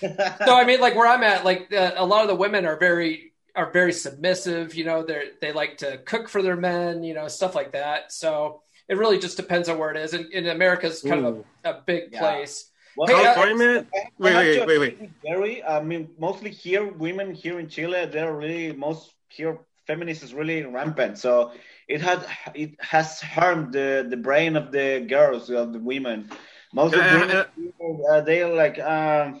so 0.00 0.54
I 0.56 0.64
mean, 0.64 0.80
like 0.80 0.94
where 0.94 1.06
I'm 1.08 1.22
at, 1.22 1.44
like 1.44 1.72
uh, 1.72 1.92
a 1.96 2.04
lot 2.06 2.22
of 2.22 2.28
the 2.28 2.34
women 2.34 2.66
are 2.66 2.76
very 2.76 3.32
are 3.56 3.70
very 3.70 3.92
submissive. 3.92 4.74
You 4.74 4.84
know, 4.84 5.02
they 5.04 5.30
they 5.40 5.52
like 5.52 5.78
to 5.78 5.98
cook 5.98 6.28
for 6.28 6.42
their 6.42 6.56
men. 6.56 7.02
You 7.02 7.14
know, 7.14 7.28
stuff 7.28 7.54
like 7.54 7.72
that. 7.72 8.12
So 8.12 8.62
it 8.88 8.96
really 8.96 9.18
just 9.18 9.36
depends 9.36 9.68
on 9.68 9.78
where 9.78 9.90
it 9.90 9.96
is. 9.96 10.14
And 10.14 10.32
in 10.32 10.46
America's 10.48 11.02
kind 11.02 11.24
of 11.26 11.44
a, 11.64 11.70
a 11.70 11.82
big 11.84 12.10
Yeah. 12.12 12.20
place. 12.20 12.70
Well, 12.96 13.06
Hey, 13.08 13.14
uh, 13.14 13.34
California, 13.34 13.56
man. 13.56 13.86
I 13.94 14.08
Wait, 14.18 14.34
wait, 14.34 14.66
wait, 14.66 14.78
wait. 14.78 15.00
with 15.00 15.10
Gary, 15.22 15.62
I 15.62 15.80
mean, 15.82 16.10
mostly 16.18 16.50
here, 16.50 16.84
women 16.92 17.32
here 17.32 17.60
in 17.60 17.68
Chile, 17.68 18.06
they're 18.06 18.34
really 18.34 18.72
most 18.72 19.12
here. 19.28 19.58
Feminist 19.86 20.22
is 20.24 20.34
really 20.34 20.64
rampant, 20.64 21.16
so 21.16 21.52
it 21.88 22.02
had 22.02 22.24
it 22.54 22.76
has 22.80 23.20
harmed 23.20 23.72
the 23.72 24.06
the 24.08 24.16
brain 24.16 24.56
of 24.56 24.70
the 24.70 25.00
girls 25.08 25.50
of 25.50 25.72
the 25.72 25.80
women. 25.80 26.30
Most 26.72 26.94
of 26.94 27.00
the 27.08 27.18
women, 27.18 28.02
uh, 28.10 28.20
they 28.20 28.44
like 28.44 28.78
um, 28.78 29.40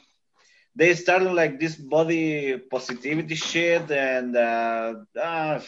they 0.74 0.94
started 0.94 1.32
like 1.32 1.60
this 1.60 1.76
body 1.76 2.56
positivity 2.56 3.34
shit, 3.34 3.90
and 3.90 4.34
uh, 4.34 4.94
uh, 5.20 5.60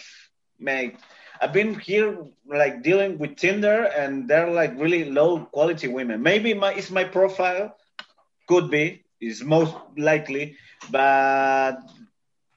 mate, 0.59 0.97
I've 1.41 1.53
been 1.53 1.79
here 1.79 2.17
like 2.49 2.83
dealing 2.83 3.19
with 3.19 3.37
Tinder, 3.37 3.85
and 3.85 4.27
they're 4.27 4.51
like 4.51 4.73
really 4.81 5.05
low 5.05 5.45
quality 5.45 5.89
women. 5.89 6.23
Maybe 6.23 6.55
my 6.55 6.73
it's 6.73 6.91
my 6.91 7.05
profile, 7.05 7.77
could 8.49 8.71
be, 8.71 9.05
is 9.21 9.45
most 9.45 9.77
likely, 9.99 10.57
but 10.91 11.77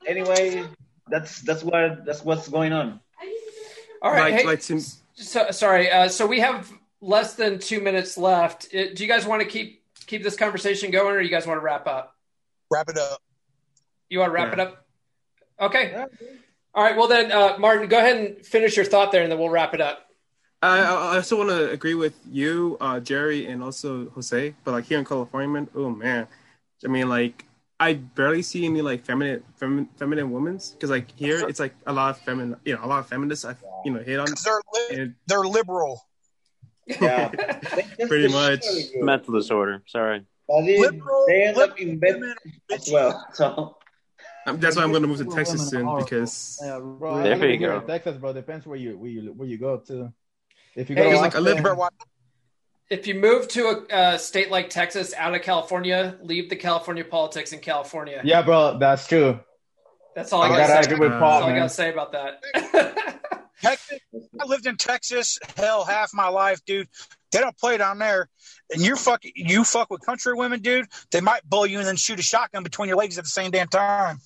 anyway, 0.08 0.64
that's 1.10 1.42
that's 1.42 1.64
where 1.64 2.02
that's 2.06 2.24
what's 2.24 2.48
going 2.48 2.72
on. 2.72 3.03
All 4.04 4.12
right. 4.12 4.32
Like, 4.34 4.42
hey, 4.42 4.46
like 4.46 4.62
to, 4.64 4.82
so, 5.16 5.50
sorry. 5.52 5.90
Uh, 5.90 6.10
so 6.10 6.28
we 6.28 6.42
have 6.42 6.72
less 7.02 7.34
than 7.36 7.58
two 7.58 7.80
minutes 7.82 8.18
left. 8.18 8.68
Uh, 8.76 8.94
Do 8.94 9.04
you 9.04 9.08
guys 9.10 9.26
want 9.26 9.42
to 9.42 9.48
keep 9.48 9.82
keep 10.06 10.22
this 10.22 10.36
conversation 10.36 10.92
going, 10.92 11.16
or 11.16 11.22
you 11.22 11.30
guys 11.30 11.48
want 11.48 11.58
to 11.60 11.64
wrap 11.64 11.88
up? 11.88 12.16
Wrap 12.70 12.90
it 12.90 12.98
up. 12.98 13.22
You 14.10 14.20
want 14.20 14.30
to 14.30 14.34
wrap 14.34 14.48
Yeah. 14.48 14.54
it 14.54 14.60
up? 14.60 14.86
Okay. 15.62 16.06
All 16.76 16.84
right. 16.84 16.98
Well, 16.98 17.08
then, 17.08 17.32
uh, 17.32 17.56
Martin, 17.58 17.88
go 17.88 17.98
ahead 17.98 18.18
and 18.18 18.46
finish 18.46 18.76
your 18.76 18.86
thought 18.86 19.12
there, 19.12 19.24
and 19.24 19.32
then 19.32 19.40
we'll 19.40 19.50
wrap 19.50 19.74
it 19.74 19.82
up. 19.82 20.10
I, 20.62 20.80
I 20.80 21.16
also 21.16 21.38
want 21.38 21.50
to 21.50 21.72
agree 21.72 21.94
with 21.94 22.14
you, 22.30 22.78
uh, 22.80 23.00
Jerry, 23.00 23.46
and 23.48 23.62
also 23.64 24.10
Jose. 24.12 24.54
But 24.64 24.72
like 24.72 24.86
here 24.86 25.00
in 25.00 25.06
California, 25.06 25.50
man, 25.50 25.70
oh 25.76 25.90
man, 25.90 26.28
I 26.84 26.88
mean, 26.88 27.10
like 27.10 27.46
I 27.84 27.94
barely 27.96 28.42
see 28.42 28.66
any 28.66 28.82
like 28.82 29.04
feminine, 29.06 29.44
feminine, 29.56 29.90
feminine 29.98 30.32
women's 30.32 30.72
because 30.72 30.90
like 30.90 31.08
here 31.18 31.48
it's 31.50 31.60
like 31.60 31.76
a 31.86 31.94
lot 31.94 32.10
of 32.12 32.18
feminine, 32.28 32.56
you 32.66 32.76
know, 32.76 32.84
a 32.84 32.88
lot 32.88 33.00
of 33.00 33.08
feminists. 33.08 33.44
I 33.46 33.56
you 33.86 33.92
know 33.94 34.00
hit 34.00 34.20
on 34.20 34.28
they're 34.44 34.62
li- 34.74 34.96
And 35.02 35.16
they're 35.28 35.40
liberal. 35.60 36.02
Yeah, 36.88 37.30
Pretty 38.08 38.28
much. 38.28 38.64
Mental 38.96 39.34
disorder. 39.34 39.82
Sorry. 39.88 40.26
But 40.48 40.64
Liberal, 40.64 41.26
they 41.28 41.44
end 41.44 41.58
up 41.58 41.80
in 41.80 41.98
bed 42.00 42.22
as 42.72 42.90
well. 42.92 43.26
So 43.34 43.78
um, 44.46 44.60
that's 44.60 44.76
why 44.76 44.84
I'm 44.84 44.92
going 44.92 45.02
to 45.04 45.08
move 45.08 45.20
to 45.20 45.26
Texas 45.26 45.70
soon 45.70 45.88
are 45.88 46.00
because 46.04 46.60
Yeah, 46.62 46.80
bro. 46.80 47.24
There 47.24 47.50
you 47.50 47.58
go. 47.58 47.80
in 47.80 47.88
Texas, 47.88 48.18
bro. 48.18 48.34
Depends 48.34 48.66
where 48.68 48.78
you 48.78 48.98
where 48.98 49.10
you 49.10 49.32
where 49.34 49.48
you 49.48 49.58
go 49.58 49.78
to. 49.88 50.12
If 50.76 50.90
you 50.90 50.96
Hey, 50.98 51.04
go 51.04 51.10
to 51.10 51.14
it's 51.16 51.22
like 51.22 51.36
I 51.36 51.40
live- 51.40 51.54
Austin- 51.54 51.64
Better 51.64 51.76
watch- 51.76 51.94
If 52.90 53.08
you 53.08 53.16
move 53.16 53.48
to 53.50 53.86
a 53.90 53.94
uh, 53.96 54.18
state 54.18 54.52
like 54.52 54.70
Texas 54.70 55.14
out 55.16 55.34
of 55.34 55.42
California, 55.42 56.16
leave 56.22 56.50
the 56.50 56.56
California 56.56 57.04
politics 57.04 57.52
in 57.54 57.60
California. 57.60 58.22
yeah, 58.24 58.42
bro, 58.42 58.78
that's 58.78 59.08
true. 59.08 59.40
That's 60.16 60.32
all 60.32 60.44
I, 60.44 60.46
I 60.46 60.50
gotta 60.50 60.74
gotta 60.74 60.84
say. 60.84 60.92
agree 60.94 61.08
with 61.08 61.16
Uh, 61.16 61.20
That's 61.20 61.42
all 61.44 61.50
I 61.50 61.56
gotta 61.56 61.70
say 61.70 61.92
about 61.92 62.12
that. 62.12 63.20
Texas, 63.62 64.00
I 64.40 64.46
lived 64.46 64.66
in 64.68 64.76
Texas, 64.78 65.40
hell, 65.58 65.86
half 65.86 66.12
my 66.14 66.28
life, 66.28 66.64
dude. 66.66 66.88
They 67.32 67.40
don't 67.40 67.58
play 67.58 67.78
down 67.78 67.98
there. 67.98 68.30
And 68.72 68.86
you're 68.86 68.98
fucking, 68.98 69.32
you 69.36 69.64
fuck 69.64 69.90
with 69.90 70.06
country 70.06 70.34
women, 70.36 70.62
dude. 70.62 70.86
They 71.12 71.22
might 71.22 71.50
bully 71.50 71.72
you 71.72 71.80
and 71.80 71.88
then 71.88 71.96
shoot 71.96 72.20
a 72.20 72.22
shotgun 72.22 72.62
between 72.64 72.90
your 72.90 72.98
legs 72.98 73.18
at 73.18 73.24
the 73.24 73.30
same 73.30 73.52
damn 73.52 73.70
time. 73.70 74.20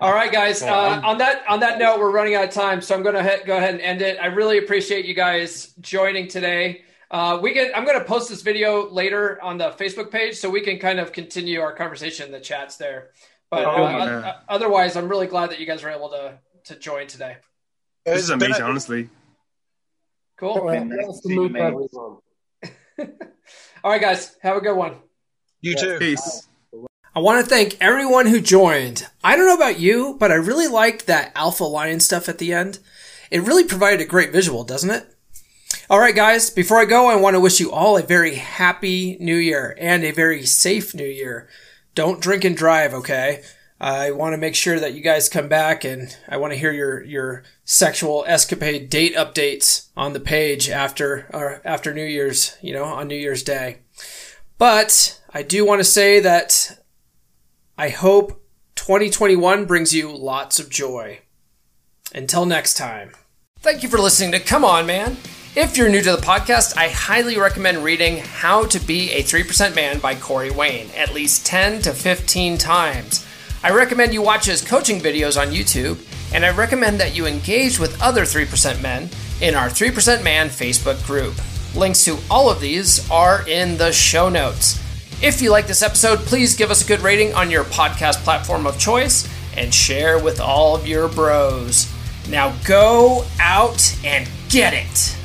All 0.00 0.12
right, 0.14 0.30
guys. 0.32 0.62
Uh, 0.72 1.00
on 1.04 1.18
that 1.18 1.42
on 1.48 1.60
that 1.60 1.78
note, 1.78 1.98
we're 1.98 2.12
running 2.12 2.34
out 2.36 2.44
of 2.44 2.50
time, 2.50 2.80
so 2.80 2.94
I'm 2.94 3.02
going 3.02 3.16
to 3.16 3.22
he- 3.22 3.44
go 3.44 3.56
ahead 3.56 3.74
and 3.74 3.80
end 3.82 4.00
it. 4.00 4.16
I 4.20 4.26
really 4.26 4.58
appreciate 4.58 5.04
you 5.04 5.14
guys 5.14 5.74
joining 5.80 6.28
today. 6.28 6.82
Uh, 7.12 7.38
we 7.42 7.52
can. 7.52 7.70
I'm 7.74 7.84
going 7.84 7.98
to 7.98 8.04
post 8.04 8.30
this 8.30 8.40
video 8.42 8.88
later 8.90 9.38
on 9.42 9.58
the 9.58 9.70
Facebook 9.72 10.10
page, 10.10 10.36
so 10.36 10.48
we 10.48 10.62
can 10.62 10.78
kind 10.78 10.98
of 10.98 11.12
continue 11.12 11.60
our 11.60 11.74
conversation 11.74 12.26
in 12.26 12.32
the 12.32 12.40
chats 12.40 12.76
there. 12.78 13.10
But 13.50 13.66
uh, 13.66 13.70
Oh, 13.70 13.84
o- 13.84 13.88
yeah. 14.06 14.36
otherwise, 14.48 14.96
I'm 14.96 15.08
really 15.08 15.26
glad 15.26 15.50
that 15.50 15.60
you 15.60 15.66
guys 15.66 15.82
were 15.82 15.90
able 15.90 16.08
to 16.08 16.38
to 16.64 16.76
join 16.78 17.06
today. 17.06 17.36
this 18.06 18.14
It's 18.14 18.24
is 18.24 18.30
been 18.30 18.40
a- 18.42 18.44
amazing, 18.46 18.64
honestly. 18.64 19.08
Cool. 20.38 20.64
Well, 20.64 20.84
nice 20.84 20.88
nice 20.88 21.06
to 21.06 21.12
to 21.12 21.18
see 21.28 21.34
you, 21.34 21.42
meet 21.42 21.52
man. 21.52 21.62
everyone. 21.66 21.88
All 23.84 23.90
right, 23.90 24.00
guys. 24.00 24.34
Have 24.42 24.56
a 24.56 24.60
good 24.60 24.76
one. 24.76 24.96
You 25.60 25.76
too. 25.76 25.98
Peace. 25.98 26.48
I 27.14 27.18
want 27.20 27.44
to 27.44 27.48
thank 27.48 27.76
everyone 27.80 28.26
who 28.26 28.40
joined. 28.40 29.06
I 29.22 29.36
don't 29.36 29.46
know 29.46 29.54
about 29.54 29.78
you, 29.78 30.16
but 30.18 30.30
I 30.32 30.36
really 30.36 30.66
liked 30.66 31.06
that 31.08 31.30
Alpha 31.34 31.64
Lion 31.64 32.00
stuff 32.00 32.26
at 32.28 32.38
the 32.38 32.54
end. 32.54 32.78
It 33.30 33.42
really 33.42 33.64
provided 33.64 34.00
a 34.00 34.06
great 34.06 34.32
visual, 34.32 34.64
doesn't 34.64 34.88
it? 34.90 35.11
All 35.92 36.00
right, 36.00 36.16
guys, 36.16 36.48
before 36.48 36.80
I 36.80 36.86
go, 36.86 37.10
I 37.10 37.16
want 37.16 37.34
to 37.34 37.40
wish 37.40 37.60
you 37.60 37.70
all 37.70 37.98
a 37.98 38.02
very 38.02 38.36
happy 38.36 39.18
new 39.20 39.36
year 39.36 39.76
and 39.78 40.02
a 40.02 40.10
very 40.10 40.46
safe 40.46 40.94
new 40.94 41.04
year. 41.04 41.50
Don't 41.94 42.18
drink 42.18 42.46
and 42.46 42.56
drive, 42.56 42.94
okay? 42.94 43.42
I 43.78 44.10
want 44.10 44.32
to 44.32 44.38
make 44.38 44.54
sure 44.54 44.80
that 44.80 44.94
you 44.94 45.02
guys 45.02 45.28
come 45.28 45.48
back 45.48 45.84
and 45.84 46.16
I 46.26 46.38
want 46.38 46.54
to 46.54 46.58
hear 46.58 46.72
your, 46.72 47.04
your 47.04 47.42
sexual 47.66 48.24
escapade 48.26 48.88
date 48.88 49.14
updates 49.14 49.88
on 49.94 50.14
the 50.14 50.18
page 50.20 50.70
after, 50.70 51.28
or 51.30 51.60
after 51.62 51.92
New 51.92 52.06
Year's, 52.06 52.56
you 52.62 52.72
know, 52.72 52.84
on 52.84 53.06
New 53.06 53.14
Year's 53.14 53.42
Day. 53.42 53.80
But 54.56 55.20
I 55.34 55.42
do 55.42 55.66
want 55.66 55.80
to 55.80 55.84
say 55.84 56.20
that 56.20 56.82
I 57.76 57.90
hope 57.90 58.42
2021 58.76 59.66
brings 59.66 59.94
you 59.94 60.10
lots 60.10 60.58
of 60.58 60.70
joy. 60.70 61.20
Until 62.14 62.46
next 62.46 62.78
time. 62.78 63.12
Thank 63.58 63.82
you 63.82 63.90
for 63.90 63.98
listening 63.98 64.32
to 64.32 64.40
Come 64.40 64.64
On 64.64 64.86
Man. 64.86 65.18
If 65.54 65.76
you're 65.76 65.90
new 65.90 66.00
to 66.00 66.12
the 66.12 66.22
podcast, 66.22 66.78
I 66.78 66.88
highly 66.88 67.36
recommend 67.36 67.84
reading 67.84 68.16
How 68.16 68.64
to 68.64 68.80
Be 68.80 69.10
a 69.10 69.22
3% 69.22 69.76
Man 69.76 69.98
by 69.98 70.14
Corey 70.14 70.50
Wayne 70.50 70.88
at 70.96 71.12
least 71.12 71.44
10 71.44 71.82
to 71.82 71.92
15 71.92 72.56
times. 72.56 73.26
I 73.62 73.70
recommend 73.70 74.14
you 74.14 74.22
watch 74.22 74.46
his 74.46 74.66
coaching 74.66 74.98
videos 74.98 75.38
on 75.38 75.52
YouTube, 75.52 75.98
and 76.34 76.46
I 76.46 76.56
recommend 76.56 77.00
that 77.00 77.14
you 77.14 77.26
engage 77.26 77.78
with 77.78 78.00
other 78.00 78.22
3% 78.22 78.80
men 78.80 79.10
in 79.42 79.54
our 79.54 79.68
3% 79.68 80.24
Man 80.24 80.48
Facebook 80.48 81.04
group. 81.06 81.34
Links 81.76 82.02
to 82.06 82.16
all 82.30 82.48
of 82.48 82.62
these 82.62 83.10
are 83.10 83.46
in 83.46 83.76
the 83.76 83.92
show 83.92 84.30
notes. 84.30 84.80
If 85.22 85.42
you 85.42 85.50
like 85.50 85.66
this 85.66 85.82
episode, 85.82 86.20
please 86.20 86.56
give 86.56 86.70
us 86.70 86.82
a 86.82 86.88
good 86.88 87.00
rating 87.00 87.34
on 87.34 87.50
your 87.50 87.64
podcast 87.64 88.24
platform 88.24 88.66
of 88.66 88.78
choice 88.78 89.28
and 89.54 89.74
share 89.74 90.18
with 90.18 90.40
all 90.40 90.74
of 90.74 90.86
your 90.86 91.08
bros. 91.08 91.92
Now 92.26 92.56
go 92.64 93.26
out 93.38 93.94
and 94.02 94.26
get 94.48 94.72
it. 94.72 95.21